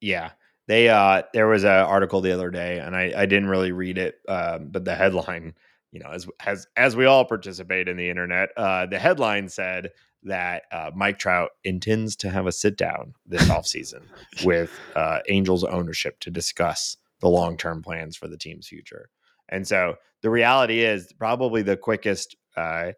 Yeah. 0.00 0.30
They 0.66 0.88
uh 0.88 1.22
there 1.34 1.46
was 1.46 1.64
an 1.64 1.70
article 1.70 2.20
the 2.20 2.32
other 2.32 2.50
day 2.50 2.78
and 2.78 2.96
I, 2.96 3.12
I 3.16 3.26
didn't 3.26 3.48
really 3.48 3.72
read 3.72 3.98
it, 3.98 4.16
um, 4.28 4.68
but 4.70 4.84
the 4.84 4.94
headline, 4.94 5.54
you 5.92 6.00
know, 6.00 6.10
as 6.10 6.26
as 6.44 6.66
as 6.76 6.96
we 6.96 7.04
all 7.04 7.24
participate 7.24 7.88
in 7.88 7.96
the 7.96 8.08
internet, 8.08 8.50
uh 8.56 8.86
the 8.86 8.98
headline 8.98 9.48
said 9.48 9.90
that 10.24 10.62
uh, 10.72 10.90
Mike 10.94 11.18
Trout 11.18 11.50
intends 11.64 12.16
to 12.16 12.30
have 12.30 12.46
a 12.46 12.52
sit 12.52 12.76
down 12.76 13.14
this 13.26 13.42
offseason 13.48 14.02
with 14.42 14.72
uh, 14.96 15.20
Angels 15.28 15.64
ownership 15.64 16.18
to 16.20 16.30
discuss 16.30 16.96
the 17.20 17.28
long 17.28 17.56
term 17.56 17.82
plans 17.82 18.16
for 18.16 18.26
the 18.26 18.38
team's 18.38 18.66
future. 18.66 19.10
And 19.48 19.66
so 19.68 19.96
the 20.22 20.30
reality 20.30 20.80
is 20.80 21.12
probably 21.18 21.62
the 21.62 21.76
quickest 21.76 22.36
uh, 22.56 22.92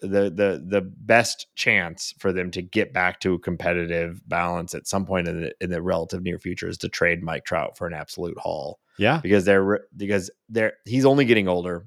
the 0.00 0.30
the 0.30 0.62
the 0.66 0.80
best 0.80 1.46
chance 1.54 2.14
for 2.18 2.32
them 2.32 2.50
to 2.52 2.62
get 2.62 2.92
back 2.92 3.20
to 3.20 3.34
a 3.34 3.38
competitive 3.38 4.26
balance 4.28 4.74
at 4.74 4.86
some 4.86 5.06
point 5.06 5.28
in 5.28 5.42
the 5.42 5.54
in 5.60 5.70
the 5.70 5.82
relative 5.82 6.22
near 6.22 6.38
future 6.38 6.68
is 6.68 6.78
to 6.78 6.88
trade 6.88 7.22
Mike 7.22 7.44
Trout 7.44 7.76
for 7.76 7.86
an 7.86 7.94
absolute 7.94 8.38
haul. 8.38 8.80
Yeah. 8.98 9.20
because 9.22 9.44
they're 9.46 9.80
because 9.96 10.30
they're 10.48 10.74
he's 10.84 11.06
only 11.06 11.24
getting 11.24 11.48
older 11.48 11.86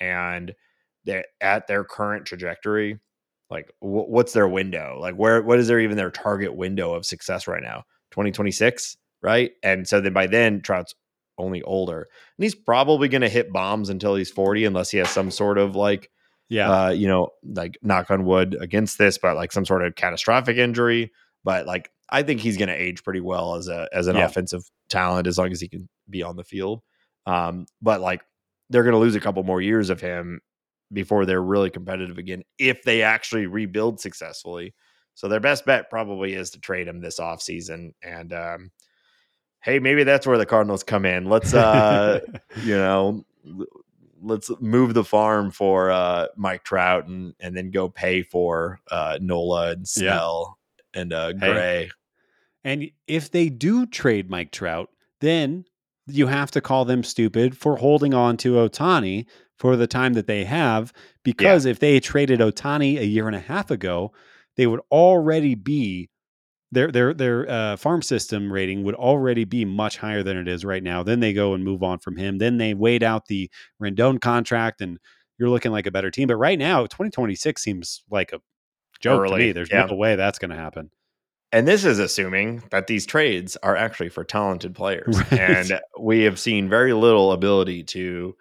and 0.00 0.54
they're 1.04 1.26
at 1.40 1.66
their 1.66 1.84
current 1.84 2.24
trajectory 2.24 2.98
like 3.50 3.68
wh- 3.80 4.08
what's 4.08 4.32
their 4.32 4.48
window? 4.48 4.96
Like 4.98 5.14
where 5.16 5.42
what 5.42 5.58
is 5.58 5.68
their 5.68 5.80
even 5.80 5.96
their 5.96 6.10
target 6.10 6.54
window 6.54 6.94
of 6.94 7.04
success 7.04 7.46
right 7.46 7.62
now? 7.62 7.84
2026 8.12 8.96
right? 9.24 9.52
And 9.62 9.88
so 9.88 10.02
then 10.02 10.12
by 10.12 10.26
then 10.26 10.60
Trout's 10.60 10.94
only 11.38 11.62
older. 11.62 12.08
And 12.36 12.44
he's 12.44 12.54
probably 12.54 13.08
going 13.08 13.22
to 13.22 13.28
hit 13.28 13.52
bombs 13.52 13.88
until 13.88 14.14
he's 14.14 14.30
40 14.30 14.66
unless 14.66 14.90
he 14.90 14.98
has 14.98 15.08
some 15.08 15.30
sort 15.30 15.58
of 15.58 15.74
like 15.74 16.10
Yeah. 16.48 16.70
uh, 16.86 16.90
you 16.90 17.08
know, 17.08 17.30
like 17.42 17.78
knock 17.82 18.10
on 18.10 18.24
wood 18.24 18.56
against 18.60 18.98
this, 18.98 19.18
but 19.18 19.36
like 19.36 19.52
some 19.52 19.64
sort 19.64 19.84
of 19.84 19.94
catastrophic 19.94 20.56
injury. 20.56 21.10
But 21.42 21.66
like, 21.66 21.90
I 22.10 22.22
think 22.22 22.40
he's 22.40 22.56
going 22.56 22.68
to 22.68 22.74
age 22.74 23.02
pretty 23.02 23.20
well 23.20 23.54
as 23.54 23.68
a 23.68 23.88
as 23.92 24.06
an 24.06 24.16
Yeah. 24.16 24.26
offensive 24.26 24.62
talent 24.88 25.26
as 25.26 25.38
long 25.38 25.52
as 25.52 25.60
he 25.60 25.68
can 25.68 25.88
be 26.08 26.22
on 26.22 26.36
the 26.36 26.44
field. 26.44 26.82
Um, 27.26 27.66
but 27.80 28.00
like, 28.00 28.22
they're 28.70 28.82
going 28.82 28.92
to 28.94 28.98
lose 28.98 29.14
a 29.14 29.20
couple 29.20 29.42
more 29.42 29.60
years 29.60 29.90
of 29.90 30.00
him 30.00 30.40
before 30.92 31.26
they're 31.26 31.42
really 31.42 31.70
competitive 31.70 32.18
again 32.18 32.42
if 32.58 32.82
they 32.82 33.02
actually 33.02 33.46
rebuild 33.46 34.00
successfully. 34.00 34.74
So 35.14 35.28
their 35.28 35.40
best 35.40 35.64
bet 35.64 35.90
probably 35.90 36.34
is 36.34 36.50
to 36.50 36.60
trade 36.60 36.88
him 36.88 37.00
this 37.00 37.18
offseason. 37.20 37.92
And 38.02 38.32
um, 38.32 38.70
hey, 39.60 39.78
maybe 39.78 40.04
that's 40.04 40.26
where 40.26 40.38
the 40.38 40.46
Cardinals 40.46 40.82
come 40.82 41.04
in. 41.06 41.28
Let's 41.28 41.54
uh, 41.54 42.20
you 42.64 42.76
know, 42.76 43.24
let's 44.24 44.50
move 44.60 44.94
the 44.94 45.04
farm 45.04 45.50
for 45.50 45.90
uh, 45.90 46.26
Mike 46.36 46.64
Trout 46.64 47.06
and 47.06 47.34
and 47.40 47.56
then 47.56 47.70
go 47.70 47.88
pay 47.88 48.22
for 48.22 48.80
uh, 48.90 49.18
Nola 49.20 49.70
and 49.72 49.80
Yeah. 49.80 49.84
Snell 50.16 50.58
and 50.94 51.12
uh, 51.12 51.32
Hey. 51.38 51.52
Gray. 51.52 51.90
And 52.64 52.90
if 53.06 53.30
they 53.30 53.48
do 53.50 53.86
trade 53.86 54.30
Mike 54.30 54.50
Trout, 54.50 54.88
then 55.20 55.64
you 56.06 56.26
have 56.26 56.50
to 56.52 56.60
call 56.60 56.84
them 56.84 57.02
stupid 57.02 57.56
for 57.56 57.76
holding 57.76 58.14
on 58.14 58.36
to 58.38 58.54
Ohtani 58.54 59.26
for 59.58 59.76
the 59.76 59.86
time 59.86 60.14
that 60.14 60.26
they 60.26 60.44
have. 60.44 60.92
Because 61.22 61.66
if 61.66 61.78
they 61.78 62.00
traded 62.00 62.40
Ohtani 62.40 62.98
a 62.98 63.06
year 63.06 63.26
and 63.26 63.36
a 63.36 63.40
half 63.40 63.70
ago, 63.70 64.12
they 64.56 64.66
would 64.66 64.80
already 64.90 65.54
be 65.54 66.08
their 66.74 66.90
their 66.90 67.14
their 67.14 67.50
uh, 67.50 67.76
farm 67.76 68.02
system 68.02 68.52
rating 68.52 68.84
would 68.84 68.94
already 68.94 69.44
be 69.44 69.64
much 69.64 69.96
higher 69.98 70.22
than 70.22 70.36
it 70.36 70.48
is 70.48 70.64
right 70.64 70.82
now. 70.82 71.02
Then 71.02 71.20
they 71.20 71.32
go 71.32 71.54
and 71.54 71.64
move 71.64 71.82
on 71.82 71.98
from 72.00 72.16
him. 72.16 72.38
Then 72.38 72.58
they 72.58 72.74
wait 72.74 73.02
out 73.02 73.26
the 73.26 73.50
Rendon 73.82 74.20
contract, 74.20 74.80
and 74.80 74.98
you're 75.38 75.48
looking 75.48 75.72
like 75.72 75.86
a 75.86 75.90
better 75.90 76.10
team. 76.10 76.28
But 76.28 76.36
right 76.36 76.58
now, 76.58 76.82
2026 76.82 77.62
seems 77.62 78.02
like 78.10 78.32
a 78.32 78.40
joke 79.00 79.26
to 79.28 79.36
me. 79.36 79.52
There's 79.52 79.70
yeah. 79.70 79.86
no 79.86 79.94
way 79.94 80.16
that's 80.16 80.38
going 80.38 80.50
to 80.50 80.56
happen. 80.56 80.90
And 81.52 81.68
this 81.68 81.84
is 81.84 82.00
assuming 82.00 82.64
that 82.70 82.88
these 82.88 83.06
trades 83.06 83.56
are 83.62 83.76
actually 83.76 84.08
for 84.08 84.24
talented 84.24 84.74
players. 84.74 85.16
Right. 85.16 85.40
And 85.40 85.80
we 85.98 86.22
have 86.22 86.38
seen 86.38 86.68
very 86.68 86.92
little 86.92 87.32
ability 87.32 87.84
to 87.84 88.36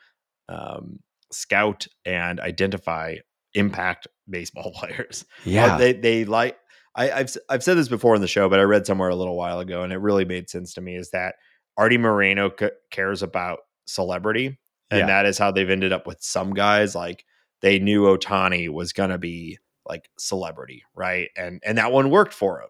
um, 0.50 1.00
scout 1.32 1.88
and 2.06 2.40
identify 2.40 3.18
impact 3.54 4.08
baseball 4.28 4.72
players. 4.76 5.26
Uh, 5.46 5.78
they 5.78 5.94
they 5.94 6.26
like 6.26 6.58
I, 6.96 7.12
I've 7.12 7.24
s- 7.28 7.38
I've 7.50 7.64
said 7.64 7.76
this 7.78 7.88
before 7.88 8.16
in 8.16 8.22
the 8.22 8.28
show, 8.28 8.50
but 8.50 8.60
I 8.60 8.64
read 8.64 8.86
somewhere 8.86 9.10
a 9.10 9.16
little 9.16 9.36
while 9.36 9.60
ago, 9.60 9.84
and 9.84 9.92
it 9.94 9.98
really 9.98 10.26
made 10.26 10.50
sense 10.50 10.74
to 10.76 10.82
me. 10.82 10.96
Is 10.96 11.10
that 11.12 11.36
Artie 11.78 11.98
Moreno 11.98 12.52
c- 12.60 12.70
cares 12.92 13.24
about 13.24 13.60
celebrity, 13.86 14.60
and 14.92 15.00
Yeah. 15.02 15.06
that 15.08 15.26
is 15.26 15.38
how 15.38 15.52
they've 15.52 15.70
ended 15.70 15.92
up 15.94 16.06
with 16.08 16.22
some 16.22 16.54
guys. 16.54 16.96
Like 16.96 17.26
they 17.62 17.80
knew 17.80 18.04
Ohtani 18.04 18.70
was 18.70 18.94
gonna 18.94 19.18
be 19.18 19.58
like 19.88 20.10
celebrity, 20.18 20.84
right? 20.96 21.30
And 21.36 21.62
and 21.66 21.78
that 21.78 21.92
one 21.92 22.10
worked 22.10 22.34
for 22.34 22.62
him. 22.62 22.70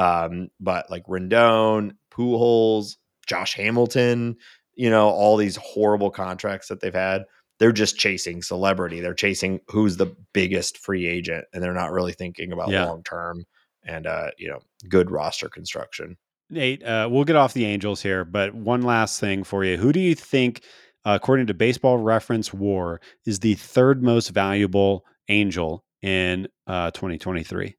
Um, 0.00 0.48
but 0.60 0.90
like 0.90 1.04
Rendon, 1.06 1.92
Pujols, 2.12 2.96
Josh 3.26 3.54
Hamilton, 3.54 4.36
you 4.74 4.90
know, 4.90 5.08
all 5.08 5.36
these 5.36 5.56
horrible 5.56 6.10
contracts 6.10 6.68
that 6.68 6.80
they've 6.80 6.94
had 6.94 7.24
they're 7.58 7.72
just 7.72 7.98
chasing 7.98 8.42
celebrity. 8.42 9.00
They're 9.00 9.14
chasing 9.14 9.60
who's 9.68 9.96
the 9.96 10.14
biggest 10.32 10.78
free 10.78 11.06
agent, 11.06 11.44
and 11.52 11.62
they're 11.62 11.74
not 11.74 11.92
really 11.92 12.12
thinking 12.12 12.52
about 12.52 12.70
Yeah. 12.70 12.86
long 12.86 13.02
term 13.02 13.44
and 13.84 14.06
uh, 14.06 14.30
you 14.38 14.48
know, 14.48 14.60
good 14.88 15.10
roster 15.10 15.48
construction. 15.48 16.16
Nate, 16.50 16.82
uh, 16.82 17.08
we'll 17.10 17.24
get 17.24 17.36
off 17.36 17.52
the 17.54 17.64
Angels 17.66 18.00
here, 18.02 18.24
but 18.24 18.54
one 18.54 18.82
last 18.82 19.20
thing 19.20 19.44
for 19.44 19.64
you. 19.64 19.76
Who 19.76 19.92
do 19.92 20.00
you 20.00 20.14
think, 20.14 20.62
uh, 21.04 21.18
according 21.20 21.46
to 21.48 21.54
Baseball 21.54 21.98
Reference 21.98 22.54
War, 22.54 23.00
is 23.26 23.40
the 23.40 23.54
third 23.54 24.02
most 24.02 24.28
valuable 24.30 25.04
Angel 25.28 25.84
in 26.00 26.48
uh, 26.66 26.90
2023? 26.92 27.76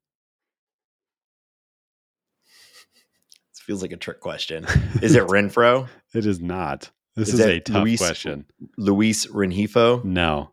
This 3.54 3.62
feels 3.66 3.82
like 3.82 3.92
a 3.92 3.98
trick 3.98 4.20
question. 4.20 4.66
Is 5.02 5.16
it 5.16 5.24
Renfroe, 5.24 5.88
it 6.14 6.26
is 6.26 6.40
not. 6.40 6.92
This 7.20 7.34
Is 7.34 7.40
is, 7.42 7.46
a 7.46 7.60
tough 7.60 7.84
Luis- 7.84 8.00
question. 8.00 8.46
Luis 8.78 9.28
Rengifo? 9.28 10.02
No. 10.06 10.52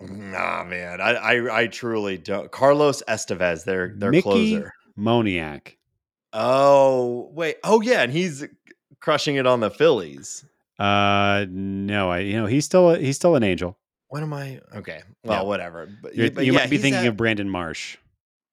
Nah, 0.00 0.64
man, 0.64 1.00
I, 1.00 1.10
I 1.14 1.58
I 1.62 1.66
truly 1.66 2.16
don't. 2.16 2.50
Carlos 2.50 3.02
Estevez, 3.06 3.64
their 3.64 3.92
their 3.96 4.10
Mickey 4.10 4.22
closer. 4.22 4.72
Moniak. 4.98 5.76
Oh 6.32 7.28
wait, 7.34 7.56
oh 7.64 7.80
yeah, 7.82 8.02
and 8.02 8.10
he's 8.12 8.44
crushing 9.00 9.36
it 9.36 9.46
on 9.46 9.60
the 9.60 9.70
Phillies. 9.70 10.44
Uh, 10.78 11.44
no, 11.50 12.10
I 12.10 12.20
you 12.20 12.36
know 12.38 12.46
he's 12.46 12.64
still 12.64 12.92
a, 12.92 12.98
he's 12.98 13.16
still 13.16 13.34
an 13.36 13.42
Angel. 13.42 13.76
What 14.08 14.22
am 14.22 14.32
I? 14.32 14.60
Okay, 14.76 15.02
well, 15.22 15.42
Yeah. 15.42 15.46
whatever. 15.48 15.86
But, 16.00 16.12
but 16.34 16.46
you 16.46 16.52
yeah, 16.54 16.60
might 16.60 16.70
be 16.70 16.78
thinking 16.78 17.02
at- 17.02 17.08
of 17.08 17.16
Brandon 17.18 17.50
Marsh. 17.50 17.98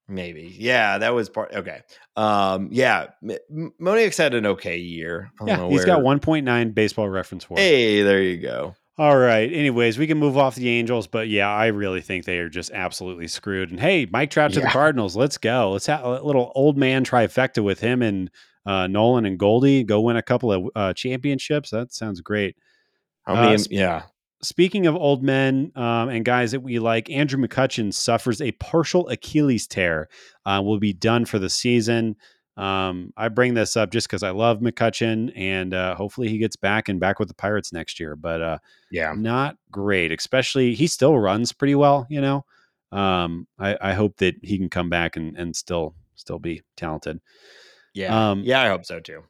Maybe. 0.10 0.56
Yeah, 0.58 1.00
that 1.00 1.14
was 1.14 1.30
part. 1.30 1.54
Okay. 1.54 1.82
Um. 2.16 2.70
Yeah. 2.72 3.08
M- 3.52 3.74
Moniak's 3.80 4.18
had 4.18 4.34
an 4.34 4.46
okay 4.46 4.78
year. 4.78 5.32
Yeah, 5.46 5.68
he's 5.70 5.84
got 5.86 6.02
where- 6.04 6.18
1.9 6.18 6.74
Baseball 6.74 7.10
Reference 7.10 7.50
War. 7.50 7.60
Hey, 7.60 8.02
there 8.04 8.22
you 8.22 8.38
go. 8.38 8.76
All 9.00 9.18
right. 9.18 9.52
Anyways, 9.54 10.00
we 10.00 10.08
can 10.08 10.18
move 10.18 10.38
off 10.38 10.56
the 10.56 10.70
Angels, 10.70 11.06
but 11.06 11.28
yeah, 11.28 11.48
I 11.48 11.68
really 11.68 12.02
think 12.02 12.26
they 12.26 12.40
are 12.40 12.50
just 12.50 12.72
absolutely 12.72 13.28
screwed. 13.28 13.70
And 13.70 13.80
hey, 13.80 14.08
Mike 14.10 14.32
Trout 14.32 14.54
to 14.54 14.60
the 14.62 14.68
Cardinals. 14.68 15.16
Let's 15.16 15.38
go. 15.38 15.72
Let's 15.74 15.86
have 15.86 16.04
a 16.04 16.22
little 16.24 16.52
old 16.56 16.78
man 16.78 17.04
trifecta 17.06 17.64
with 17.64 17.80
him 17.80 18.02
and 18.02 18.32
uh, 18.66 18.88
Nolan 18.88 19.26
and 19.26 19.38
Goldie. 19.38 19.84
Go 19.84 20.02
win 20.02 20.16
a 20.18 20.24
couple 20.24 20.52
of 20.52 20.70
uh, 20.76 20.94
championships. 20.94 21.70
That 21.70 21.94
sounds 21.94 22.22
great. 22.22 22.56
I 23.28 23.54
Uh, 23.54 23.58
yeah, 23.70 24.04
Speaking 24.41 24.85
of 24.85 24.95
old 24.95 25.23
men 25.23 25.72
um, 25.76 26.09
and 26.09 26.23
guys 26.23 26.51
that 26.51 26.59
we 26.59 26.77
like, 26.80 27.09
Andrew 27.09 27.39
McCutchen 27.43 27.93
suffers 27.93 28.39
a 28.39 28.51
partial 28.53 29.07
Achilles 29.09 29.65
tear. 29.68 30.09
Uh, 30.45 30.61
will 30.64 30.80
be 30.80 30.93
done 30.93 31.26
for 31.26 31.39
the 31.39 31.49
season. 31.49 32.15
Um, 32.55 33.14
I 33.18 33.30
bring 33.30 33.53
this 33.53 33.77
up 33.77 33.91
just 33.91 34.07
because 34.07 34.23
I 34.23 34.31
love 34.31 34.59
McCutcheon, 34.59 35.31
and 35.35 35.73
uh, 35.73 35.95
hopefully 35.95 36.27
he 36.27 36.38
gets 36.39 36.55
back 36.55 36.89
and 36.89 36.99
back 36.99 37.19
with 37.19 37.27
the 37.27 37.35
Pirates 37.35 37.72
next 37.72 37.99
year. 37.99 38.15
But 38.15 38.41
uh, 38.41 38.57
yeah, 38.91 39.14
not 39.15 39.57
great, 39.72 40.11
especially 40.11 40.73
he 40.73 40.88
still 40.88 41.18
runs 41.18 41.51
pretty 41.51 41.76
well, 41.76 42.07
you 42.09 42.22
know. 42.22 42.45
Um, 42.91 43.47
I, 43.59 43.77
I 43.81 43.93
hope 43.93 44.18
that 44.18 44.35
he 44.41 44.57
can 44.57 44.69
come 44.69 44.89
back 44.89 45.18
and, 45.18 45.38
and 45.38 45.55
still 45.55 45.93
still 46.15 46.39
be 46.39 46.64
talented. 46.76 47.19
yeah, 47.93 48.30
Um, 48.31 48.41
yeah. 48.43 48.61
I 48.61 48.69
hope 48.69 48.85
so 48.85 48.99
too. 48.99 49.23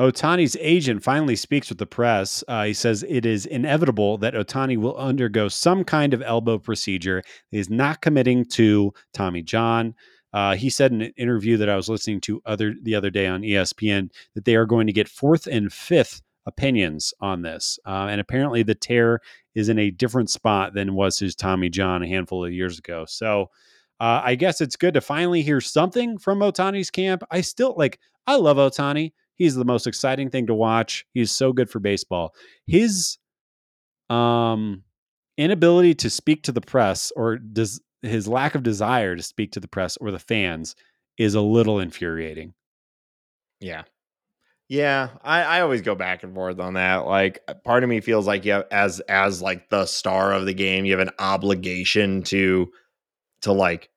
Ohtani's 0.00 0.56
agent 0.60 1.02
finally 1.02 1.36
speaks 1.36 1.68
with 1.68 1.76
the 1.76 1.84
press. 1.84 2.42
Uh, 2.48 2.64
he 2.64 2.72
says 2.72 3.04
it 3.06 3.26
is 3.26 3.44
inevitable 3.44 4.16
that 4.18 4.32
Ohtani 4.32 4.78
will 4.78 4.96
undergo 4.96 5.46
some 5.48 5.84
kind 5.84 6.14
of 6.14 6.22
elbow 6.22 6.58
procedure. 6.58 7.22
He 7.50 7.58
is 7.58 7.68
not 7.68 8.00
committing 8.00 8.46
to 8.52 8.94
Tommy 9.12 9.42
John. 9.42 9.94
Uh, 10.32 10.56
he 10.56 10.70
said 10.70 10.92
in 10.92 11.02
an 11.02 11.12
interview 11.18 11.58
that 11.58 11.68
I 11.68 11.76
was 11.76 11.90
listening 11.90 12.22
to 12.22 12.40
other 12.46 12.74
the 12.80 12.94
other 12.94 13.10
day 13.10 13.26
on 13.26 13.42
ESPN 13.42 14.10
that 14.34 14.46
they 14.46 14.56
are 14.56 14.64
going 14.64 14.86
to 14.86 14.92
get 14.94 15.06
fourth 15.06 15.46
and 15.46 15.70
fifth 15.70 16.22
opinions 16.46 17.12
on 17.20 17.42
this. 17.42 17.78
Uh, 17.84 18.06
and 18.08 18.22
apparently, 18.22 18.62
the 18.62 18.74
tear 18.74 19.20
is 19.54 19.68
in 19.68 19.78
a 19.78 19.90
different 19.90 20.30
spot 20.30 20.72
than 20.72 20.94
was 20.94 21.18
his 21.18 21.34
Tommy 21.34 21.68
John 21.68 22.02
a 22.02 22.08
handful 22.08 22.44
of 22.44 22.52
years 22.52 22.78
ago. 22.78 23.04
So. 23.06 23.50
Uh, 24.02 24.22
I 24.24 24.34
guess 24.34 24.62
it's 24.62 24.76
good 24.76 24.94
to 24.94 25.02
finally 25.02 25.42
hear 25.42 25.60
something 25.60 26.16
from 26.16 26.38
Ohtani's 26.38 26.90
camp. 26.90 27.22
I 27.30 27.42
still 27.42 27.74
like, 27.76 27.98
I 28.26 28.36
love 28.36 28.56
Ohtani. 28.56 29.12
He's 29.40 29.54
the 29.54 29.64
most 29.64 29.86
exciting 29.86 30.28
thing 30.28 30.46
to 30.48 30.54
watch. 30.54 31.06
He's 31.14 31.32
so 31.32 31.54
good 31.54 31.70
for 31.70 31.80
baseball. 31.80 32.34
His 32.66 33.16
um 34.10 34.82
inability 35.38 35.94
to 35.94 36.10
speak 36.10 36.42
to 36.42 36.52
the 36.52 36.60
press 36.60 37.10
or 37.16 37.38
does 37.38 37.80
his 38.02 38.28
lack 38.28 38.54
of 38.54 38.62
desire 38.62 39.16
to 39.16 39.22
speak 39.22 39.52
to 39.52 39.60
the 39.60 39.68
press 39.68 39.96
or 39.96 40.10
the 40.10 40.18
fans 40.18 40.76
is 41.16 41.34
a 41.34 41.40
little 41.40 41.80
infuriating. 41.80 42.52
Yeah. 43.60 43.84
Yeah, 44.68 45.08
I, 45.24 45.42
I 45.42 45.60
always 45.62 45.80
go 45.82 45.94
back 45.94 46.22
and 46.22 46.34
forth 46.34 46.60
on 46.60 46.74
that. 46.74 47.06
Like, 47.06 47.40
part 47.64 47.82
of 47.82 47.88
me 47.88 48.00
feels 48.00 48.26
like 48.26 48.44
you 48.44 48.52
have, 48.52 48.66
as 48.70 49.00
as 49.00 49.40
like 49.42 49.68
the 49.70 49.86
star 49.86 50.32
of 50.32 50.44
the 50.46 50.54
game, 50.54 50.84
you 50.84 50.92
have 50.92 51.00
an 51.06 51.14
obligation 51.18 52.22
to 52.24 52.70
to 53.42 53.52
like 53.52 53.88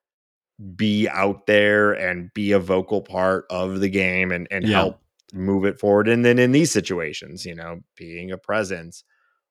be 0.75 1.07
out 1.09 1.45
there 1.47 1.91
and 1.93 2.33
be 2.33 2.53
a 2.53 2.59
vocal 2.59 3.01
part 3.01 3.45
of 3.49 3.81
the 3.81 3.89
game 3.89 4.31
and 4.31 4.47
and 4.49 4.65
Yeah. 4.65 4.77
help 4.77 4.99
move 5.33 5.65
it 5.65 5.79
forward. 5.79 6.07
And 6.07 6.23
then 6.23 6.39
in 6.39 6.51
these 6.51 6.71
situations, 6.71 7.45
you 7.45 7.55
know, 7.55 7.81
being 7.97 8.31
a 8.31 8.37
presence. 8.37 9.03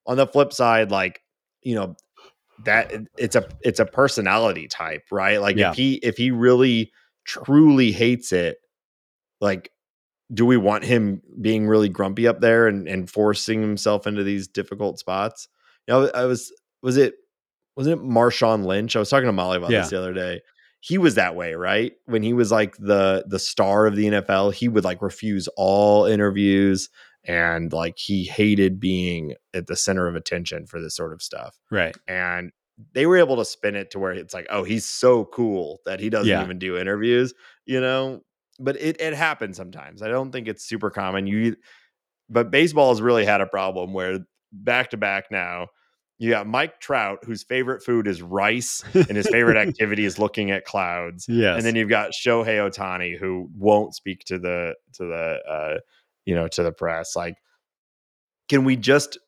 On 0.07 0.17
the 0.17 0.27
flip 0.27 0.53
side, 0.53 0.91
like 0.91 1.21
you 1.63 1.75
know, 1.77 1.95
that 2.65 2.93
it's 3.19 3.37
a 3.37 3.45
it's 3.61 3.79
a 3.81 3.87
personality 3.87 4.67
type, 4.69 5.05
right? 5.13 5.41
Like 5.41 5.57
Yeah. 5.57 5.71
if 5.71 5.77
he 5.77 5.95
if 5.95 6.17
he 6.17 6.31
really 6.31 6.91
truly 7.25 7.93
hates 7.93 8.33
it, 8.33 8.57
like 9.41 9.71
do 10.33 10.45
we 10.47 10.57
want 10.57 10.83
him 10.85 11.21
being 11.41 11.69
really 11.69 11.89
grumpy 11.91 12.27
up 12.27 12.41
there 12.41 12.67
and, 12.67 12.89
and 12.89 13.09
forcing 13.11 13.61
himself 13.61 14.07
into 14.07 14.25
these 14.25 14.49
difficult 14.49 14.99
spots? 14.99 15.47
You 15.87 15.95
know, 15.95 16.11
I 16.15 16.25
was 16.25 16.53
was 16.83 16.97
it 16.97 17.15
wasn't 17.77 18.01
it 18.01 18.05
Marshawn 18.05 18.65
Lynch? 18.65 18.97
I 18.97 18.99
was 18.99 19.09
talking 19.11 19.27
to 19.27 19.33
Molly 19.33 19.59
about 19.59 19.71
Yeah. 19.71 19.83
this 19.83 19.91
the 19.91 19.99
other 19.99 20.13
day. 20.15 20.41
He 20.85 20.99
was 20.99 21.15
that 21.15 21.37
way, 21.37 21.55
right? 21.55 21.93
When 22.07 22.23
he 22.25 22.33
was 22.33 22.51
like 22.51 22.77
the 22.77 23.25
the 23.29 23.39
star 23.39 23.87
of 23.87 23.95
the 23.95 24.07
NFL, 24.07 24.53
he 24.53 24.67
would 24.69 24.83
like 24.85 25.01
refuse 25.01 25.49
all 25.57 26.07
interviews 26.07 26.89
and 27.25 27.73
like 27.73 27.99
he 27.99 28.25
hated 28.25 28.81
being 28.81 29.35
at 29.55 29.69
the 29.69 29.77
center 29.77 30.09
of 30.09 30.17
attention 30.17 30.67
for 30.67 30.81
this 30.81 30.97
sort 30.97 31.13
of 31.13 31.23
stuff. 31.23 31.57
Right. 31.71 31.97
And 32.09 32.51
they 32.95 33.07
were 33.07 33.17
able 33.17 33.37
to 33.37 33.45
spin 33.45 33.77
it 33.77 33.93
to 33.93 34.01
where 34.01 34.11
it's 34.11 34.35
like, 34.35 34.49
oh, 34.51 34.65
he's 34.65 34.85
so 34.89 35.27
cool 35.27 35.79
that 35.87 36.01
he 36.01 36.11
doesn't 36.11 36.29
Yeah. 36.29 36.43
even 36.43 36.59
do 36.59 36.77
interviews, 36.77 37.33
you 37.65 37.81
know? 37.81 38.23
But 38.59 38.77
it 38.81 39.01
it 39.01 39.15
happens 39.15 39.57
sometimes. 39.57 40.03
I 40.03 40.09
don't 40.09 40.33
think 40.33 40.49
it's 40.49 40.65
super 40.65 40.91
common. 40.91 41.29
You 41.29 41.55
but 42.29 42.51
baseball 42.51 42.89
has 42.89 43.01
really 43.01 43.25
had 43.25 43.41
a 43.41 43.47
problem 43.47 43.93
where 43.93 44.19
back 44.51 44.91
to 44.91 44.97
back 44.97 45.27
now, 45.31 45.69
you 46.23 46.31
got 46.31 46.47
Mike 46.47 46.79
Trout, 46.79 47.19
whose 47.25 47.43
favorite 47.43 47.83
food 47.83 48.07
is 48.07 48.23
rice 48.23 48.85
and 48.95 49.17
his 49.17 49.27
favorite 49.27 49.57
activity 49.69 50.05
is 50.05 50.21
looking 50.21 50.53
at 50.53 50.65
clouds. 50.65 51.27
Yes. 51.29 51.57
And 51.57 51.67
then 51.67 51.75
you've 51.75 51.89
got 51.89 52.13
Shohei 52.13 52.59
Ohtani, 52.71 53.19
who 53.19 53.51
won't 53.59 53.93
speak 53.97 54.23
to 54.27 54.39
the 54.39 54.77
to 54.93 55.05
the 55.05 55.41
uh, 55.51 55.79
you 56.25 56.37
know 56.37 56.47
to 56.47 56.63
the 56.63 56.71
press. 56.71 57.17
Like, 57.17 57.39
can 58.49 58.63
we 58.63 58.77
just 58.77 59.19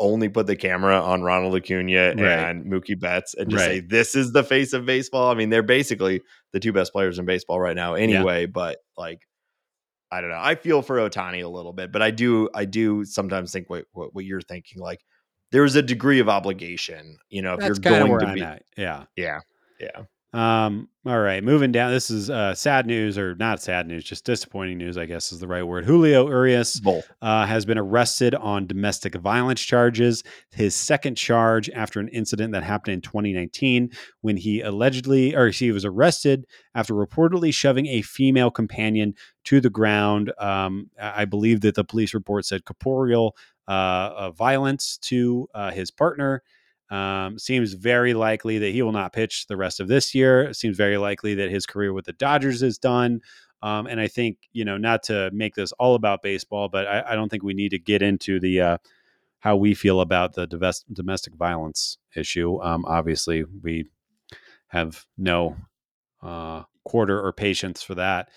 only 0.00 0.28
put 0.28 0.48
the 0.48 0.56
camera 0.56 1.00
on 1.00 1.22
Ronald 1.22 1.54
Acuna 1.54 2.14
Right. 2.16 2.18
and 2.18 2.64
Mookie 2.64 2.98
Betts 2.98 3.34
and 3.34 3.48
just 3.48 3.64
say 3.64 3.78
this 3.78 4.16
is 4.16 4.32
the 4.32 4.42
face 4.42 4.72
of 4.72 4.84
baseball? 4.84 5.30
I 5.30 5.34
mean, 5.34 5.50
they're 5.50 5.62
basically 5.62 6.20
the 6.52 6.58
two 6.58 6.72
best 6.72 6.90
players 6.90 7.20
in 7.20 7.26
baseball 7.26 7.60
right 7.60 7.76
now, 7.76 7.94
anyway. 7.94 8.46
But 8.46 8.78
like, 8.96 9.20
I 10.10 10.20
don't 10.20 10.30
know. 10.30 10.40
I 10.40 10.56
feel 10.56 10.82
for 10.82 10.96
Ohtani 10.96 11.44
a 11.44 11.48
little 11.48 11.72
bit, 11.72 11.92
but 11.92 12.02
I 12.02 12.10
do 12.10 12.48
I 12.52 12.64
do 12.64 13.04
sometimes 13.04 13.52
think 13.52 13.70
what 13.70 13.84
what, 13.92 14.16
what 14.16 14.24
you're 14.24 14.40
thinking. 14.40 14.82
Like, 14.82 15.04
there's 15.52 15.74
a 15.74 15.82
degree 15.82 16.20
of 16.20 16.28
obligation. 16.28 17.18
You 17.28 17.42
know, 17.42 17.54
if 17.54 17.60
That's 17.60 17.68
you're 17.68 17.98
going 18.06 18.18
to 18.18 18.26
I'm 18.26 18.34
be, 18.34 18.42
at. 18.42 18.62
Yeah. 18.76 19.04
yeah, 19.16 19.40
yeah. 19.80 20.02
Um, 20.32 20.88
all 21.06 21.18
right, 21.18 21.42
moving 21.42 21.72
down. 21.72 21.90
This 21.90 22.10
is 22.10 22.30
uh, 22.30 22.54
sad 22.54 22.86
news, 22.86 23.18
or 23.18 23.34
not 23.34 23.60
sad 23.60 23.88
news, 23.88 24.04
just 24.04 24.24
disappointing 24.24 24.78
news, 24.78 24.96
I 24.98 25.06
guess 25.06 25.32
is 25.32 25.40
the 25.40 25.48
right 25.48 25.62
word. 25.62 25.86
Julio 25.86 26.28
Urias 26.28 26.80
uh, 27.22 27.46
has 27.46 27.64
been 27.64 27.78
arrested 27.78 28.34
on 28.34 28.66
domestic 28.66 29.14
violence 29.16 29.60
charges. 29.60 30.22
His 30.52 30.74
second 30.74 31.16
charge 31.16 31.68
after 31.70 31.98
an 32.00 32.08
incident 32.08 32.52
that 32.52 32.62
happened 32.62 32.94
in 32.94 33.00
2019 33.00 33.90
when 34.20 34.36
he 34.36 34.60
allegedly, 34.60 35.34
or 35.34 35.48
he 35.48 35.72
was 35.72 35.84
arrested 35.84 36.46
after 36.74 36.94
reportedly 36.94 37.52
shoving 37.52 37.86
a 37.86 38.02
female 38.02 38.50
companion 38.50 39.14
to 39.44 39.60
the 39.60 39.70
ground. 39.70 40.32
Um, 40.38 40.90
I 41.00 41.24
believe 41.24 41.62
that 41.62 41.74
the 41.74 41.84
police 41.84 42.14
report 42.14 42.44
said 42.44 42.66
corporeal 42.66 43.36
uh, 43.66 44.12
uh, 44.16 44.30
violence 44.32 44.98
to 44.98 45.48
uh, 45.54 45.70
his 45.70 45.90
partner. 45.90 46.42
Um, 46.90 47.38
seems 47.38 47.74
very 47.74 48.14
likely 48.14 48.58
that 48.58 48.72
he 48.72 48.82
will 48.82 48.92
not 48.92 49.12
pitch 49.12 49.46
the 49.46 49.56
rest 49.56 49.78
of 49.78 49.86
this 49.86 50.14
year. 50.14 50.42
It 50.42 50.56
seems 50.56 50.76
very 50.76 50.98
likely 50.98 51.34
that 51.34 51.50
his 51.50 51.64
career 51.64 51.92
with 51.92 52.04
the 52.04 52.12
Dodgers 52.12 52.62
is 52.62 52.78
done. 52.78 53.20
Um, 53.62 53.86
and 53.86 54.00
I 54.00 54.08
think, 54.08 54.38
you 54.52 54.64
know, 54.64 54.76
not 54.76 55.02
to 55.04 55.30
make 55.32 55.54
this 55.54 55.72
all 55.72 55.94
about 55.94 56.22
baseball, 56.22 56.68
but 56.68 56.86
I, 56.88 57.12
I 57.12 57.14
don't 57.14 57.28
think 57.28 57.42
we 57.42 57.54
need 57.54 57.68
to 57.70 57.78
get 57.78 58.02
into 58.02 58.40
the 58.40 58.60
uh, 58.60 58.78
how 59.40 59.56
we 59.56 59.74
feel 59.74 60.00
about 60.00 60.34
the 60.34 60.46
divest, 60.46 60.92
domestic 60.92 61.34
violence 61.34 61.98
issue. 62.14 62.60
Um, 62.62 62.84
obviously, 62.86 63.44
we 63.44 63.86
have 64.68 65.04
no 65.16 65.56
uh, 66.22 66.62
quarter 66.84 67.20
or 67.20 67.32
patience 67.32 67.82
for 67.82 67.94
that. 67.96 68.28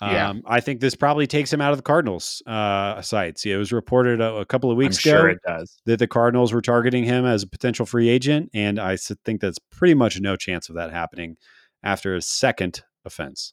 Um, 0.00 0.10
Yeah. 0.12 0.32
I 0.46 0.60
think 0.60 0.80
this 0.80 0.94
probably 0.94 1.26
takes 1.26 1.52
him 1.52 1.60
out 1.60 1.72
of 1.72 1.78
the 1.78 1.82
Cardinals 1.82 2.42
uh, 2.46 3.00
sites. 3.02 3.46
It 3.46 3.56
was 3.56 3.72
reported 3.72 4.20
a, 4.20 4.36
a 4.36 4.44
couple 4.46 4.70
of 4.70 4.74
I'm 4.74 4.78
weeks 4.78 4.98
ago 5.04 5.10
sure 5.16 5.28
it 5.28 5.38
does. 5.46 5.76
that 5.86 5.98
the 5.98 6.06
Cardinals 6.08 6.52
were 6.52 6.60
targeting 6.62 7.04
him 7.04 7.24
as 7.24 7.42
a 7.42 7.46
potential 7.46 7.86
free 7.86 8.08
agent, 8.08 8.50
and 8.54 8.78
I 8.80 8.96
think 8.96 9.40
that's 9.40 9.58
pretty 9.70 9.94
much 9.94 10.20
no 10.20 10.36
chance 10.36 10.68
of 10.68 10.74
that 10.76 10.90
happening 10.92 11.36
after 11.82 12.14
his 12.14 12.26
second 12.26 12.82
offense. 13.04 13.52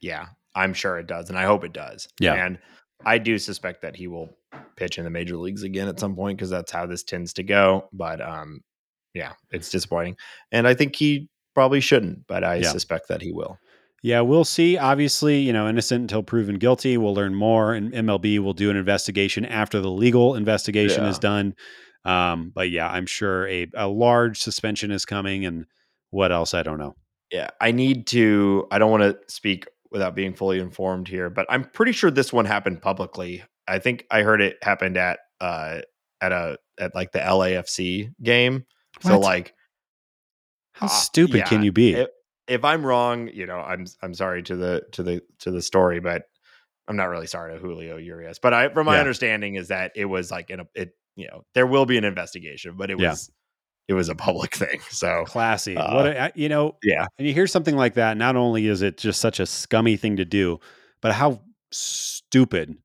Yeah, 0.00 0.26
I'm 0.54 0.74
sure 0.74 0.98
it 0.98 1.06
does, 1.06 1.28
and 1.28 1.38
I 1.38 1.44
hope 1.44 1.64
it 1.64 1.72
does. 1.72 2.08
Yeah. 2.20 2.34
and 2.34 2.58
I 3.04 3.18
do 3.18 3.38
suspect 3.38 3.82
that 3.82 3.96
he 3.96 4.06
will 4.06 4.30
pitch 4.76 4.96
in 4.98 5.04
the 5.04 5.10
major 5.10 5.36
leagues 5.36 5.62
again 5.62 5.88
at 5.88 5.98
some 6.00 6.14
point 6.14 6.38
because 6.38 6.50
that's 6.50 6.70
how 6.72 6.86
this 6.86 7.02
tends 7.02 7.32
to 7.34 7.42
go. 7.42 7.88
But 7.92 8.20
um, 8.20 8.60
yeah, 9.12 9.32
it's 9.50 9.70
disappointing, 9.70 10.16
and 10.52 10.66
I 10.68 10.74
think 10.74 10.94
he 10.96 11.28
probably 11.54 11.80
shouldn't, 11.80 12.26
but 12.26 12.44
I 12.44 12.56
Yeah. 12.56 12.70
suspect 12.70 13.08
that 13.08 13.20
he 13.22 13.32
will. 13.32 13.58
Yeah, 14.04 14.20
we'll 14.20 14.44
see. 14.44 14.76
Obviously, 14.76 15.38
you 15.38 15.50
know, 15.54 15.66
innocent 15.66 16.02
until 16.02 16.22
proven 16.22 16.56
guilty. 16.58 16.98
We'll 16.98 17.14
learn 17.14 17.34
more, 17.34 17.72
and 17.72 17.90
MLB 17.90 18.38
will 18.38 18.52
do 18.52 18.68
an 18.68 18.76
investigation 18.76 19.46
after 19.46 19.80
the 19.80 19.90
legal 19.90 20.34
investigation 20.34 21.04
Yeah. 21.04 21.08
is 21.08 21.18
done. 21.18 21.54
Um, 22.04 22.52
but 22.54 22.68
yeah, 22.68 22.86
I'm 22.86 23.06
sure 23.06 23.48
a, 23.48 23.66
a 23.74 23.88
large 23.88 24.40
suspension 24.40 24.90
is 24.90 25.06
coming, 25.06 25.46
and 25.46 25.64
what 26.10 26.32
else? 26.32 26.52
I 26.52 26.62
don't 26.62 26.76
know. 26.78 26.94
Yeah, 27.30 27.48
I 27.62 27.72
need 27.72 28.06
to. 28.08 28.66
I 28.70 28.78
don't 28.78 28.90
want 28.90 29.04
to 29.04 29.18
speak 29.32 29.66
without 29.90 30.14
being 30.14 30.34
fully 30.34 30.58
informed 30.60 31.08
here, 31.08 31.30
but 31.30 31.46
I'm 31.48 31.64
pretty 31.64 31.92
sure 31.92 32.10
this 32.10 32.30
one 32.30 32.44
happened 32.44 32.82
publicly. 32.82 33.42
I 33.66 33.78
think 33.78 34.04
I 34.10 34.20
heard 34.20 34.42
it 34.42 34.58
happened 34.62 34.98
at 34.98 35.20
uh 35.40 35.80
at 36.20 36.32
a 36.32 36.58
at 36.78 36.94
like 36.94 37.12
the 37.12 37.20
LAFC 37.20 38.12
game. 38.22 38.66
So 39.00 39.18
like 39.18 39.54
How 40.72 40.86
Uh, 40.88 40.90
stupid 40.90 41.36
yeah, 41.38 41.44
can 41.48 41.62
you 41.62 41.72
be? 41.72 41.94
if, 41.94 42.08
if 42.48 42.64
I'm 42.64 42.84
wrong, 42.84 43.28
you 43.28 43.46
know, 43.46 43.58
I'm 43.60 43.86
I'm 44.02 44.14
sorry 44.14 44.42
to 44.44 44.56
the 44.56 44.82
to 44.92 45.02
the 45.02 45.22
to 45.40 45.50
the 45.50 45.62
story, 45.62 46.00
but 46.00 46.24
I'm 46.88 46.96
not 46.96 47.06
really 47.06 47.26
sorry 47.26 47.54
to 47.54 47.58
Julio 47.58 47.96
Urias. 47.96 48.38
But 48.38 48.52
I, 48.54 48.68
from 48.68 48.86
my 48.86 48.94
Yeah. 48.94 49.00
understanding, 49.00 49.54
is 49.54 49.68
that 49.68 49.92
it 49.96 50.04
was 50.04 50.30
like 50.30 50.50
in 50.50 50.60
a 50.60 50.66
it 50.74 50.94
you 51.16 51.26
know 51.28 51.44
there 51.54 51.66
will 51.66 51.86
be 51.86 51.96
an 51.98 52.04
investigation, 52.04 52.76
but 52.76 52.90
it 52.90 52.98
Yeah. 52.98 53.10
was 53.10 53.30
it 53.88 53.94
was 53.94 54.08
a 54.08 54.14
public 54.14 54.54
thing. 54.56 54.80
So 54.90 55.24
Classy. 55.26 55.76
Uh, 55.76 55.94
what 55.94 56.06
a, 56.06 56.32
you 56.34 56.48
know, 56.48 56.76
yeah, 56.82 57.06
and 57.18 57.26
you 57.28 57.34
hear 57.34 57.46
something 57.46 57.76
like 57.76 57.94
that, 57.94 58.16
not 58.16 58.36
only 58.36 58.66
is 58.66 58.82
it 58.82 58.98
just 58.98 59.20
such 59.20 59.40
a 59.40 59.46
scummy 59.46 59.96
thing 59.96 60.16
to 60.16 60.24
do, 60.24 60.60
but 61.00 61.12
how 61.12 61.40
stupid. 61.72 62.76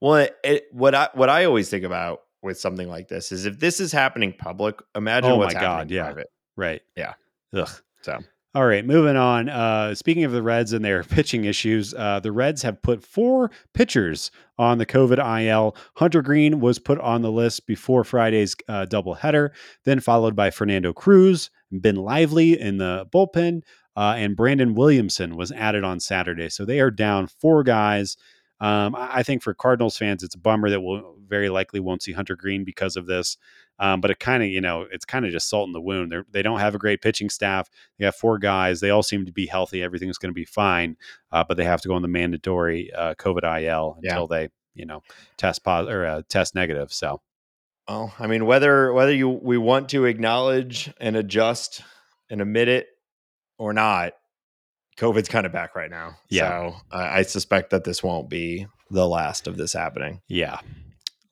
Well, 0.00 0.14
it, 0.16 0.36
it, 0.44 0.64
what 0.72 0.94
I 0.94 1.08
what 1.14 1.28
I 1.28 1.44
always 1.44 1.68
think 1.68 1.84
about 1.84 2.20
with 2.42 2.58
something 2.58 2.88
like 2.88 3.08
this 3.08 3.32
is 3.32 3.46
if 3.46 3.58
this 3.58 3.80
is 3.80 3.90
happening 3.92 4.32
public, 4.32 4.76
imagine 4.94 5.30
Oh 5.32 5.36
what's 5.38 5.54
my 5.54 5.60
happening 5.60 5.88
God, 5.88 5.90
yeah. 5.90 6.02
private. 6.04 6.26
Right. 6.56 6.82
Yeah. 6.96 7.14
Ugh. 7.52 7.68
So 8.02 8.20
All 8.54 8.66
right, 8.66 8.84
moving 8.84 9.16
on. 9.16 9.50
Uh, 9.50 9.94
speaking 9.94 10.24
of 10.24 10.32
the 10.32 10.42
Reds 10.42 10.72
and 10.72 10.82
their 10.82 11.04
pitching 11.04 11.44
issues, 11.44 11.92
uh, 11.92 12.20
the 12.20 12.32
Reds 12.32 12.62
have 12.62 12.80
put 12.80 13.04
four 13.04 13.50
pitchers 13.74 14.30
on 14.56 14.78
the 14.78 14.86
COVID 14.86 15.18
IL. 15.18 15.76
Hunter 15.96 16.22
Greene 16.22 16.58
was 16.58 16.78
put 16.78 16.98
on 17.00 17.20
the 17.20 17.30
list 17.30 17.66
before 17.66 18.04
Friday's 18.04 18.56
uh, 18.66 18.86
doubleheader, 18.86 19.50
then 19.84 20.00
followed 20.00 20.34
by 20.34 20.50
Fernando 20.50 20.94
Cruz, 20.94 21.50
Ben 21.70 21.96
Lively 21.96 22.58
in 22.58 22.78
the 22.78 23.06
bullpen, 23.12 23.60
uh, 23.96 24.14
and 24.16 24.34
Brandon 24.34 24.74
Williamson 24.74 25.36
was 25.36 25.52
added 25.52 25.84
on 25.84 26.00
Saturday. 26.00 26.48
So 26.48 26.64
they 26.64 26.80
are 26.80 26.90
down 26.90 27.26
four 27.26 27.62
guys. 27.62 28.16
Um, 28.60 28.96
I 28.98 29.22
think 29.22 29.42
for 29.42 29.54
Cardinals 29.54 29.96
fans, 29.96 30.22
it's 30.22 30.34
a 30.34 30.38
bummer 30.38 30.68
that 30.70 30.80
we'll 30.80 31.14
very 31.28 31.48
likely 31.48 31.78
won't 31.80 32.02
see 32.02 32.12
Hunter 32.12 32.34
Greene 32.36 32.64
because 32.64 32.96
of 32.96 33.06
this. 33.06 33.36
Um, 33.78 34.00
but 34.00 34.10
it 34.10 34.18
kind 34.18 34.42
of, 34.42 34.48
you 34.48 34.60
know, 34.60 34.86
it's 34.90 35.04
kind 35.04 35.24
of 35.24 35.30
just 35.30 35.48
salt 35.48 35.68
in 35.68 35.72
the 35.72 35.80
wound. 35.80 36.10
They're, 36.10 36.24
they 36.32 36.42
don't 36.42 36.58
have 36.58 36.74
a 36.74 36.78
great 36.78 37.00
pitching 37.00 37.30
staff. 37.30 37.70
They 37.98 38.04
have 38.06 38.16
four 38.16 38.38
guys. 38.38 38.80
They 38.80 38.90
all 38.90 39.04
seem 39.04 39.24
to 39.26 39.32
be 39.32 39.46
healthy. 39.46 39.82
Everything's 39.82 40.18
going 40.18 40.30
to 40.30 40.34
be 40.34 40.44
fine. 40.44 40.96
Uh, 41.30 41.44
but 41.46 41.56
they 41.56 41.64
have 41.64 41.80
to 41.82 41.88
go 41.88 41.94
on 41.94 42.02
the 42.02 42.08
mandatory 42.08 42.92
uh, 42.92 43.14
COVID 43.14 43.44
IL 43.62 43.98
Yeah. 44.02 44.10
until 44.10 44.26
they, 44.26 44.48
you 44.74 44.86
know, 44.86 45.02
test 45.36 45.62
positive 45.62 45.94
or 45.96 46.06
uh, 46.06 46.22
test 46.28 46.56
negative. 46.56 46.92
So 46.92 47.20
Well, 47.88 48.12
I 48.18 48.26
mean, 48.26 48.46
whether 48.46 48.92
whether 48.92 49.14
you 49.14 49.28
we 49.28 49.58
want 49.58 49.90
to 49.90 50.06
acknowledge 50.06 50.92
and 51.00 51.14
adjust 51.16 51.82
and 52.28 52.40
admit 52.42 52.66
it 52.68 52.88
or 53.58 53.72
not, 53.72 54.14
COVID's 54.98 55.28
kind 55.28 55.46
of 55.46 55.52
back 55.52 55.76
right 55.76 55.90
now. 55.90 56.16
Yeah. 56.28 56.70
So 56.70 56.76
I 56.92 57.18
I 57.18 57.22
suspect 57.22 57.70
that 57.70 57.84
this 57.84 58.02
won't 58.02 58.28
be 58.28 58.66
the 58.90 59.06
last 59.06 59.46
of 59.46 59.56
this 59.56 59.72
happening. 59.72 60.20
yeah, 60.28 60.60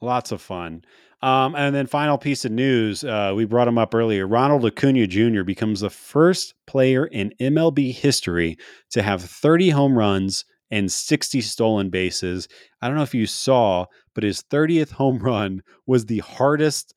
lots 0.00 0.32
of 0.32 0.40
fun. 0.40 0.84
Um, 1.22 1.54
and 1.56 1.74
then 1.74 1.86
final 1.86 2.18
piece 2.18 2.44
of 2.44 2.52
news, 2.52 3.02
uh, 3.02 3.32
we 3.34 3.46
brought 3.46 3.68
him 3.68 3.78
up 3.78 3.94
earlier. 3.94 4.26
Ronald 4.26 4.64
Acuna 4.66 5.06
Jr. 5.06 5.42
becomes 5.42 5.80
the 5.80 5.90
first 5.90 6.54
player 6.66 7.06
in 7.06 7.32
MLB 7.40 7.92
history 7.92 8.58
to 8.90 9.02
have 9.02 9.22
30 9.22 9.70
home 9.70 9.96
runs 9.96 10.44
and 10.70 10.92
60 10.92 11.40
stolen 11.40 11.88
bases. 11.88 12.48
I 12.82 12.86
don't 12.86 12.96
know 12.96 13.02
if 13.02 13.14
you 13.14 13.26
saw, 13.26 13.86
but 14.14 14.24
his 14.24 14.42
30th 14.42 14.92
home 14.92 15.18
run 15.18 15.62
was 15.86 16.04
the 16.06 16.18
hardest 16.18 16.94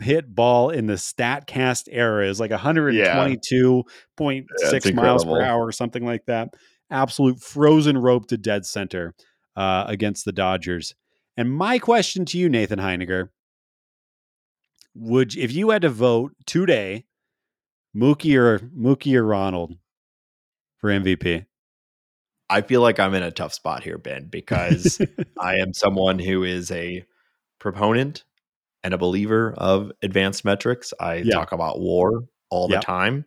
hit 0.00 0.34
ball 0.34 0.70
in 0.70 0.86
the 0.86 0.94
Statcast 0.94 1.88
era. 1.90 2.26
Is 2.26 2.40
like 2.40 2.50
122.6 2.50 4.44
That's 4.70 4.92
miles 4.92 5.24
per 5.24 5.42
hour 5.42 5.66
or 5.66 5.72
something 5.72 6.04
like 6.04 6.26
that. 6.26 6.54
Absolute 6.90 7.40
frozen 7.40 7.98
rope 7.98 8.26
to 8.26 8.36
dead 8.36 8.66
center 8.66 9.14
uh, 9.56 9.84
against 9.86 10.24
the 10.24 10.32
Dodgers. 10.32 10.94
And 11.36 11.52
my 11.54 11.78
question 11.78 12.24
to 12.26 12.38
you, 12.38 12.48
Nathan 12.48 12.78
Heiniger, 12.78 13.28
would 14.94 15.36
if 15.36 15.52
you 15.52 15.70
had 15.70 15.82
to 15.82 15.88
vote 15.88 16.32
today, 16.46 17.04
Mookie 17.96 18.36
or 18.36 18.58
Mookie 18.58 19.14
or 19.14 19.24
Ronald 19.24 19.76
for 20.78 20.90
MVP? 20.90 21.46
I 22.48 22.62
feel 22.62 22.80
like 22.80 22.98
I'm 22.98 23.14
in 23.14 23.22
a 23.22 23.30
tough 23.30 23.54
spot 23.54 23.84
here, 23.84 23.96
Ben, 23.96 24.26
because 24.26 25.00
I 25.40 25.56
am 25.56 25.72
someone 25.72 26.18
who 26.18 26.42
is 26.42 26.70
a 26.72 27.04
proponent 27.60 28.24
and 28.82 28.94
a 28.94 28.98
believer 28.98 29.54
of 29.58 29.92
advanced 30.02 30.44
metrics. 30.44 30.92
I 31.00 31.16
Yeah. 31.16 31.34
talk 31.34 31.52
about 31.52 31.80
war 31.80 32.24
all 32.50 32.68
the 32.68 32.74
Yep. 32.74 32.84
time. 32.84 33.24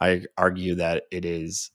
I 0.00 0.24
argue 0.36 0.76
that 0.76 1.04
it 1.10 1.24
is 1.24 1.70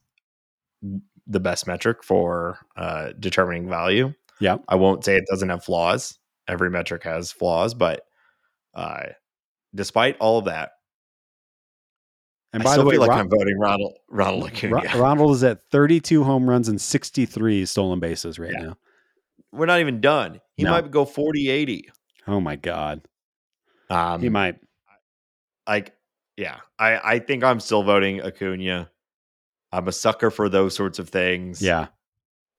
the 1.28 1.40
best 1.40 1.68
metric 1.68 2.04
for 2.04 2.60
uh, 2.76 3.14
determining 3.20 3.68
value. 3.70 4.14
Yeah. 4.40 4.58
I 4.68 4.76
won't 4.76 5.04
say 5.06 5.16
it 5.18 5.26
doesn't 5.30 5.50
have 5.50 5.64
flaws. 5.64 6.18
Every 6.48 6.70
metric 6.70 7.04
has 7.04 7.32
flaws, 7.32 7.74
but 7.74 8.06
uh, 8.74 9.04
despite 9.76 10.18
all 10.20 10.40
of 10.40 10.46
that, 10.46 10.72
and 12.54 12.64
by 12.64 12.72
still 12.72 12.84
the 12.84 12.90
way, 12.90 12.94
feel 12.96 13.02
like 13.02 13.10
Ron- 13.12 13.20
I'm 13.20 13.30
voting 13.30 13.58
Ronald 13.60 13.98
Ronald 14.10 14.42
Ro- 14.64 14.80
Acuna. 14.80 14.98
Ronald 15.02 15.36
is 15.36 15.44
at 15.44 15.62
32 15.72 16.24
home 16.24 16.50
runs 16.50 16.68
and 16.68 16.82
63 16.82 17.66
stolen 17.66 18.00
bases 18.00 18.40
right 18.40 18.52
Yeah. 18.54 18.62
now. 18.64 18.78
We're 19.54 19.68
not 19.68 19.80
even 19.80 20.02
done. 20.02 20.42
He 20.58 20.64
No. 20.64 20.72
might 20.72 20.92
go 20.92 21.06
40 21.06 21.50
80. 21.50 21.90
Oh 22.28 22.40
my 22.40 22.56
God. 22.56 23.02
Um, 23.90 24.22
He 24.22 24.30
might. 24.30 24.56
like 25.68 25.94
yeah 26.38 26.60
i 26.80 27.16
i 27.16 27.20
think 27.20 27.44
i'm 27.44 27.60
still 27.60 27.84
voting 27.84 28.22
acuna 28.22 28.90
i'm 29.74 29.88
a 29.90 29.92
sucker 29.92 30.32
for 30.32 30.48
those 30.48 30.74
sorts 30.74 30.98
of 30.98 31.10
things 31.10 31.62
Yeah. 31.62 31.88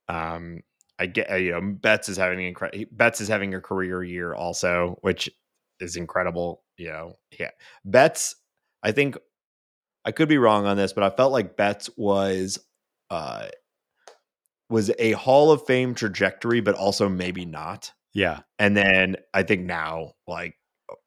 um 0.09 0.61
i 0.99 1.07
get 1.07 1.31
uh, 1.31 1.37
you 1.37 1.53
know 1.53 1.61
betts 1.63 2.11
is 2.11 2.19
having 2.19 2.45
an 2.47 2.55
incre- 2.55 2.87
betts 2.93 3.23
is 3.23 3.29
having 3.29 3.55
a 3.55 3.61
career 3.63 4.05
year 4.05 4.35
also 4.35 4.99
which 5.01 5.31
is 5.81 5.97
incredible 5.97 6.63
you 6.77 6.89
know 6.89 7.15
yeah 7.41 7.51
betts 7.87 8.37
i 8.83 8.93
think 8.93 9.17
i 10.05 10.13
could 10.13 10.29
be 10.29 10.39
wrong 10.39 10.67
on 10.67 10.77
this 10.77 10.93
but 10.93 11.03
i 11.03 11.09
felt 11.17 11.33
like 11.33 11.57
betts 11.57 11.89
was 11.97 12.59
uh 13.09 13.47
was 14.69 14.91
a 14.99 15.13
hall 15.13 15.51
of 15.51 15.65
fame 15.67 15.95
trajectory 15.95 16.61
but 16.61 16.75
also 16.75 17.09
maybe 17.09 17.47
not 17.47 17.91
Yeah. 18.15 18.41
and 18.59 18.77
then 18.77 19.17
i 19.35 19.43
think 19.43 19.63
now 19.65 20.13
like 20.27 20.55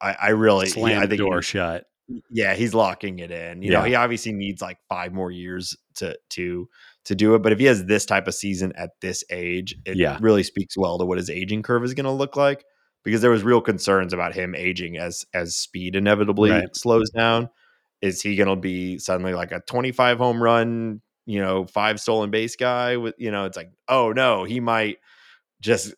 i 0.00 0.16
i 0.20 0.28
really 0.30 0.66
Slam 0.66 0.98
i 0.98 1.06
the 1.06 1.16
think 1.16 1.20
door 1.20 1.36
he- 1.36 1.42
shut. 1.42 1.84
yeah, 2.30 2.54
he's 2.54 2.72
locking 2.72 3.18
it 3.18 3.32
in. 3.32 3.62
You 3.62 3.72
know, 3.72 3.82
he 3.82 3.96
obviously 3.96 4.32
needs 4.32 4.62
like 4.62 4.78
five 4.88 5.12
more 5.12 5.32
years 5.32 5.76
to 5.96 6.16
to 6.30 6.68
to 7.06 7.14
do 7.16 7.34
it. 7.34 7.42
But 7.42 7.50
if 7.52 7.58
he 7.58 7.64
has 7.64 7.84
this 7.86 8.06
type 8.06 8.28
of 8.28 8.34
season 8.34 8.72
at 8.76 8.90
this 9.00 9.24
age, 9.28 9.74
it 9.84 9.96
Yeah. 9.96 10.16
really 10.20 10.44
speaks 10.44 10.76
well 10.76 10.98
to 10.98 11.04
what 11.04 11.18
his 11.18 11.28
aging 11.30 11.64
curve 11.64 11.82
is 11.82 11.94
going 11.94 12.04
to 12.04 12.12
look 12.12 12.36
like. 12.36 12.64
Because 13.02 13.22
there 13.22 13.30
was 13.32 13.42
real 13.42 13.60
concerns 13.60 14.12
about 14.12 14.34
him 14.34 14.54
aging 14.54 14.96
as 14.98 15.24
as 15.34 15.56
speed 15.56 15.96
inevitably 15.96 16.50
Right. 16.50 16.76
slows 16.76 17.10
down. 17.10 17.48
Is 18.02 18.22
he 18.22 18.36
going 18.36 18.50
to 18.50 18.56
be 18.56 18.98
suddenly 18.98 19.34
like 19.34 19.50
a 19.50 19.60
twenty 19.66 19.90
five 19.90 20.18
home 20.18 20.40
run, 20.40 21.00
you 21.26 21.40
know, 21.40 21.66
five 21.66 21.98
stolen 21.98 22.30
base 22.30 22.54
guy? 22.54 22.98
With 22.98 23.16
you 23.18 23.32
know, 23.32 23.46
it's 23.46 23.56
like, 23.56 23.72
oh 23.88 24.12
no, 24.12 24.44
he 24.44 24.60
might 24.60 24.98
just 25.60 25.92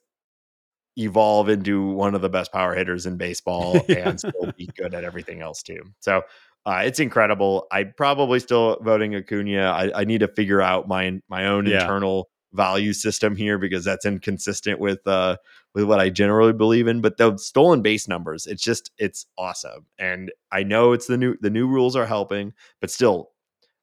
evolve 0.99 1.49
into 1.49 1.89
one 1.91 2.15
of 2.15 2.21
the 2.23 2.29
best 2.29 2.53
power 2.53 2.75
hitters 2.75 3.07
in 3.07 3.17
baseball 3.17 3.81
Yeah. 3.89 4.09
and 4.11 4.19
still 4.21 4.53
be 4.57 4.69
good 4.77 4.95
at 4.95 5.05
everything 5.05 5.41
else 5.41 5.63
too. 5.63 5.81
So 6.01 6.23
uh, 6.67 6.83
it's 6.85 7.01
incredible. 7.01 7.67
I'd 7.71 7.97
probably 7.97 8.41
still 8.41 8.79
voting 8.83 9.15
Acuna. 9.15 9.63
I, 9.71 10.01
I 10.01 10.05
need 10.05 10.19
to 10.21 10.29
figure 10.29 10.61
out 10.61 10.89
my 10.89 11.21
my 11.29 11.47
own 11.47 11.67
Yeah. 11.67 11.81
internal 11.83 12.29
value 12.55 12.93
system 12.95 13.37
here 13.37 13.59
because 13.59 13.85
that's 13.85 14.07
inconsistent 14.07 14.81
with 14.81 15.07
uh 15.07 15.37
with 15.75 15.85
what 15.85 16.01
I 16.01 16.09
generally 16.11 16.53
believe 16.55 16.87
in. 16.89 17.01
But 17.01 17.17
the 17.19 17.37
stolen 17.37 17.83
base 17.83 18.09
numbers, 18.09 18.47
it's 18.47 18.63
just 18.63 18.91
it's 18.99 19.27
awesome. 19.39 19.87
And 19.99 20.33
I 20.51 20.63
know 20.63 20.93
it's 20.93 21.07
the 21.07 21.17
new 21.19 21.37
the 21.41 21.51
new 21.51 21.69
rules 21.69 21.95
are 21.95 22.07
helping, 22.07 22.53
but 22.81 22.91
still, 22.91 23.31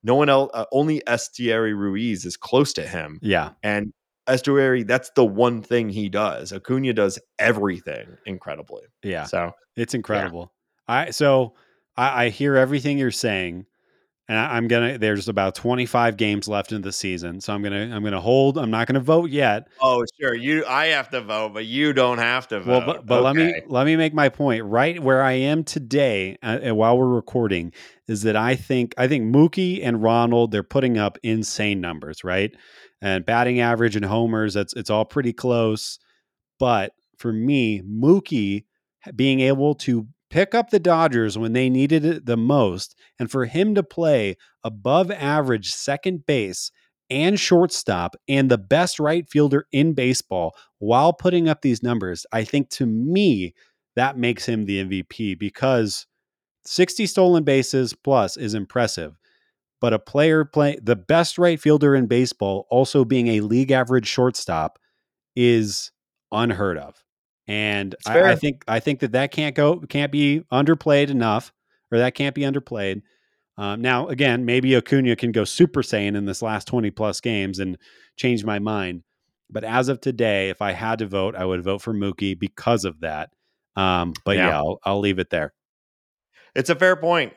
no 0.04 0.16
one 0.16 0.30
else. 0.30 0.52
Uh, 0.54 0.66
only 0.72 1.02
Esteury 1.08 1.76
Ruiz 1.76 2.26
is 2.26 2.38
close 2.38 2.74
to 2.74 2.86
him, 2.88 3.20
Yeah. 3.22 3.52
and 3.64 3.94
Esteury, 4.28 4.86
that's 4.88 5.12
the 5.16 5.26
one 5.26 5.62
thing 5.62 5.90
he 5.90 6.10
does. 6.10 6.52
Acuna 6.52 6.94
does 6.94 7.20
everything 7.40 8.08
incredibly. 8.26 8.84
Yeah. 9.04 9.26
So 9.26 9.52
It's 9.76 9.94
incredible. 9.94 10.52
I 10.88 11.12
so 11.12 11.54
I, 11.98 12.26
I 12.26 12.30
hear 12.30 12.56
everything 12.56 12.98
you're 12.98 13.12
saying, 13.12 13.66
and 14.28 14.38
I, 14.38 14.56
I'm 14.56 14.68
gonna. 14.68 14.98
There's 14.98 15.28
about 15.28 15.56
25 15.56 16.18
games 16.18 16.48
left 16.48 16.72
in 16.72 16.82
the 16.82 16.92
season, 16.92 17.42
so 17.42 17.54
I'm 17.54 17.62
gonna 17.62 17.96
I'm 17.96 18.04
gonna 18.04 18.22
hold. 18.22 18.58
I'm 18.58 18.72
not 18.72 18.88
gonna 18.88 19.00
vote 19.00 19.30
yet. 19.30 19.68
Oh, 19.82 20.04
sure. 20.20 20.34
You 20.34 20.66
I 20.66 20.88
have 20.88 21.10
to 21.10 21.22
vote, 21.22 21.54
but 21.54 21.66
you 21.66 21.94
don't 21.94 22.18
have 22.18 22.48
to 22.48 22.60
vote. 22.60 22.68
Well, 22.68 22.86
but, 22.86 23.06
but 23.06 23.24
let 23.24 23.36
me 23.36 23.62
let 23.68 23.86
me 23.86 23.96
make 23.96 24.14
my 24.14 24.30
point. 24.30 24.66
Right 24.66 25.02
where 25.02 25.22
I 25.22 25.34
am 25.34 25.64
today, 25.64 26.38
uh, 26.42 26.74
while 26.74 26.98
we're 26.98 27.08
recording, 27.08 27.72
is 28.08 28.24
that 28.24 28.36
I 28.36 28.56
think 28.56 28.96
I 28.98 29.08
think 29.08 29.34
Mookie 29.34 29.82
and 29.84 30.02
Ronald 30.02 30.52
they're 30.52 30.64
putting 30.64 30.98
up 30.98 31.18
insane 31.22 31.80
numbers, 31.80 32.24
right? 32.24 32.52
And 33.02 33.26
batting 33.26 33.60
average 33.60 33.96
and 33.96 34.06
homers, 34.06 34.56
that's 34.56 34.74
it's 34.74 34.90
all 34.90 35.06
pretty 35.06 35.34
close. 35.34 36.00
But 36.58 36.94
for 37.18 37.32
me, 37.32 37.82
Mookie 37.82 38.66
being 39.16 39.42
able 39.42 39.76
to 39.76 40.08
pick 40.30 40.56
up 40.56 40.70
the 40.70 40.80
Dodgers 40.80 41.38
when 41.38 41.54
they 41.54 41.70
needed 41.70 42.06
it 42.06 42.26
the 42.26 42.38
most, 42.38 42.96
and 43.20 43.30
for 43.30 43.46
him 43.46 43.76
to 43.76 43.84
play 43.84 44.38
above 44.64 45.12
average 45.12 45.72
second 45.72 46.26
base 46.26 46.72
and 47.10 47.40
shortstop 47.40 48.16
and 48.28 48.50
the 48.50 48.58
best 48.58 49.00
right 49.00 49.30
fielder 49.30 49.68
in 49.72 49.94
baseball 49.94 50.56
while 50.80 51.14
putting 51.14 51.48
up 51.48 51.62
these 51.62 51.84
numbers, 51.84 52.26
I 52.32 52.44
think 52.44 52.70
to 52.72 52.86
me, 52.86 53.54
that 53.96 54.18
makes 54.18 54.46
him 54.46 54.66
the 54.66 54.84
MVP 54.84 55.40
because 55.40 56.08
60 56.66 57.06
stolen 57.08 57.44
bases 57.44 57.94
plus 57.94 58.38
is 58.38 58.54
impressive. 58.54 59.16
But 59.82 59.94
a 59.94 60.00
player 60.00 60.46
play 60.46 60.80
the 60.82 60.96
best 60.96 61.38
right 61.38 61.60
fielder 61.62 61.96
in 61.96 62.08
baseball 62.08 62.68
also 62.72 63.06
being 63.06 63.28
a 63.30 63.42
league 63.42 63.72
average 63.72 64.08
shortstop 64.08 64.80
is 65.36 65.92
unheard 66.32 66.80
of. 66.80 67.05
And 67.48 67.96
I, 68.06 68.32
I 68.32 68.36
think 68.36 68.64
I 68.68 68.80
think 68.80 69.00
that 69.02 69.12
that 69.14 69.32
can't 69.32 69.56
go 69.56 69.80
can't 69.80 70.12
be 70.12 70.42
underplayed 70.52 71.10
enough, 71.10 71.54
or 71.92 71.98
that 72.00 72.16
can't 72.16 72.36
be 72.36 72.42
underplayed. 72.42 73.02
Um, 73.58 73.82
now, 73.82 74.08
again, 74.08 74.44
maybe 74.46 74.76
Acuna 74.76 75.16
can 75.16 75.32
go 75.32 75.46
Super 75.46 75.82
Saiyan 75.82 76.16
in 76.16 76.26
this 76.26 76.42
last 76.42 76.68
twenty 76.68 76.92
plus 76.92 77.22
games 77.22 77.60
and 77.60 77.78
change 78.18 78.44
my 78.44 78.60
mind. 78.60 79.04
But 79.50 79.64
as 79.64 79.90
of 79.90 80.02
today, 80.02 80.50
if 80.50 80.62
I 80.62 80.72
had 80.72 81.00
to 81.00 81.06
vote, 81.08 81.36
I 81.36 81.46
would 81.46 81.64
vote 81.64 81.82
for 81.82 81.94
Mookie 81.94 82.38
because 82.38 82.84
of 82.84 83.02
that. 83.02 83.30
Um, 83.76 84.14
but 84.26 84.38
Yeah. 84.38 84.48
yeah, 84.48 84.58
I'll, 84.58 84.80
I'll 84.84 85.00
leave 85.00 85.20
it 85.20 85.30
there. 85.30 85.54
It's 86.56 86.70
a 86.70 86.76
fair 86.76 86.96
point. 86.96 87.34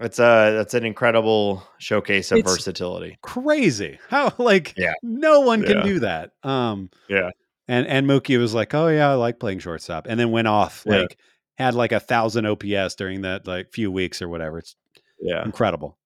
It's 0.00 0.18
a 0.18 0.52
that's 0.54 0.74
an 0.74 0.84
incredible 0.84 1.62
showcase 1.78 2.30
of 2.30 2.38
It's- 2.38 2.52
versatility. 2.54 3.16
Crazy 3.22 3.98
how 4.08 4.32
like 4.38 4.74
Yeah. 4.76 4.92
no 5.02 5.40
one 5.40 5.62
can 5.62 5.78
Yeah. 5.78 5.82
do 5.84 5.98
that. 6.00 6.30
Um, 6.42 6.90
Yeah. 7.08 7.30
And 7.68 7.86
and 7.86 8.06
Mookie 8.06 8.38
was 8.38 8.54
like, 8.54 8.74
"Oh 8.74 8.88
yeah, 8.88 9.10
I 9.10 9.14
like 9.14 9.38
playing 9.40 9.58
shortstop," 9.60 10.06
and 10.08 10.18
then 10.18 10.30
went 10.30 10.48
off 10.48 10.84
Yeah. 10.86 11.00
like 11.00 11.16
had 11.58 11.74
like 11.74 11.92
a 11.92 12.00
thousand 12.00 12.46
OPS 12.46 12.94
during 12.96 13.22
that 13.22 13.46
like 13.46 13.72
few 13.72 13.90
weeks 13.90 14.20
or 14.22 14.28
whatever. 14.28 14.58
It's 14.58 14.76
Yeah. 15.20 15.44
incredible. 15.44 15.98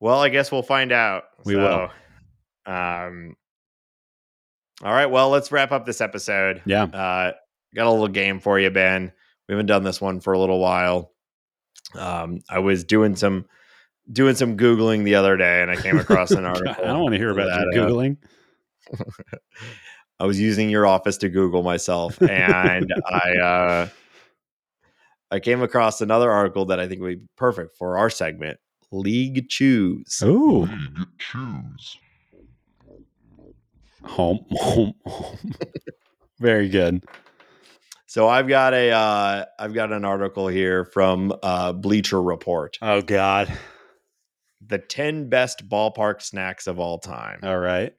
Well, 0.00 0.20
I 0.20 0.28
guess 0.30 0.50
we'll 0.50 0.62
find 0.62 0.92
out. 0.92 1.24
We 1.44 1.56
will. 1.56 1.90
will. 2.66 2.72
Um. 2.72 3.36
All 4.82 4.92
right. 4.92 5.10
Well, 5.10 5.28
let's 5.28 5.52
wrap 5.52 5.72
up 5.72 5.84
this 5.84 6.00
episode. 6.00 6.62
Yeah. 6.64 6.84
Uh, 6.84 7.32
got 7.74 7.86
a 7.86 7.90
little 7.90 8.08
game 8.08 8.40
for 8.40 8.58
you, 8.58 8.70
Ben. 8.70 9.12
We 9.48 9.52
haven't 9.52 9.66
done 9.66 9.82
this 9.84 10.00
one 10.00 10.20
for 10.20 10.32
a 10.32 10.38
little 10.38 10.58
while. 10.58 11.12
Um, 11.94 12.40
I 12.48 12.60
was 12.60 12.84
doing 12.84 13.16
some 13.16 13.44
doing 14.10 14.36
some 14.36 14.56
googling 14.56 15.04
the 15.04 15.16
other 15.16 15.36
day, 15.36 15.60
and 15.60 15.70
I 15.70 15.76
came 15.76 15.98
across 15.98 16.30
an 16.30 16.44
article. 16.46 16.82
I 16.82 16.88
don't 16.88 17.00
want 17.02 17.12
to 17.12 17.18
hear 17.18 17.30
about 17.30 17.46
that, 17.48 17.68
uh, 17.68 17.76
googling. 17.86 18.16
I 20.20 20.26
was 20.26 20.38
using 20.38 20.68
your 20.68 20.86
office 20.86 21.16
to 21.18 21.28
Google 21.28 21.62
myself, 21.62 22.20
and 22.20 22.92
I 23.06 23.36
uh, 23.36 23.88
I 25.30 25.40
came 25.40 25.62
across 25.62 26.00
another 26.00 26.30
article 26.30 26.66
that 26.66 26.80
I 26.80 26.88
think 26.88 27.00
would 27.00 27.20
be 27.20 27.26
perfect 27.36 27.76
for 27.76 27.96
our 27.96 28.10
segment. 28.10 28.58
League 28.92 29.48
choose. 29.48 30.20
Ooh, 30.22 30.62
League 30.62 31.08
choose. 31.18 31.96
home, 34.04 34.44
home, 34.50 34.94
home. 35.06 35.54
Very 36.40 36.68
good. 36.68 37.04
So 38.06 38.28
I've 38.28 38.48
got 38.48 38.74
a 38.74 38.90
uh, 38.90 39.44
I've 39.58 39.72
got 39.72 39.92
an 39.92 40.04
article 40.04 40.48
here 40.48 40.84
from 40.84 41.32
uh, 41.44 41.72
Bleacher 41.72 42.20
Report. 42.20 42.76
Oh 42.82 43.02
God. 43.02 43.56
The 44.66 44.78
ten 44.78 45.28
best 45.28 45.68
ballpark 45.68 46.20
snacks 46.20 46.66
of 46.66 46.80
all 46.80 46.98
time. 46.98 47.38
All 47.44 47.58
right. 47.58 47.94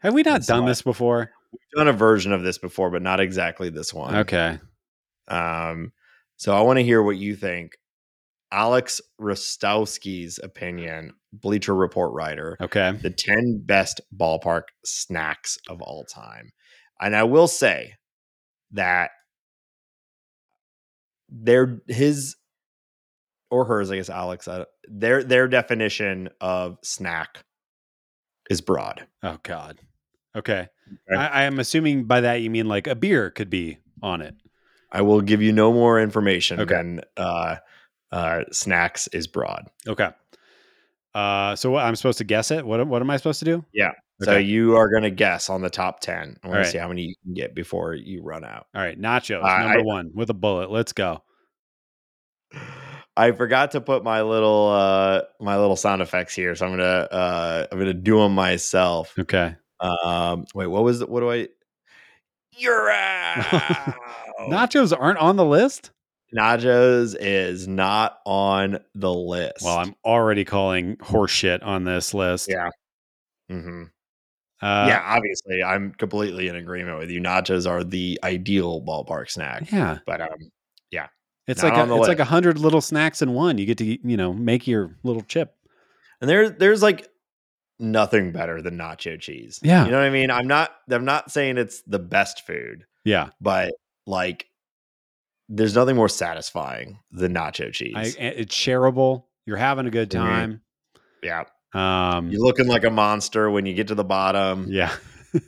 Have 0.00 0.14
we 0.14 0.22
not 0.22 0.32
That's 0.34 0.46
done 0.46 0.62
why- 0.62 0.68
this 0.70 0.82
before? 0.82 1.30
We've 1.52 1.60
done 1.76 1.88
a 1.88 1.92
version 1.92 2.32
of 2.32 2.42
this 2.42 2.58
before, 2.58 2.90
but 2.90 3.02
not 3.02 3.18
exactly 3.20 3.70
this 3.70 3.92
one. 3.92 4.14
Okay. 4.18 4.58
Um, 5.28 5.92
so 6.36 6.56
I 6.56 6.60
want 6.62 6.78
to 6.78 6.84
hear 6.84 7.02
what 7.02 7.16
you 7.16 7.34
think. 7.36 7.72
Alex 8.52 9.00
Rostowski's 9.20 10.38
opinion, 10.42 11.14
Bleacher 11.32 11.74
Report 11.74 12.12
writer, 12.12 12.56
Okay. 12.60 12.92
the 13.02 13.10
10 13.10 13.62
best 13.64 14.00
ballpark 14.16 14.62
snacks 14.84 15.58
of 15.68 15.80
all 15.82 16.04
time. 16.04 16.50
And 17.00 17.14
I 17.16 17.22
will 17.24 17.46
say 17.48 17.94
that 18.72 19.10
their 21.28 21.80
his 21.86 22.36
or 23.50 23.64
hers, 23.64 23.90
I 23.90 23.96
guess 23.96 24.10
Alex, 24.10 24.48
uh, 24.48 24.64
their 24.88 25.22
their 25.22 25.48
definition 25.48 26.28
of 26.40 26.78
snack 26.82 27.44
is 28.48 28.60
broad. 28.60 29.06
Oh 29.22 29.38
God. 29.42 29.78
Okay. 30.36 30.68
Okay. 31.10 31.16
I, 31.20 31.26
I 31.26 31.42
am 31.44 31.58
assuming 31.58 32.04
by 32.04 32.20
that 32.22 32.36
you 32.36 32.50
mean 32.50 32.66
like 32.66 32.86
a 32.86 32.94
beer 32.94 33.30
could 33.30 33.50
be 33.50 33.78
on 34.02 34.22
it. 34.22 34.34
I 34.92 35.02
will 35.02 35.20
give 35.20 35.40
you 35.42 35.52
no 35.52 35.72
more 35.72 36.00
information 36.00 36.60
Okay. 36.60 36.74
than 36.74 37.00
uh, 37.16 37.56
uh, 38.10 38.40
snacks 38.50 39.06
is 39.08 39.26
broad. 39.28 39.66
Okay. 39.86 40.10
Uh, 41.14 41.54
so 41.56 41.70
what, 41.72 41.84
I'm 41.84 41.94
supposed 41.96 42.18
to 42.18 42.24
guess 42.24 42.50
it. 42.50 42.64
What 42.66 42.86
what 42.86 43.02
am 43.02 43.10
I 43.10 43.16
supposed 43.16 43.38
to 43.40 43.44
do? 43.44 43.64
Yeah. 43.72 43.92
So 44.22 44.36
you 44.36 44.76
are 44.76 44.90
going 44.90 45.04
to 45.04 45.10
guess 45.10 45.48
on 45.48 45.62
the 45.62 45.70
top 45.70 46.00
10. 46.00 46.36
I 46.44 46.48
want 46.48 46.62
to 46.64 46.70
see 46.70 46.76
how 46.76 46.88
many 46.88 47.02
you 47.04 47.14
can 47.24 47.32
get 47.32 47.54
before 47.54 47.94
you 47.94 48.22
run 48.22 48.44
out. 48.44 48.66
All 48.74 48.82
right, 48.82 49.00
nachos 49.00 49.42
Uh, 49.42 49.62
number 49.62 49.78
I- 49.78 49.82
one 49.82 50.10
with 50.14 50.28
a 50.28 50.34
bullet. 50.34 50.70
Let's 50.70 50.92
go. 50.92 51.22
I 53.16 53.32
forgot 53.32 53.70
to 53.72 53.80
put 53.80 54.02
my 54.04 54.22
little 54.22 54.68
uh 54.70 55.22
my 55.40 55.56
little 55.58 55.76
sound 55.76 56.00
effects 56.02 56.34
here, 56.34 56.54
so 56.54 56.66
I'm 56.66 56.72
gonna 56.72 56.82
uh 57.10 57.66
I'm 57.70 57.78
gonna 57.78 57.92
do 57.94 58.18
them 58.18 58.34
myself. 58.34 59.14
Okay. 59.18 59.56
Um, 59.80 60.44
wait, 60.54 60.66
what 60.66 60.82
was 60.84 61.00
it? 61.00 61.08
What 61.08 61.20
do 61.20 61.30
I? 61.30 61.48
You're 62.56 62.90
out. 62.90 63.94
Nachos 64.48 64.92
aren't 64.98 65.18
on 65.18 65.36
the 65.36 65.44
list. 65.44 65.90
Nachos 66.36 67.16
is 67.18 67.66
not 67.66 68.18
on 68.24 68.78
the 68.94 69.12
list. 69.12 69.62
Well, 69.64 69.78
I'm 69.78 69.94
already 70.04 70.44
calling 70.44 70.96
horseshit 70.96 71.64
on 71.64 71.84
this 71.84 72.14
list. 72.14 72.48
yeah. 72.50 72.68
Mm-hmm. 73.50 73.84
Uh, 74.62 74.84
yeah, 74.88 75.02
obviously, 75.06 75.62
I'm 75.62 75.92
completely 75.92 76.46
in 76.48 76.54
agreement 76.54 76.98
with 76.98 77.10
you. 77.10 77.20
Nachos 77.20 77.68
are 77.68 77.82
the 77.82 78.20
ideal 78.22 78.82
ballpark 78.82 79.30
snack, 79.30 79.72
Yeah. 79.72 79.98
but 80.06 80.20
um, 80.20 80.28
yeah, 80.90 81.06
It's 81.46 81.62
like 81.62 81.72
a, 81.74 81.94
it's 81.96 82.08
like 82.08 82.18
a 82.20 82.26
hundred 82.26 82.58
little 82.58 82.82
snacks 82.82 83.22
in 83.22 83.32
one. 83.32 83.56
You 83.56 83.64
get 83.66 83.78
to 83.78 83.84
you 83.86 84.16
know 84.18 84.32
make 84.34 84.66
your 84.66 84.96
little 85.02 85.22
chip. 85.22 85.54
and 86.20 86.28
there's 86.28 86.52
there's 86.58 86.82
like 86.82 87.08
nothing 87.80 88.30
better 88.32 88.60
than 88.62 88.76
nacho 88.76 89.18
cheese. 89.18 89.58
Yeah. 89.62 89.84
you 89.84 89.90
know 89.90 89.98
what 89.98 90.06
I 90.06 90.10
mean. 90.10 90.30
I'm 90.30 90.46
not 90.46 90.70
I'm 90.90 91.04
not 91.04 91.30
saying 91.30 91.58
it's 91.58 91.82
the 91.82 91.98
best 91.98 92.46
food, 92.46 92.84
Yeah. 93.04 93.30
but 93.40 93.72
like, 94.06 94.46
there's 95.48 95.74
nothing 95.74 95.96
more 95.96 96.08
satisfying 96.08 96.98
than 97.10 97.34
nacho 97.34 97.72
cheese. 97.72 97.94
I, 97.96 98.02
it's 98.20 98.54
shareable. 98.54 99.24
You're 99.46 99.56
having 99.56 99.86
a 99.86 99.90
good 99.90 100.08
Mhm. 100.10 100.12
time. 100.12 100.60
yeah, 101.22 101.44
Um, 101.74 102.28
you're 102.30 102.40
looking 102.42 102.66
like 102.68 102.84
a 102.84 102.90
monster 102.90 103.50
when 103.50 103.66
you 103.66 103.74
get 103.74 103.88
to 103.88 103.94
the 103.94 104.04
bottom. 104.04 104.66
yeah. 104.68 104.94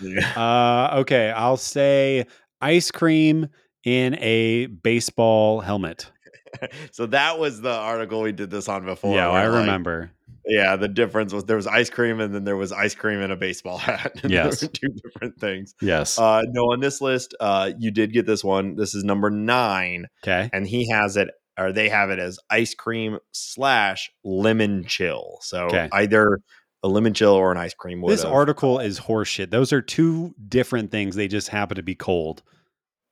Yeah. 0.00 0.32
uh, 0.36 0.98
okay, 1.00 1.30
I'll 1.30 1.56
say 1.56 2.26
ice 2.60 2.90
cream 2.90 3.48
in 3.84 4.16
a 4.20 4.66
baseball 4.66 5.60
helmet. 5.60 6.10
so 6.92 7.06
that 7.06 7.38
was 7.38 7.60
the 7.60 7.72
article 7.72 8.22
we 8.22 8.32
did 8.32 8.50
this 8.50 8.68
on 8.68 8.84
before. 8.84 9.14
yeah, 9.14 9.28
I 9.28 9.46
like, 9.48 9.60
remember. 9.60 10.10
Yeah, 10.46 10.76
the 10.76 10.88
difference 10.88 11.32
was 11.32 11.44
there 11.44 11.56
was 11.56 11.66
ice 11.66 11.90
cream 11.90 12.20
and 12.20 12.34
then 12.34 12.44
there 12.44 12.56
was 12.56 12.72
ice 12.72 12.94
cream 12.94 13.20
in 13.20 13.30
a 13.30 13.36
baseball 13.36 13.78
hat. 13.78 14.12
Yes. 14.24 14.60
two 14.60 14.88
different 15.04 15.38
things. 15.38 15.74
Yes. 15.80 16.18
Uh, 16.18 16.42
no, 16.48 16.72
on 16.72 16.80
this 16.80 17.00
list, 17.00 17.34
uh, 17.40 17.72
you 17.78 17.90
did 17.90 18.12
get 18.12 18.26
this 18.26 18.42
one. 18.44 18.76
This 18.76 18.94
is 18.94 19.04
number 19.04 19.30
nine, 19.30 20.06
okay. 20.24 20.50
and 20.52 20.66
he 20.66 20.88
has 20.90 21.16
it, 21.16 21.28
or 21.58 21.72
they 21.72 21.88
have 21.88 22.10
it 22.10 22.18
as 22.18 22.38
ice 22.50 22.74
cream 22.74 23.18
slash 23.32 24.10
lemon 24.24 24.84
chill. 24.84 25.38
So 25.42 25.66
Okay. 25.66 25.88
either 25.92 26.40
a 26.82 26.88
lemon 26.88 27.14
chill 27.14 27.32
or 27.34 27.52
an 27.52 27.58
ice 27.58 27.74
cream. 27.74 28.00
This 28.06 28.24
would've- 28.24 28.34
article 28.34 28.78
is 28.80 28.98
horseshit. 29.00 29.50
Those 29.50 29.72
are 29.72 29.80
two 29.80 30.34
different 30.48 30.90
things. 30.90 31.14
They 31.14 31.28
just 31.28 31.48
happen 31.48 31.76
to 31.76 31.82
be 31.82 31.94
cold. 31.94 32.42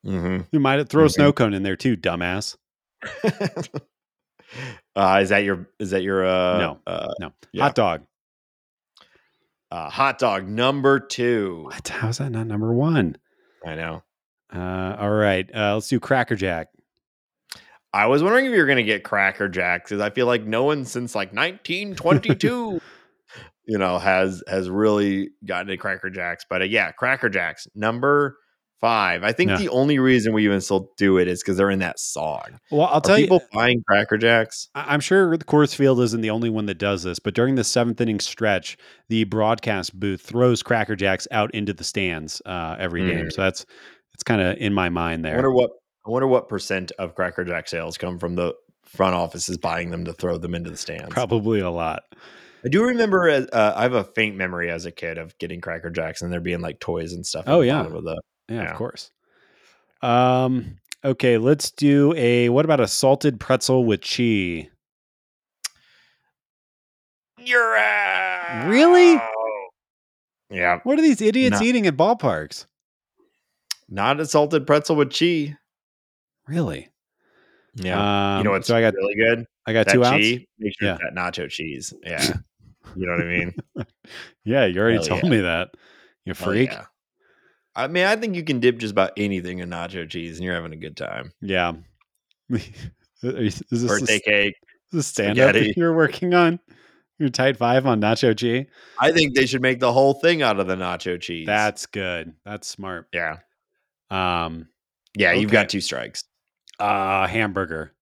Mhm. 0.04 0.46
You 0.50 0.58
might 0.60 0.88
throw 0.88 1.04
a 1.04 1.06
Mhm. 1.08 1.12
snow 1.12 1.32
cone 1.32 1.54
in 1.54 1.62
there 1.62 1.76
too, 1.76 1.96
dumbass. 1.96 2.56
uh, 4.96 5.20
is 5.22 5.28
that 5.30 5.44
your? 5.44 5.68
Is 5.78 5.90
that 5.90 6.02
your? 6.02 6.24
Uh, 6.24 6.58
No. 6.58 6.78
Uh, 6.86 7.08
No. 7.20 7.32
Yeah. 7.52 7.64
Hot 7.64 7.74
dog. 7.74 8.02
uh, 9.70 9.88
hot 9.90 10.18
dog 10.18 10.48
number 10.48 10.98
two. 11.00 11.64
What? 11.64 11.88
How's 11.88 12.18
that 12.18 12.30
not 12.30 12.46
number 12.46 12.72
one? 12.74 13.16
I 13.64 13.74
know. 13.76 14.02
Uh, 14.54 14.96
all 14.98 15.10
right. 15.10 15.48
Uh, 15.54 15.74
let's 15.74 15.88
do 15.88 16.00
Cracker 16.00 16.34
Jack. 16.34 16.68
I 17.92 18.06
was 18.06 18.22
wondering 18.22 18.46
if 18.46 18.52
you 18.52 18.58
were 18.58 18.66
going 18.66 18.76
to 18.78 18.82
get 18.84 19.02
Cracker 19.04 19.48
Jacks 19.48 19.90
because 19.90 20.00
I 20.00 20.10
feel 20.10 20.26
like 20.26 20.44
no 20.44 20.64
one 20.64 20.84
since 20.84 21.14
like 21.14 21.32
1922, 21.32 22.80
you 23.66 23.78
know, 23.78 23.98
has 23.98 24.42
has 24.48 24.68
really 24.70 25.30
gotten 25.44 25.66
to 25.68 25.76
Cracker 25.76 26.10
Jacks. 26.10 26.44
But 26.48 26.62
uh, 26.62 26.66
yeah, 26.66 26.92
Cracker 26.92 27.28
Jacks 27.28 27.66
number 27.74 28.36
five. 28.80 29.22
I 29.22 29.32
think 29.32 29.50
Yeah. 29.50 29.58
the 29.58 29.68
only 29.68 29.98
reason 29.98 30.32
we 30.32 30.44
even 30.44 30.60
still 30.60 30.90
do 30.96 31.18
it 31.18 31.28
is 31.28 31.42
because 31.42 31.56
they're 31.56 31.70
in 31.70 31.80
that 31.80 31.98
song. 31.98 32.58
Well, 32.70 32.86
I'll 32.86 32.96
Are 32.96 33.00
tell 33.00 33.16
people 33.16 33.40
you, 33.42 33.58
buying 33.58 33.82
Cracker 33.86 34.16
Jacks? 34.16 34.68
I'm 34.74 35.00
sure 35.00 35.36
the 35.36 35.44
Coors 35.44 35.74
Field 35.74 36.00
isn't 36.00 36.20
the 36.20 36.30
only 36.30 36.50
one 36.50 36.66
that 36.66 36.78
does 36.78 37.02
this, 37.02 37.18
but 37.18 37.34
during 37.34 37.54
the 37.54 37.64
seventh 37.64 38.00
inning 38.00 38.20
stretch, 38.20 38.76
the 39.08 39.24
broadcast 39.24 39.98
booth 39.98 40.22
throws 40.22 40.62
Cracker 40.62 40.96
Jacks 40.96 41.28
out 41.30 41.54
into 41.54 41.72
the 41.72 41.84
stands 41.84 42.40
uh, 42.46 42.76
every 42.78 43.06
game. 43.06 43.26
Mm. 43.26 43.32
So 43.32 43.42
that's 43.42 43.66
it's 44.14 44.22
kind 44.22 44.40
of 44.40 44.56
in 44.58 44.72
my 44.74 44.88
mind 44.88 45.24
there. 45.24 45.32
I 45.34 45.36
wonder 45.36 45.52
what 45.52 45.70
I 46.06 46.10
wonder 46.10 46.26
what 46.26 46.48
percent 46.48 46.92
of 46.98 47.14
Cracker 47.14 47.44
Jack 47.44 47.68
sales 47.68 47.98
come 47.98 48.18
from 48.18 48.34
the 48.34 48.54
front 48.84 49.14
offices 49.14 49.56
buying 49.58 49.90
them 49.90 50.04
to 50.04 50.12
throw 50.12 50.38
them 50.38 50.54
into 50.54 50.70
the 50.70 50.76
stands. 50.76 51.10
Probably 51.10 51.60
a 51.60 51.70
lot. 51.70 52.02
I 52.64 52.68
do 52.68 52.84
remember. 52.84 53.28
Uh, 53.30 53.72
I 53.76 53.82
have 53.82 53.94
a 53.94 54.04
faint 54.04 54.36
memory 54.36 54.70
as 54.70 54.84
a 54.84 54.90
kid 54.90 55.16
of 55.16 55.36
getting 55.38 55.60
Cracker 55.60 55.90
Jacks 55.90 56.22
and 56.22 56.32
there 56.32 56.40
being 56.40 56.60
like 56.60 56.80
toys 56.80 57.12
and 57.12 57.24
stuff. 57.24 57.44
Oh, 57.46 57.60
yeah. 57.62 57.82
the 57.82 58.20
Yeah, 58.50 58.62
Yeah. 58.64 58.70
of 58.72 58.76
course. 58.76 59.10
Um. 60.02 60.76
Okay, 61.04 61.38
let's 61.38 61.70
do 61.70 62.12
a. 62.16 62.50
What 62.50 62.64
about 62.66 62.80
a 62.80 62.88
salted 62.88 63.40
pretzel 63.40 63.84
with 63.86 64.02
cheese? 64.02 64.66
You're 67.38 67.76
out. 67.76 68.68
Really? 68.68 69.18
Yeah. 70.50 70.80
What 70.82 70.98
are 70.98 71.02
these 71.02 71.20
idiots 71.22 71.60
No. 71.60 71.66
eating 71.66 71.86
at 71.86 71.96
ballparks? 71.96 72.66
Not 73.88 74.20
a 74.20 74.26
salted 74.26 74.66
pretzel 74.66 74.96
with 74.96 75.10
cheese. 75.10 75.54
Really? 76.46 76.88
Yeah. 77.76 78.34
Um, 78.34 78.38
you 78.38 78.44
know 78.44 78.50
what's 78.50 78.66
so 78.66 78.76
I 78.76 78.80
got 78.80 78.94
really 78.94 79.14
good? 79.14 79.46
I 79.66 79.72
got 79.72 79.86
that 79.86 79.92
two 79.94 80.04
outs. 80.04 80.18
Make 80.58 80.74
sure 80.78 80.88
Yeah. 80.88 80.98
that 81.00 81.14
nacho 81.14 81.48
cheese. 81.48 81.94
Yeah. 82.02 82.22
you 82.96 83.06
know 83.06 83.12
what 83.12 83.22
I 83.22 83.24
mean? 83.28 83.54
Yeah, 84.44 84.64
you 84.64 84.80
already 84.80 84.96
Hell 84.96 85.04
told 85.06 85.22
yeah. 85.24 85.30
me 85.30 85.40
that. 85.42 85.70
You 86.24 86.34
freak. 86.34 86.72
yeah. 86.72 86.86
I 87.76 87.86
mean, 87.86 88.04
I 88.04 88.16
think 88.16 88.34
you 88.34 88.42
can 88.42 88.60
dip 88.60 88.78
just 88.78 88.92
about 88.92 89.12
anything 89.16 89.60
in 89.60 89.70
nacho 89.70 90.08
cheese 90.08 90.36
and 90.36 90.44
you're 90.44 90.54
having 90.54 90.72
a 90.72 90.76
good 90.76 90.96
time. 90.96 91.32
Yeah. 91.40 91.74
is 92.50 93.62
this 93.70 93.84
Birthday 93.84 94.16
a, 94.16 94.20
cake. 94.20 94.54
is 94.92 94.96
this 94.98 95.06
stand 95.06 95.38
up 95.38 95.54
you're 95.76 95.94
working 95.94 96.34
on? 96.34 96.58
Your 97.18 97.28
tight 97.28 97.56
five 97.56 97.86
on 97.86 98.00
nacho 98.00 98.36
cheese? 98.36 98.66
I 98.98 99.12
think 99.12 99.34
they 99.34 99.46
should 99.46 99.60
make 99.62 99.78
the 99.78 99.92
whole 99.92 100.14
thing 100.14 100.42
out 100.42 100.58
of 100.58 100.66
the 100.66 100.74
nacho 100.74 101.20
cheese. 101.20 101.46
That's 101.46 101.86
good. 101.86 102.32
That's 102.44 102.66
smart. 102.66 103.08
yeah. 103.12 103.38
Um, 104.10 104.68
Yeah, 105.16 105.32
you've 105.32 105.50
got 105.52 105.68
two 105.68 105.80
strikes. 105.80 106.24
uh, 106.78 107.26
hamburger. 107.26 107.92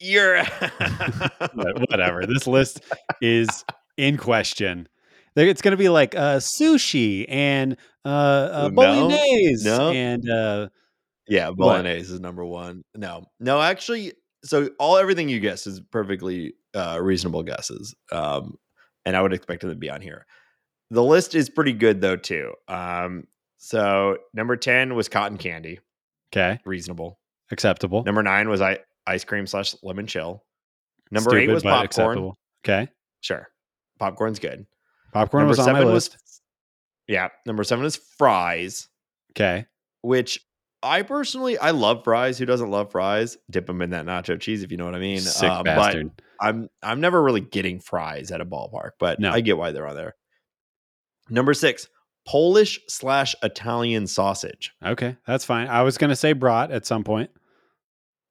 You're 0.00 0.44
whatever. 1.54 2.24
this 2.26 2.46
list 2.46 2.80
is 3.20 3.64
in 3.96 4.16
question. 4.16 4.88
It's 5.36 5.62
going 5.62 5.72
to 5.72 5.76
be 5.76 5.88
like 5.88 6.14
uh, 6.14 6.36
sushi 6.38 7.26
and 7.28 7.76
uh, 8.04 8.08
uh, 8.08 8.68
No, 8.70 8.74
bolognese 8.74 9.64
no. 9.64 9.90
and 9.90 10.28
uh, 10.28 10.68
Yeah, 11.28 11.50
bolognese 11.52 12.12
is 12.12 12.20
number 12.20 12.44
one. 12.44 12.82
No, 12.96 13.24
no, 13.40 13.60
actually, 13.60 14.12
so 14.44 14.70
all 14.78 14.96
everything 14.96 15.28
you 15.28 15.40
guess 15.40 15.66
is 15.66 15.80
perfectly 15.92 16.54
uh, 16.74 16.98
reasonable 17.00 17.42
guesses, 17.42 17.94
um, 18.12 18.56
and 19.04 19.16
I 19.16 19.22
would 19.22 19.32
expect 19.32 19.60
them 19.62 19.70
to 19.70 19.76
be 19.76 19.90
on 19.90 20.00
here. 20.00 20.26
The 20.90 21.02
list 21.02 21.34
is 21.34 21.50
pretty 21.50 21.72
good 21.72 22.00
though 22.00 22.16
too. 22.16 22.52
Um, 22.66 23.24
so 23.58 24.16
number 24.34 24.56
ten 24.56 24.94
was 24.94 25.08
cotton 25.08 25.36
candy, 25.38 25.80
okay, 26.32 26.58
reasonable. 26.64 27.18
acceptable. 27.50 28.02
Number 28.04 28.22
nine 28.22 28.48
was 28.48 28.60
I- 28.60 28.78
ice 29.06 29.24
cream 29.24 29.46
slash 29.46 29.74
lemon 29.82 30.06
chill. 30.06 30.44
Number 31.10 31.36
eight 31.36 31.42
Stupid, 31.44 31.54
was 31.54 31.62
but 31.62 31.70
popcorn. 31.70 31.84
acceptable. 31.86 32.36
Okay, 32.64 32.88
Sure, 33.20 33.48
popcorn's 33.98 34.38
good. 34.38 34.66
Popcorn 35.12 35.42
number 35.42 35.50
was 35.50 35.58
on 35.60 35.72
my 35.72 35.82
list. 35.84 36.12
was 36.12 36.40
yeah. 37.06 37.28
Number 37.46 37.64
seven 37.64 37.84
is 37.84 37.96
fries. 37.96 38.88
okay, 39.32 39.66
which 40.02 40.40
I 40.82 41.02
personally 41.02 41.58
I 41.58 41.70
love 41.70 42.04
fries. 42.04 42.38
Who 42.38 42.46
doesn't 42.46 42.70
love 42.70 42.90
fries? 42.92 43.36
Dip 43.50 43.66
them 43.66 43.82
in 43.82 43.90
that 43.90 44.04
nacho 44.06 44.38
cheese 44.40 44.62
if 44.62 44.70
you 44.70 44.76
know 44.76 44.84
what 44.84 44.94
I 44.94 44.98
mean. 45.00 45.20
sick 45.20 45.50
Um, 45.50 45.64
bastard. 45.64 46.10
But 46.16 46.24
I'm 46.40 46.68
I'm 46.82 47.00
never 47.00 47.22
really 47.22 47.40
getting 47.40 47.80
fries 47.80 48.30
at 48.30 48.40
a 48.40 48.46
ballpark, 48.46 48.90
but 48.98 49.18
No. 49.20 49.32
I 49.32 49.40
get 49.40 49.56
why 49.58 49.72
they're 49.72 49.86
on 49.86 49.96
there. 49.96 50.14
Number 51.30 51.52
six, 51.54 51.88
Polish 52.26 52.78
slash 52.88 53.34
Italian 53.42 54.06
sausage. 54.06 54.72
Okay, 54.84 55.16
that's 55.26 55.44
fine. 55.44 55.66
I 55.68 55.82
was 55.82 55.98
going 55.98 56.10
to 56.10 56.16
say 56.16 56.32
brat 56.32 56.70
at 56.70 56.86
some 56.86 57.04
point. 57.04 57.30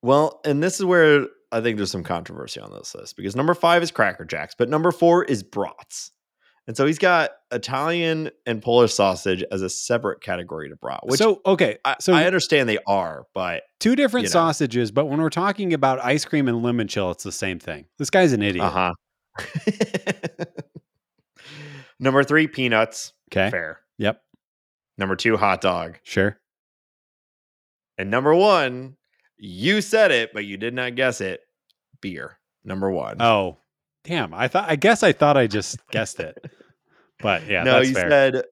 Well, 0.02 0.40
and 0.46 0.62
this 0.64 0.80
is 0.80 0.86
where 0.86 1.28
I 1.52 1.62
think 1.62 1.78
there's 1.78 1.92
some 1.92 2.04
controversy 2.04 2.60
on 2.60 2.72
this 2.72 2.94
list 2.96 3.18
because 3.18 3.36
number 3.36 3.54
five 3.54 3.84
is 3.84 3.92
Cracker 3.92 4.26
Jacks, 4.26 4.56
but 4.58 4.70
number 4.70 4.92
four 4.92 5.24
is 5.26 5.44
brats. 5.44 6.12
And 6.68 6.76
so 6.76 6.86
he's 6.86 7.00
got 7.00 7.32
Italian 7.52 8.30
and 8.46 8.62
Polish 8.62 8.94
sausage 8.94 9.42
as 9.52 9.62
a 9.62 9.70
separate 9.70 10.20
category 10.20 10.68
to 10.68 10.76
brat, 10.76 11.00
which 11.06 11.18
so 11.18 11.42
okay, 11.46 11.78
I, 11.86 11.96
so 12.02 12.14
I 12.14 12.26
understand 12.26 12.68
they 12.68 12.80
are, 12.86 13.26
but 13.34 13.64
two 13.80 13.96
different 13.96 14.26
you 14.26 14.30
know. 14.30 14.34
sausages, 14.34 14.92
but 14.92 15.06
when 15.06 15.22
we're 15.22 15.30
talking 15.30 15.74
about 15.74 16.04
ice 16.04 16.26
cream 16.26 16.50
and 16.50 16.62
lemon 16.62 16.90
chill, 16.90 17.10
it's 17.12 17.24
the 17.24 17.32
same 17.32 17.58
thing. 17.58 17.86
This 17.98 18.10
guy's 18.10 18.34
an 18.34 18.42
idiot. 18.42 18.66
Uh 18.66 18.94
huh. 19.40 20.46
Number 22.00 22.24
three, 22.24 22.48
peanuts. 22.48 23.14
Okay. 23.32 23.50
Fair. 23.50 23.80
Yep. 23.98 24.22
Number 24.98 25.16
two, 25.16 25.38
hot 25.38 25.62
dog. 25.62 26.00
Sure. 26.04 26.38
And 27.98 28.12
number 28.12 28.36
one, 28.36 28.98
you 29.38 29.82
said 29.82 30.12
it, 30.12 30.32
but 30.34 30.46
you 30.46 30.58
did 30.58 30.74
not 30.74 30.96
guess 30.96 31.22
it. 31.22 31.42
Beer. 32.02 32.38
Number 32.64 32.92
one. 32.92 33.22
Oh, 33.22 33.58
damn. 34.04 34.34
I 34.34 34.48
thought. 34.48 34.70
I 34.70 34.76
guess 34.76 35.02
I 35.02 35.14
thought 35.14 35.38
I 35.38 35.48
just 35.48 35.80
guessed 35.90 36.20
it. 36.20 36.38
But 37.20 37.48
yeah, 37.48 37.64
no, 37.64 37.80
you 37.82 37.94
fair. 37.94 38.10
said, 38.10 38.44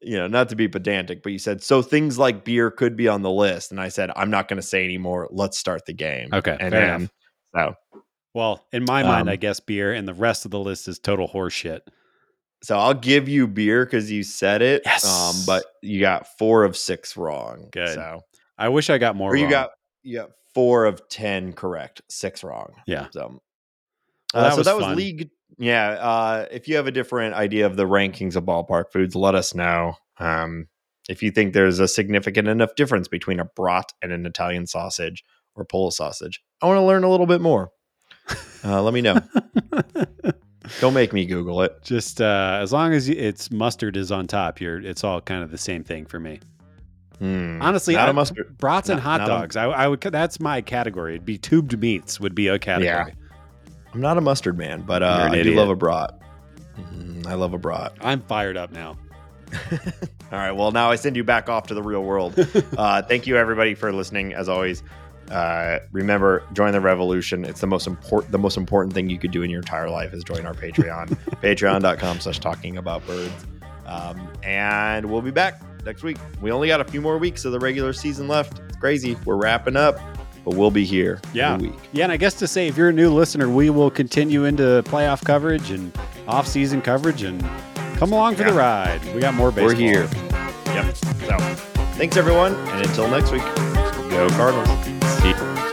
you 0.00 0.16
know, 0.16 0.26
not 0.26 0.48
to 0.48 0.56
be 0.56 0.66
pedantic, 0.68 1.22
but 1.22 1.30
you 1.32 1.38
said, 1.38 1.62
so 1.62 1.82
things 1.82 2.18
like 2.18 2.44
beer 2.44 2.70
could 2.70 2.96
be 2.96 3.06
on 3.08 3.22
the 3.22 3.30
list. 3.30 3.70
And 3.70 3.80
I 3.80 3.88
said, 3.88 4.10
I'm 4.16 4.30
not 4.30 4.48
going 4.48 4.60
to 4.60 4.66
say 4.66 4.84
anymore. 4.84 5.28
Let's 5.30 5.56
start 5.58 5.86
the 5.86 5.92
game. 5.92 6.30
Okay, 6.32 6.56
And 6.58 6.72
then, 6.72 6.88
enough. 6.88 7.10
so, 7.54 8.00
well, 8.34 8.66
in 8.72 8.84
my 8.84 9.02
mind, 9.02 9.28
I 9.30 9.34
Um, 9.34 9.38
guess 9.38 9.60
beer, 9.60 9.92
and 9.92 10.08
the 10.08 10.14
rest 10.14 10.44
of 10.44 10.50
the 10.50 10.58
list 10.58 10.88
is 10.88 10.98
total 10.98 11.28
horseshit. 11.28 11.80
so 12.64 12.76
I'll 12.78 12.94
give 12.94 13.28
you 13.28 13.46
beer 13.46 13.84
because 13.84 14.10
you 14.10 14.22
said 14.24 14.62
it. 14.62 14.82
Yes. 14.84 15.04
Um, 15.04 15.36
but 15.46 15.64
you 15.82 16.00
got 16.00 16.26
four 16.38 16.64
of 16.64 16.76
six 16.76 17.16
wrong. 17.16 17.68
Good. 17.70 17.94
So, 17.94 18.22
I 18.58 18.68
wish 18.70 18.90
I 18.90 18.98
got 18.98 19.14
more. 19.16 19.30
or 19.32 19.36
you 19.36 19.42
wrong. 19.44 19.50
got 19.50 19.70
you 20.02 20.18
got 20.18 20.30
four 20.54 20.84
of 20.86 21.08
ten 21.08 21.52
correct, 21.52 22.02
six 22.08 22.42
wrong. 22.42 22.72
Yeah. 22.86 23.06
So, 23.12 23.40
Well, 24.34 24.44
uh, 24.44 24.48
that 24.48 24.50
so 24.52 24.56
was 24.58 24.66
that 24.66 24.76
was 24.76 24.84
fun. 24.86 24.96
league. 24.96 25.30
Yeah. 25.58 25.90
Uh, 25.90 26.46
if 26.50 26.68
you 26.68 26.76
have 26.76 26.86
a 26.86 26.90
different 26.92 27.34
idea 27.34 27.66
of 27.66 27.76
the 27.76 27.84
rankings 27.86 28.36
of 28.36 28.44
ballpark 28.44 28.92
foods, 28.92 29.14
let 29.14 29.34
us 29.34 29.54
know. 29.54 29.94
Um, 30.18 30.68
if 31.08 31.22
you 31.22 31.30
think 31.30 31.52
there's 31.52 31.78
a 31.78 31.88
significant 31.88 32.48
enough 32.48 32.74
difference 32.76 33.08
between 33.08 33.40
a 33.40 33.44
brat 33.44 33.92
and 34.02 34.12
an 34.12 34.24
Italian 34.26 34.66
sausage 34.66 35.24
or 35.54 35.64
Polish 35.64 35.96
sausage, 35.96 36.40
I 36.62 36.66
want 36.66 36.78
to 36.78 36.82
learn 36.82 37.04
a 37.04 37.10
little 37.10 37.26
bit 37.26 37.40
more. 37.40 37.70
Uh, 38.64 38.80
let 38.82 38.94
me 38.94 39.00
know. 39.00 39.20
Don't 40.80 40.94
make 40.94 41.12
me 41.12 41.26
Google 41.26 41.62
it. 41.62 41.82
Just 41.82 42.20
uh, 42.20 42.58
as 42.62 42.72
long 42.72 42.92
as 42.92 43.08
you, 43.08 43.16
it's 43.18 43.50
mustard 43.50 43.96
is 43.96 44.12
on 44.12 44.28
top, 44.28 44.60
you're 44.60 44.80
it's 44.80 45.02
all 45.02 45.20
kind 45.20 45.42
of 45.42 45.50
the 45.50 45.58
same 45.58 45.82
thing 45.82 46.06
for 46.06 46.20
me. 46.20 46.38
Hmm. 47.18 47.60
Honestly, 47.60 47.94
not 47.94 48.06
I- 48.06 48.10
a 48.10 48.14
mustard. 48.14 48.56
Brats 48.58 48.88
and 48.88 48.98
Not- 48.98 49.02
hot 49.02 49.20
not 49.20 49.26
dogs. 49.26 49.56
I, 49.56 49.64
I 49.64 49.88
would. 49.88 50.00
That's 50.00 50.38
my 50.40 50.60
category. 50.60 51.14
It'd 51.14 51.26
be 51.26 51.38
tubed 51.38 51.78
meats. 51.78 52.20
Would 52.20 52.34
be 52.34 52.46
a 52.48 52.58
category. 52.58 53.14
I'm 53.94 54.00
not 54.00 54.16
a 54.16 54.20
mustard 54.20 54.56
man, 54.56 54.82
but 54.82 55.02
uh, 55.02 55.28
an 55.30 55.34
I 55.34 55.42
do 55.42 55.54
love 55.54 55.68
a 55.68 55.76
brat. 55.76 56.18
Mm, 56.78 57.26
I 57.26 57.34
love 57.34 57.52
a 57.52 57.58
brat. 57.58 57.92
I'm 58.00 58.20
fired 58.22 58.56
up 58.56 58.72
now. 58.72 58.96
All 60.32 60.38
right. 60.38 60.52
Well, 60.52 60.72
now 60.72 60.90
I 60.90 60.96
send 60.96 61.16
you 61.16 61.24
back 61.24 61.48
off 61.48 61.66
to 61.66 61.74
the 61.74 61.82
real 61.82 62.02
world. 62.02 62.34
uh, 62.78 63.02
thank 63.02 63.26
you, 63.26 63.36
everybody, 63.36 63.74
for 63.74 63.92
listening. 63.92 64.32
As 64.32 64.48
always, 64.48 64.82
uh, 65.30 65.80
remember 65.92 66.42
join 66.54 66.72
the 66.72 66.80
revolution. 66.80 67.44
It's 67.44 67.60
the 67.60 67.66
most 67.66 67.86
important. 67.86 68.32
The 68.32 68.38
most 68.38 68.56
important 68.56 68.94
thing 68.94 69.10
you 69.10 69.18
could 69.18 69.30
do 69.30 69.42
in 69.42 69.50
your 69.50 69.60
entire 69.60 69.90
life 69.90 70.14
is 70.14 70.24
join 70.24 70.46
our 70.46 70.54
Patreon. 70.54 71.08
Patreon.com/slash 71.42 72.38
Talking 72.38 72.78
About 72.78 73.06
Birds. 73.06 73.46
Um, 73.84 74.26
and 74.42 75.10
we'll 75.10 75.22
be 75.22 75.30
back 75.30 75.60
next 75.84 76.02
week. 76.02 76.16
We 76.40 76.50
only 76.50 76.68
got 76.68 76.80
a 76.80 76.84
few 76.84 77.00
more 77.00 77.18
weeks 77.18 77.44
of 77.44 77.52
the 77.52 77.58
regular 77.58 77.92
season 77.92 78.28
left. 78.28 78.58
It's 78.68 78.76
crazy. 78.76 79.16
We're 79.26 79.36
wrapping 79.36 79.76
up, 79.76 79.98
but 80.44 80.54
we'll 80.54 80.70
be 80.70 80.84
here. 80.84 81.20
Yeah. 81.32 81.54
every 81.54 81.68
week. 81.68 81.78
Yeah, 81.92 82.04
and 82.04 82.12
I 82.12 82.16
guess 82.16 82.34
to 82.34 82.46
say, 82.46 82.68
if 82.68 82.76
you're 82.76 82.88
a 82.88 82.92
new 82.92 83.12
listener, 83.12 83.48
we 83.48 83.70
will 83.70 83.90
continue 83.90 84.44
into 84.44 84.82
playoff 84.86 85.24
coverage 85.24 85.70
and 85.70 85.92
off-season 86.28 86.82
coverage, 86.82 87.22
and 87.22 87.40
come 87.96 88.12
along 88.12 88.36
for 88.36 88.44
the 88.44 88.52
ride. 88.52 89.02
We 89.14 89.20
got 89.20 89.34
more 89.34 89.50
baseball. 89.50 89.68
We're 89.68 89.74
here. 89.74 90.08
Yep. 90.66 90.96
So, 90.96 91.38
thanks 91.94 92.16
everyone, 92.16 92.54
and 92.54 92.86
until 92.86 93.08
next 93.08 93.30
week, 93.32 93.42
go 94.10 94.28
Cardinals. 94.30 94.68
See- 95.20 95.71